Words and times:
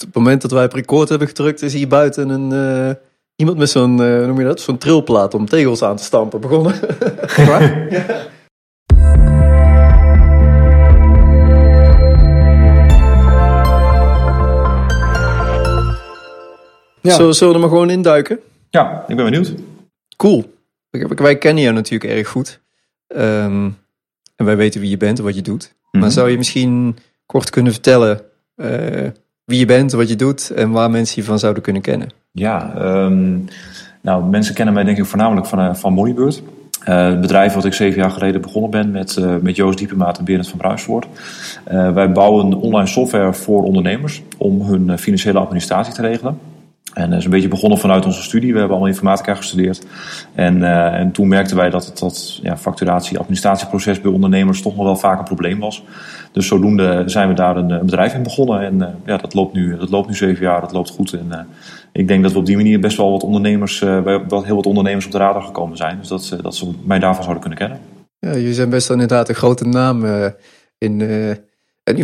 het 0.00 0.14
moment 0.14 0.42
dat 0.42 0.50
wij 0.50 0.64
op 0.64 0.72
record 0.72 1.08
hebben 1.08 1.28
gedrukt, 1.28 1.62
is 1.62 1.72
hier 1.72 1.88
buiten 1.88 2.28
een, 2.28 2.52
uh, 2.52 2.94
iemand 3.36 3.58
met 3.58 3.70
zo'n, 3.70 4.00
uh, 4.00 4.26
noem 4.26 4.38
je 4.38 4.44
dat, 4.44 4.60
zo'n 4.60 4.78
trilplaat 4.78 5.34
om 5.34 5.46
tegels 5.46 5.82
aan 5.82 5.96
te 5.96 6.02
stampen 6.04 6.40
begonnen. 6.40 6.74
ja. 7.36 7.60
Ja. 17.02 17.14
Zullen, 17.14 17.34
zullen 17.34 17.52
we 17.52 17.60
er 17.60 17.66
maar 17.66 17.76
gewoon 17.76 17.90
induiken? 17.90 18.40
Ja, 18.70 19.04
ik 19.08 19.16
ben 19.16 19.24
benieuwd. 19.24 19.54
Cool. 20.16 20.54
Wij 21.16 21.38
kennen 21.38 21.62
jou 21.62 21.74
natuurlijk 21.74 22.12
erg 22.12 22.28
goed. 22.28 22.60
Um, 23.08 23.78
en 24.36 24.44
wij 24.44 24.56
weten 24.56 24.80
wie 24.80 24.90
je 24.90 24.96
bent 24.96 25.18
en 25.18 25.24
wat 25.24 25.34
je 25.34 25.42
doet. 25.42 25.74
Maar 25.90 26.02
mhm. 26.02 26.10
zou 26.10 26.30
je 26.30 26.36
misschien 26.36 26.96
kort 27.26 27.50
kunnen 27.50 27.72
vertellen 27.72 28.20
uh, 28.56 29.10
wie 29.46 29.58
je 29.58 29.66
bent, 29.66 29.92
wat 29.92 30.08
je 30.08 30.16
doet 30.16 30.50
en 30.50 30.70
waar 30.70 30.90
mensen 30.90 31.20
je 31.22 31.28
van 31.28 31.38
zouden 31.38 31.62
kunnen 31.62 31.82
kennen? 31.82 32.08
Ja, 32.32 32.74
um, 33.04 33.44
nou 34.00 34.24
mensen 34.24 34.54
kennen 34.54 34.74
mij 34.74 34.84
denk 34.84 34.98
ik 34.98 35.04
voornamelijk 35.04 35.46
van, 35.46 35.60
uh, 35.60 35.74
van 35.74 35.92
Moneybird. 35.92 36.42
Uh, 36.88 37.06
het 37.06 37.20
bedrijf 37.20 37.54
wat 37.54 37.64
ik 37.64 37.72
zeven 37.72 38.00
jaar 38.00 38.10
geleden 38.10 38.40
begonnen 38.40 38.70
ben 38.70 38.90
met, 38.90 39.16
uh, 39.16 39.36
met 39.42 39.56
Joost 39.56 39.78
Diepemaat 39.78 40.18
en 40.18 40.24
Berend 40.24 40.48
van 40.48 40.58
Bruisvoort. 40.58 41.06
Wij 41.64 42.12
bouwen 42.12 42.54
online 42.54 42.86
software 42.88 43.32
voor 43.32 43.62
ondernemers 43.62 44.22
om 44.36 44.62
hun 44.62 44.98
financiële 44.98 45.38
administratie 45.38 45.94
te 45.94 46.02
regelen. 46.02 46.38
En 46.96 47.10
dat 47.10 47.18
is 47.18 47.24
een 47.24 47.30
beetje 47.30 47.48
begonnen 47.48 47.78
vanuit 47.78 48.04
onze 48.04 48.22
studie. 48.22 48.52
We 48.52 48.58
hebben 48.58 48.76
allemaal 48.76 48.94
informatica 48.94 49.34
gestudeerd. 49.34 49.86
En, 50.34 50.56
uh, 50.56 50.94
en 50.94 51.12
toen 51.12 51.28
merkten 51.28 51.56
wij 51.56 51.70
dat 51.70 51.86
het 51.86 51.98
dat 51.98 52.38
ja, 52.42 52.56
facturatie-administratieproces 52.56 54.00
bij 54.00 54.12
ondernemers 54.12 54.62
toch 54.62 54.76
nog 54.76 54.84
wel 54.84 54.96
vaak 54.96 55.18
een 55.18 55.24
probleem 55.24 55.58
was. 55.58 55.84
Dus 56.32 56.46
zodoende 56.46 57.02
zijn 57.06 57.28
we 57.28 57.34
daar 57.34 57.56
een, 57.56 57.70
een 57.70 57.84
bedrijf 57.84 58.14
in 58.14 58.22
begonnen. 58.22 58.60
En 58.60 59.00
ja, 59.06 59.16
dat 59.16 59.34
loopt, 59.34 59.54
nu, 59.54 59.76
dat 59.76 59.90
loopt 59.90 60.08
nu 60.08 60.14
zeven 60.14 60.42
jaar, 60.42 60.60
dat 60.60 60.72
loopt 60.72 60.90
goed. 60.90 61.12
En 61.12 61.48
ik 61.92 62.08
denk 62.08 62.22
dat 62.22 62.32
we 62.32 62.38
op 62.38 62.46
die 62.46 62.56
manier 62.56 62.80
best 62.80 62.96
wel 62.96 63.10
wat 63.10 63.22
ondernemers, 63.22 63.78
wel 63.78 64.44
heel 64.44 64.56
wat 64.56 64.66
ondernemers 64.66 65.06
op 65.06 65.12
de 65.12 65.18
radar 65.18 65.42
gekomen 65.42 65.76
zijn. 65.76 65.98
Dus 65.98 66.08
dat, 66.08 66.38
dat 66.42 66.54
ze 66.54 66.70
mij 66.84 66.98
daarvan 66.98 67.22
zouden 67.22 67.42
kunnen 67.42 67.58
kennen. 67.58 67.78
Ja, 68.18 68.32
jullie 68.32 68.54
zijn 68.54 68.70
best 68.70 68.88
wel 68.88 68.96
inderdaad 69.00 69.28
een 69.28 69.34
grote 69.34 69.66
naam 69.66 70.04
in, 70.78 70.98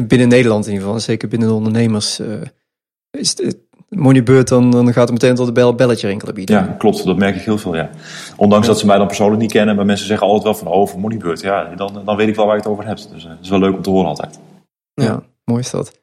binnen 0.06 0.28
Nederland 0.28 0.66
in 0.66 0.72
ieder 0.72 0.86
geval. 0.86 1.00
Zeker 1.00 1.28
binnen 1.28 1.48
de 1.48 1.54
ondernemers. 1.54 2.20
is 3.10 3.34
Moneybeurt, 3.96 4.48
dan, 4.48 4.70
dan 4.70 4.92
gaat 4.92 5.08
het 5.08 5.22
meteen 5.22 5.34
tot 5.34 5.46
de 5.46 5.52
bel, 5.52 5.74
belletje 5.74 6.06
rinkelen 6.06 6.34
bieden. 6.34 6.56
Ja, 6.56 6.74
klopt. 6.78 7.04
Dat 7.04 7.16
merk 7.16 7.36
ik 7.36 7.42
heel 7.42 7.58
veel, 7.58 7.74
ja. 7.74 7.90
Ondanks 8.36 8.66
dat 8.66 8.78
ze 8.78 8.86
mij 8.86 8.98
dan 8.98 9.06
persoonlijk 9.06 9.40
niet 9.40 9.52
kennen, 9.52 9.76
maar 9.76 9.84
mensen 9.84 10.06
zeggen 10.06 10.26
altijd 10.26 10.44
wel 10.44 10.54
van, 10.54 10.66
oh, 10.66 10.88
voor 10.88 11.00
Moneybeurt. 11.00 11.40
Ja, 11.40 11.74
dan, 11.76 12.02
dan 12.04 12.16
weet 12.16 12.28
ik 12.28 12.36
wel 12.36 12.44
waar 12.44 12.54
je 12.54 12.60
het 12.60 12.70
over 12.70 12.86
hebt. 12.86 13.10
Dus 13.12 13.24
uh, 13.24 13.30
het 13.30 13.38
is 13.42 13.48
wel 13.48 13.58
leuk 13.58 13.74
om 13.74 13.82
te 13.82 13.90
horen 13.90 14.08
altijd. 14.08 14.38
Ja, 14.94 15.22
mooi 15.44 15.60
is 15.60 15.70
dat. 15.70 16.00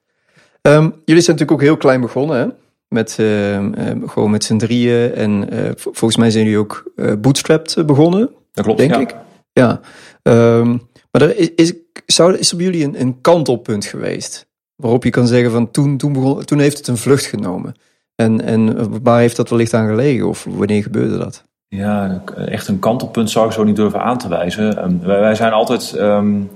Um, 0.61 0.93
jullie 1.05 1.23
zijn 1.23 1.37
natuurlijk 1.37 1.51
ook 1.51 1.61
heel 1.61 1.77
klein 1.77 2.01
begonnen, 2.01 2.37
hè? 2.37 2.47
Met, 2.87 3.17
uh, 3.19 3.65
gewoon 4.05 4.31
met 4.31 4.43
z'n 4.43 4.57
drieën. 4.57 5.13
En 5.13 5.53
uh, 5.53 5.71
volgens 5.75 6.17
mij 6.17 6.31
zijn 6.31 6.43
jullie 6.43 6.59
ook 6.59 6.91
bootstrapped 7.19 7.85
begonnen. 7.85 8.29
Dat 8.51 8.65
klopt, 8.65 8.79
denk 8.79 8.93
ja. 8.93 8.99
ik. 8.99 9.15
Ja. 9.53 9.79
Um, 10.23 10.87
maar 11.11 11.21
er 11.21 11.37
is, 11.37 11.51
is, 11.55 11.73
zou, 12.05 12.37
is 12.37 12.51
er 12.51 12.57
bij 12.57 12.65
jullie 12.65 12.83
een, 12.83 13.01
een 13.01 13.21
kantelpunt 13.21 13.85
geweest? 13.85 14.47
Waarop 14.79 15.03
je 15.03 15.09
kan 15.09 15.27
zeggen 15.27 15.51
van 15.51 15.71
toen, 15.71 15.97
toen, 15.97 16.13
begon, 16.13 16.45
toen 16.45 16.59
heeft 16.59 16.77
het 16.77 16.87
een 16.87 16.97
vlucht 16.97 17.25
genomen. 17.25 17.73
En, 18.15 18.41
en 18.41 19.03
waar 19.03 19.19
heeft 19.19 19.35
dat 19.35 19.49
wellicht 19.49 19.73
aan 19.73 19.87
gelegen 19.87 20.27
of 20.27 20.45
wanneer 20.49 20.83
gebeurde 20.83 21.17
dat? 21.17 21.43
Ja, 21.67 22.23
echt 22.35 22.67
een 22.67 22.79
kantelpunt 22.79 23.29
zou 23.29 23.45
ik 23.45 23.51
zo 23.51 23.63
niet 23.63 23.75
durven 23.75 24.01
aan 24.01 24.17
te 24.17 24.27
wijzen. 24.27 24.83
Um, 24.83 24.99
wij, 25.01 25.35
zijn 25.35 25.51
altijd, 25.51 25.95
um, 25.97 26.49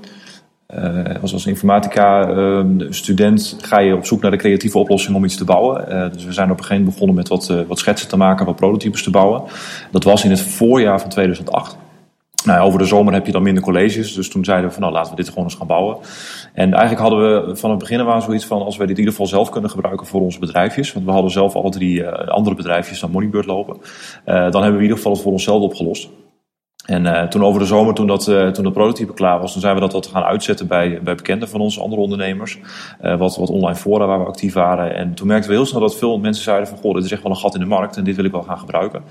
uh, 0.75 1.21
als, 1.21 1.33
als 1.33 1.45
informatica 1.45 2.30
um, 2.30 2.93
student, 2.93 3.57
ga 3.61 3.80
je 3.80 3.95
op 3.95 4.05
zoek 4.05 4.21
naar 4.21 4.31
de 4.31 4.37
creatieve 4.37 4.77
oplossing 4.77 5.15
om 5.15 5.25
iets 5.25 5.35
te 5.35 5.45
bouwen. 5.45 5.85
Uh, 5.89 6.11
dus 6.11 6.25
we 6.25 6.33
zijn 6.33 6.52
op 6.52 6.58
een 6.58 6.63
gegeven 6.63 6.83
moment 6.83 6.93
begonnen 6.93 7.15
met 7.15 7.27
wat, 7.27 7.49
uh, 7.52 7.67
wat 7.67 7.80
schetsen 7.80 8.09
te 8.09 8.17
maken, 8.17 8.45
wat 8.45 8.55
prototypes 8.55 9.03
te 9.03 9.09
bouwen. 9.09 9.43
Dat 9.91 10.03
was 10.03 10.23
in 10.23 10.30
het 10.30 10.41
voorjaar 10.41 11.02
van 11.02 11.09
2008. 11.09 11.77
Nou, 12.45 12.61
over 12.61 12.80
de 12.80 12.86
zomer 12.86 13.14
heb 13.14 13.26
je 13.26 13.31
dan 13.31 13.43
minder 13.43 13.64
colleges. 13.64 14.14
Dus 14.14 14.30
toen 14.30 14.45
zeiden 14.45 14.67
we 14.67 14.73
van 14.73 14.81
nou 14.81 14.93
laten 14.93 15.11
we 15.11 15.17
dit 15.17 15.30
gewoon 15.30 15.43
eens 15.43 15.55
gaan 15.55 15.67
bouwen. 15.67 15.98
En 16.54 16.71
eigenlijk 16.73 17.02
hadden 17.02 17.48
we 17.48 17.55
van 17.55 17.70
het 17.70 17.80
begin 17.80 18.02
aan 18.02 18.21
zoiets 18.21 18.45
van 18.45 18.61
als 18.61 18.77
we 18.77 18.81
dit 18.81 18.92
in 18.92 18.98
ieder 18.98 19.11
geval 19.11 19.27
zelf 19.27 19.49
kunnen 19.49 19.70
gebruiken 19.70 20.08
voor 20.08 20.21
onze 20.21 20.39
bedrijfjes. 20.39 20.93
Want 20.93 21.05
we 21.05 21.11
hadden 21.11 21.31
zelf 21.31 21.55
alle 21.55 21.70
drie 21.70 21.99
uh, 21.99 22.11
andere 22.11 22.55
bedrijfjes 22.55 22.99
dan 22.99 23.11
Moneybird 23.11 23.45
lopen. 23.45 23.77
Uh, 23.80 23.83
dan 24.26 24.36
hebben 24.36 24.61
we 24.61 24.76
in 24.76 24.81
ieder 24.81 24.98
geval 24.98 25.11
het 25.11 25.21
voor 25.21 25.31
onszelf 25.31 25.61
opgelost. 25.61 26.09
En 26.86 27.05
uh, 27.05 27.23
toen 27.23 27.43
over 27.43 27.59
de 27.59 27.65
zomer, 27.65 27.93
toen 27.93 28.08
dat, 28.08 28.23
toen 28.23 28.64
dat 28.64 28.73
prototype 28.73 29.14
klaar 29.14 29.39
was, 29.39 29.52
toen 29.52 29.61
zijn 29.61 29.73
we 29.73 29.80
dat 29.80 29.93
wat 29.93 30.08
gaan 30.08 30.23
uitzetten 30.23 30.67
bij, 30.67 30.99
bij 31.04 31.15
bekenden 31.15 31.49
van 31.49 31.60
onze 31.60 31.81
andere 31.81 32.02
ondernemers. 32.02 32.60
Wat, 33.02 33.36
wat 33.37 33.49
online 33.49 33.75
fora 33.75 34.05
waar 34.05 34.20
we 34.20 34.25
actief 34.25 34.54
waren. 34.54 34.95
En 34.95 35.14
toen 35.14 35.27
merkten 35.27 35.49
we 35.49 35.55
heel 35.55 35.65
snel 35.65 35.81
dat 35.81 35.98
veel 35.98 36.20
mensen 36.20 36.43
zeiden 36.43 36.67
van, 36.67 36.77
goh, 36.77 36.93
dit 36.95 37.04
is 37.04 37.11
echt 37.11 37.23
wel 37.23 37.31
een 37.31 37.37
gat 37.37 37.54
in 37.54 37.60
de 37.60 37.65
markt 37.65 37.98
en 37.98 38.04
dit 38.04 38.15
wil 38.15 38.25
ik 38.25 38.31
wel 38.31 38.43
gaan 38.43 38.60
gebruiken. 38.60 39.04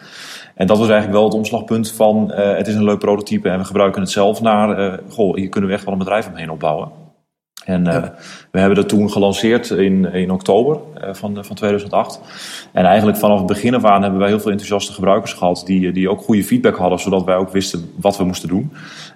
En 0.63 0.69
dat 0.69 0.79
was 0.79 0.89
eigenlijk 0.89 1.19
wel 1.19 1.25
het 1.25 1.35
omslagpunt 1.35 1.91
van, 1.91 2.33
het 2.33 2.67
is 2.67 2.75
een 2.75 2.85
leuk 2.85 2.99
prototype 2.99 3.49
en 3.49 3.59
we 3.59 3.65
gebruiken 3.65 4.01
het 4.01 4.11
zelf 4.11 4.41
naar, 4.41 5.01
goh, 5.09 5.35
hier 5.35 5.49
kunnen 5.49 5.71
we 5.71 5.77
echt 5.77 5.85
wel 5.85 5.93
een 5.93 5.99
bedrijf 5.99 6.29
omheen 6.29 6.51
opbouwen. 6.51 7.02
En 7.65 7.89
uh, 7.89 8.03
we 8.51 8.59
hebben 8.59 8.77
dat 8.77 8.89
toen 8.89 9.11
gelanceerd 9.11 9.71
in, 9.71 10.05
in 10.13 10.31
oktober 10.31 10.77
uh, 10.77 11.15
van, 11.15 11.45
van 11.45 11.57
2008. 11.57 12.21
En 12.73 12.85
eigenlijk 12.85 13.19
vanaf 13.19 13.39
het 13.39 13.47
begin 13.47 13.75
af 13.75 13.85
aan 13.85 14.03
hebben 14.03 14.21
wij 14.21 14.29
heel 14.29 14.41
veel 14.41 14.51
enthousiaste 14.51 14.93
gebruikers 14.93 15.33
gehad 15.33 15.63
die, 15.67 15.93
die 15.93 16.11
ook 16.11 16.21
goede 16.21 16.45
feedback 16.45 16.77
hadden, 16.77 16.99
zodat 16.99 17.25
wij 17.25 17.37
ook 17.37 17.51
wisten 17.51 17.91
wat 17.97 18.19
we 18.19 18.25
moesten 18.25 18.49
doen 18.49 18.73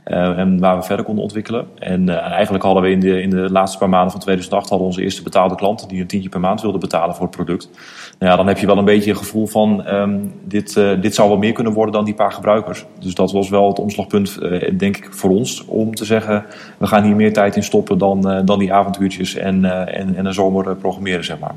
uh, 0.06 0.38
en 0.38 0.58
waar 0.58 0.76
we 0.76 0.82
verder 0.82 1.04
konden 1.04 1.22
ontwikkelen. 1.22 1.66
En 1.78 2.08
eigenlijk 2.08 2.64
hadden 2.64 2.82
we 2.82 2.90
in 2.90 3.00
de, 3.00 3.22
in 3.22 3.30
de 3.30 3.50
laatste 3.50 3.78
paar 3.78 3.88
maanden 3.88 4.10
van 4.10 4.20
2008 4.20 4.68
hadden 4.68 4.86
onze 4.86 5.02
eerste 5.02 5.22
betaalde 5.22 5.54
klanten 5.54 5.88
die 5.88 6.00
een 6.00 6.06
tientje 6.06 6.28
per 6.28 6.40
maand 6.40 6.60
wilden 6.60 6.80
betalen 6.80 7.14
voor 7.14 7.26
het 7.26 7.36
product. 7.36 7.70
Nou 8.18 8.30
ja, 8.30 8.36
dan 8.36 8.46
heb 8.46 8.58
je 8.58 8.66
wel 8.66 8.78
een 8.78 8.84
beetje 8.84 9.10
een 9.10 9.16
gevoel 9.16 9.46
van 9.46 9.86
um, 9.88 10.32
dit, 10.44 10.74
dit 11.00 11.14
zou 11.14 11.28
wel 11.28 11.38
meer 11.38 11.52
kunnen 11.52 11.72
worden 11.72 11.94
dan 11.94 12.04
die 12.04 12.14
paar 12.14 12.32
gebruikers. 12.32 12.84
Dus 12.98 13.14
dat 13.14 13.32
was 13.32 13.48
wel 13.48 13.68
het 13.68 13.78
omslagpunt, 13.78 14.38
denk 14.78 14.96
ik, 14.96 15.08
voor 15.10 15.30
ons 15.30 15.64
om 15.64 15.94
te 15.94 16.04
zeggen, 16.04 16.44
we 16.78 16.86
gaan 16.86 17.04
hier 17.04 17.16
meer 17.16 17.32
tijd 17.32 17.56
in 17.56 17.62
stoppen 17.62 17.98
dan 17.98 18.30
eh, 18.35 18.35
dan 18.44 18.58
die 18.58 18.72
avontuurtjes 18.72 19.34
en, 19.34 19.64
eh, 19.64 20.00
en, 20.00 20.14
en 20.16 20.26
een 20.26 20.34
zomer 20.34 20.68
eh, 20.68 20.76
programmeren, 20.76 21.24
zeg 21.24 21.38
maar. 21.38 21.54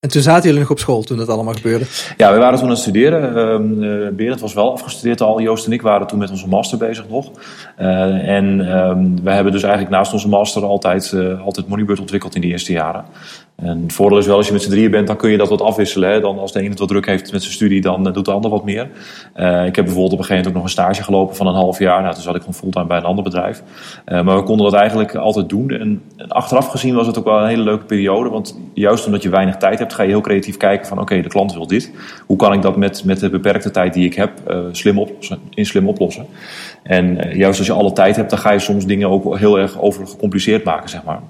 En 0.00 0.08
toen 0.08 0.22
zaten 0.22 0.44
jullie 0.44 0.60
nog 0.60 0.70
op 0.70 0.78
school 0.78 1.02
toen 1.02 1.16
dat 1.16 1.28
allemaal 1.28 1.54
gebeurde? 1.54 1.84
Ja, 2.16 2.32
we 2.32 2.38
waren 2.38 2.54
toen 2.54 2.64
aan 2.64 2.72
het 2.72 2.80
studeren. 2.80 3.84
Uh, 3.84 4.08
Berend 4.16 4.40
was 4.40 4.54
wel 4.54 4.72
afgestudeerd 4.72 5.20
al. 5.20 5.40
Joost 5.40 5.66
en 5.66 5.72
ik 5.72 5.82
waren 5.82 6.06
toen 6.06 6.18
met 6.18 6.30
onze 6.30 6.48
master 6.48 6.78
bezig 6.78 7.08
nog. 7.08 7.30
Uh, 7.80 8.28
en 8.28 8.60
uh, 8.60 9.22
we 9.22 9.30
hebben 9.30 9.52
dus 9.52 9.62
eigenlijk 9.62 9.92
naast 9.92 10.12
onze 10.12 10.28
master 10.28 10.64
altijd, 10.64 11.14
altijd 11.44 11.68
Moneybird 11.68 12.00
ontwikkeld 12.00 12.34
in 12.34 12.40
die 12.40 12.50
eerste 12.50 12.72
jaren. 12.72 13.04
En 13.62 13.82
het 13.82 13.92
voordeel 13.92 14.18
is 14.18 14.26
wel, 14.26 14.36
als 14.36 14.46
je 14.46 14.52
met 14.52 14.62
z'n 14.62 14.70
drieën 14.70 14.90
bent, 14.90 15.06
dan 15.06 15.16
kun 15.16 15.30
je 15.30 15.36
dat 15.36 15.48
wat 15.48 15.60
afwisselen. 15.60 16.10
Hè? 16.10 16.20
Dan 16.20 16.38
als 16.38 16.52
de 16.52 16.58
ene 16.58 16.68
het 16.68 16.78
wat 16.78 16.88
druk 16.88 17.06
heeft 17.06 17.32
met 17.32 17.42
zijn 17.42 17.54
studie, 17.54 17.80
dan 17.80 18.12
doet 18.12 18.24
de 18.24 18.32
ander 18.32 18.50
wat 18.50 18.64
meer. 18.64 18.82
ik 19.66 19.76
heb 19.76 19.84
bijvoorbeeld 19.84 20.12
op 20.12 20.18
een 20.18 20.24
gegeven 20.24 20.36
moment 20.36 20.46
ook 20.46 20.54
nog 20.54 20.62
een 20.62 20.68
stage 20.68 21.02
gelopen 21.02 21.36
van 21.36 21.46
een 21.46 21.54
half 21.54 21.78
jaar. 21.78 22.02
Nou, 22.02 22.14
toen 22.14 22.22
zat 22.22 22.34
ik 22.34 22.40
gewoon 22.40 22.56
fulltime 22.56 22.86
bij 22.86 22.96
een 22.96 23.04
ander 23.04 23.24
bedrijf. 23.24 23.62
maar 24.04 24.36
we 24.36 24.42
konden 24.42 24.70
dat 24.70 24.80
eigenlijk 24.80 25.14
altijd 25.14 25.48
doen. 25.48 25.70
En, 25.70 26.02
en 26.16 26.28
achteraf 26.28 26.66
gezien 26.66 26.94
was 26.94 27.06
het 27.06 27.18
ook 27.18 27.24
wel 27.24 27.40
een 27.40 27.48
hele 27.48 27.62
leuke 27.62 27.84
periode. 27.84 28.28
Want 28.28 28.58
juist 28.74 29.06
omdat 29.06 29.22
je 29.22 29.28
weinig 29.28 29.56
tijd 29.56 29.78
hebt 29.78 29.94
ga 29.94 30.02
je 30.02 30.08
heel 30.08 30.20
creatief 30.20 30.56
kijken 30.56 30.86
van 30.86 31.00
oké, 31.00 31.20
de 31.20 31.28
klant 31.28 31.52
wil 31.52 31.66
dit. 31.66 31.92
Hoe 32.26 32.36
kan 32.36 32.52
ik 32.52 32.62
dat 32.62 32.76
met, 32.76 33.04
met 33.04 33.20
de 33.20 33.30
beperkte 33.30 33.70
tijd 33.70 33.94
die 33.94 34.04
ik 34.04 34.14
heb 34.14 34.30
slim 34.72 34.98
oplossen, 34.98 35.38
in 35.54 35.66
slim 35.66 35.88
oplossen? 35.88 36.26
En 36.82 37.36
juist 37.36 37.58
als 37.58 37.66
je 37.66 37.72
alle 37.72 37.92
tijd 37.92 38.16
hebt, 38.16 38.30
dan 38.30 38.38
ga 38.38 38.52
je 38.52 38.58
soms 38.58 38.86
dingen 38.86 39.08
ook 39.08 39.38
heel 39.38 39.58
erg 39.58 39.80
over 39.80 40.06
gecompliceerd 40.06 40.64
maken, 40.64 40.88
zeg 40.88 41.04
maar. 41.04 41.20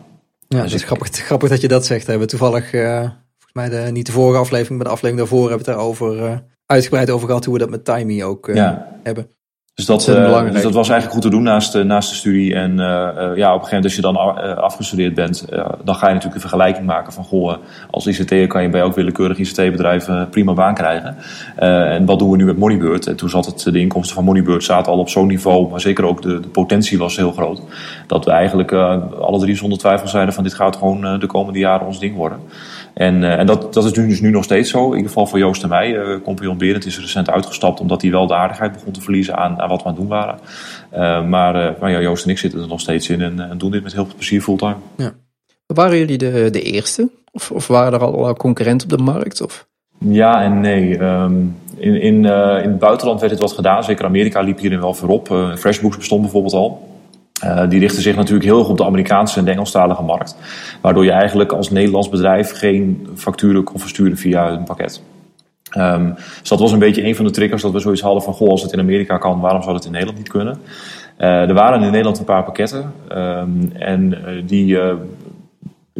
Ja, 0.48 0.62
dus 0.62 0.72
het 0.72 0.80
is 0.80 0.86
grappig, 0.86 1.08
grappig 1.10 1.48
dat 1.48 1.60
je 1.60 1.68
dat 1.68 1.86
zegt. 1.86 2.04
We 2.04 2.10
hebben 2.10 2.28
toevallig, 2.28 2.72
uh, 2.72 3.00
volgens 3.00 3.52
mij 3.52 3.68
de, 3.68 3.90
niet 3.90 4.06
de 4.06 4.12
vorige 4.12 4.38
aflevering, 4.38 4.76
maar 4.76 4.86
de 4.86 4.92
aflevering 4.94 5.18
daarvoor 5.18 5.48
hebben 5.48 5.66
we 5.66 5.70
het 5.70 5.78
daarover 5.80 6.42
uitgebreid 6.66 7.10
over 7.10 7.26
gehad 7.26 7.44
hoe 7.44 7.54
we 7.54 7.60
dat 7.60 7.70
met 7.70 7.84
timing 7.84 8.22
ook 8.22 8.50
ja. 8.52 8.98
hebben. 9.02 9.30
Dus 9.78 9.86
dat, 9.86 10.08
uh, 10.08 10.52
dus 10.52 10.62
dat 10.62 10.74
was 10.74 10.88
eigenlijk 10.88 11.12
goed 11.12 11.22
te 11.22 11.36
doen 11.36 11.42
naast, 11.42 11.74
uh, 11.74 11.84
naast 11.84 12.08
de 12.08 12.14
studie. 12.14 12.54
En 12.54 12.70
uh, 12.70 12.78
ja, 12.78 13.54
op 13.54 13.60
een 13.62 13.66
gegeven 13.66 13.68
moment 13.68 13.84
als 13.84 13.94
je 13.94 14.00
dan 14.00 14.16
afgestudeerd 14.56 15.14
bent, 15.14 15.44
dan 15.84 15.94
ga 15.94 16.06
je 16.06 16.14
natuurlijk 16.14 16.34
een 16.34 16.48
vergelijking 16.48 16.86
maken 16.86 17.12
van 17.12 17.24
goh, 17.24 17.56
als 17.90 18.06
ICT'er 18.06 18.46
kan 18.46 18.62
je 18.62 18.68
bij 18.68 18.80
elk 18.80 18.94
willekeurig 18.94 19.38
ICT-bedrijf 19.38 20.08
prima 20.30 20.52
baan 20.52 20.74
krijgen. 20.74 21.16
en 21.56 22.04
wat 22.04 22.18
doen 22.18 22.30
we 22.30 22.36
nu 22.36 22.44
met 22.44 22.58
Moneybird? 22.58 23.06
En 23.06 23.16
toen 23.16 23.28
zat 23.28 23.46
het, 23.46 23.60
de 23.60 23.80
inkomsten 23.80 24.14
van 24.14 24.24
Moneybird 24.24 24.64
zaten 24.64 24.92
al 24.92 24.98
op 24.98 25.08
zo'n 25.08 25.26
niveau, 25.26 25.70
maar 25.70 25.80
zeker 25.80 26.04
ook 26.04 26.22
de, 26.22 26.40
de 26.40 26.48
potentie 26.48 26.98
was 26.98 27.16
heel 27.16 27.32
groot. 27.32 27.62
Dat 28.06 28.24
we 28.24 28.30
eigenlijk 28.30 28.72
alle 29.20 29.38
drie 29.38 29.56
zonder 29.56 29.78
twijfel 29.78 30.08
zeiden 30.08 30.34
van 30.34 30.44
dit 30.44 30.54
gaat 30.54 30.76
gewoon 30.76 31.18
de 31.18 31.26
komende 31.26 31.58
jaren 31.58 31.86
ons 31.86 32.00
ding 32.00 32.16
worden. 32.16 32.38
En, 32.98 33.22
uh, 33.22 33.38
en 33.38 33.46
dat, 33.46 33.74
dat 33.74 33.84
is 33.84 33.92
nu, 33.92 34.08
dus 34.08 34.20
nu 34.20 34.30
nog 34.30 34.44
steeds 34.44 34.70
zo. 34.70 34.84
In 34.84 34.90
ieder 34.90 35.06
geval 35.06 35.26
voor 35.26 35.38
Joost 35.38 35.62
en 35.62 35.68
mij. 35.68 35.90
Uh, 35.90 36.20
compagnon 36.22 36.58
Berend 36.58 36.86
is 36.86 37.00
recent 37.00 37.30
uitgestapt 37.30 37.80
omdat 37.80 38.02
hij 38.02 38.10
wel 38.10 38.26
de 38.26 38.34
aardigheid 38.34 38.72
begon 38.72 38.92
te 38.92 39.00
verliezen 39.00 39.36
aan, 39.36 39.60
aan 39.60 39.68
wat 39.68 39.82
we 39.82 39.88
aan 39.88 39.92
het 39.92 40.00
doen 40.00 40.10
waren. 40.10 40.38
Uh, 40.92 41.28
maar, 41.28 41.76
maar 41.80 41.90
ja, 41.90 42.00
Joost 42.00 42.24
en 42.24 42.30
ik 42.30 42.38
zitten 42.38 42.60
er 42.60 42.68
nog 42.68 42.80
steeds 42.80 43.08
in 43.08 43.20
en, 43.20 43.50
en 43.50 43.58
doen 43.58 43.70
dit 43.70 43.82
met 43.82 43.92
heel 43.92 44.04
veel 44.04 44.14
plezier 44.14 44.40
fulltime. 44.40 44.76
Ja. 44.96 45.12
Waren 45.66 45.98
jullie 45.98 46.18
de, 46.18 46.48
de 46.50 46.62
eerste? 46.62 47.10
Of, 47.32 47.50
of 47.50 47.66
waren 47.66 47.92
er 47.92 48.04
al 48.04 48.34
concurrenten 48.34 48.90
op 48.90 48.98
de 48.98 49.04
markt? 49.04 49.42
Of? 49.42 49.66
Ja 49.98 50.42
en 50.42 50.60
nee. 50.60 50.98
Um, 51.02 51.56
in, 51.76 52.00
in, 52.00 52.24
in 52.24 52.70
het 52.70 52.78
buitenland 52.78 53.20
werd 53.20 53.32
dit 53.32 53.40
wat 53.40 53.52
gedaan. 53.52 53.84
Zeker 53.84 54.04
Amerika 54.04 54.40
liep 54.40 54.58
hierin 54.58 54.80
wel 54.80 54.94
voorop. 54.94 55.52
Freshbooks 55.56 55.96
bestond 55.96 56.22
bijvoorbeeld 56.22 56.54
al. 56.54 56.88
Die 57.68 57.80
richten 57.80 58.02
zich 58.02 58.16
natuurlijk 58.16 58.44
heel 58.44 58.58
erg 58.58 58.68
op 58.68 58.76
de 58.76 58.84
Amerikaanse 58.84 59.38
en 59.38 59.48
Engelstalige 59.48 60.02
markt. 60.02 60.36
Waardoor 60.80 61.04
je 61.04 61.10
eigenlijk 61.10 61.52
als 61.52 61.70
Nederlands 61.70 62.08
bedrijf 62.08 62.52
geen 62.52 63.08
facturen 63.14 63.64
kon 63.64 63.80
versturen 63.80 64.16
via 64.16 64.50
een 64.50 64.64
pakket. 64.64 65.02
Um, 65.76 66.14
dus 66.40 66.48
dat 66.48 66.60
was 66.60 66.72
een 66.72 66.78
beetje 66.78 67.04
een 67.04 67.16
van 67.16 67.24
de 67.24 67.30
triggers 67.30 67.62
dat 67.62 67.72
we 67.72 67.78
zoiets 67.78 68.00
hadden 68.00 68.22
van: 68.22 68.32
goh, 68.34 68.48
als 68.48 68.62
het 68.62 68.72
in 68.72 68.80
Amerika 68.80 69.18
kan, 69.18 69.40
waarom 69.40 69.62
zou 69.62 69.74
het 69.74 69.84
in 69.84 69.90
Nederland 69.90 70.18
niet 70.18 70.28
kunnen? 70.28 70.58
Uh, 71.18 71.48
er 71.48 71.54
waren 71.54 71.82
in 71.82 71.90
Nederland 71.90 72.18
een 72.18 72.24
paar 72.24 72.44
pakketten 72.44 72.92
um, 73.12 73.72
en 73.72 74.12
uh, 74.12 74.42
die, 74.46 74.78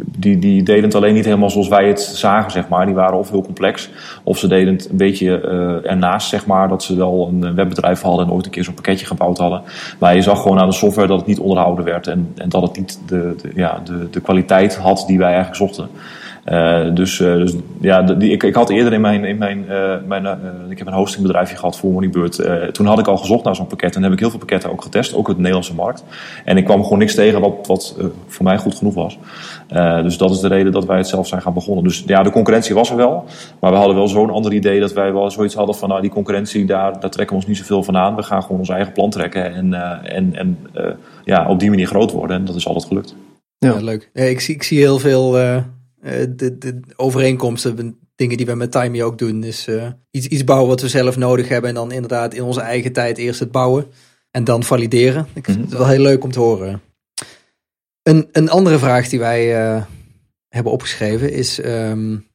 die, 0.05 0.39
die 0.39 0.63
deden 0.63 0.83
het 0.83 0.95
alleen 0.95 1.13
niet 1.13 1.25
helemaal 1.25 1.49
zoals 1.49 1.67
wij 1.67 1.87
het 1.87 2.01
zagen, 2.01 2.51
zeg 2.51 2.67
maar. 2.67 2.85
Die 2.85 2.95
waren 2.95 3.17
of 3.17 3.29
heel 3.29 3.43
complex, 3.43 3.89
of 4.23 4.37
ze 4.37 4.47
deden 4.47 4.73
het 4.73 4.89
een 4.89 4.97
beetje 4.97 5.41
ernaast, 5.83 6.29
zeg 6.29 6.45
maar. 6.45 6.67
Dat 6.67 6.83
ze 6.83 6.95
wel 6.95 7.27
een 7.31 7.55
webbedrijf 7.55 8.01
hadden 8.01 8.25
en 8.25 8.31
ooit 8.31 8.45
een 8.45 8.51
keer 8.51 8.63
zo'n 8.63 8.73
pakketje 8.73 9.05
gebouwd 9.05 9.37
hadden. 9.37 9.61
Maar 9.99 10.15
je 10.15 10.21
zag 10.21 10.41
gewoon 10.41 10.59
aan 10.59 10.69
de 10.69 10.75
software 10.75 11.07
dat 11.07 11.17
het 11.17 11.27
niet 11.27 11.39
onderhouden 11.39 11.85
werd 11.85 12.07
en, 12.07 12.33
en 12.37 12.49
dat 12.49 12.61
het 12.61 12.77
niet 12.77 12.99
de, 13.07 13.35
de, 13.41 13.51
ja, 13.55 13.81
de, 13.83 14.09
de 14.09 14.21
kwaliteit 14.21 14.75
had 14.75 15.03
die 15.07 15.17
wij 15.17 15.33
eigenlijk 15.33 15.55
zochten. 15.55 15.89
Uh, 16.49 16.95
dus, 16.95 17.19
uh, 17.19 17.35
dus 17.35 17.53
ja, 17.81 18.01
die, 18.01 18.31
ik, 18.31 18.43
ik 18.43 18.55
had 18.55 18.69
eerder 18.69 18.93
in 18.93 19.01
mijn, 19.01 19.25
in 19.25 19.37
mijn, 19.37 19.65
uh, 19.69 19.95
mijn 20.07 20.27
ik 20.69 20.77
heb 20.77 20.87
een 20.87 20.93
hostingbedrijfje 20.93 21.55
gehad 21.55 21.77
voor 21.77 21.91
Moneybird. 21.91 22.41
toen 22.73 22.85
had 22.85 22.99
ik 22.99 23.07
al 23.07 23.17
gezocht 23.17 23.43
naar 23.43 23.55
zo'n 23.55 23.67
pakket 23.67 23.95
en 23.95 24.03
heb 24.03 24.11
ik 24.11 24.19
heel 24.19 24.29
veel 24.29 24.39
pakketten 24.39 24.71
ook 24.71 24.81
getest, 24.81 25.13
ook 25.13 25.27
op 25.27 25.33
de 25.33 25.39
Nederlandse 25.39 25.73
markt. 25.73 26.03
En 26.45 26.57
ik 26.57 26.65
kwam 26.65 26.83
gewoon 26.83 26.99
niks 26.99 27.15
tegen 27.15 27.41
wat, 27.41 27.67
wat 27.67 27.95
voor 28.27 28.45
mij 28.45 28.57
goed 28.57 28.75
genoeg 28.75 28.93
was. 28.93 29.17
dus 30.03 30.17
dat 30.17 30.31
is 30.31 30.39
de 30.39 30.47
reden 30.47 30.71
dat 30.71 30.85
wij 30.85 30.97
het 30.97 31.07
zelf 31.07 31.27
zijn 31.27 31.41
gaan 31.41 31.53
begonnen. 31.53 31.83
Dus 31.83 32.03
ja, 32.05 32.23
de 32.23 32.31
concurrentie 32.31 32.75
was 32.75 32.89
er 32.89 32.95
wel, 32.95 33.25
maar 33.59 33.71
we 33.71 33.77
hadden 33.77 33.95
wel 33.95 34.07
zo'n 34.07 34.29
ander 34.29 34.53
idee 34.53 34.79
dat 34.79 34.93
wij 34.93 35.13
wel 35.13 35.31
zoiets 35.31 35.55
hadden 35.55 35.75
van 35.75 35.89
nou, 35.89 36.01
die 36.01 36.09
concurrentie, 36.09 36.65
daar, 36.65 36.99
daar 36.99 37.09
trekken 37.09 37.35
we 37.35 37.41
ons 37.41 37.45
niet 37.45 37.57
zoveel 37.57 37.83
van 37.83 37.97
aan. 37.97 38.15
We 38.15 38.23
gaan 38.23 38.41
gewoon 38.41 38.59
ons 38.59 38.69
eigen 38.69 38.93
plan 38.93 39.09
trekken 39.09 39.53
en, 39.53 39.73
en, 40.03 40.35
en 40.35 40.57
ja, 41.23 41.49
op 41.49 41.59
die 41.59 41.69
manier 41.69 41.87
groot 41.87 42.11
worden. 42.11 42.37
En 42.37 42.45
dat 42.45 42.55
is 42.55 42.67
altijd 42.67 42.85
gelukt. 42.85 43.15
Ja, 43.57 43.73
ja 43.73 43.81
leuk. 43.81 44.09
Ja, 44.13 44.23
ik, 44.23 44.39
zie, 44.39 44.55
ik 44.55 44.63
zie 44.63 44.79
heel 44.79 44.99
veel 44.99 45.39
eh, 45.39 45.57
de, 46.01 46.57
de 46.57 46.79
overeenkomsten, 46.95 47.99
dingen 48.15 48.37
die 48.37 48.45
we 48.45 48.55
met 48.55 48.71
Timey 48.71 49.03
ook 49.03 49.17
doen, 49.17 49.43
is 49.43 49.67
uh, 49.67 49.87
iets, 50.11 50.27
iets 50.27 50.43
bouwen 50.43 50.69
wat 50.69 50.81
we 50.81 50.87
zelf 50.87 51.17
nodig 51.17 51.47
hebben. 51.47 51.69
En 51.69 51.75
dan 51.75 51.91
inderdaad 51.91 52.33
in 52.33 52.43
onze 52.43 52.61
eigen 52.61 52.93
tijd 52.93 53.17
eerst 53.17 53.39
het 53.39 53.51
bouwen 53.51 53.87
en 54.31 54.43
dan 54.43 54.63
valideren. 54.63 55.27
Ik 55.33 55.45
vind 55.45 55.59
het 55.59 55.73
wel 55.73 55.87
heel 55.87 56.01
leuk 56.01 56.23
om 56.23 56.31
te 56.31 56.39
horen. 56.39 56.81
Een, 58.03 58.29
een 58.31 58.49
andere 58.49 58.77
vraag 58.77 59.09
die 59.09 59.19
wij 59.19 59.73
uh, 59.75 59.83
hebben 60.47 60.71
opgeschreven 60.71 61.31
is: 61.31 61.63
um, 61.63 62.27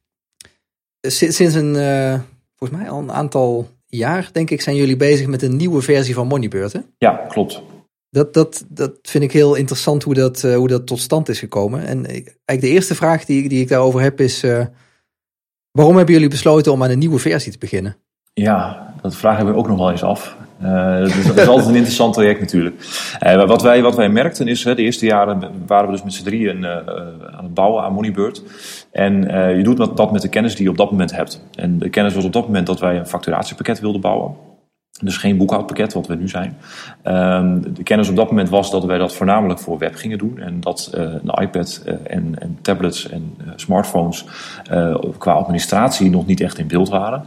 sinds 1.07 1.39
een, 1.39 1.75
uh, 1.75 2.19
volgens 2.55 2.79
mij 2.79 2.89
al 2.89 2.99
een 2.99 3.11
aantal 3.11 3.69
jaar, 3.85 4.29
denk 4.31 4.49
ik, 4.49 4.61
zijn 4.61 4.75
jullie 4.75 4.97
bezig 4.97 5.27
met 5.27 5.41
een 5.41 5.55
nieuwe 5.55 5.81
versie 5.81 6.13
van 6.13 6.27
Moneybird. 6.27 6.73
Hè? 6.73 6.79
Ja, 6.97 7.25
klopt. 7.27 7.61
Dat, 8.15 8.33
dat, 8.33 8.65
dat 8.69 8.91
vind 9.01 9.23
ik 9.23 9.31
heel 9.31 9.55
interessant 9.55 10.03
hoe 10.03 10.13
dat, 10.13 10.43
uh, 10.43 10.55
hoe 10.55 10.67
dat 10.67 10.87
tot 10.87 10.99
stand 10.99 11.29
is 11.29 11.39
gekomen. 11.39 11.85
En 11.85 12.05
eigenlijk 12.05 12.61
de 12.61 12.67
eerste 12.67 12.95
vraag 12.95 13.25
die, 13.25 13.49
die 13.49 13.61
ik 13.61 13.67
daarover 13.67 14.01
heb 14.01 14.19
is: 14.19 14.43
uh, 14.43 14.65
waarom 15.71 15.95
hebben 15.95 16.13
jullie 16.13 16.29
besloten 16.29 16.71
om 16.71 16.83
aan 16.83 16.89
een 16.89 16.99
nieuwe 16.99 17.19
versie 17.19 17.51
te 17.51 17.57
beginnen? 17.57 17.97
Ja, 18.33 18.93
dat 19.01 19.15
vragen 19.15 19.45
we 19.45 19.53
ook 19.53 19.67
nog 19.67 19.77
wel 19.77 19.91
eens 19.91 20.03
af. 20.03 20.35
Uh, 20.61 20.99
dat, 20.99 21.07
is, 21.07 21.25
dat, 21.25 21.37
is, 21.37 21.47
altijd 21.47 21.67
een 21.67 21.75
interessant 21.75 22.13
traject 22.13 22.39
natuurlijk. 22.39 22.75
Wat, 23.47 23.61
wij, 23.61 23.81
wat 23.81 23.95
wij 23.95 24.09
merkten 24.09 24.47
is, 24.47 24.63
hè, 24.63 24.75
de 24.75 24.81
eerste 24.81 25.05
jaren 25.05 25.51
waren 25.67 25.85
we 25.85 25.91
dus 25.91 26.03
met 26.03 26.13
z'n 26.13 26.23
drieën 26.23 26.65
aan 26.65 27.43
het 27.43 27.53
bouwen 27.53 27.83
aan 27.83 27.93
Moneybird. 27.93 28.43
En 28.91 29.13
je 29.57 29.63
doet 29.63 29.97
dat 29.97 30.11
met 30.11 30.21
de 30.21 30.29
kennis 30.29 30.55
die 30.55 30.63
je 30.63 30.69
op 30.69 30.77
dat 30.77 30.91
moment 30.91 31.15
hebt. 31.15 31.45
En 31.55 31.79
de 31.79 31.89
kennis 31.89 32.13
was 32.13 32.25
op 32.25 32.33
dat 32.33 32.45
moment 32.45 32.67
dat 32.67 32.79
wij 32.79 32.97
een 32.97 33.07
facturatiepakket 33.07 33.79
wilden 33.79 34.01
bouwen. 34.01 34.35
Dus 35.01 35.17
geen 35.17 35.37
boekhoudpakket, 35.37 35.93
wat 35.93 36.07
we 36.07 36.15
nu 36.15 36.29
zijn. 36.29 36.57
Um, 37.03 37.73
de 37.73 37.83
kennis 37.83 38.09
op 38.09 38.15
dat 38.15 38.29
moment 38.29 38.49
was 38.49 38.71
dat 38.71 38.85
wij 38.85 38.97
dat 38.97 39.15
voornamelijk 39.15 39.59
voor 39.59 39.77
web 39.77 39.95
gingen 39.95 40.17
doen. 40.17 40.39
En 40.39 40.59
dat 40.59 40.91
uh, 40.95 41.01
een 41.01 41.43
iPad 41.43 41.83
uh, 41.85 41.93
en, 42.03 42.57
tablets 42.61 43.09
en 43.09 43.35
uh, 43.41 43.47
smartphones 43.55 44.25
qua 45.17 45.31
administratie 45.31 46.09
nog 46.09 46.25
niet 46.25 46.41
echt 46.41 46.57
in 46.57 46.67
beeld 46.67 46.89
waren. 46.89 47.23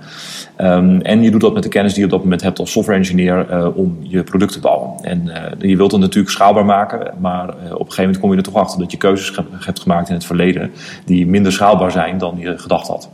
Um, 0.59 1.01
en 1.01 1.23
je 1.23 1.31
doet 1.31 1.41
dat 1.41 1.55
met 1.55 1.63
de 1.63 1.69
kennis 1.69 1.93
die 1.93 2.01
je 2.01 2.07
op 2.07 2.13
dat 2.13 2.23
moment 2.23 2.43
hebt 2.43 2.59
als 2.59 2.73
software 2.73 2.99
engineer 2.99 3.73
om 3.75 3.99
je 4.01 4.23
product 4.23 4.53
te 4.53 4.61
bouwen. 4.61 5.05
En 5.05 5.31
je 5.59 5.77
wilt 5.77 5.93
het 5.93 6.01
natuurlijk 6.01 6.35
schaalbaar 6.35 6.65
maken, 6.65 7.15
maar 7.19 7.49
op 7.49 7.55
een 7.55 7.77
gegeven 7.79 8.03
moment 8.03 8.19
kom 8.21 8.31
je 8.31 8.37
er 8.37 8.43
toch 8.43 8.55
achter 8.55 8.79
dat 8.79 8.91
je 8.91 8.97
keuzes 8.97 9.41
hebt 9.53 9.81
gemaakt 9.81 10.09
in 10.09 10.15
het 10.15 10.25
verleden 10.25 10.71
die 11.05 11.27
minder 11.27 11.53
schaalbaar 11.53 11.91
zijn 11.91 12.19
dan 12.19 12.35
je 12.39 12.59
gedacht 12.59 12.89
had. 12.89 13.11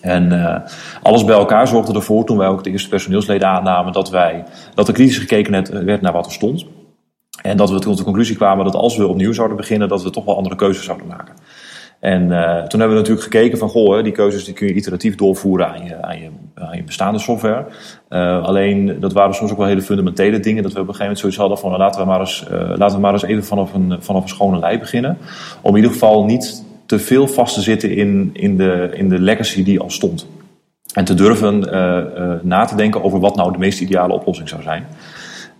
En 0.00 0.32
uh, 0.32 0.56
alles 1.02 1.24
bij 1.24 1.34
elkaar 1.34 1.68
zorgde 1.68 1.94
ervoor, 1.94 2.24
toen 2.24 2.38
wij 2.38 2.48
ook 2.48 2.64
de 2.64 2.70
eerste 2.70 2.88
personeelsleden 2.88 3.48
aannamen, 3.48 3.92
dat, 3.92 4.10
wij, 4.10 4.44
dat 4.74 4.88
er 4.88 4.94
kritisch 4.94 5.18
gekeken 5.18 5.84
werd 5.84 6.00
naar 6.00 6.12
wat 6.12 6.26
er 6.26 6.32
stond. 6.32 6.66
En 7.42 7.56
dat 7.56 7.70
we 7.70 7.78
tot 7.78 7.96
de 7.96 8.04
conclusie 8.04 8.36
kwamen 8.36 8.64
dat 8.64 8.74
als 8.74 8.96
we 8.96 9.06
opnieuw 9.06 9.32
zouden 9.32 9.56
beginnen, 9.56 9.88
dat 9.88 10.02
we 10.02 10.10
toch 10.10 10.24
wel 10.24 10.36
andere 10.36 10.56
keuzes 10.56 10.84
zouden 10.84 11.06
maken. 11.06 11.34
En 12.00 12.22
uh, 12.22 12.62
toen 12.62 12.80
hebben 12.80 12.88
we 12.88 13.02
natuurlijk 13.02 13.22
gekeken 13.22 13.58
van, 13.58 13.68
goh, 13.68 14.02
die 14.02 14.12
keuzes 14.12 14.44
die 14.44 14.54
kun 14.54 14.66
je 14.66 14.74
iteratief 14.74 15.14
doorvoeren 15.14 15.68
aan 15.68 15.84
je, 15.84 16.02
aan 16.02 16.18
je, 16.20 16.30
aan 16.54 16.76
je 16.76 16.82
bestaande 16.82 17.18
software. 17.18 17.66
Alleen, 18.42 19.00
dat 19.00 19.12
waren 19.12 19.34
soms 19.34 19.50
ook 19.50 19.56
wel 19.56 19.66
hele 19.66 19.82
fundamentele 19.82 20.40
dingen, 20.40 20.62
dat 20.62 20.72
we 20.72 20.80
op 20.80 20.88
een 20.88 20.94
gegeven 20.94 21.16
moment 21.16 21.18
zoiets 21.18 21.38
hadden 21.38 21.58
van, 21.58 21.70
nou, 21.70 21.82
laten 21.82 22.00
we 22.00 22.06
maar 22.06 22.20
eens, 22.20 22.44
laten 22.50 22.96
we 22.96 23.02
maar 23.02 23.12
eens 23.12 23.22
even 23.22 23.44
vanaf 23.44 23.74
een, 23.74 23.96
vanaf 24.00 24.22
een 24.22 24.28
schone 24.28 24.58
lei 24.58 24.78
beginnen. 24.78 25.18
Om 25.60 25.70
in 25.70 25.76
ieder 25.76 25.92
geval 25.92 26.24
niet 26.24 26.64
te 26.90 26.98
veel 26.98 27.28
vast 27.28 27.54
te 27.54 27.60
zitten 27.60 27.90
in, 27.94 28.30
in, 28.32 28.56
de, 28.56 28.90
in 28.92 29.08
de 29.08 29.20
legacy 29.20 29.64
die 29.64 29.80
al 29.80 29.90
stond. 29.90 30.26
En 30.94 31.04
te 31.04 31.14
durven 31.14 31.58
uh, 31.58 31.72
uh, 31.72 32.32
na 32.42 32.64
te 32.64 32.74
denken 32.74 33.02
over 33.02 33.20
wat 33.20 33.36
nou 33.36 33.52
de 33.52 33.58
meest 33.58 33.80
ideale 33.80 34.12
oplossing 34.12 34.48
zou 34.48 34.62
zijn. 34.62 34.86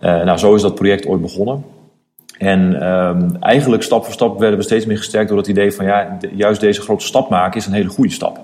Uh, 0.01 0.23
nou, 0.23 0.37
zo 0.37 0.55
is 0.55 0.61
dat 0.61 0.75
project 0.75 1.05
ooit 1.05 1.21
begonnen. 1.21 1.63
En 2.37 2.87
um, 2.87 3.35
eigenlijk 3.39 3.83
stap 3.83 4.03
voor 4.03 4.13
stap 4.13 4.39
werden 4.39 4.57
we 4.57 4.63
steeds 4.63 4.85
meer 4.85 4.97
gesterkt 4.97 5.29
door 5.29 5.37
het 5.37 5.47
idee 5.47 5.71
van 5.71 5.85
ja, 5.85 6.17
juist 6.35 6.61
deze 6.61 6.81
grote 6.81 7.05
stap 7.05 7.29
maken 7.29 7.59
is 7.59 7.65
een 7.65 7.73
hele 7.73 7.89
goede 7.89 8.11
stap. 8.11 8.39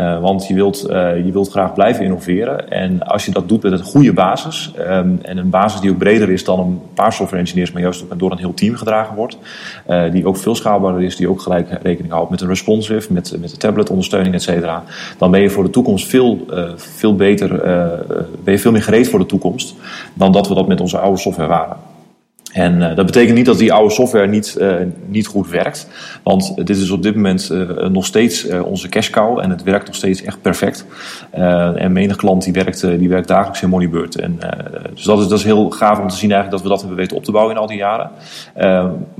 Uh, 0.00 0.20
want 0.20 0.46
je 0.46 0.54
wilt, 0.54 0.90
uh, 0.90 1.24
je 1.24 1.32
wilt 1.32 1.50
graag 1.50 1.74
blijven 1.74 2.04
innoveren. 2.04 2.70
En 2.70 3.02
als 3.02 3.24
je 3.24 3.30
dat 3.30 3.48
doet 3.48 3.62
met 3.62 3.72
een 3.72 3.82
goede 3.82 4.12
basis, 4.12 4.72
um, 4.78 5.18
en 5.22 5.36
een 5.36 5.50
basis 5.50 5.80
die 5.80 5.90
ook 5.90 5.98
breder 5.98 6.30
is 6.30 6.44
dan 6.44 6.58
een 6.60 6.80
paar 6.94 7.12
software 7.12 7.42
engineers, 7.42 7.72
maar 7.72 7.82
juist 7.82 8.02
ook 8.02 8.18
door 8.18 8.30
een 8.30 8.38
heel 8.38 8.54
team 8.54 8.74
gedragen 8.74 9.16
wordt, 9.16 9.38
uh, 9.88 10.10
die 10.12 10.26
ook 10.26 10.36
veel 10.36 10.54
schaalbaarder 10.54 11.02
is, 11.02 11.16
die 11.16 11.28
ook 11.28 11.40
gelijk 11.40 11.78
rekening 11.82 12.12
houdt 12.12 12.30
met 12.30 12.40
een 12.40 12.48
responsive, 12.48 13.12
met, 13.12 13.36
met 13.40 13.50
de 13.50 13.56
tabletondersteuning, 13.56 14.34
et 14.34 14.42
cetera, 14.42 14.84
dan 15.18 15.30
ben 15.30 15.40
je 15.40 15.50
voor 15.50 15.64
de 15.64 15.70
toekomst 15.70 16.06
veel, 16.06 16.46
veel 16.76 17.16
beter, 17.16 17.48
ben 18.44 18.52
je 18.52 18.58
veel 18.58 18.72
meer 18.72 18.82
gereed 18.82 19.08
voor 19.08 19.18
de 19.18 19.26
toekomst 19.26 19.74
dan 20.14 20.32
dat 20.32 20.48
we 20.48 20.54
dat 20.54 20.68
met 20.68 20.80
onze 20.80 20.98
oude 20.98 21.18
software 21.18 21.48
waren. 21.48 21.76
En 22.52 22.80
uh, 22.80 22.96
dat 22.96 23.06
betekent 23.06 23.36
niet 23.36 23.46
dat 23.46 23.58
die 23.58 23.72
oude 23.72 23.94
software 23.94 24.26
niet, 24.26 24.56
uh, 24.60 24.74
niet 25.06 25.26
goed 25.26 25.48
werkt. 25.48 25.88
Want 26.22 26.56
dit 26.56 26.76
is 26.76 26.90
op 26.90 27.02
dit 27.02 27.14
moment 27.14 27.50
nog 27.90 28.06
steeds 28.06 28.48
onze 28.48 28.88
cash 28.88 29.10
cow. 29.10 29.38
En 29.38 29.50
het 29.50 29.62
werkt 29.62 29.86
nog 29.86 29.94
steeds 29.94 30.22
echt 30.22 30.42
perfect. 30.42 30.86
en 31.30 31.92
menig 31.92 32.16
klant 32.16 32.44
die 32.44 32.52
werkt, 32.52 32.80
die 32.80 33.08
werkt 33.08 33.28
dagelijks 33.28 33.62
in 33.62 33.68
Moneybird. 33.68 34.16
En, 34.16 34.38
dus 34.94 35.04
dat 35.04 35.18
is, 35.18 35.28
dat 35.28 35.38
is 35.38 35.44
heel 35.44 35.70
gaaf 35.70 35.98
om 35.98 36.08
te 36.08 36.16
zien 36.16 36.30
eigenlijk 36.30 36.50
dat 36.50 36.62
we 36.62 36.68
dat 36.68 36.78
hebben 36.78 36.98
weten 36.98 37.16
op 37.16 37.24
te 37.24 37.32
bouwen 37.32 37.54
in 37.54 37.60
al 37.60 37.66
die 37.66 37.76
jaren. 37.76 38.10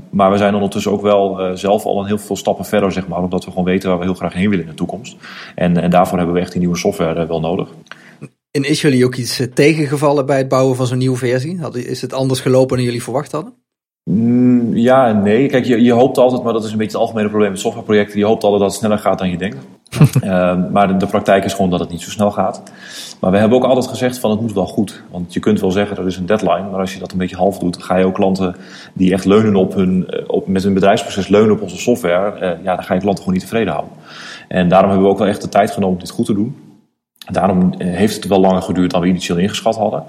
maar 0.09 0.31
we 0.31 0.37
zijn 0.37 0.53
ondertussen 0.53 0.91
ook 0.91 1.01
wel 1.01 1.39
zelf 1.53 1.85
al 1.85 1.99
een 1.99 2.07
heel 2.07 2.17
veel 2.17 2.35
stappen 2.35 2.65
verder, 2.65 2.91
zeg 2.91 3.07
maar. 3.07 3.23
Omdat 3.23 3.45
we 3.45 3.49
gewoon 3.49 3.65
weten 3.65 3.89
waar 3.89 3.97
we 3.97 4.05
heel 4.05 4.13
graag 4.13 4.33
heen 4.33 4.49
willen 4.49 4.65
in 4.65 4.71
de 4.71 4.77
toekomst. 4.77 5.15
En, 5.55 5.81
en 5.81 5.89
daarvoor 5.89 6.17
hebben 6.17 6.35
we 6.35 6.41
echt 6.41 6.51
die 6.51 6.61
nieuwe 6.61 6.77
software 6.77 7.25
wel 7.25 7.39
nodig. 7.39 7.69
En 8.51 8.63
is 8.63 8.81
jullie 8.81 9.05
ook 9.05 9.15
iets 9.15 9.39
eh, 9.39 9.47
tegengevallen 9.47 10.25
bij 10.25 10.37
het 10.37 10.47
bouwen 10.47 10.75
van 10.75 10.87
zo'n 10.87 10.97
nieuwe 10.97 11.17
versie? 11.17 11.59
Is 11.73 12.01
het 12.01 12.13
anders 12.13 12.39
gelopen 12.39 12.77
dan 12.77 12.85
jullie 12.85 13.03
verwacht 13.03 13.31
hadden? 13.31 13.53
Mm, 14.03 14.75
ja 14.75 15.07
en 15.07 15.21
nee. 15.21 15.47
Kijk, 15.47 15.65
je, 15.65 15.81
je 15.81 15.91
hoopt 15.91 16.17
altijd, 16.17 16.43
maar 16.43 16.53
dat 16.53 16.63
is 16.63 16.71
een 16.71 16.77
beetje 16.77 16.91
het 16.91 17.01
algemene 17.01 17.29
probleem 17.29 17.51
met 17.51 17.59
softwareprojecten. 17.59 18.19
Je 18.19 18.25
hoopt 18.25 18.43
altijd 18.43 18.61
dat 18.61 18.71
het 18.71 18.79
sneller 18.79 18.99
gaat 18.99 19.17
dan 19.17 19.29
je 19.29 19.37
denkt. 19.37 19.57
uh, 20.23 20.71
maar 20.73 20.87
de, 20.87 20.97
de, 20.97 21.07
praktijk 21.07 21.45
is 21.45 21.53
gewoon 21.53 21.69
dat 21.69 21.79
het 21.79 21.89
niet 21.89 22.01
zo 22.01 22.09
snel 22.09 22.31
gaat. 22.31 22.63
Maar 23.19 23.31
we 23.31 23.37
hebben 23.37 23.57
ook 23.57 23.63
altijd 23.63 23.87
gezegd 23.87 24.19
van 24.19 24.31
het 24.31 24.41
moet 24.41 24.53
wel 24.53 24.67
goed. 24.67 25.03
Want 25.11 25.33
je 25.33 25.39
kunt 25.39 25.59
wel 25.59 25.71
zeggen 25.71 25.97
er 25.97 26.07
is 26.07 26.17
een 26.17 26.25
deadline. 26.25 26.69
Maar 26.69 26.79
als 26.79 26.93
je 26.93 26.99
dat 26.99 27.11
een 27.11 27.17
beetje 27.17 27.35
half 27.35 27.59
doet, 27.59 27.83
ga 27.83 27.97
je 27.97 28.05
ook 28.05 28.15
klanten 28.15 28.55
die 28.93 29.13
echt 29.13 29.25
leunen 29.25 29.55
op 29.55 29.73
hun, 29.73 30.07
eh, 30.07 30.23
op, 30.27 30.47
met 30.47 30.63
hun 30.63 30.73
bedrijfsproces 30.73 31.27
leunen 31.27 31.51
op 31.51 31.61
onze 31.61 31.77
software. 31.77 32.35
Uh, 32.35 32.63
ja, 32.63 32.75
dan 32.75 32.83
ga 32.83 32.93
je 32.93 32.99
klanten 32.99 33.23
gewoon 33.23 33.39
niet 33.39 33.47
tevreden 33.47 33.73
houden. 33.73 33.93
En 34.47 34.69
daarom 34.69 34.89
hebben 34.89 35.07
we 35.07 35.13
ook 35.13 35.19
wel 35.19 35.27
echt 35.27 35.41
de 35.41 35.49
tijd 35.49 35.71
genomen 35.71 35.95
om 35.95 36.01
dit 36.01 36.09
goed 36.09 36.25
te 36.25 36.33
doen. 36.33 36.55
Daarom 37.29 37.73
eh, 37.73 37.87
heeft 37.95 38.15
het 38.15 38.27
wel 38.27 38.39
langer 38.39 38.61
geduurd 38.61 38.91
dan 38.91 39.01
we 39.01 39.07
initieel 39.07 39.37
ingeschat 39.37 39.75
hadden. 39.75 40.03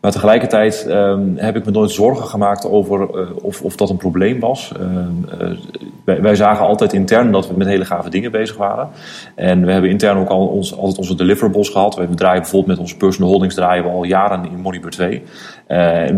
Maar 0.00 0.12
tegelijkertijd 0.12 0.86
um, 0.88 1.34
heb 1.36 1.56
ik 1.56 1.64
me 1.64 1.70
nooit 1.70 1.90
zorgen 1.90 2.26
gemaakt 2.26 2.70
over 2.70 3.00
uh, 3.00 3.28
of, 3.42 3.62
of 3.62 3.76
dat 3.76 3.90
een 3.90 3.96
probleem 3.96 4.40
was. 4.40 4.72
Uh, 4.80 4.86
uh, 6.06 6.20
wij, 6.20 6.34
zagen 6.34 6.66
altijd 6.66 6.92
intern 6.92 7.32
dat 7.32 7.48
we 7.48 7.54
met 7.56 7.66
hele 7.66 7.84
gave 7.84 8.10
dingen 8.10 8.30
bezig 8.30 8.56
waren. 8.56 8.88
En 9.34 9.66
we 9.66 9.72
hebben 9.72 9.90
intern 9.90 10.18
ook 10.18 10.28
al 10.28 10.46
ons, 10.46 10.76
altijd 10.76 10.98
onze 10.98 11.14
deliverables 11.14 11.68
gehad. 11.68 11.94
We 11.94 12.14
draaien 12.14 12.40
bijvoorbeeld 12.40 12.70
met 12.70 12.78
onze 12.78 12.96
personal 12.96 13.30
holdings 13.30 13.54
draaien 13.54 13.84
we 13.84 13.90
al 13.90 14.04
jaren 14.04 14.44
in 14.44 14.60
Moneybird 14.60 14.92
2. 14.92 15.22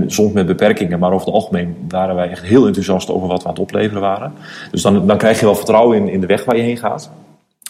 soms 0.07 0.33
met 0.33 0.47
beperkingen, 0.47 0.99
maar 0.99 1.13
over 1.13 1.27
het 1.27 1.35
algemeen 1.35 1.77
waren 1.89 2.15
wij 2.15 2.31
echt 2.31 2.43
heel 2.43 2.67
enthousiast 2.67 3.11
over 3.11 3.29
wat 3.29 3.43
we 3.43 3.49
aan 3.49 3.55
het 3.55 3.63
opleveren 3.63 4.03
waren. 4.03 4.33
Dus 4.71 4.83
dan, 4.83 5.07
dan 5.07 5.19
krijg 5.19 5.39
je 5.39 5.45
wel 5.45 5.55
vertrouwen 5.55 5.97
in, 5.97 6.09
in 6.09 6.21
de 6.21 6.27
weg 6.27 6.45
waar 6.45 6.57
je 6.57 6.63
heen 6.63 6.77
gaat. 6.77 7.11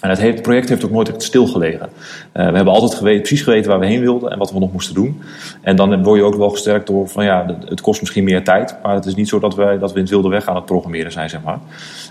En 0.01 0.11
het, 0.11 0.21
het, 0.21 0.43
project 0.43 0.69
heeft 0.69 0.85
ook 0.85 0.91
nooit 0.91 1.09
echt 1.09 1.23
stilgelegen. 1.23 1.89
Uh, 1.89 1.93
we 2.33 2.57
hebben 2.57 2.73
altijd 2.73 2.95
geweten, 2.95 3.21
precies 3.21 3.43
geweten 3.43 3.71
waar 3.71 3.81
we 3.81 3.87
heen 3.87 4.01
wilden 4.01 4.31
en 4.31 4.39
wat 4.39 4.53
we 4.53 4.59
nog 4.59 4.73
moesten 4.73 4.95
doen. 4.95 5.23
En 5.63 5.77
dan 5.77 6.03
word 6.03 6.19
je 6.19 6.25
ook 6.25 6.37
wel 6.37 6.51
gesterkt 6.51 6.87
door 6.87 7.09
van 7.09 7.25
ja, 7.25 7.59
het 7.65 7.81
kost 7.81 8.01
misschien 8.01 8.25
meer 8.25 8.45
tijd. 8.45 8.77
Maar 8.83 8.95
het 8.95 9.07
is 9.07 9.15
niet 9.15 9.29
zo 9.29 9.39
dat, 9.39 9.55
wij, 9.55 9.79
dat 9.79 9.91
we 9.91 9.97
in 9.97 10.03
het 10.03 10.11
wilde 10.11 10.29
weg 10.29 10.47
aan 10.47 10.55
het 10.55 10.65
programmeren 10.65 11.13
zijn, 11.13 11.31
zeg 11.31 11.43
maar. 11.43 11.59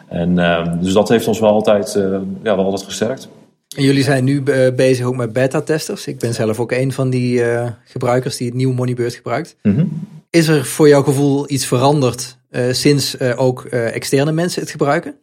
En, 0.07 0.37
uh, 0.37 0.67
dus 0.81 0.93
dat 0.93 1.09
heeft 1.09 1.27
ons 1.27 1.39
wel 1.39 1.49
altijd, 1.49 1.95
uh, 1.95 2.17
ja, 2.43 2.55
wel 2.55 2.65
altijd 2.65 2.83
gesterkt. 2.83 3.27
En 3.75 3.83
jullie 3.83 4.03
zijn 4.03 4.23
nu 4.23 4.43
bezig 4.75 5.05
ook 5.05 5.15
met 5.15 5.33
beta-testers. 5.33 6.07
Ik 6.07 6.19
ben 6.19 6.33
zelf 6.33 6.59
ook 6.59 6.71
een 6.71 6.91
van 6.91 7.09
die 7.09 7.43
gebruikers 7.85 8.37
die 8.37 8.47
het 8.47 8.55
nieuwe 8.55 8.73
Moneybird 8.73 9.13
gebruikt. 9.13 9.55
Mm 9.61 9.75
-hmm. 9.75 10.07
Is 10.29 10.47
er 10.47 10.65
voor 10.65 10.87
jouw 10.87 11.03
gevoel 11.03 11.51
iets 11.51 11.65
veranderd 11.65 12.37
sinds 12.71 13.19
ook 13.19 13.65
externe 13.65 14.31
mensen 14.31 14.61
het 14.61 14.71
gebruiken? 14.71 15.15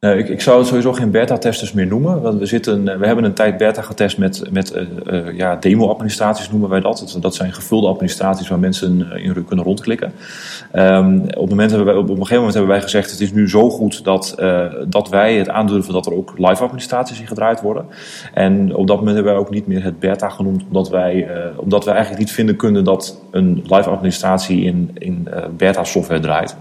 Uh, 0.00 0.18
ik, 0.18 0.28
ik, 0.28 0.40
zou 0.40 0.58
het 0.58 0.66
sowieso 0.66 0.92
geen 0.92 1.10
beta-testers 1.10 1.72
meer 1.72 1.86
noemen. 1.86 2.20
Want 2.22 2.38
we, 2.38 2.46
zitten, 2.46 2.84
we 2.98 3.06
hebben 3.06 3.24
een 3.24 3.32
tijd 3.32 3.56
beta 3.56 3.82
getest 3.82 4.18
met, 4.18 4.42
met 4.50 4.74
uh, 4.74 4.82
uh, 5.06 5.36
ja, 5.36 5.56
demo-administraties, 5.56 6.50
noemen 6.50 6.68
wij 6.68 6.80
dat. 6.80 7.18
dat. 7.20 7.34
zijn 7.34 7.52
gevulde 7.52 7.88
administraties 7.88 8.48
waar 8.48 8.58
mensen 8.58 9.12
in 9.12 9.44
kunnen 9.44 9.64
rondklikken. 9.64 10.12
Um, 10.74 11.24
op, 11.36 11.48
moment 11.48 11.70
hebben 11.70 11.88
wij, 11.88 11.96
op 11.96 12.08
een 12.08 12.16
gegeven 12.16 12.36
moment 12.36 12.54
hebben 12.54 12.72
wij 12.72 12.82
gezegd: 12.82 13.10
het 13.10 13.20
is 13.20 13.32
nu 13.32 13.48
zo 13.48 13.70
goed 13.70 14.04
dat, 14.04 14.34
dat 14.88 15.08
wij 15.08 15.34
het 15.34 15.48
aandurven 15.48 15.92
dat 15.92 16.06
er 16.06 16.14
ook 16.14 16.32
live-administraties 16.36 17.20
in 17.20 17.26
gedraaid 17.26 17.60
worden. 17.60 17.86
En 18.34 18.74
op 18.74 18.86
dat 18.86 18.96
moment 18.96 19.14
hebben 19.14 19.32
wij 19.32 19.42
ook 19.42 19.50
niet 19.50 19.66
meer 19.66 19.82
het 19.82 19.98
beta 19.98 20.28
genoemd, 20.28 20.64
omdat 20.66 20.88
wij, 20.88 21.28
omdat 21.56 21.84
wij 21.84 21.94
eigenlijk 21.94 22.24
niet 22.24 22.34
vinden 22.34 22.56
kunnen 22.56 22.84
dat 22.84 23.20
een 23.30 23.64
live-administratie 23.66 24.64
in, 24.64 24.90
in 24.94 25.28
beta-software 25.56 26.20
draait. 26.20 26.56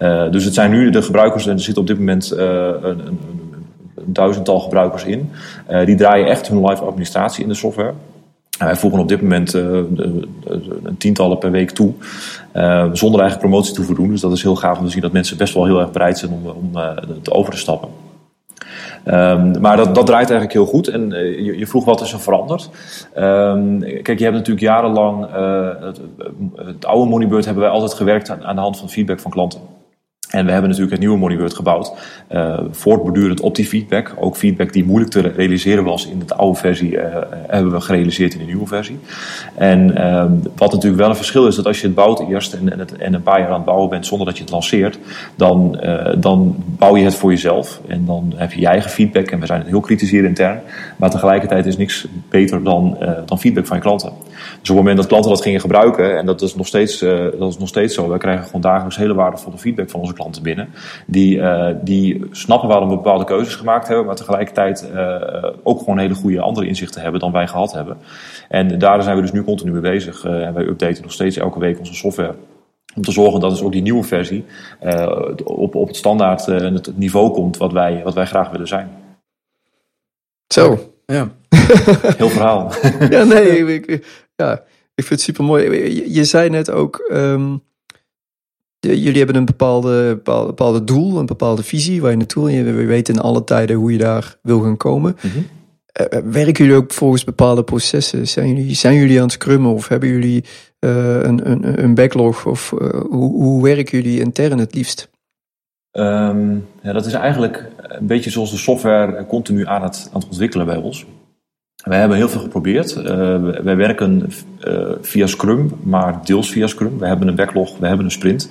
Uh, 0.00 0.30
dus 0.30 0.44
het 0.44 0.54
zijn 0.54 0.70
nu 0.70 0.90
de 0.90 1.02
gebruikers, 1.02 1.46
en 1.46 1.52
er 1.52 1.60
zitten 1.60 1.82
op 1.82 1.88
dit 1.88 1.98
moment 1.98 2.32
uh, 2.32 2.38
een, 2.38 2.86
een, 2.86 3.18
een, 3.94 4.12
duizendtal 4.12 4.60
gebruikers 4.60 5.04
in. 5.04 5.30
Uh, 5.70 5.86
die 5.86 5.94
draaien 5.94 6.26
echt 6.26 6.48
hun 6.48 6.66
live 6.66 6.84
administratie 6.84 7.42
in 7.42 7.48
de 7.48 7.54
software. 7.54 7.92
wij 8.58 8.76
voegen 8.76 9.00
op 9.00 9.08
dit 9.08 9.22
moment 9.22 9.52
een 9.52 10.94
tientallen 10.98 11.38
per 11.38 11.50
week 11.50 11.70
toe. 11.70 11.92
zonder 12.92 13.20
eigen 13.20 13.38
promotie 13.38 13.74
toe 13.74 13.94
doen. 13.94 14.10
Dus 14.10 14.20
dat 14.20 14.32
is 14.32 14.42
heel 14.42 14.56
gaaf 14.56 14.78
om 14.78 14.84
te 14.84 14.90
zien 14.90 15.02
dat 15.02 15.12
mensen 15.12 15.36
best 15.36 15.54
wel 15.54 15.64
heel 15.64 15.80
erg 15.80 15.90
bereid 15.90 16.18
zijn 16.18 16.32
om, 16.32 16.46
om 16.46 16.82
over 17.30 17.52
te 17.52 17.58
stappen. 17.58 17.88
Um, 19.04 19.60
maar 19.60 19.76
dat, 19.76 19.94
dat 19.94 20.06
draait 20.06 20.30
eigenlijk 20.30 20.52
heel 20.52 20.66
goed. 20.66 20.88
En 20.88 21.10
je, 21.10 21.58
je, 21.58 21.66
vroeg 21.66 21.84
wat 21.84 22.00
is 22.00 22.12
er 22.12 22.20
veranderd. 22.20 22.70
Um, 23.18 23.80
kijk, 24.02 24.18
je 24.18 24.24
hebt 24.24 24.36
natuurlijk 24.36 24.60
jarenlang. 24.60 25.26
Het, 25.80 26.00
het, 26.54 26.86
oude 26.86 27.10
Moneybird 27.10 27.44
hebben 27.44 27.62
wij 27.62 27.72
altijd 27.72 27.94
gewerkt 27.94 28.30
aan, 28.30 28.44
aan 28.44 28.54
de 28.54 28.60
hand 28.60 28.78
van 28.78 28.90
feedback 28.90 29.20
van 29.20 29.30
klanten. 29.30 29.69
En 30.30 30.44
we 30.44 30.50
hebben 30.50 30.70
natuurlijk 30.70 30.90
het 30.90 31.00
nieuwe 31.00 31.18
Moneybird 31.18 31.54
gebouwd, 31.54 31.92
uh, 32.32 32.58
voortbordurend 32.70 33.40
op 33.40 33.54
die 33.54 33.66
feedback. 33.66 34.14
Ook 34.18 34.36
feedback 34.36 34.72
die 34.72 34.84
moeilijk 34.84 35.10
te 35.10 35.20
realiseren 35.20 35.84
was 35.84 36.06
in 36.06 36.22
de 36.26 36.34
oude 36.34 36.58
versie, 36.58 36.92
uh, 36.92 37.02
hebben 37.46 37.72
we 37.72 37.80
gerealiseerd 37.80 38.32
in 38.32 38.38
de 38.38 38.44
nieuwe 38.44 38.66
versie. 38.66 38.98
En 39.54 39.90
uh, 39.90 40.24
wat 40.56 40.72
natuurlijk 40.72 41.00
wel 41.00 41.08
een 41.08 41.16
verschil 41.16 41.46
is, 41.46 41.56
dat 41.56 41.66
als 41.66 41.80
je 41.80 41.86
het 41.86 41.94
bouwt 41.94 42.20
eerst 42.20 42.52
en, 42.52 43.00
en 43.00 43.14
een 43.14 43.22
paar 43.22 43.40
jaar 43.40 43.48
aan 43.48 43.54
het 43.54 43.64
bouwen 43.64 43.88
bent 43.88 44.06
zonder 44.06 44.26
dat 44.26 44.36
je 44.36 44.42
het 44.42 44.52
lanceert, 44.52 44.98
dan, 45.36 45.80
dan 46.18 46.56
bouw 46.66 46.96
je 46.96 47.04
het 47.04 47.14
voor 47.14 47.30
jezelf. 47.30 47.80
En 47.88 48.04
dan 48.04 48.32
heb 48.36 48.52
je 48.52 48.60
je 48.60 48.66
eigen 48.66 48.90
feedback 48.90 49.30
en 49.30 49.40
we 49.40 49.46
zijn 49.46 49.62
heel 49.66 49.80
kritisch 49.80 50.10
hier 50.10 50.24
intern. 50.24 50.60
Maar 50.96 51.10
tegelijkertijd 51.10 51.66
is 51.66 51.76
niks 51.76 52.06
beter 52.28 52.64
dan, 52.64 52.98
dan 53.26 53.40
feedback 53.40 53.66
van 53.66 53.76
je 53.76 53.82
klanten. 53.82 54.12
Dus 54.60 54.70
op 54.70 54.76
het 54.76 54.76
moment 54.76 54.96
dat 54.96 55.06
klanten 55.06 55.30
dat 55.30 55.42
gingen 55.42 55.60
gebruiken, 55.60 56.18
en 56.18 56.26
dat 56.26 56.42
is 56.42 56.54
nog 56.54 56.66
steeds, 56.66 57.02
uh, 57.02 57.24
dat 57.38 57.50
is 57.50 57.58
nog 57.58 57.68
steeds 57.68 57.94
zo, 57.94 58.08
wij 58.08 58.18
krijgen 58.18 58.44
gewoon 58.44 58.60
dagelijks 58.60 58.96
hele 58.96 59.14
waardevolle 59.14 59.58
feedback 59.58 59.90
van 59.90 60.00
onze 60.00 60.12
klanten 60.12 60.42
binnen. 60.42 60.68
Die, 61.06 61.36
uh, 61.36 61.68
die 61.82 62.26
snappen 62.30 62.68
waarom 62.68 62.88
we 62.88 62.94
bepaalde 62.94 63.24
keuzes 63.24 63.54
gemaakt 63.54 63.88
hebben, 63.88 64.06
maar 64.06 64.16
tegelijkertijd 64.16 64.90
uh, 64.94 65.44
ook 65.62 65.78
gewoon 65.78 65.98
hele 65.98 66.14
goede 66.14 66.40
andere 66.40 66.66
inzichten 66.66 67.02
hebben 67.02 67.20
dan 67.20 67.32
wij 67.32 67.46
gehad 67.46 67.72
hebben. 67.72 67.96
En 68.48 68.78
daar 68.78 69.02
zijn 69.02 69.16
we 69.16 69.22
dus 69.22 69.32
nu 69.32 69.44
continu 69.44 69.72
mee 69.72 69.80
bezig. 69.80 70.24
en 70.24 70.54
wij 70.54 70.64
updaten 70.64 71.02
nog 71.02 71.12
steeds 71.12 71.36
elke 71.36 71.58
week 71.58 71.78
onze 71.78 71.94
software. 71.94 72.34
Om 72.96 73.02
te 73.02 73.12
zorgen 73.12 73.40
dat 73.40 73.50
dus 73.50 73.62
ook 73.62 73.72
die 73.72 73.82
nieuwe 73.82 74.02
versie 74.02 74.44
op, 75.44 75.74
op 75.74 75.86
het 75.86 75.96
standaard 75.96 76.46
het 76.46 76.96
niveau 76.96 77.30
komt 77.30 77.56
wat 77.56 77.72
wij, 77.72 78.00
wat 78.04 78.14
wij 78.14 78.26
graag 78.26 78.50
willen 78.50 78.68
zijn. 78.68 78.88
Zo, 80.46 80.78
ja. 81.06 81.28
Heel 82.16 82.28
verhaal. 82.28 82.72
ja, 83.10 83.24
nee, 83.24 83.74
ik, 83.74 84.06
ja, 84.40 84.52
ik 84.94 85.04
vind 85.04 85.08
het 85.08 85.20
super 85.20 85.44
mooi. 85.44 85.70
Je, 85.70 86.12
je 86.12 86.24
zei 86.24 86.48
net 86.50 86.70
ook, 86.70 87.08
um, 87.12 87.62
de, 88.80 89.00
jullie 89.00 89.18
hebben 89.18 89.36
een 89.36 89.44
bepaalde, 89.44 90.14
bepaalde, 90.14 90.46
bepaalde, 90.46 90.84
doel, 90.84 91.18
een 91.18 91.26
bepaalde 91.26 91.62
visie 91.62 92.00
waar 92.00 92.10
je 92.10 92.16
naartoe 92.16 92.50
je, 92.50 92.62
We 92.62 92.84
weten 92.84 93.14
in 93.14 93.20
alle 93.20 93.44
tijden 93.44 93.76
hoe 93.76 93.92
je 93.92 93.98
daar 93.98 94.36
wil 94.42 94.60
gaan 94.60 94.76
komen. 94.76 95.16
Mm 95.20 95.30
-hmm. 95.30 95.46
uh, 96.00 96.32
werken 96.32 96.64
jullie 96.64 96.80
ook 96.80 96.92
volgens 96.92 97.24
bepaalde 97.24 97.64
processen? 97.64 98.28
Zijn 98.28 98.48
jullie, 98.48 98.74
zijn 98.74 98.94
jullie 98.94 99.16
aan 99.16 99.22
het 99.22 99.32
scrummen 99.32 99.72
of 99.72 99.88
hebben 99.88 100.08
jullie 100.08 100.44
uh, 100.80 101.22
een, 101.22 101.50
een, 101.50 101.82
een 101.82 101.94
backlog? 101.94 102.46
Of 102.46 102.72
uh, 102.72 102.88
hoe, 102.88 103.32
hoe 103.32 103.62
werken 103.62 104.02
jullie 104.02 104.20
intern 104.20 104.58
het 104.58 104.74
liefst? 104.74 105.10
Um, 105.92 106.66
ja, 106.82 106.92
dat 106.92 107.06
is 107.06 107.12
eigenlijk 107.12 107.68
een 107.76 108.06
beetje 108.06 108.30
zoals 108.30 108.50
de 108.50 108.56
software 108.56 109.26
continu 109.26 109.66
aan 109.66 109.82
het, 109.82 110.08
aan 110.12 110.20
het 110.20 110.28
ontwikkelen 110.28 110.66
bij 110.66 110.76
ons. 110.76 111.06
Wij 111.84 111.98
hebben 111.98 112.16
heel 112.16 112.28
veel 112.28 112.40
geprobeerd. 112.40 112.96
Uh, 112.96 113.04
wij 113.62 113.76
werken 113.76 114.32
uh, 114.68 114.90
via 115.00 115.26
Scrum, 115.26 115.70
maar 115.82 116.20
deels 116.24 116.50
via 116.50 116.66
Scrum. 116.66 116.98
We 116.98 117.06
hebben 117.06 117.28
een 117.28 117.34
backlog, 117.34 117.78
we 117.78 117.86
hebben 117.86 118.04
een 118.04 118.10
sprint. 118.10 118.50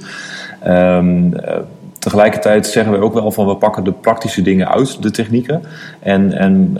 Um, 0.67 1.33
uh, 1.33 1.57
tegelijkertijd 1.99 2.67
zeggen 2.67 2.93
we 2.93 2.99
ook 2.99 3.13
wel 3.13 3.31
van 3.31 3.47
we 3.47 3.55
pakken 3.55 3.83
de 3.83 3.91
praktische 3.91 4.41
dingen 4.41 4.69
uit 4.69 5.01
de 5.01 5.11
technieken. 5.11 5.61
En, 5.99 6.33
en 6.33 6.77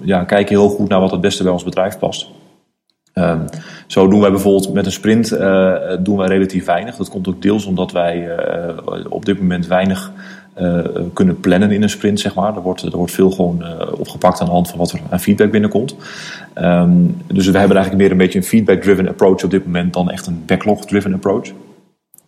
ja, 0.00 0.24
kijken 0.24 0.56
heel 0.56 0.68
goed 0.68 0.88
naar 0.88 1.00
wat 1.00 1.10
het 1.10 1.20
beste 1.20 1.42
bij 1.42 1.52
ons 1.52 1.64
bedrijf 1.64 1.98
past. 1.98 2.30
Um, 3.14 3.44
zo 3.86 4.08
doen 4.08 4.20
wij 4.20 4.30
bijvoorbeeld 4.30 4.72
met 4.72 4.86
een 4.86 4.92
sprint 4.92 5.28
doen 6.00 6.16
wij 6.16 6.28
relatief 6.28 6.64
weinig. 6.64 6.96
Dat 6.96 7.08
komt 7.08 7.28
ook 7.28 7.42
deels 7.42 7.66
omdat 7.66 7.92
wij 7.92 8.28
op 9.08 9.24
dit 9.24 9.38
moment 9.38 9.66
weinig 9.66 10.12
kunnen 11.12 11.40
plannen 11.40 11.70
in 11.70 11.82
een 11.82 11.90
sprint, 11.90 12.20
zeg 12.20 12.34
maar. 12.34 12.56
Er 12.56 12.62
wordt, 12.62 12.82
er 12.82 12.96
wordt 12.96 13.12
veel 13.12 13.30
gewoon 13.30 13.58
uh, 13.60 13.92
opgepakt 13.98 14.40
aan 14.40 14.46
de 14.46 14.52
hand 14.52 14.68
van 14.68 14.78
wat 14.78 14.92
er 14.92 15.00
aan 15.10 15.20
feedback 15.20 15.50
binnenkomt. 15.50 15.96
Um, 16.54 17.16
dus 17.26 17.46
we 17.46 17.58
hebben 17.58 17.76
eigenlijk 17.76 17.96
meer 17.96 18.10
een 18.10 18.16
beetje 18.16 18.38
een 18.38 18.44
feedback-driven 18.44 19.08
approach 19.08 19.44
op 19.44 19.50
dit 19.50 19.64
moment 19.64 19.92
dan 19.92 20.10
echt 20.10 20.26
een 20.26 20.42
backlog-driven 20.46 21.14
approach 21.14 21.52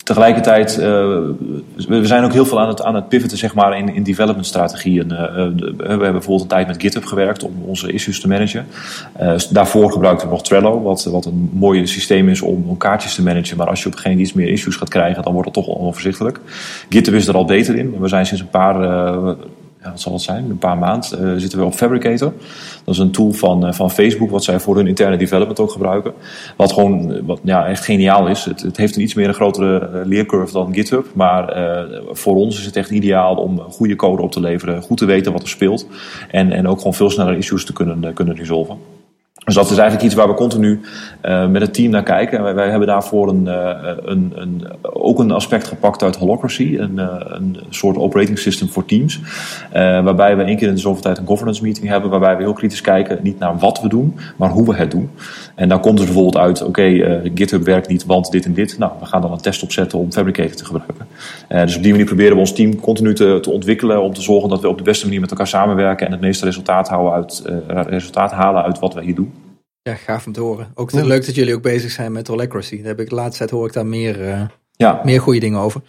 tegelijkertijd, 0.08 0.78
uh, 0.78 0.84
we 1.88 2.06
zijn 2.06 2.24
ook 2.24 2.32
heel 2.32 2.44
veel 2.44 2.60
aan 2.60 2.68
het, 2.68 2.82
aan 2.82 2.94
het 2.94 3.08
pivoten 3.08 3.38
zeg 3.38 3.54
maar, 3.54 3.78
in, 3.78 3.94
in 3.94 4.02
development 4.02 4.46
strategieën. 4.46 5.06
Uh, 5.10 5.18
we 5.76 5.84
hebben 5.86 6.12
bijvoorbeeld 6.12 6.40
een 6.40 6.48
tijd 6.48 6.66
met 6.66 6.80
GitHub 6.80 7.04
gewerkt 7.04 7.42
om 7.42 7.52
onze 7.66 7.92
issues 7.92 8.20
te 8.20 8.28
managen. 8.28 8.66
Daarvoor 9.50 9.92
gebruikten 9.92 10.26
we 10.26 10.32
nog 10.32 10.42
Trello, 10.42 10.82
wat, 10.82 11.04
wat 11.04 11.24
een 11.24 11.50
mooi 11.52 11.86
systeem 11.86 12.28
is 12.28 12.40
om, 12.40 12.64
om 12.68 12.76
kaartjes 12.76 13.14
te 13.14 13.22
managen. 13.22 13.56
Maar 13.56 13.68
als 13.68 13.82
je 13.82 13.86
op 13.86 13.92
een 13.92 13.98
gegeven 13.98 14.18
moment 14.18 14.36
iets 14.36 14.44
meer 14.44 14.54
issues 14.54 14.76
gaat 14.76 14.88
krijgen, 14.88 15.22
dan 15.22 15.32
wordt 15.32 15.54
het 15.54 15.64
toch 15.64 15.76
onoverzichtelijk. 15.76 16.40
GitHub 16.88 17.14
is 17.14 17.28
er 17.28 17.34
al 17.34 17.44
beter 17.44 17.76
in. 17.76 17.96
We 17.98 18.08
zijn 18.08 18.26
sinds 18.26 18.42
een 18.42 18.50
paar 18.50 18.76
ja, 19.82 19.90
wat 19.90 20.00
zal 20.00 20.12
het 20.12 20.22
zijn, 20.22 20.50
een 20.50 20.58
paar 20.58 20.78
maanden 20.78 21.24
uh, 21.24 21.40
zitten 21.40 21.58
we 21.58 21.64
op 21.64 21.74
Fabricator. 21.74 22.32
Dat 22.84 22.94
is 22.94 23.00
een 23.00 23.10
tool 23.10 23.32
van, 23.32 23.66
uh, 23.66 23.72
van 23.72 23.90
Facebook, 23.90 24.30
wat 24.30 24.44
zij 24.44 24.60
voor 24.60 24.76
hun 24.76 24.86
interne 24.86 25.16
development 25.16 25.60
ook 25.60 25.70
gebruiken. 25.70 26.12
Wat 26.56 26.72
gewoon 26.72 27.12
uh, 27.12 27.20
wat, 27.24 27.40
ja, 27.42 27.66
echt 27.66 27.84
geniaal 27.84 28.28
is. 28.28 28.44
Het, 28.44 28.62
het, 28.62 28.76
heeft 28.76 28.96
een 28.96 29.02
iets 29.02 29.14
meer 29.14 29.28
een 29.28 29.34
grotere 29.34 30.02
leercurve 30.04 30.52
dan 30.52 30.74
GitHub. 30.74 31.06
Maar 31.14 31.56
voor 32.10 32.36
ons 32.36 32.58
is 32.58 32.64
het 32.64 32.76
echt 32.76 32.90
ideaal 32.90 33.36
om 33.36 33.60
goede 33.60 33.96
code 33.96 34.22
op 34.22 34.32
te 34.32 34.40
leveren, 34.40 34.82
goed 34.82 34.98
te 34.98 35.04
weten 35.04 35.32
wat 35.32 35.42
er 35.42 35.48
speelt. 35.48 35.86
En, 36.30 36.52
en 36.52 36.68
ook 36.68 36.78
gewoon 36.78 36.94
veel 36.94 37.10
sneller 37.10 37.36
issues 37.36 37.64
te 37.64 37.72
kunnen, 37.72 38.12
kunnen 38.14 38.34
resolven. 38.34 38.97
Dus 39.48 39.56
dat 39.56 39.70
is 39.70 39.76
eigenlijk 39.76 40.02
iets 40.02 40.14
waar 40.14 40.28
we 40.28 40.34
continu 40.34 40.80
uh, 41.22 41.46
met 41.46 41.62
het 41.62 41.74
team 41.74 41.90
naar 41.90 42.02
kijken. 42.02 42.54
Wij, 42.54 42.68
hebben 42.68 42.88
daarvoor 42.88 43.28
een, 43.28 43.44
uh, 43.44 43.70
een, 44.04 44.32
een, 44.34 44.66
ook 44.82 45.18
een 45.18 45.30
aspect 45.30 45.66
gepakt 45.66 46.02
uit 46.02 46.16
Holocracy, 46.16 46.76
een, 46.78 46.92
uh, 46.96 47.14
een 47.18 47.56
soort 47.70 47.96
operating 47.96 48.38
system 48.38 48.68
voor 48.68 48.84
teams. 48.84 49.20
waarbij 49.72 50.36
we 50.36 50.42
één 50.42 50.56
keer 50.56 50.68
in 50.68 50.74
de 50.74 50.80
zoveel 50.80 51.02
tijd 51.02 51.18
een 51.18 51.26
governance 51.26 51.62
meeting 51.62 51.88
hebben, 51.88 52.10
waarbij 52.10 52.36
we 52.36 52.42
heel 52.42 52.52
kritisch 52.52 52.80
kijken, 52.80 53.18
niet 53.22 53.38
naar 53.38 53.58
wat 53.58 53.80
we 53.80 53.88
doen, 53.88 54.18
maar 54.36 54.50
hoe 54.50 54.66
we 54.66 54.74
het 54.74 54.90
doen. 54.90 55.10
En 55.54 55.68
dan 55.68 55.80
komt 55.80 55.98
er 55.98 56.04
bijvoorbeeld 56.04 56.36
uit, 56.36 56.62
oké, 56.62 57.20
GitHub 57.34 57.64
werkt 57.64 57.88
niet, 57.88 58.04
want 58.04 58.30
dit 58.30 58.44
en 58.44 58.54
dit. 58.54 58.78
Nou, 58.78 58.92
we 59.00 59.06
gaan 59.06 59.20
dan 59.20 59.32
een 59.32 59.40
test 59.40 59.62
opzetten 59.62 59.98
om 59.98 60.12
Fabricator 60.12 60.56
te 60.56 60.64
gebruiken. 60.64 61.06
dus 61.48 61.76
op 61.76 61.82
die 61.82 61.90
manier 61.90 62.06
proberen 62.06 62.32
we 62.32 62.40
ons 62.40 62.52
team 62.52 62.80
continu 62.80 63.14
te, 63.14 63.38
te, 63.42 63.50
ontwikkelen 63.50 64.02
om 64.02 64.14
te 64.14 64.22
zorgen 64.22 64.48
dat 64.48 64.60
we 64.60 64.68
op 64.68 64.78
de 64.78 64.84
beste 64.84 65.04
manier 65.04 65.20
met 65.20 65.30
elkaar 65.30 65.46
samenwerken 65.46 66.06
en 66.06 66.12
het 66.12 66.20
meeste 66.20 66.44
resultaat, 66.44 66.88
houden 66.88 67.12
uit, 67.12 67.42
resultaat 67.88 68.32
halen 68.32 68.62
uit 68.62 68.78
wat 68.78 68.94
wij 68.94 69.04
hier 69.04 69.14
doen. 69.14 69.37
Ja, 69.88 69.94
gaaf 69.94 70.26
om 70.26 70.32
te 70.32 70.40
horen. 70.40 70.68
Ook 70.74 70.90
ja. 70.90 71.04
leuk 71.04 71.26
dat 71.26 71.34
jullie 71.34 71.54
ook 71.54 71.62
bezig 71.62 71.90
zijn 71.90 72.12
met 72.12 72.26
Holacracy. 72.26 72.76
Daar 72.76 72.86
heb 72.86 73.00
ik 73.00 73.08
de 73.08 73.14
laatste 73.14 73.38
tijd 73.38 73.50
hoor 73.50 73.66
ik 73.66 73.72
daar 73.72 73.86
meer, 73.86 74.20
uh, 74.20 74.42
ja. 74.72 75.00
meer 75.04 75.20
goede 75.20 75.40
dingen 75.40 75.60
over. 75.60 75.80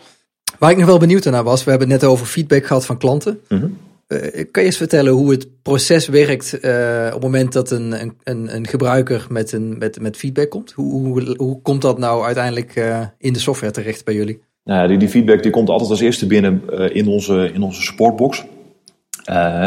Waar 0.60 0.72
ik 0.72 0.77
nog 0.77 0.86
wel 0.86 1.00
benieuwd 1.00 1.25
naar 1.25 1.44
was, 1.44 1.63
we 1.63 1.70
hebben 1.70 1.89
het 1.89 2.01
net 2.01 2.12
over 2.12 2.25
feedback 2.25 2.65
gehad 2.65 2.86
van 2.86 2.98
klanten. 2.98 3.39
Mm 3.48 3.60
-hmm. 3.60 3.77
uh, 4.08 4.20
kan 4.51 4.63
je 4.63 4.70
eens 4.70 4.77
vertellen 4.77 5.13
hoe 5.13 5.32
het 5.32 5.62
proces 5.62 6.08
werkt 6.08 6.58
uh, 6.62 7.06
op 7.06 7.13
het 7.13 7.22
moment 7.22 7.53
dat 7.53 7.72
een, 7.72 8.13
een, 8.24 8.56
een 8.56 8.68
gebruiker 8.68 9.27
met, 9.29 9.51
een, 9.51 9.77
met, 9.77 10.01
met 10.01 10.18
feedback 10.18 10.50
komt? 10.50 10.72
Hoe, 10.72 11.08
hoe, 11.08 11.36
hoe 11.38 11.62
komt 11.62 11.82
dat 11.82 11.98
nou 11.98 12.25
uiteindelijk 12.25 12.74
in 13.18 13.34
de 13.34 13.39
software 13.39 13.74
terecht 13.74 14.06
bij 14.06 14.13
jullie? 14.13 14.41
Nou, 14.63 14.88
die, 14.88 14.98
die 14.98 15.10
feedback 15.10 15.44
die 15.44 15.51
komt 15.51 15.70
altijd 15.70 15.89
als 15.89 16.01
eerste 16.01 16.27
binnen 16.27 16.62
in, 16.94 17.08
onze, 17.08 17.51
in 17.53 17.62
onze 17.62 17.82
supportbox. 17.82 18.46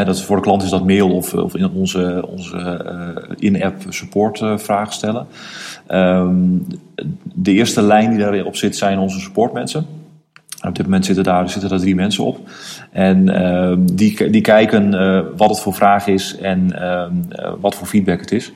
Dat 0.05 0.15
is 0.15 0.23
voor 0.23 0.35
de 0.35 0.41
klant 0.41 0.63
is 0.63 0.69
dat 0.69 0.85
mail 0.85 1.15
of, 1.15 1.33
of 1.33 1.55
in 1.55 1.69
onze, 1.69 2.25
onze 2.27 2.85
in-app 3.37 3.75
support 3.89 4.41
vragen 4.55 4.93
stellen. 4.93 5.27
Ehm, 5.87 6.35
de 7.33 7.51
eerste 7.51 7.81
lijn 7.81 8.09
die 8.09 8.19
daarop 8.19 8.55
zit 8.55 8.75
zijn 8.75 8.99
onze 8.99 9.19
supportmensen. 9.19 9.85
Op 10.67 10.75
dit 10.75 10.85
moment 10.85 11.05
zitten 11.05 11.23
daar, 11.23 11.49
zitten 11.49 11.69
daar 11.69 11.79
drie 11.79 11.95
mensen 11.95 12.23
op. 12.23 12.39
En 12.91 13.29
uh, 13.29 13.73
die, 13.79 14.29
die 14.29 14.41
kijken 14.41 14.91
wat 15.37 15.49
het 15.49 15.59
voor 15.59 15.73
vraag 15.73 16.07
is 16.07 16.37
en 16.37 16.67
uh, 16.71 17.05
wat 17.59 17.75
voor 17.75 17.87
feedback 17.87 18.19
het 18.19 18.31
is. 18.31 18.51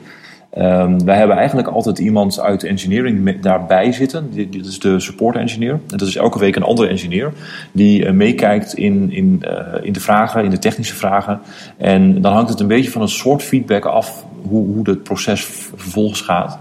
Um, 0.62 1.06
wij 1.06 1.18
hebben 1.18 1.38
eigenlijk 1.38 1.68
altijd 1.68 2.00
iemand 2.00 2.40
uit 2.40 2.62
de 2.62 2.68
engineering 2.68 3.42
daarbij 3.42 3.92
zitten. 3.92 4.30
Dit 4.32 4.66
is 4.66 4.80
de 4.80 5.00
support 5.00 5.36
engineer. 5.36 5.72
En 5.72 5.98
dat 5.98 6.08
is 6.08 6.16
elke 6.16 6.40
week 6.40 6.56
een 6.56 6.64
andere 6.64 6.88
engineer. 6.88 7.34
Die 7.72 8.06
uh, 8.06 8.12
meekijkt 8.12 8.74
in, 8.74 9.12
in, 9.12 9.44
uh, 9.46 9.86
in 9.86 9.94
de 9.94 10.00
vragen, 10.00 10.44
in 10.44 10.50
de 10.50 10.60
technische 10.60 10.96
vragen. 10.96 11.40
En 11.78 12.22
dan 12.22 12.34
hangt 12.34 12.50
het 12.50 12.60
een 12.60 12.68
beetje 12.68 12.92
van 12.92 13.02
een 13.02 13.08
soort 13.08 13.44
feedback 13.44 13.86
af 13.86 14.26
hoe, 14.48 14.66
hoe 14.66 14.90
het 14.90 15.04
proces 15.04 15.46
vervolgens 15.76 16.22
gaat. 16.22 16.60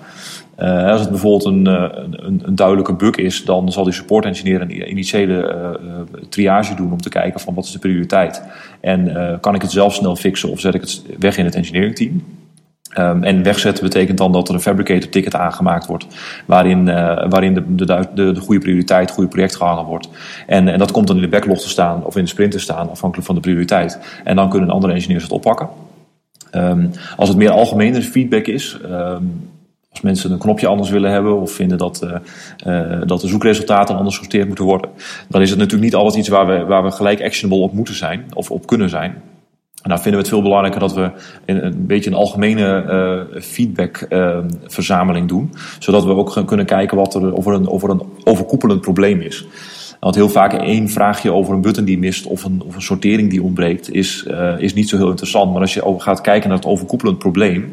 Uh, 0.59 0.91
als 0.91 1.01
het 1.01 1.11
bijvoorbeeld 1.11 1.45
een, 1.45 1.67
een, 1.67 2.43
een, 2.45 2.55
duidelijke 2.55 2.95
bug 2.95 3.15
is, 3.15 3.45
dan 3.45 3.73
zal 3.73 3.85
die 3.85 3.93
support 3.93 4.25
engineer 4.25 4.61
een 4.61 4.91
initiële 4.91 5.81
triage 6.29 6.75
doen 6.75 6.93
om 6.93 7.01
te 7.01 7.09
kijken 7.09 7.41
van 7.41 7.55
wat 7.55 7.65
is 7.65 7.73
de 7.73 7.79
prioriteit. 7.79 8.43
En 8.81 9.39
kan 9.41 9.55
ik 9.55 9.63
het 9.63 9.71
zelf 9.71 9.95
snel 9.95 10.17
fixen 10.17 10.51
of 10.51 10.61
zet 10.61 10.75
ik 10.75 10.81
het 10.81 11.03
weg 11.19 11.39
in 11.39 11.45
het 11.45 11.55
engineering 11.55 11.95
team. 11.95 12.23
Um, 12.99 13.25
en 13.25 13.43
wegzetten 13.43 13.85
betekent 13.85 14.19
dan 14.19 14.33
dat 14.33 14.49
er 14.49 14.55
een 14.55 14.61
fabricator 14.61 15.09
ticket 15.09 15.35
aangemaakt 15.35 15.87
wordt. 15.87 16.07
Waarin, 16.47 16.87
uh, 16.87 17.29
waarin 17.29 17.55
de, 17.55 17.75
de, 17.75 18.07
de, 18.15 18.33
de 18.33 18.41
goede 18.41 18.61
prioriteit, 18.61 19.11
goede 19.11 19.29
project 19.31 19.57
gehangen 19.57 19.85
wordt. 19.85 20.09
En, 20.47 20.69
en 20.69 20.79
dat 20.79 20.91
komt 20.91 21.07
dan 21.07 21.17
in 21.17 21.23
de 21.23 21.29
backlog 21.29 21.61
te 21.61 21.69
staan 21.69 22.05
of 22.05 22.17
in 22.17 22.23
de 22.23 22.29
sprint 22.29 22.53
te 22.53 22.59
staan, 22.59 22.91
afhankelijk 22.91 23.27
van 23.27 23.35
de 23.35 23.41
prioriteit. 23.41 24.21
En 24.25 24.37
dan 24.37 24.51
kunnen 24.51 24.71
andere 24.71 24.93
engineers 24.93 25.23
het 25.23 25.33
oppakken. 25.33 25.69
Um, 26.53 26.91
als 27.17 27.29
het 27.29 27.39
meer 27.39 27.51
algemene 27.51 28.03
feedback 28.03 28.47
is, 28.47 28.79
um, 28.85 29.51
als 29.91 30.01
mensen 30.01 30.31
een 30.31 30.39
knopje 30.39 30.67
anders 30.67 30.91
willen 30.91 31.11
hebben 31.11 31.41
of 31.41 31.53
vinden 31.53 31.79
dat, 31.79 32.03
uh, 32.05 32.11
uh, 32.67 33.03
dat 33.07 33.21
de 33.21 33.29
zoekresultaten 33.29 33.97
anders 33.97 34.17
gesorteerd 34.17 34.47
moeten 34.47 34.65
worden, 34.65 34.91
dan 35.29 35.43
is 35.43 35.51
het 35.51 35.59
natuurlijk 35.59 35.85
niet 35.85 35.95
altijd 35.95 36.17
iets 36.17 36.29
waar 36.29 36.47
we, 36.47 36.65
waar 36.65 36.85
we 36.85 36.91
gelijk 36.91 37.23
actionable 37.23 37.63
op 37.63 37.73
moeten 37.73 37.95
zijn 37.95 38.25
of 38.35 38.51
op 38.51 38.67
kunnen 38.67 38.89
zijn. 38.89 39.23
En 39.87 39.93
dan 39.93 40.01
vinden 40.01 40.21
we 40.21 40.27
het 40.27 40.35
veel 40.35 40.43
belangrijker 40.43 40.81
dat 40.81 40.95
we 40.95 41.11
een, 41.45 41.87
beetje 41.87 42.11
een 42.11 42.17
algemene 42.17 42.85
uh, 43.33 43.41
feedbackverzameling 43.43 45.29
doen, 45.29 45.55
zodat 45.79 46.05
we 46.05 46.11
ook 46.11 46.43
kunnen 46.47 46.67
kijken 46.67 46.97
wat 46.97 47.15
er, 47.15 47.33
of, 47.33 47.47
er 47.47 47.53
een, 47.53 47.67
of 47.67 47.83
een 47.83 48.03
overkoepelend 48.25 48.81
probleem 48.81 49.21
is. 49.21 49.47
Want 50.01 50.15
heel 50.15 50.29
vaak 50.29 50.53
één 50.53 50.89
vraagje 50.89 51.33
over 51.33 51.55
een 51.55 51.61
button 51.61 51.85
die 51.85 51.99
mist 51.99 52.27
of 52.27 52.45
een, 52.45 52.63
of 52.67 52.75
een 52.75 52.83
sortering 52.83 53.31
die 53.31 53.43
ontbreekt, 53.43 53.93
is, 53.93 54.25
uh, 54.31 54.59
is 54.59 54.75
niet 54.75 54.89
zo 54.89 54.97
heel 54.97 55.11
interessant. 55.11 55.53
Maar 55.53 55.61
als 55.61 55.75
je 55.75 55.95
gaat 55.99 56.21
kijken 56.21 56.49
naar 56.49 56.59
het 56.59 56.67
overkoepelend 56.67 57.19
probleem, 57.19 57.73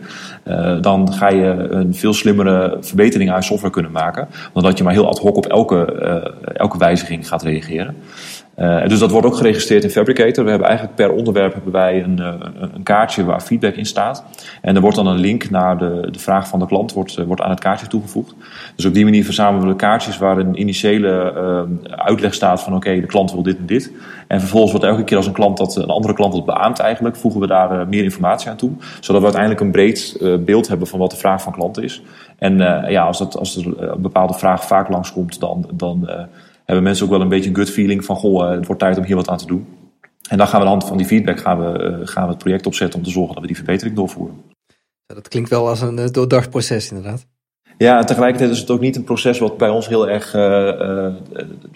dan 0.82 1.14
ga 1.14 1.30
je 1.30 1.68
een 1.70 1.96
veel 1.96 2.14
slimmere 2.14 2.78
verbetering 2.82 3.32
aan 3.32 3.44
software 3.44 3.74
kunnen 3.74 3.92
maken. 3.92 4.28
Dan 4.54 4.64
dat 4.64 4.78
je 4.78 4.84
maar 4.84 4.94
heel 4.94 5.08
ad 5.08 5.20
hoc 5.20 5.36
op 5.36 5.46
elke, 5.46 5.86
elke 6.54 6.78
wijziging 6.78 7.28
gaat 7.28 7.44
reageren. 7.44 7.96
Uh, 8.58 8.88
dus 8.88 9.00
dat 9.00 9.12
wordt 9.12 9.28
ook 9.28 9.36
geregistreerd 9.36 9.84
in 9.84 9.90
Fabricator. 9.90 10.44
We 10.44 10.50
hebben 10.50 10.68
eigenlijk 10.68 10.98
per 10.98 11.12
onderwerp 11.12 11.54
hebben 11.54 11.72
wij 11.72 12.04
een, 12.04 12.18
een 12.74 12.84
kaartje 12.84 13.26
waar 13.26 13.42
feedback 13.42 13.76
in 13.76 13.86
staat. 13.86 14.24
En 14.62 14.76
er 14.76 14.82
wordt 14.82 14.96
dan 14.96 15.08
een 15.08 15.20
link 15.20 15.50
naar 15.50 15.78
de, 15.78 16.08
de 16.12 16.20
vraag 16.20 16.48
van 16.48 16.60
de 16.60 16.66
klant 16.66 16.94
wordt, 16.94 17.16
wordt 17.26 17.42
aan 17.42 17.50
het 17.50 17.60
kaartje 17.60 17.88
toegevoegd. 17.88 18.36
Dus 18.76 18.86
op 18.86 18.94
die 18.94 19.04
manier 19.04 19.26
verzamelen 19.26 19.68
we 19.68 19.76
kaartjes 19.76 20.18
waar 20.18 20.38
een 20.38 20.60
initiële 20.60 21.34
uitleg 21.90 22.34
staat 22.34 22.62
van 22.62 22.76
oké, 22.76 23.00
de 23.00 23.06
klant 23.06 23.32
wil 23.32 23.44
dit 23.44 23.58
en 23.58 23.66
dit. 23.66 23.92
En 24.28 24.40
vervolgens 24.40 24.72
wordt 24.72 24.88
elke 24.88 25.04
keer 25.04 25.18
als 25.18 25.28
een 25.28 25.34
klant 25.34 25.58
dat 25.58 25.76
een 25.76 25.86
andere 25.86 26.14
klant 26.14 26.34
dat 26.34 26.46
beaamt 26.46 26.80
eigenlijk, 26.80 27.16
voegen 27.16 27.42
we 27.42 27.48
daar 27.48 27.88
meer 27.88 28.04
informatie 28.04 28.50
aan 28.50 28.58
toe. 28.58 28.72
Zodat 29.00 29.22
we 29.22 29.28
uiteindelijk 29.28 29.62
een 29.62 29.72
breed 29.72 30.18
beeld 30.46 30.68
hebben 30.68 30.88
van 30.88 31.00
wat 31.00 31.12
de 31.12 31.18
vraag 31.18 31.42
van 31.42 31.54
klanten 31.54 31.84
is. 31.84 32.02
En 32.38 32.58
ja, 32.88 33.04
als, 33.04 33.18
dat, 33.18 33.38
als 33.38 33.56
er 33.58 33.92
een 33.92 34.02
bepaalde 34.02 34.34
vraag 34.34 34.66
vaak 34.66 34.90
langskomt, 34.90 35.40
dan, 35.40 35.70
dan 35.74 36.10
hebben 36.74 36.84
mensen 36.84 37.06
ook 37.06 37.12
wel 37.12 37.22
een 37.22 37.30
beetje 37.30 37.50
een 37.50 37.56
gut 37.56 37.70
feeling 37.70 38.06
van 38.06 38.16
goh, 38.16 38.50
het 38.50 38.66
wordt 38.66 38.82
tijd 38.82 38.98
om 38.98 39.04
hier 39.04 39.16
wat 39.16 39.30
aan 39.30 39.38
te 39.38 39.46
doen. 39.46 39.68
En 40.30 40.38
dan 40.38 40.48
gaan 40.48 40.62
we 40.62 40.66
aan 40.66 40.72
de 40.72 40.78
hand 40.78 40.88
van 40.88 40.98
die 40.98 41.06
feedback 41.06 41.40
gaan 41.40 41.60
we, 41.60 42.02
gaan 42.04 42.24
we 42.24 42.30
het 42.30 42.38
project 42.38 42.66
opzetten 42.66 43.00
om 43.00 43.06
te 43.06 43.12
zorgen 43.12 43.34
dat 43.34 43.42
we 43.42 43.48
die 43.48 43.56
verbetering 43.56 43.96
doorvoeren. 43.96 44.42
Dat 45.06 45.28
klinkt 45.28 45.50
wel 45.50 45.68
als 45.68 45.82
een 45.82 46.12
doordacht 46.12 46.50
proces 46.50 46.92
inderdaad. 46.92 47.28
Ja, 47.78 48.04
tegelijkertijd 48.04 48.52
is 48.52 48.60
het 48.60 48.70
ook 48.70 48.80
niet 48.80 48.96
een 48.96 49.04
proces 49.04 49.40
wat 49.40 49.58
bij 49.58 49.70
ons 49.70 49.88
heel 49.88 50.10
erg 50.10 50.34
uh, 50.34 50.42
uh, 50.42 51.08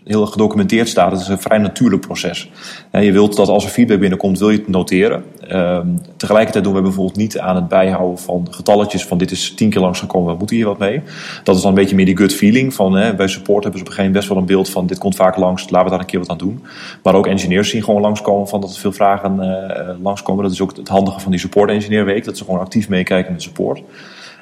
heel 0.04 0.26
gedocumenteerd 0.26 0.90
staat. 0.90 1.12
Het 1.12 1.22
is 1.22 1.28
een 1.28 1.40
vrij 1.40 1.58
natuurlijk 1.58 2.02
proces. 2.02 2.52
Je 2.92 3.12
wilt 3.12 3.36
dat 3.36 3.48
als 3.48 3.64
er 3.64 3.70
feedback 3.70 4.00
binnenkomt, 4.00 4.40
wil 4.40 4.50
je 4.50 4.58
het 4.58 4.68
noteren. 4.68 5.24
Uh, 5.52 5.80
tegelijkertijd 6.18 6.64
doen 6.64 6.74
we 6.74 6.82
bijvoorbeeld 6.82 7.18
niet 7.18 7.40
aan 7.40 7.56
het 7.56 7.68
bijhouden 7.68 8.18
van 8.18 8.48
getalletjes 8.52 9.06
van 9.06 9.18
dit 9.18 9.32
is 9.32 9.54
tien 9.54 9.70
keer 9.70 9.82
langsgekomen, 9.82 10.32
we 10.32 10.38
moeten 10.38 10.56
hier 10.56 10.66
wat 10.66 10.78
mee. 10.78 11.02
Dat 11.44 11.56
is 11.56 11.62
dan 11.62 11.72
een 11.72 11.78
beetje 11.78 11.96
meer 11.96 12.06
die 12.06 12.18
gut 12.18 12.34
feeling 12.34 12.74
van 12.74 12.94
hè, 12.94 13.16
bij 13.16 13.28
support 13.28 13.64
hebben 13.64 13.80
ze 13.80 13.86
op 13.86 13.92
een 13.92 13.96
gegeven 13.96 14.04
moment 14.04 14.14
best 14.14 14.28
wel 14.28 14.38
een 14.38 14.46
beeld 14.46 14.70
van 14.70 14.88
dit 14.88 14.98
komt 14.98 15.16
vaak 15.16 15.38
langs, 15.38 15.70
laten 15.70 15.84
we 15.84 15.90
daar 15.90 16.00
een 16.00 16.06
keer 16.06 16.20
wat 16.20 16.30
aan 16.30 16.38
doen. 16.38 16.64
Maar 17.04 17.16
ook 17.16 17.28
engineers 17.28 17.70
zien 17.70 17.84
gewoon 17.84 18.02
langskomen 18.02 18.48
van 18.48 18.62
dat 18.62 18.74
er 18.74 18.80
veel 18.80 18.92
vragen 18.92 19.98
langskomen. 20.02 20.44
Dat 20.44 20.52
is 20.52 20.62
ook 20.62 20.76
het 20.76 20.88
handige 20.88 21.20
van 21.20 21.32
die 21.32 21.40
support 21.40 21.70
engineer 21.70 22.06
week, 22.06 22.24
dat 22.26 22.38
ze 22.38 22.44
gewoon 22.44 22.60
actief 22.60 22.90
meekijken 22.90 23.32
met 23.32 23.42
support. 23.42 23.82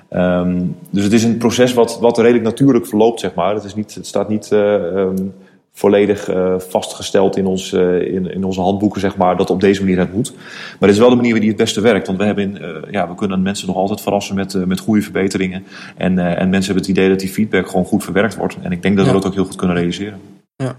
Um, 0.10 0.76
dus 0.90 1.04
het 1.04 1.14
is 1.14 1.24
een 1.24 1.38
proces 1.38 1.74
wat, 1.74 2.00
wat 2.00 2.18
redelijk 2.18 2.44
natuurlijk 2.44 2.88
verloopt, 2.88 3.20
zeg 3.20 3.34
maar. 3.34 3.54
Het, 3.54 3.64
is 3.64 3.76
niet, 3.76 3.96
het 3.96 4.08
staat 4.08 4.30
niet 4.30 4.50
uh, 4.54 4.74
um, 4.74 5.34
volledig 5.74 6.30
uh, 6.30 6.60
vastgesteld 6.60 7.38
in, 7.38 7.46
ons, 7.46 7.72
uh, 7.72 8.14
in, 8.14 8.32
in 8.32 8.44
onze 8.44 8.62
handboeken, 8.62 9.02
zeg 9.02 9.18
maar, 9.18 9.38
dat 9.38 9.50
op 9.50 9.62
deze 9.62 9.82
manier 9.82 10.00
het 10.00 10.14
moet. 10.14 10.34
Maar 10.34 10.90
het 10.90 10.90
is 10.90 10.98
wel 10.98 11.10
de 11.10 11.16
manier 11.16 11.40
die 11.40 11.50
het 11.50 11.58
beste 11.58 11.82
werkt. 11.82 12.08
Want 12.08 12.20
we, 12.20 12.26
hebben, 12.26 12.58
ja, 12.92 13.08
we 13.08 13.16
kunnen 13.16 13.42
mensen 13.42 13.68
nog 13.68 13.76
altijd 13.76 14.02
verrassen 14.02 14.36
met, 14.36 14.66
met 14.66 14.80
goede 14.80 15.02
verbeteringen. 15.02 15.64
En, 15.98 16.20
en 16.20 16.50
mensen 16.50 16.74
hebben 16.74 16.90
het 16.90 16.98
idee 16.98 17.10
dat 17.10 17.20
die 17.20 17.30
feedback 17.30 17.68
gewoon 17.68 17.86
goed 17.86 18.04
verwerkt 18.04 18.36
wordt. 18.36 18.58
En 18.62 18.72
ik 18.72 18.82
denk 18.82 18.98
dat 18.98 19.06
we 19.06 19.12
dat 19.12 19.26
ook 19.26 19.34
heel 19.34 19.46
goed 19.46 19.56
kunnen 19.56 19.76
realiseren. 19.76 20.20
Ja. 20.56 20.76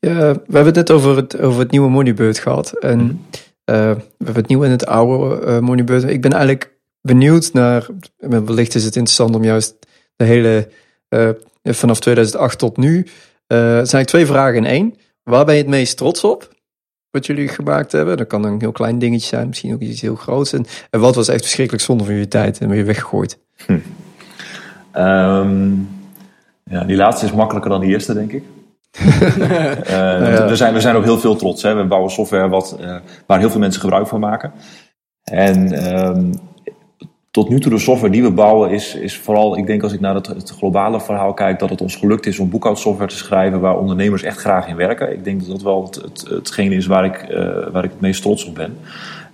we 0.00 0.08
hebben 0.50 0.64
het 0.64 0.74
net 0.74 0.90
over 0.90 1.16
het, 1.16 1.40
over 1.40 1.60
het 1.60 1.70
nieuwe 1.70 1.88
Moneybird 1.88 2.38
gehad. 2.38 2.72
En 2.72 2.98
mm 2.98 3.06
-hmm. 3.08 3.18
we 3.64 3.74
hebben 4.24 4.42
het 4.42 4.48
nieuwe 4.48 4.64
en 4.64 4.70
het 4.70 4.86
oude 4.86 5.60
Moneybird. 5.60 6.04
Ik 6.04 6.20
ben 6.20 6.32
eigenlijk 6.32 6.75
benieuwd 7.06 7.52
naar, 7.52 7.86
wellicht 8.18 8.74
is 8.74 8.84
het 8.84 8.96
interessant 8.96 9.34
om 9.34 9.44
juist 9.44 9.76
de 10.16 10.24
hele, 10.24 10.68
uh, 11.08 11.28
vanaf 11.62 12.00
2008 12.00 12.58
tot 12.58 12.76
nu, 12.76 12.98
uh, 12.98 13.06
zijn 13.48 13.76
eigenlijk 13.76 14.06
twee 14.06 14.26
vragen 14.26 14.56
in 14.56 14.64
één. 14.64 14.94
Waar 15.22 15.44
ben 15.44 15.54
je 15.54 15.60
het 15.60 15.70
meest 15.70 15.96
trots 15.96 16.24
op? 16.24 16.54
Wat 17.10 17.26
jullie 17.26 17.48
gemaakt 17.48 17.92
hebben. 17.92 18.16
Dat 18.16 18.26
kan 18.26 18.44
een 18.44 18.60
heel 18.60 18.72
klein 18.72 18.98
dingetje 18.98 19.26
zijn, 19.26 19.48
misschien 19.48 19.74
ook 19.74 19.80
iets 19.80 20.00
heel 20.00 20.14
groots. 20.14 20.52
En, 20.52 20.66
en 20.90 21.00
wat 21.00 21.14
was 21.14 21.28
echt 21.28 21.40
verschrikkelijk 21.40 21.84
zonde 21.84 22.04
van 22.04 22.14
je 22.14 22.28
tijd 22.28 22.58
en 22.58 22.68
weer 22.68 22.84
weggegooid? 22.84 23.38
Hm. 23.66 23.78
Um, 24.96 25.88
ja, 26.64 26.84
die 26.84 26.96
laatste 26.96 27.26
is 27.26 27.32
makkelijker 27.32 27.70
dan 27.70 27.80
die 27.80 27.90
eerste, 27.90 28.14
denk 28.14 28.32
ik. 28.32 28.42
uh, 29.00 29.20
ja. 29.88 30.46
we, 30.46 30.56
zijn, 30.56 30.74
we 30.74 30.80
zijn 30.80 30.96
ook 30.96 31.04
heel 31.04 31.18
veel 31.18 31.36
trots. 31.36 31.62
Hè. 31.62 31.74
We 31.74 31.84
bouwen 31.84 32.10
software 32.10 32.48
wat, 32.48 32.76
uh, 32.80 32.96
waar 33.26 33.38
heel 33.38 33.50
veel 33.50 33.60
mensen 33.60 33.80
gebruik 33.80 34.06
van 34.06 34.20
maken. 34.20 34.52
En 35.24 35.88
um, 35.98 36.32
tot 37.36 37.48
nu 37.48 37.60
toe 37.60 37.72
de 37.72 37.78
software 37.78 38.12
die 38.12 38.22
we 38.22 38.30
bouwen 38.30 38.70
is, 38.70 38.94
is 38.94 39.18
vooral, 39.18 39.58
ik 39.58 39.66
denk 39.66 39.82
als 39.82 39.92
ik 39.92 40.00
naar 40.00 40.14
het, 40.14 40.54
globale 40.58 41.00
verhaal 41.00 41.34
kijk, 41.34 41.58
dat 41.58 41.70
het 41.70 41.80
ons 41.80 41.96
gelukt 41.96 42.26
is 42.26 42.38
om 42.38 42.50
boekhoudsoftware 42.50 43.10
te 43.10 43.16
schrijven 43.16 43.60
waar 43.60 43.78
ondernemers 43.78 44.22
echt 44.22 44.38
graag 44.38 44.68
in 44.68 44.76
werken. 44.76 45.12
Ik 45.12 45.24
denk 45.24 45.40
dat 45.40 45.48
dat 45.48 45.62
wel 45.62 45.84
het, 45.84 45.94
het, 45.94 46.26
hetgeen 46.28 46.72
is 46.72 46.86
waar 46.86 47.04
ik, 47.04 47.26
uh, 47.30 47.38
waar 47.72 47.84
ik 47.84 47.90
het 47.90 48.00
meest 48.00 48.22
trots 48.22 48.44
op 48.44 48.54
ben. 48.54 48.76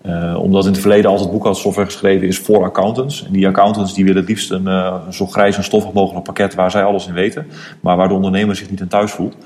Uh, 0.06 0.38
omdat 0.42 0.64
in 0.64 0.70
het 0.70 0.80
verleden 0.80 1.10
altijd 1.10 1.30
boekhoudsoftware 1.30 1.90
geschreven 1.90 2.26
is 2.26 2.38
voor 2.38 2.64
accountants. 2.64 3.24
En 3.26 3.32
die 3.32 3.46
accountants 3.46 3.94
die 3.94 4.04
willen 4.04 4.20
het 4.20 4.28
liefst 4.28 4.50
een 4.50 4.66
uh, 4.66 5.08
zo 5.10 5.26
grijs 5.26 5.56
en 5.56 5.64
stoffig 5.64 5.92
mogelijk 5.92 6.24
pakket 6.24 6.54
waar 6.54 6.70
zij 6.70 6.84
alles 6.84 7.06
in 7.06 7.14
weten, 7.14 7.46
maar 7.80 7.96
waar 7.96 8.08
de 8.08 8.14
ondernemer 8.14 8.56
zich 8.56 8.70
niet 8.70 8.80
in 8.80 8.88
thuis 8.88 9.12
voelt. 9.12 9.36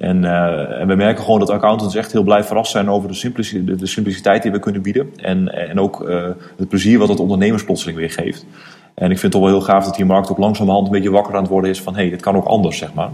En, 0.00 0.22
uh, 0.22 0.80
en, 0.80 0.86
we 0.86 0.94
merken 0.94 1.24
gewoon 1.24 1.38
dat 1.38 1.50
accountants 1.50 1.94
echt 1.94 2.12
heel 2.12 2.22
blij 2.22 2.44
verrast 2.44 2.70
zijn 2.70 2.90
over 2.90 3.08
de, 3.08 3.14
simplici 3.14 3.64
de, 3.64 3.74
de 3.74 3.86
simpliciteit 3.86 4.42
die 4.42 4.52
we 4.52 4.58
kunnen 4.58 4.82
bieden. 4.82 5.12
En, 5.16 5.48
en 5.68 5.80
ook 5.80 6.08
uh, 6.08 6.28
het 6.56 6.68
plezier 6.68 6.98
wat 6.98 7.08
het 7.08 7.20
ondernemers 7.20 7.64
plotseling 7.64 7.98
weer 7.98 8.10
geeft. 8.10 8.46
En 8.94 9.10
ik 9.10 9.18
vind 9.18 9.22
het 9.22 9.32
toch 9.32 9.40
wel 9.40 9.50
heel 9.50 9.60
gaaf 9.60 9.84
dat 9.84 9.94
die 9.94 10.04
markt 10.04 10.30
ook 10.30 10.38
langzamerhand 10.38 10.86
een 10.86 10.92
beetje 10.92 11.10
wakker 11.10 11.34
aan 11.34 11.42
het 11.42 11.50
worden 11.50 11.70
is 11.70 11.80
van 11.80 11.94
hé, 11.94 12.00
hey, 12.00 12.10
dit 12.10 12.20
kan 12.20 12.36
ook 12.36 12.44
anders, 12.44 12.78
zeg 12.78 12.94
maar. 12.94 13.10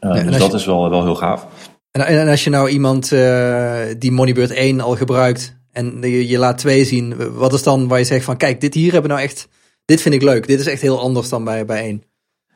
Uh, 0.00 0.14
ja, 0.14 0.22
dus 0.22 0.38
dat 0.38 0.50
je, 0.50 0.56
is 0.56 0.64
wel, 0.64 0.90
wel 0.90 1.02
heel 1.02 1.14
gaaf. 1.14 1.46
En, 1.90 2.06
en 2.06 2.28
als 2.28 2.44
je 2.44 2.50
nou 2.50 2.68
iemand 2.68 3.08
die 3.98 4.12
Moneybird 4.12 4.50
1 4.50 4.80
al 4.80 4.96
gebruikt 4.96 5.56
en 5.72 5.98
je, 6.00 6.28
je 6.28 6.38
laat 6.38 6.58
2 6.58 6.84
zien, 6.84 7.34
wat 7.34 7.52
is 7.52 7.62
dan 7.62 7.88
waar 7.88 7.98
je 7.98 8.04
zegt 8.04 8.24
van 8.24 8.36
kijk, 8.36 8.60
dit 8.60 8.74
hier 8.74 8.92
hebben 8.92 9.10
we 9.10 9.16
nou 9.16 9.28
echt, 9.28 9.48
dit 9.84 10.00
vind 10.00 10.14
ik 10.14 10.22
leuk, 10.22 10.46
dit 10.46 10.60
is 10.60 10.66
echt 10.66 10.82
heel 10.82 11.00
anders 11.00 11.28
dan 11.28 11.44
bij, 11.44 11.64
bij 11.64 11.82
1. 11.82 12.02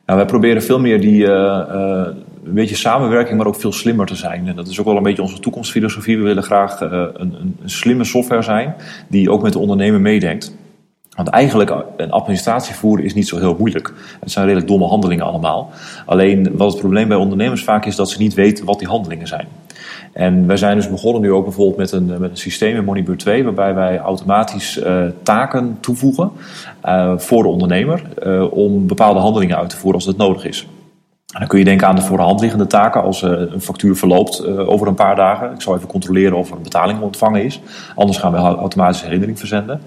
Nou, 0.07 0.19
wij 0.19 0.27
proberen 0.27 0.63
veel 0.63 0.79
meer 0.79 1.01
die 1.01 1.23
uh, 1.23 1.29
uh, 1.29 2.07
een 2.47 2.53
beetje 2.53 2.75
samenwerking, 2.75 3.37
maar 3.37 3.47
ook 3.47 3.59
veel 3.59 3.71
slimmer 3.71 4.05
te 4.05 4.15
zijn. 4.15 4.47
En 4.47 4.55
dat 4.55 4.67
is 4.67 4.79
ook 4.79 4.85
wel 4.85 4.97
een 4.97 5.03
beetje 5.03 5.21
onze 5.21 5.39
toekomstfilosofie. 5.39 6.17
We 6.17 6.23
willen 6.23 6.43
graag 6.43 6.81
uh, 6.81 6.89
een, 6.89 7.35
een, 7.39 7.57
slimme 7.65 8.03
software 8.03 8.41
zijn 8.41 8.75
die 9.07 9.31
ook 9.31 9.41
met 9.41 9.53
de 9.53 9.59
ondernemer 9.59 10.01
meedenkt. 10.01 10.55
Want 11.15 11.29
eigenlijk, 11.29 11.75
een 11.97 12.11
administratie 12.11 12.75
voeren 12.75 13.05
is 13.05 13.13
niet 13.13 13.27
zo 13.27 13.37
heel 13.37 13.55
moeilijk. 13.59 13.93
Het 14.19 14.31
zijn 14.31 14.45
redelijk 14.45 14.69
domme 14.69 14.85
handelingen 14.85 15.25
allemaal. 15.25 15.69
Alleen 16.05 16.57
wat 16.57 16.71
het 16.71 16.79
probleem 16.79 17.07
bij 17.07 17.17
ondernemers 17.17 17.63
vaak 17.63 17.85
is 17.85 17.95
dat 17.95 18.09
ze 18.09 18.17
niet 18.17 18.33
weten 18.33 18.65
wat 18.65 18.79
die 18.79 18.87
handelingen 18.87 19.27
zijn. 19.27 19.47
En 20.13 20.47
wij 20.47 20.57
zijn 20.57 20.75
dus 20.75 20.89
begonnen 20.89 21.21
nu 21.21 21.31
ook 21.31 21.43
bijvoorbeeld 21.43 21.77
met 21.77 21.91
een, 21.91 22.05
met 22.05 22.29
een 22.29 22.37
systeem 22.37 22.75
in 22.75 22.83
Moneybird 22.83 23.19
2, 23.19 23.43
waarbij 23.43 23.73
wij 23.73 23.99
automatisch 23.99 24.77
uh, 24.77 25.05
taken 25.23 25.77
toevoegen 25.79 26.31
voor 27.17 27.43
de 27.43 27.49
ondernemer 27.49 28.01
om 28.51 28.87
bepaalde 28.87 29.19
handelingen 29.19 29.57
uit 29.57 29.69
te 29.69 29.77
voeren 29.77 29.95
als 29.95 30.05
dat 30.05 30.17
nodig 30.17 30.45
is. 30.45 30.67
En 31.33 31.39
dan 31.39 31.47
kun 31.47 31.59
je 31.59 31.65
denken 31.65 31.87
aan 31.87 31.95
de 31.95 32.01
voor 32.01 32.17
de 32.17 32.23
hand 32.23 32.41
liggende 32.41 32.67
taken 32.67 33.01
als 33.01 33.21
een 33.21 33.61
factuur 33.61 33.95
verloopt 33.95 34.45
over 34.45 34.87
een 34.87 34.95
paar 34.95 35.15
dagen. 35.15 35.53
Ik 35.53 35.61
zal 35.61 35.75
even 35.75 35.87
controleren 35.87 36.37
of 36.37 36.49
er 36.49 36.55
een 36.55 36.63
betaling 36.63 37.01
ontvangen 37.01 37.43
is. 37.43 37.61
Anders 37.95 38.17
gaan 38.17 38.31
we 38.31 38.37
automatisch 38.37 39.01
herinnering 39.01 39.39
verzenden. 39.39 39.81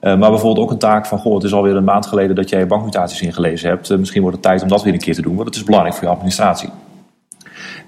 Uh, 0.00 0.16
maar 0.16 0.30
bijvoorbeeld 0.30 0.64
ook 0.64 0.70
een 0.70 0.78
taak 0.78 1.06
van, 1.06 1.18
goh, 1.18 1.34
het 1.34 1.42
is 1.42 1.52
alweer 1.52 1.76
een 1.76 1.84
maand 1.84 2.06
geleden 2.06 2.36
dat 2.36 2.48
jij 2.48 2.66
bankmutaties 2.66 3.20
ingelezen 3.20 3.68
hebt. 3.68 3.98
Misschien 3.98 4.22
wordt 4.22 4.36
het 4.36 4.46
tijd 4.46 4.62
om 4.62 4.68
dat 4.68 4.82
weer 4.82 4.92
een 4.92 4.98
keer 4.98 5.14
te 5.14 5.22
doen, 5.22 5.34
want 5.34 5.46
het 5.46 5.56
is 5.56 5.64
belangrijk 5.64 5.94
voor 5.96 6.04
je 6.04 6.14
administratie. 6.14 6.68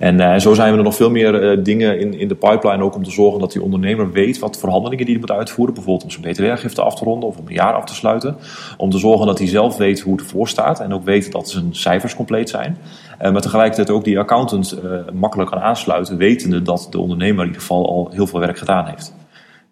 En 0.00 0.20
uh, 0.20 0.36
zo 0.36 0.54
zijn 0.54 0.72
we 0.72 0.78
er 0.78 0.84
nog 0.84 0.94
veel 0.94 1.10
meer 1.10 1.62
dingen 1.62 2.00
in, 2.00 2.18
in 2.18 2.28
de 2.28 2.34
pipeline 2.34 2.84
ook 2.84 2.94
om 2.94 3.04
te 3.04 3.10
zorgen 3.10 3.40
dat 3.40 3.52
die 3.52 3.62
ondernemer 3.62 4.12
weet 4.12 4.38
wat 4.38 4.58
voor 4.58 4.68
handelingen 4.68 5.04
die 5.04 5.14
hij 5.14 5.26
moet 5.26 5.36
uitvoeren. 5.36 5.74
Bijvoorbeeld 5.74 6.04
om 6.04 6.10
zijn 6.10 6.34
btw-gifte 6.34 6.82
af 6.82 6.94
te 6.94 7.04
ronden 7.04 7.28
of 7.28 7.36
om 7.36 7.46
een 7.46 7.54
jaar 7.54 7.74
af 7.74 7.84
te 7.84 7.94
sluiten. 7.94 8.36
Om 8.76 8.90
te 8.90 8.98
zorgen 8.98 9.26
dat 9.26 9.38
hij 9.38 9.48
zelf 9.48 9.76
weet 9.76 10.00
hoe 10.00 10.12
het 10.12 10.22
ervoor 10.22 10.48
staat 10.48 10.80
en 10.80 10.94
ook 10.94 11.04
weet 11.04 11.32
dat 11.32 11.50
zijn 11.50 11.74
cijfers 11.74 12.14
compleet 12.14 12.48
zijn. 12.48 12.76
maar 13.18 13.40
tegelijkertijd 13.40 13.90
ook 13.90 14.04
die 14.04 14.18
accountant 14.18 14.80
makkelijk 15.12 15.50
kan 15.50 15.60
aansluiten, 15.60 16.16
wetende 16.16 16.62
dat 16.62 16.86
de 16.90 16.98
ondernemer 16.98 17.40
in 17.40 17.46
ieder 17.46 17.60
geval 17.60 17.88
al 17.88 18.10
heel 18.12 18.26
veel 18.26 18.40
werk 18.40 18.58
gedaan 18.58 18.86
heeft. 18.86 19.14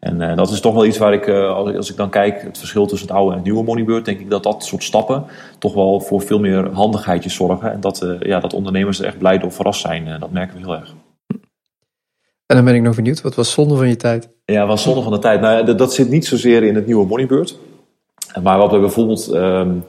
En 0.00 0.20
uh, 0.20 0.36
dat 0.36 0.50
is 0.50 0.60
toch 0.60 0.74
wel 0.74 0.84
iets 0.86 0.98
waar 0.98 1.12
ik, 1.12 1.26
uh, 1.26 1.50
als, 1.50 1.76
als, 1.76 1.90
ik 1.90 1.96
dan 1.96 2.10
kijk, 2.10 2.42
het 2.42 2.58
verschil 2.58 2.86
tussen 2.86 3.08
het 3.08 3.16
oude 3.16 3.30
en 3.30 3.36
het 3.36 3.44
nieuwe 3.44 3.64
Moneybird, 3.64 4.04
denk 4.04 4.20
ik 4.20 4.30
dat 4.30 4.42
dat 4.42 4.64
soort 4.64 4.82
stappen 4.82 5.24
toch 5.58 5.74
wel 5.74 6.00
voor 6.00 6.20
veel 6.20 6.38
meer 6.38 6.72
handigheidjes 6.72 7.34
zorgen. 7.34 7.72
En 7.72 7.80
dat, 7.80 8.02
uh, 8.02 8.20
ja, 8.20 8.40
dat 8.40 8.52
ondernemers 8.52 9.00
er 9.00 9.06
echt 9.06 9.18
blij 9.18 9.38
door 9.38 9.52
verrast 9.52 9.80
zijn. 9.80 10.16
dat 10.20 10.30
merken 10.30 10.56
we 10.56 10.60
heel 10.60 10.74
erg. 10.74 10.94
En 12.46 12.56
dan 12.56 12.64
ben 12.64 12.74
ik 12.74 12.82
nog 12.82 12.96
benieuwd, 12.96 13.20
wat 13.20 13.34
was 13.34 13.52
zonde 13.52 13.76
van 13.76 13.88
je 13.88 13.96
tijd? 13.96 14.28
Ja, 14.44 14.66
wat 14.66 14.80
zonde 14.80 15.02
van 15.02 15.12
de 15.12 15.18
tijd? 15.18 15.40
Nou, 15.40 15.64
dat, 15.64 15.78
dat 15.78 15.94
zit 15.94 16.08
niet 16.08 16.26
zozeer 16.26 16.62
in 16.62 16.74
het 16.74 16.86
nieuwe 16.86 17.06
Moneybird. 17.06 17.58
Maar 18.42 18.58
wat 18.58 18.70
we 18.70 18.78
bijvoorbeeld. 18.78 19.34
Um, 19.34 19.84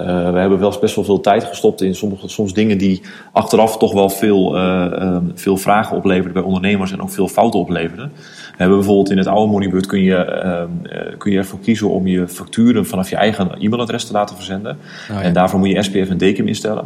uh, 0.00 0.30
we 0.32 0.38
hebben 0.38 0.58
wel 0.58 0.78
best 0.80 0.94
wel 0.94 1.04
veel 1.04 1.20
tijd 1.20 1.44
gestopt 1.44 1.80
in 1.80 1.94
sommige, 1.94 2.28
soms 2.28 2.54
dingen 2.54 2.78
die 2.78 3.02
achteraf 3.32 3.78
toch 3.78 3.92
wel 3.92 4.08
veel, 4.08 4.56
uh, 4.56 4.86
uh, 4.92 5.16
veel 5.34 5.56
vragen 5.56 5.96
opleverden 5.96 6.32
bij 6.32 6.42
ondernemers 6.42 6.92
en 6.92 7.02
ook 7.02 7.10
veel 7.10 7.28
fouten 7.28 7.60
opleverden. 7.60 8.12
We 8.60 8.66
hebben 8.66 8.84
bijvoorbeeld 8.84 9.10
in 9.10 9.18
het 9.18 9.26
oude 9.26 9.52
Moneybird 9.52 9.86
kun 9.86 10.02
je, 10.02 10.16
ehm, 10.16 10.68
kun 11.18 11.32
je 11.32 11.38
ervoor 11.38 11.58
kiezen 11.58 11.90
om 11.90 12.06
je 12.06 12.28
facturen 12.28 12.86
vanaf 12.86 13.10
je 13.10 13.16
eigen 13.16 13.50
e-mailadres 13.58 14.04
te 14.04 14.12
laten 14.12 14.36
verzenden. 14.36 14.78
Oh, 15.10 15.16
ja. 15.16 15.22
En 15.22 15.32
daarvoor 15.32 15.58
moet 15.58 15.68
je 15.68 15.82
SPF 15.82 16.08
en 16.08 16.18
DKIM 16.18 16.46
instellen. 16.46 16.84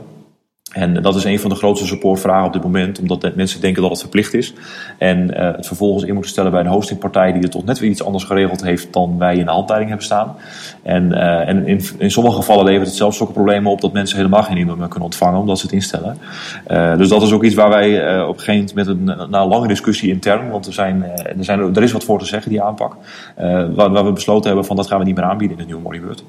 En 0.74 1.02
dat 1.02 1.14
is 1.14 1.24
een 1.24 1.40
van 1.40 1.50
de 1.50 1.56
grootste 1.56 1.87
supportvragen 1.87 2.46
op 2.46 2.52
dit 2.52 2.62
moment, 2.62 3.00
omdat 3.00 3.34
mensen 3.34 3.60
denken 3.60 3.82
dat 3.82 3.90
het 3.90 4.00
verplicht 4.00 4.34
is. 4.34 4.52
En 4.98 5.30
uh, 5.30 5.56
het 5.56 5.66
vervolgens 5.66 6.04
in 6.04 6.12
moeten 6.12 6.30
stellen 6.30 6.50
bij 6.50 6.60
een 6.60 6.66
hostingpartij 6.66 7.32
die 7.32 7.42
het 7.42 7.50
toch 7.50 7.64
net 7.64 7.78
weer 7.78 7.90
iets 7.90 8.04
anders 8.04 8.24
geregeld 8.24 8.62
heeft 8.62 8.92
dan 8.92 9.18
wij 9.18 9.37
in 9.37 9.44
de 9.44 9.50
handleiding 9.50 9.90
hebben 9.90 10.06
staan. 10.06 10.37
En, 10.82 11.10
uh, 11.10 11.48
en 11.48 11.66
in, 11.66 11.80
in 11.98 12.10
sommige 12.10 12.37
gevallen 12.37 12.64
levert 12.64 12.87
het 12.87 12.96
zelfs 12.96 13.20
ook 13.20 13.32
problemen 13.32 13.72
op 13.72 13.80
dat 13.80 13.92
mensen 13.92 14.16
helemaal 14.16 14.42
geen 14.42 14.56
e-mail 14.56 14.76
meer 14.76 14.88
kunnen 14.88 15.04
ontvangen 15.04 15.40
omdat 15.40 15.58
ze 15.58 15.64
het 15.64 15.74
instellen. 15.74 16.18
Uh, 16.68 16.96
dus 16.96 17.08
dat 17.08 17.22
is 17.22 17.32
ook 17.32 17.44
iets 17.44 17.54
waar 17.54 17.68
wij 17.68 18.20
op 18.22 18.38
een 18.38 18.40
gegeven 18.40 18.74
moment 18.74 18.74
met 18.74 18.87
een, 18.87 19.30
na 19.30 19.40
een 19.40 19.48
lange 19.48 19.68
discussie 19.68 20.10
intern, 20.10 20.50
want 20.50 20.66
er, 20.66 20.72
zijn, 20.72 21.02
er, 21.02 21.44
zijn, 21.44 21.76
er 21.76 21.82
is 21.82 21.92
wat 21.92 22.04
voor 22.04 22.18
te 22.18 22.24
zeggen, 22.24 22.50
die 22.50 22.62
aanpak, 22.62 22.96
waar, 23.37 23.90
waar, 23.90 24.04
we 24.04 24.12
besloten 24.12 24.46
hebben 24.46 24.64
van 24.64 24.76
dat 24.76 24.87
gaan 24.87 24.98
we 24.98 25.04
niet 25.04 25.16
meer 25.16 25.24
aanbieden 25.24 25.56
in 25.56 25.62
de 25.62 25.68
nieuwe 25.68 25.82
Moneybird. 25.82 26.24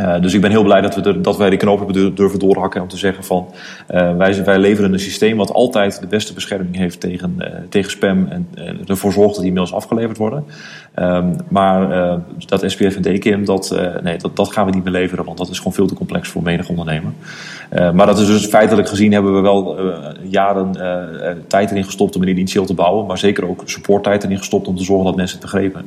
Uh, 0.00 0.20
dus 0.20 0.34
ik 0.34 0.40
ben 0.40 0.50
heel 0.50 0.62
blij 0.62 0.80
dat, 0.80 0.94
we 0.94 1.20
dat 1.20 1.36
wij 1.36 1.50
de 1.50 1.56
knoop 1.56 1.78
hebben 1.78 2.14
durven 2.14 2.38
doorhakken 2.38 2.82
om 2.82 2.88
te 2.88 2.96
zeggen 2.96 3.24
van 3.24 3.48
uh, 3.90 4.16
wij, 4.16 4.44
wij 4.44 4.58
leveren 4.58 4.92
een 4.92 5.00
systeem 5.00 5.36
wat 5.36 5.52
altijd 5.52 6.00
de 6.00 6.06
beste 6.06 6.34
bescherming 6.34 6.76
heeft 6.76 7.00
tegen, 7.00 7.34
uh, 7.38 7.46
tegen 7.68 7.90
spam 7.90 8.26
en 8.26 8.48
ervoor 8.86 9.12
zorgt 9.12 9.34
dat 9.34 9.42
die 9.42 9.52
mails 9.52 9.72
afgeleverd 9.72 10.16
worden. 10.16 10.44
Um, 11.00 11.36
maar 11.48 11.88
dat 12.46 12.62
SPF 12.66 12.96
en 12.96 13.02
DKIM, 13.02 13.44
dat, 13.44 13.78
nee, 14.02 14.16
dat, 14.16 14.36
dat 14.36 14.52
gaan 14.52 14.66
we 14.66 14.72
niet 14.72 14.84
meer 14.84 14.92
leveren, 14.92 15.24
want 15.24 15.38
dat 15.38 15.48
is 15.48 15.58
gewoon 15.58 15.72
veel 15.72 15.86
te 15.86 15.94
complex 15.94 16.28
voor 16.28 16.42
menig 16.42 16.68
ondernemer. 16.68 17.12
maar 17.70 18.06
dat 18.06 18.18
is 18.18 18.26
dus 18.26 18.46
feitelijk 18.46 18.88
gezien 18.88 19.12
hebben 19.12 19.34
we 19.34 19.40
wel 19.40 19.76
jaren 20.22 20.72
tijd 21.46 21.70
erin 21.70 21.84
gestopt 21.84 22.14
om 22.14 22.20
het 22.20 22.30
initieel 22.30 22.64
te 22.64 22.74
bouwen, 22.74 23.06
maar 23.06 23.18
zeker 23.18 23.48
ook 23.48 23.62
supporttijd 23.64 24.24
erin 24.24 24.38
gestopt 24.38 24.68
om 24.68 24.76
te 24.76 24.84
zorgen 24.84 25.06
dat 25.06 25.16
mensen 25.16 25.38
het 25.40 25.50
begrepen. 25.50 25.84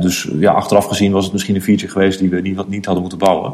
dus 0.00 0.30
ja, 0.38 0.52
achteraf 0.52 0.86
gezien 0.86 1.12
was 1.12 1.24
het 1.24 1.32
misschien 1.32 1.54
een 1.54 1.62
feature 1.62 1.92
geweest 1.92 2.18
die 2.18 2.28
we 2.30 2.40
niet, 2.40 2.68
niet 2.68 2.84
hadden 2.84 3.02
moeten 3.02 3.18
bouwen. 3.18 3.52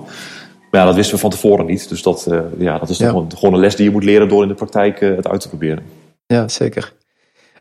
Maar 0.71 0.81
ja, 0.81 0.87
dat 0.87 0.95
wisten 0.95 1.15
we 1.15 1.21
van 1.21 1.31
tevoren 1.31 1.67
niet. 1.67 1.89
Dus 1.89 2.03
dat, 2.03 2.31
ja, 2.59 2.79
dat 2.79 2.89
is 2.89 2.99
ja. 2.99 3.09
gewoon, 3.09 3.31
gewoon, 3.37 3.55
een 3.55 3.61
les 3.61 3.77
die 3.77 3.85
je 3.85 3.91
moet 3.91 4.05
leren 4.05 4.29
door 4.29 4.43
in 4.43 4.49
de 4.49 4.55
praktijk 4.55 5.01
het 5.01 5.29
uit 5.29 5.41
te 5.41 5.49
proberen. 5.49 5.85
Ja, 6.27 6.49
zeker. 6.49 6.93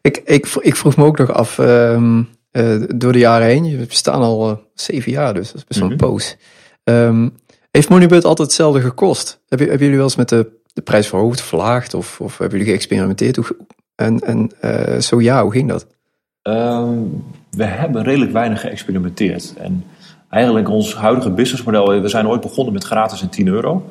Ik, 0.01 0.21
ik, 0.25 0.47
ik 0.59 0.75
vroeg 0.75 0.95
me 0.95 1.03
ook 1.03 1.17
nog 1.17 1.33
af, 1.33 1.57
um, 1.57 2.29
uh, 2.57 2.83
door 2.95 3.11
de 3.11 3.19
jaren 3.19 3.47
heen, 3.47 3.77
we 3.77 3.85
bestaan 3.85 4.21
al 4.21 4.61
zeven 4.73 5.11
jaar, 5.11 5.33
dus 5.33 5.47
dat 5.47 5.55
is 5.55 5.65
best 5.65 5.79
wel 5.79 5.89
een 5.89 5.95
mm 5.95 6.01
-hmm. 6.01 6.09
poos. 6.09 6.37
Um, 6.83 7.33
heeft 7.71 7.89
Moneybird 7.89 8.25
altijd 8.25 8.47
hetzelfde 8.47 8.81
gekost? 8.81 9.39
Heb 9.47 9.59
hebben 9.59 9.79
jullie 9.79 9.95
wel 9.95 10.03
eens 10.03 10.15
met 10.15 10.29
de, 10.29 10.51
de 10.73 10.81
prijs 10.81 11.07
verhoogd, 11.07 11.41
verlaagd? 11.41 11.93
Of, 11.93 12.21
of 12.21 12.37
hebben 12.37 12.57
jullie 12.57 12.73
geëxperimenteerd? 12.73 13.35
Hoe, 13.35 13.55
en 13.95 14.19
en 14.19 14.51
zo 15.01 15.21
ja, 15.21 15.43
hoe 15.43 15.51
ging 15.51 15.69
dat? 15.69 15.87
Um, 16.43 17.23
we 17.51 17.63
hebben 17.63 18.03
redelijk 18.03 18.31
weinig 18.31 18.61
geëxperimenteerd. 18.61 19.53
En 19.57 19.83
eigenlijk 20.29 20.69
ons 20.69 20.95
huidige 20.95 21.31
businessmodel. 21.31 22.01
We 22.01 22.07
zijn 22.07 22.27
ooit 22.27 22.41
begonnen 22.41 22.73
met 22.73 22.83
gratis 22.83 23.21
en 23.21 23.29
10 23.29 23.47
euro. 23.47 23.89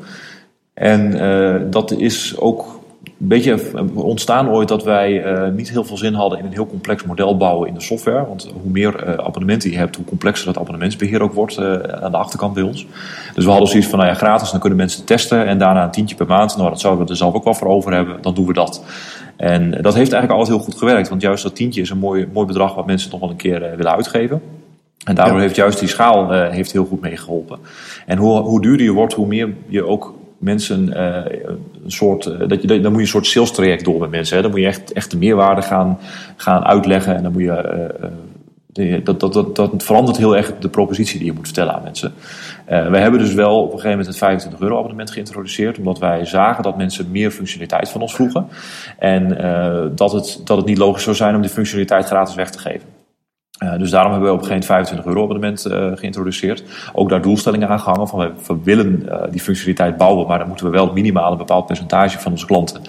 En 0.74 1.16
uh, 1.16 1.70
dat 1.70 1.92
is 1.92 2.36
ook 2.38 2.80
een 3.04 3.28
beetje 3.28 3.58
ontstaan 3.94 4.48
ooit 4.48 4.68
dat 4.68 4.84
wij 4.84 5.32
uh, 5.32 5.48
niet 5.48 5.70
heel 5.70 5.84
veel 5.84 5.96
zin 5.96 6.14
hadden 6.14 6.38
in 6.38 6.44
een 6.44 6.52
heel 6.52 6.66
complex 6.66 7.04
model 7.04 7.36
bouwen 7.36 7.68
in 7.68 7.74
de 7.74 7.80
software. 7.80 8.26
Want 8.26 8.52
hoe 8.62 8.70
meer 8.70 9.08
uh, 9.08 9.14
abonnementen 9.14 9.70
je 9.70 9.76
hebt, 9.76 9.96
hoe 9.96 10.04
complexer 10.04 10.46
dat 10.46 10.58
abonnementsbeheer 10.58 11.22
ook 11.22 11.32
wordt 11.32 11.58
aan 12.00 12.10
de 12.10 12.16
achterkant 12.16 12.54
bij 12.54 12.62
ons. 12.62 12.86
Dus 13.34 13.44
we 13.44 13.50
hadden 13.50 13.68
zoiets 13.68 13.88
van, 13.88 13.98
nou 13.98 14.10
ja, 14.10 14.16
gratis, 14.16 14.50
dan 14.50 14.60
kunnen 14.60 14.78
mensen 14.78 15.04
testen 15.04 15.46
en 15.46 15.58
daarna 15.58 15.84
een 15.84 15.90
tientje 15.90 16.16
per 16.16 16.26
maand. 16.26 16.56
Nou, 16.56 16.68
dat 16.68 16.80
zouden 16.80 17.04
we 17.04 17.10
er 17.10 17.16
zelf 17.16 17.34
ook 17.34 17.44
wel 17.44 17.54
voor 17.54 17.68
over 17.68 17.92
hebben, 17.92 18.16
dan 18.20 18.34
doen 18.34 18.46
we 18.46 18.52
dat. 18.52 18.84
En 19.36 19.70
dat 19.70 19.94
heeft 19.94 20.12
eigenlijk 20.12 20.30
altijd 20.30 20.48
heel 20.48 20.64
goed 20.66 20.78
gewerkt, 20.78 21.08
want 21.08 21.22
juist 21.22 21.42
dat 21.42 21.56
tientje 21.56 21.80
is 21.80 21.90
een 21.90 21.98
mooi, 21.98 22.28
mooi 22.32 22.46
bedrag 22.46 22.74
wat 22.74 22.86
mensen 22.86 23.10
nog 23.10 23.20
wel 23.20 23.30
een 23.30 23.36
keer 23.36 23.60
willen 23.60 23.94
uitgeven. 23.94 24.42
En 25.04 25.14
daardoor 25.14 25.36
ja. 25.36 25.42
heeft 25.42 25.56
juist 25.56 25.78
die 25.78 25.88
schaal 25.88 26.30
heeft 26.30 26.72
heel 26.72 26.84
goed 26.84 27.00
meegeholpen. 27.00 27.58
En 28.06 28.18
hoe, 28.18 28.40
hoe 28.40 28.60
duurder 28.60 28.86
je 28.86 28.92
wordt, 28.92 29.14
hoe 29.14 29.26
meer 29.26 29.54
je 29.66 29.86
ook 29.86 30.14
mensen 30.38 30.88
uh, 30.88 31.16
een 31.84 31.90
soort. 31.90 32.26
Uh, 32.26 32.48
dat 32.48 32.62
je, 32.62 32.66
dan 32.66 32.80
moet 32.80 32.94
je 32.94 33.00
een 33.00 33.06
soort 33.06 33.26
sales 33.26 33.50
traject 33.50 33.84
door 33.84 34.00
met 34.00 34.10
mensen. 34.10 34.36
Hè. 34.36 34.42
Dan 34.42 34.50
moet 34.50 34.60
je 34.60 34.66
echt, 34.66 34.92
echt 34.92 35.10
de 35.10 35.16
meerwaarde 35.16 35.62
gaan, 35.62 35.98
gaan 36.36 36.64
uitleggen. 36.64 37.16
En 37.16 37.22
dan 37.22 37.32
moet 37.32 37.42
je. 37.42 38.12
De, 38.66 39.00
dat, 39.02 39.20
dat, 39.20 39.32
dat, 39.32 39.56
dat 39.56 39.82
verandert 39.82 40.16
heel 40.16 40.36
erg 40.36 40.52
de 40.58 40.68
propositie 40.68 41.18
die 41.18 41.26
je 41.26 41.32
moet 41.32 41.46
vertellen 41.46 41.74
aan 41.74 41.82
mensen. 41.82 42.12
Wij 42.66 43.00
hebben 43.00 43.20
dus 43.20 43.34
wel 43.34 43.56
op 43.56 43.64
een 43.64 43.70
gegeven 43.70 43.90
moment 43.90 44.06
het 44.06 44.16
25 44.16 44.60
euro 44.60 44.78
abonnement 44.78 45.10
geïntroduceerd. 45.10 45.78
Omdat 45.78 45.98
wij 45.98 46.24
zagen 46.24 46.62
dat 46.62 46.76
mensen 46.76 47.10
meer 47.10 47.30
functionaliteit 47.30 47.88
van 47.88 48.00
ons 48.00 48.14
vroegen. 48.14 48.48
En 48.98 49.28
dat, 49.94 50.12
het, 50.12 50.40
dat 50.44 50.56
het 50.56 50.66
niet 50.66 50.78
logisch 50.78 51.02
zou 51.02 51.16
zijn 51.16 51.34
om 51.34 51.40
die 51.40 51.50
functionaliteit 51.50 52.06
gratis 52.06 52.34
weg 52.34 52.50
te 52.50 52.58
geven. 52.58 53.03
Uh, 53.64 53.78
dus 53.78 53.90
daarom 53.90 54.12
hebben 54.12 54.30
we 54.30 54.34
op 54.34 54.42
een 54.42 54.46
gegeven 54.46 54.68
moment 54.68 54.88
25 54.88 55.06
euro 55.06 55.22
abonnement 55.22 55.66
uh, 55.66 55.98
geïntroduceerd. 55.98 56.64
Ook 56.92 57.08
daar 57.08 57.22
doelstellingen 57.22 57.68
aan 57.68 57.80
gehangen 57.80 58.08
van 58.08 58.18
we, 58.18 58.30
we 58.46 58.56
willen 58.62 59.02
uh, 59.06 59.22
die 59.30 59.40
functionaliteit 59.40 59.96
bouwen, 59.96 60.26
maar 60.26 60.38
dan 60.38 60.48
moeten 60.48 60.66
we 60.66 60.72
wel 60.72 60.92
minimaal 60.92 61.32
een 61.32 61.38
bepaald 61.38 61.66
percentage 61.66 62.18
van 62.18 62.32
onze 62.32 62.46
klanten 62.46 62.82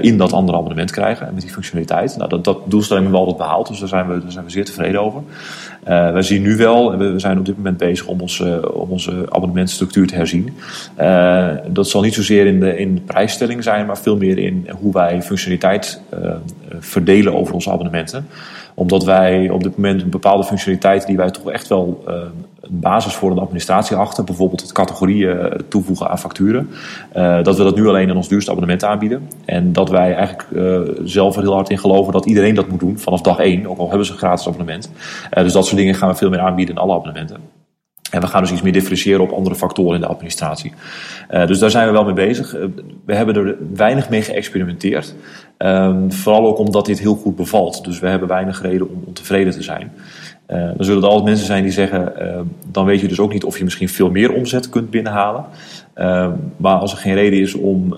in 0.00 0.18
dat 0.18 0.32
andere 0.32 0.58
abonnement 0.58 0.90
krijgen 0.90 1.26
en 1.26 1.34
met 1.34 1.42
die 1.42 1.52
functionaliteit. 1.52 2.16
Nou, 2.16 2.28
dat, 2.28 2.44
dat 2.44 2.58
doelstelling 2.64 3.04
hebben 3.04 3.22
we 3.22 3.26
altijd 3.26 3.48
behaald, 3.48 3.68
dus 3.68 3.78
daar 3.78 3.88
zijn 3.88 4.08
we, 4.08 4.20
daar 4.20 4.32
zijn 4.32 4.44
we 4.44 4.50
zeer 4.50 4.64
tevreden 4.64 5.00
over. 5.00 5.22
wij 5.84 6.22
zien 6.22 6.42
nu 6.42 6.56
wel, 6.56 6.96
we, 6.96 7.10
we 7.10 7.18
zijn 7.18 7.38
op 7.38 7.46
dit 7.46 7.56
moment 7.56 7.76
bezig 7.76 8.06
om, 8.06 8.20
ons, 8.20 8.40
om 8.72 8.90
onze 8.90 9.26
abonnementstructuur 9.28 10.06
te 10.06 10.14
herzien. 10.14 10.56
dat 11.66 11.88
zal 11.88 12.02
niet 12.02 12.14
zozeer 12.14 12.46
in 12.46 12.60
de, 12.60 12.78
in 12.78 12.94
de 12.94 13.00
prijsstelling 13.00 13.62
zijn, 13.62 13.86
maar 13.86 13.98
veel 13.98 14.16
meer 14.16 14.38
in 14.38 14.68
hoe 14.80 14.92
wij 14.92 15.22
functionaliteit 15.22 16.02
verdelen 16.80 17.34
over 17.34 17.54
onze 17.54 17.70
abonnementen 17.70 18.26
omdat 18.80 19.04
wij 19.04 19.50
op 19.50 19.62
dit 19.62 19.76
moment 19.76 20.02
een 20.02 20.10
bepaalde 20.10 20.44
functionaliteiten 20.44 21.08
die 21.08 21.16
wij 21.16 21.30
toch 21.30 21.50
echt 21.50 21.68
wel 21.68 22.04
uh, 22.08 22.14
een 22.60 22.80
basis 22.80 23.14
voor 23.14 23.34
de 23.34 23.40
administratie 23.40 23.96
achter, 23.96 24.24
bijvoorbeeld 24.24 24.60
het 24.60 24.72
categorieën 24.72 25.62
toevoegen 25.68 26.08
aan 26.08 26.18
facturen, 26.18 26.70
uh, 27.16 27.42
dat 27.42 27.56
we 27.56 27.64
dat 27.64 27.76
nu 27.76 27.88
alleen 27.88 28.08
in 28.08 28.16
ons 28.16 28.28
duurste 28.28 28.50
abonnement 28.50 28.84
aanbieden. 28.84 29.28
En 29.44 29.72
dat 29.72 29.90
wij 29.90 30.14
eigenlijk 30.14 30.46
zelf 31.04 31.36
er 31.36 31.42
heel 31.42 31.54
hard 31.54 31.70
in 31.70 31.78
geloven 31.78 32.12
dat 32.12 32.26
iedereen 32.26 32.54
dat 32.54 32.68
moet 32.68 32.80
doen 32.80 32.98
vanaf 32.98 33.20
dag 33.20 33.38
één, 33.38 33.66
ook 33.66 33.78
al 33.78 33.88
hebben 33.88 34.06
ze 34.06 34.12
een 34.12 34.18
gratis 34.18 34.46
abonnement. 34.46 34.90
dus 35.30 35.52
dat 35.52 35.64
soort 35.64 35.76
dingen 35.76 35.94
gaan 35.94 36.08
we 36.08 36.14
veel 36.14 36.30
meer 36.30 36.40
aanbieden 36.40 36.74
in 36.74 36.80
alle 36.80 36.94
abonnementen. 36.94 37.36
En 38.10 38.20
we 38.20 38.26
gaan 38.26 38.42
dus 38.42 38.52
iets 38.52 38.62
meer 38.62 38.72
differentiëren 38.72 39.20
op 39.20 39.32
andere 39.32 39.54
factoren 39.54 39.94
in 39.94 40.00
de 40.00 40.06
administratie. 40.06 40.72
Dus 41.46 41.58
daar 41.58 41.70
zijn 41.70 41.86
we 41.86 41.92
wel 41.92 42.04
mee 42.04 42.14
bezig. 42.14 42.50
We 43.04 43.14
hebben 43.14 43.36
er 43.36 43.56
weinig 43.74 44.08
mee 44.08 44.22
geëxperimenteerd. 44.22 45.14
Um, 45.64 46.12
vooral 46.12 46.46
ook 46.46 46.58
omdat 46.58 46.86
dit 46.86 46.98
heel 46.98 47.14
goed 47.14 47.36
bevalt. 47.36 47.84
Dus 47.84 47.98
we 47.98 48.08
hebben 48.08 48.28
weinig 48.28 48.62
reden 48.62 48.88
om 48.88 49.02
ontevreden 49.06 49.52
te 49.52 49.62
zijn. 49.62 49.92
Uh, 50.48 50.56
dan 50.76 50.84
zullen 50.84 51.02
er 51.02 51.08
altijd 51.08 51.26
mensen 51.26 51.46
zijn 51.46 51.62
die 51.62 51.72
zeggen, 51.72 52.12
uh, 52.18 52.40
dan 52.66 52.84
weet 52.84 53.00
je 53.00 53.08
dus 53.08 53.20
ook 53.20 53.32
niet 53.32 53.44
of 53.44 53.58
je 53.58 53.64
misschien 53.64 53.88
veel 53.88 54.10
meer 54.10 54.32
omzet 54.32 54.68
kunt 54.68 54.90
binnenhalen. 54.90 55.44
Uh, 55.96 56.28
maar 56.56 56.76
als 56.76 56.92
er 56.92 56.98
geen 56.98 57.14
reden 57.14 57.40
is 57.40 57.54
om, 57.54 57.96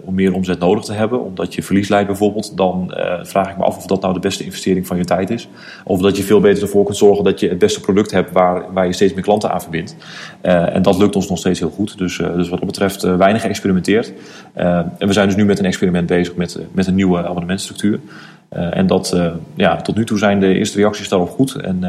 om 0.00 0.14
meer 0.14 0.34
omzet 0.34 0.58
nodig 0.58 0.84
te 0.84 0.92
hebben, 0.92 1.24
omdat 1.24 1.54
je 1.54 1.62
verlies 1.62 1.88
leidt 1.88 2.06
bijvoorbeeld, 2.06 2.56
dan 2.56 2.94
vraag 3.22 3.50
ik 3.50 3.56
me 3.56 3.64
af 3.64 3.76
of 3.76 3.86
dat 3.86 4.00
nou 4.00 4.14
de 4.14 4.20
beste 4.20 4.44
investering 4.44 4.86
van 4.86 4.96
je 4.96 5.04
tijd 5.04 5.30
is. 5.30 5.48
Of 5.84 6.00
dat 6.00 6.16
je 6.16 6.22
veel 6.22 6.40
beter 6.40 6.62
ervoor 6.62 6.84
kunt 6.84 6.96
zorgen 6.96 7.24
dat 7.24 7.40
je 7.40 7.48
het 7.48 7.58
beste 7.58 7.80
product 7.80 8.10
hebt 8.10 8.32
waar, 8.32 8.72
waar 8.72 8.86
je 8.86 8.92
steeds 8.92 9.14
meer 9.14 9.22
klanten 9.22 9.52
aan 9.52 9.60
verbindt. 9.60 9.96
en 10.40 10.82
dat 10.82 10.98
lukt 10.98 11.16
ons 11.16 11.28
nog 11.28 11.38
steeds 11.38 11.58
heel 11.58 11.70
goed. 11.70 11.98
Dus, 11.98 12.16
dus 12.16 12.48
wat 12.48 12.58
dat 12.58 12.68
betreft 12.68 13.02
weinig 13.02 13.42
geëxperimenteerd. 13.42 14.12
en 14.54 14.92
we 14.98 15.12
zijn 15.12 15.26
dus 15.26 15.36
nu 15.36 15.44
met 15.44 15.58
een 15.58 15.64
experiment 15.64 16.06
bezig 16.06 16.36
met, 16.36 16.58
met 16.72 16.86
een 16.86 16.94
nieuwe 16.94 17.26
abonnementstructuur. 17.26 18.00
En 18.48 18.86
dat, 18.86 19.16
ja, 19.54 19.76
tot 19.76 19.96
nu 19.96 20.04
toe 20.04 20.18
zijn 20.18 20.40
de 20.40 20.54
eerste 20.54 20.78
reacties 20.78 21.08
daarop 21.08 21.30
goed. 21.30 21.54
En 21.54 21.80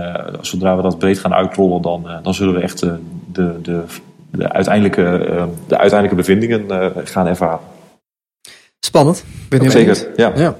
zodra 0.42 0.76
we 0.76 0.82
dat 0.82 0.98
breed 0.98 1.20
gaan 1.20 1.34
uitrollen, 1.34 1.82
dan, 1.82 2.08
dan 2.24 2.34
zullen 2.34 2.54
we 2.54 2.60
echt 2.60 2.80
de, 2.80 3.00
de, 3.62 3.84
de, 4.32 4.52
uiteindelijke, 4.52 5.02
de 5.68 5.78
uiteindelijke 5.78 6.16
bevindingen 6.16 6.92
gaan 7.08 7.28
ervaren. 7.28 7.60
Spannend. 8.80 9.24
Ben 9.50 9.64
je 9.64 9.70
Zeker, 9.70 10.08
ja. 10.16 10.34
ja. 10.36 10.60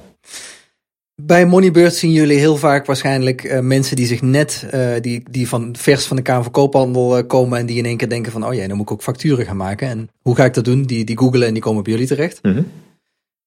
Bij 1.22 1.46
Moneybird 1.46 1.94
zien 1.94 2.12
jullie 2.12 2.38
heel 2.38 2.56
vaak 2.56 2.86
waarschijnlijk 2.86 3.60
mensen 3.62 3.96
die 3.96 4.06
zich 4.06 4.22
net, 4.22 4.66
die, 5.00 5.22
die 5.30 5.48
van 5.48 5.74
vers 5.78 6.04
van 6.04 6.16
de 6.16 6.22
Kamer 6.22 6.42
van 6.42 6.52
Koophandel 6.52 7.26
komen 7.26 7.58
en 7.58 7.66
die 7.66 7.76
in 7.76 7.84
één 7.84 7.96
keer 7.96 8.08
denken 8.08 8.32
van, 8.32 8.46
oh 8.46 8.54
ja, 8.54 8.66
dan 8.66 8.76
moet 8.76 8.86
ik 8.86 8.92
ook 8.92 9.02
facturen 9.02 9.46
gaan 9.46 9.56
maken. 9.56 9.88
En 9.88 10.08
hoe 10.22 10.34
ga 10.34 10.44
ik 10.44 10.54
dat 10.54 10.64
doen? 10.64 10.82
Die, 10.82 11.04
die 11.04 11.18
googelen 11.18 11.46
en 11.46 11.52
die 11.52 11.62
komen 11.62 11.82
bij 11.82 11.92
jullie 11.92 12.08
terecht. 12.08 12.42
Mm 12.42 12.52
-hmm. 12.52 12.66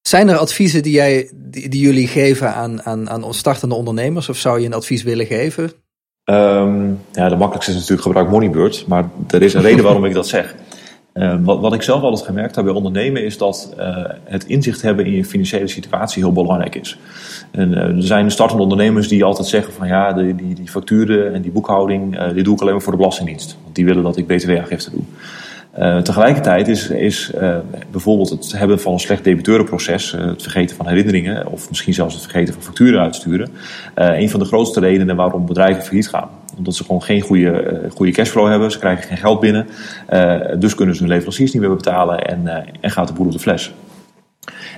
Zijn 0.01 0.29
er 0.29 0.37
adviezen 0.37 0.83
die, 0.83 0.93
jij, 0.93 1.29
die, 1.33 1.69
die, 1.69 1.81
jullie 1.81 2.07
geven 2.07 2.53
aan, 2.53 2.83
aan, 2.83 3.09
aan 3.09 3.33
startende 3.33 3.75
ondernemers? 3.75 4.29
Of 4.29 4.37
zou 4.37 4.59
je 4.59 4.65
een 4.65 4.73
advies 4.73 5.03
willen 5.03 5.25
geven? 5.25 5.71
Um, 6.29 6.99
ja, 7.11 7.29
de 7.29 7.35
makkelijkste 7.35 7.71
is 7.71 7.77
natuurlijk 7.77 8.01
gebruik 8.01 8.29
Moneybird. 8.29 8.85
Maar 8.87 9.09
er 9.27 9.41
is 9.41 9.53
een 9.53 9.61
reden 9.61 9.83
waarom 9.83 10.05
ik 10.05 10.13
dat 10.13 10.27
zeg. 10.27 10.55
Uh, 11.13 11.35
wat, 11.41 11.59
wat 11.59 11.73
ik 11.73 11.81
zelf 11.81 12.01
altijd 12.01 12.25
gemerkt 12.25 12.55
heb 12.55 12.65
bij 12.65 12.73
ondernemen 12.73 13.23
is 13.23 13.37
dat 13.37 13.73
uh, 13.79 13.97
het 14.23 14.45
inzicht 14.45 14.81
hebben 14.81 15.05
in 15.05 15.11
je 15.11 15.25
financiële 15.25 15.67
situatie 15.67 16.23
heel 16.23 16.31
belangrijk 16.31 16.75
is. 16.75 16.97
En, 17.51 17.71
uh, 17.71 17.77
er 17.77 18.03
zijn 18.03 18.31
startende 18.31 18.63
ondernemers 18.63 19.07
die 19.07 19.23
altijd 19.23 19.47
zeggen 19.47 19.73
van 19.73 19.87
ja, 19.87 20.13
die, 20.13 20.35
die, 20.35 20.55
die 20.55 20.67
facturen 20.67 21.33
en 21.33 21.41
die 21.41 21.51
boekhouding, 21.51 22.31
die 22.33 22.43
doe 22.43 22.53
ik 22.53 22.61
alleen 22.61 22.73
maar 22.73 22.81
voor 22.81 22.91
de 22.91 22.97
Belastingdienst. 22.97 23.57
Want 23.63 23.75
die 23.75 23.85
willen 23.85 24.03
dat 24.03 24.17
ik 24.17 24.27
btw-aangifte 24.27 24.91
doe. 24.91 25.01
Uh, 25.79 25.97
tegelijkertijd 25.97 26.67
is, 26.67 26.89
is 26.89 27.31
uh, 27.35 27.57
bijvoorbeeld 27.91 28.29
het 28.29 28.51
hebben 28.51 28.79
van 28.79 28.93
een 28.93 28.99
slecht 28.99 29.23
debiteurenproces, 29.23 30.13
uh, 30.13 30.25
het 30.25 30.41
vergeten 30.41 30.75
van 30.75 30.87
herinneringen 30.87 31.47
of 31.47 31.69
misschien 31.69 31.93
zelfs 31.93 32.13
het 32.13 32.23
vergeten 32.23 32.53
van 32.53 32.63
facturen 32.63 33.01
uitsturen, 33.01 33.49
een 33.93 34.29
van 34.29 34.39
de 34.39 34.45
grootste 34.45 34.79
redenen 34.79 35.15
waarom 35.15 35.45
bedrijven 35.45 35.83
failliet 35.83 36.09
gaan. 36.09 36.29
Omdat 36.57 36.75
ze 36.75 36.83
gewoon 36.83 37.03
geen 37.03 37.21
goede, 37.21 37.81
goede 37.95 38.11
cashflow 38.11 38.47
hebben, 38.47 38.71
ze 38.71 38.79
krijgen 38.79 39.07
geen 39.07 39.17
geld 39.17 39.39
binnen, 39.39 39.67
dus 40.59 40.75
kunnen 40.75 40.95
ze 40.95 41.01
hun 41.01 41.11
leveranciers 41.11 41.51
niet 41.51 41.61
meer 41.61 41.75
betalen 41.75 42.19
en, 42.19 42.65
en 42.81 42.91
gaat 42.91 43.07
de 43.07 43.13
boel 43.13 43.25
op 43.25 43.31
de 43.31 43.39
fles. 43.39 43.73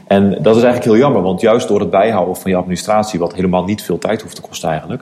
En 0.07 0.29
dat 0.29 0.55
is 0.55 0.63
eigenlijk 0.63 0.83
heel 0.83 0.97
jammer, 0.97 1.21
want 1.21 1.41
juist 1.41 1.67
door 1.67 1.79
het 1.79 1.89
bijhouden 1.89 2.35
van 2.35 2.51
je 2.51 2.57
administratie, 2.57 3.19
wat 3.19 3.33
helemaal 3.33 3.63
niet 3.63 3.83
veel 3.83 3.97
tijd 3.97 4.21
hoeft 4.21 4.35
te 4.35 4.41
kosten 4.41 4.69
eigenlijk, 4.69 5.01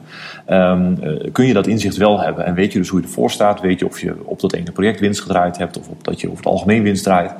um, 0.50 1.00
kun 1.32 1.46
je 1.46 1.54
dat 1.54 1.68
inzicht 1.68 1.98
wel 1.98 2.20
hebben. 2.20 2.46
En 2.46 2.54
weet 2.54 2.72
je 2.72 2.80
dus 2.80 2.90
hoe 2.90 3.00
je 3.00 3.06
ervoor 3.06 3.32
staat, 3.32 3.62
weet 3.62 3.80
je 3.80 3.86
of 3.86 4.00
je 4.00 4.16
op 4.24 4.40
dat 4.40 4.54
ene 4.54 4.72
project 4.72 5.00
winst 5.00 5.22
gedraaid 5.22 5.58
hebt 5.58 5.78
of 5.78 5.88
op 5.88 6.04
dat 6.04 6.22
je 6.22 6.28
over 6.28 6.44
het 6.44 6.54
algemeen 6.54 6.84
winst 6.84 7.04
draait. 7.04 7.32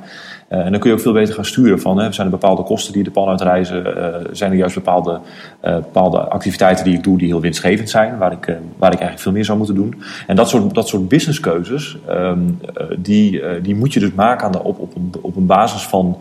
Uh, 0.50 0.58
en 0.58 0.70
dan 0.70 0.80
kun 0.80 0.90
je 0.90 0.96
ook 0.96 1.02
veel 1.02 1.12
beter 1.12 1.34
gaan 1.34 1.44
sturen 1.44 1.80
van, 1.80 1.98
hè, 1.98 2.12
zijn 2.12 2.26
er 2.26 2.32
bepaalde 2.32 2.62
kosten 2.62 2.92
die 2.92 3.02
de 3.02 3.10
pan 3.10 3.28
uitreizen, 3.28 3.86
uh, 3.86 4.16
zijn 4.32 4.50
er 4.50 4.56
juist 4.56 4.74
bepaalde, 4.74 5.20
uh, 5.64 5.74
bepaalde 5.74 6.18
activiteiten 6.18 6.84
die 6.84 6.94
ik 6.94 7.02
doe 7.02 7.18
die 7.18 7.26
heel 7.26 7.40
winstgevend 7.40 7.90
zijn, 7.90 8.18
waar 8.18 8.32
ik, 8.32 8.44
waar 8.76 8.92
ik 8.92 8.98
eigenlijk 8.98 9.20
veel 9.20 9.32
meer 9.32 9.44
zou 9.44 9.58
moeten 9.58 9.76
doen. 9.76 10.02
En 10.26 10.36
dat 10.36 10.48
soort, 10.48 10.74
dat 10.74 10.88
soort 10.88 11.08
businesskeuzes, 11.08 11.96
um, 12.08 12.60
die, 12.98 13.42
die 13.62 13.74
moet 13.74 13.92
je 13.92 14.00
dus 14.00 14.12
maken 14.12 14.46
aan 14.46 14.52
de, 14.52 14.62
op, 14.62 14.78
op, 14.78 14.96
een, 14.96 15.12
op 15.20 15.36
een 15.36 15.46
basis 15.46 15.82
van 15.82 16.18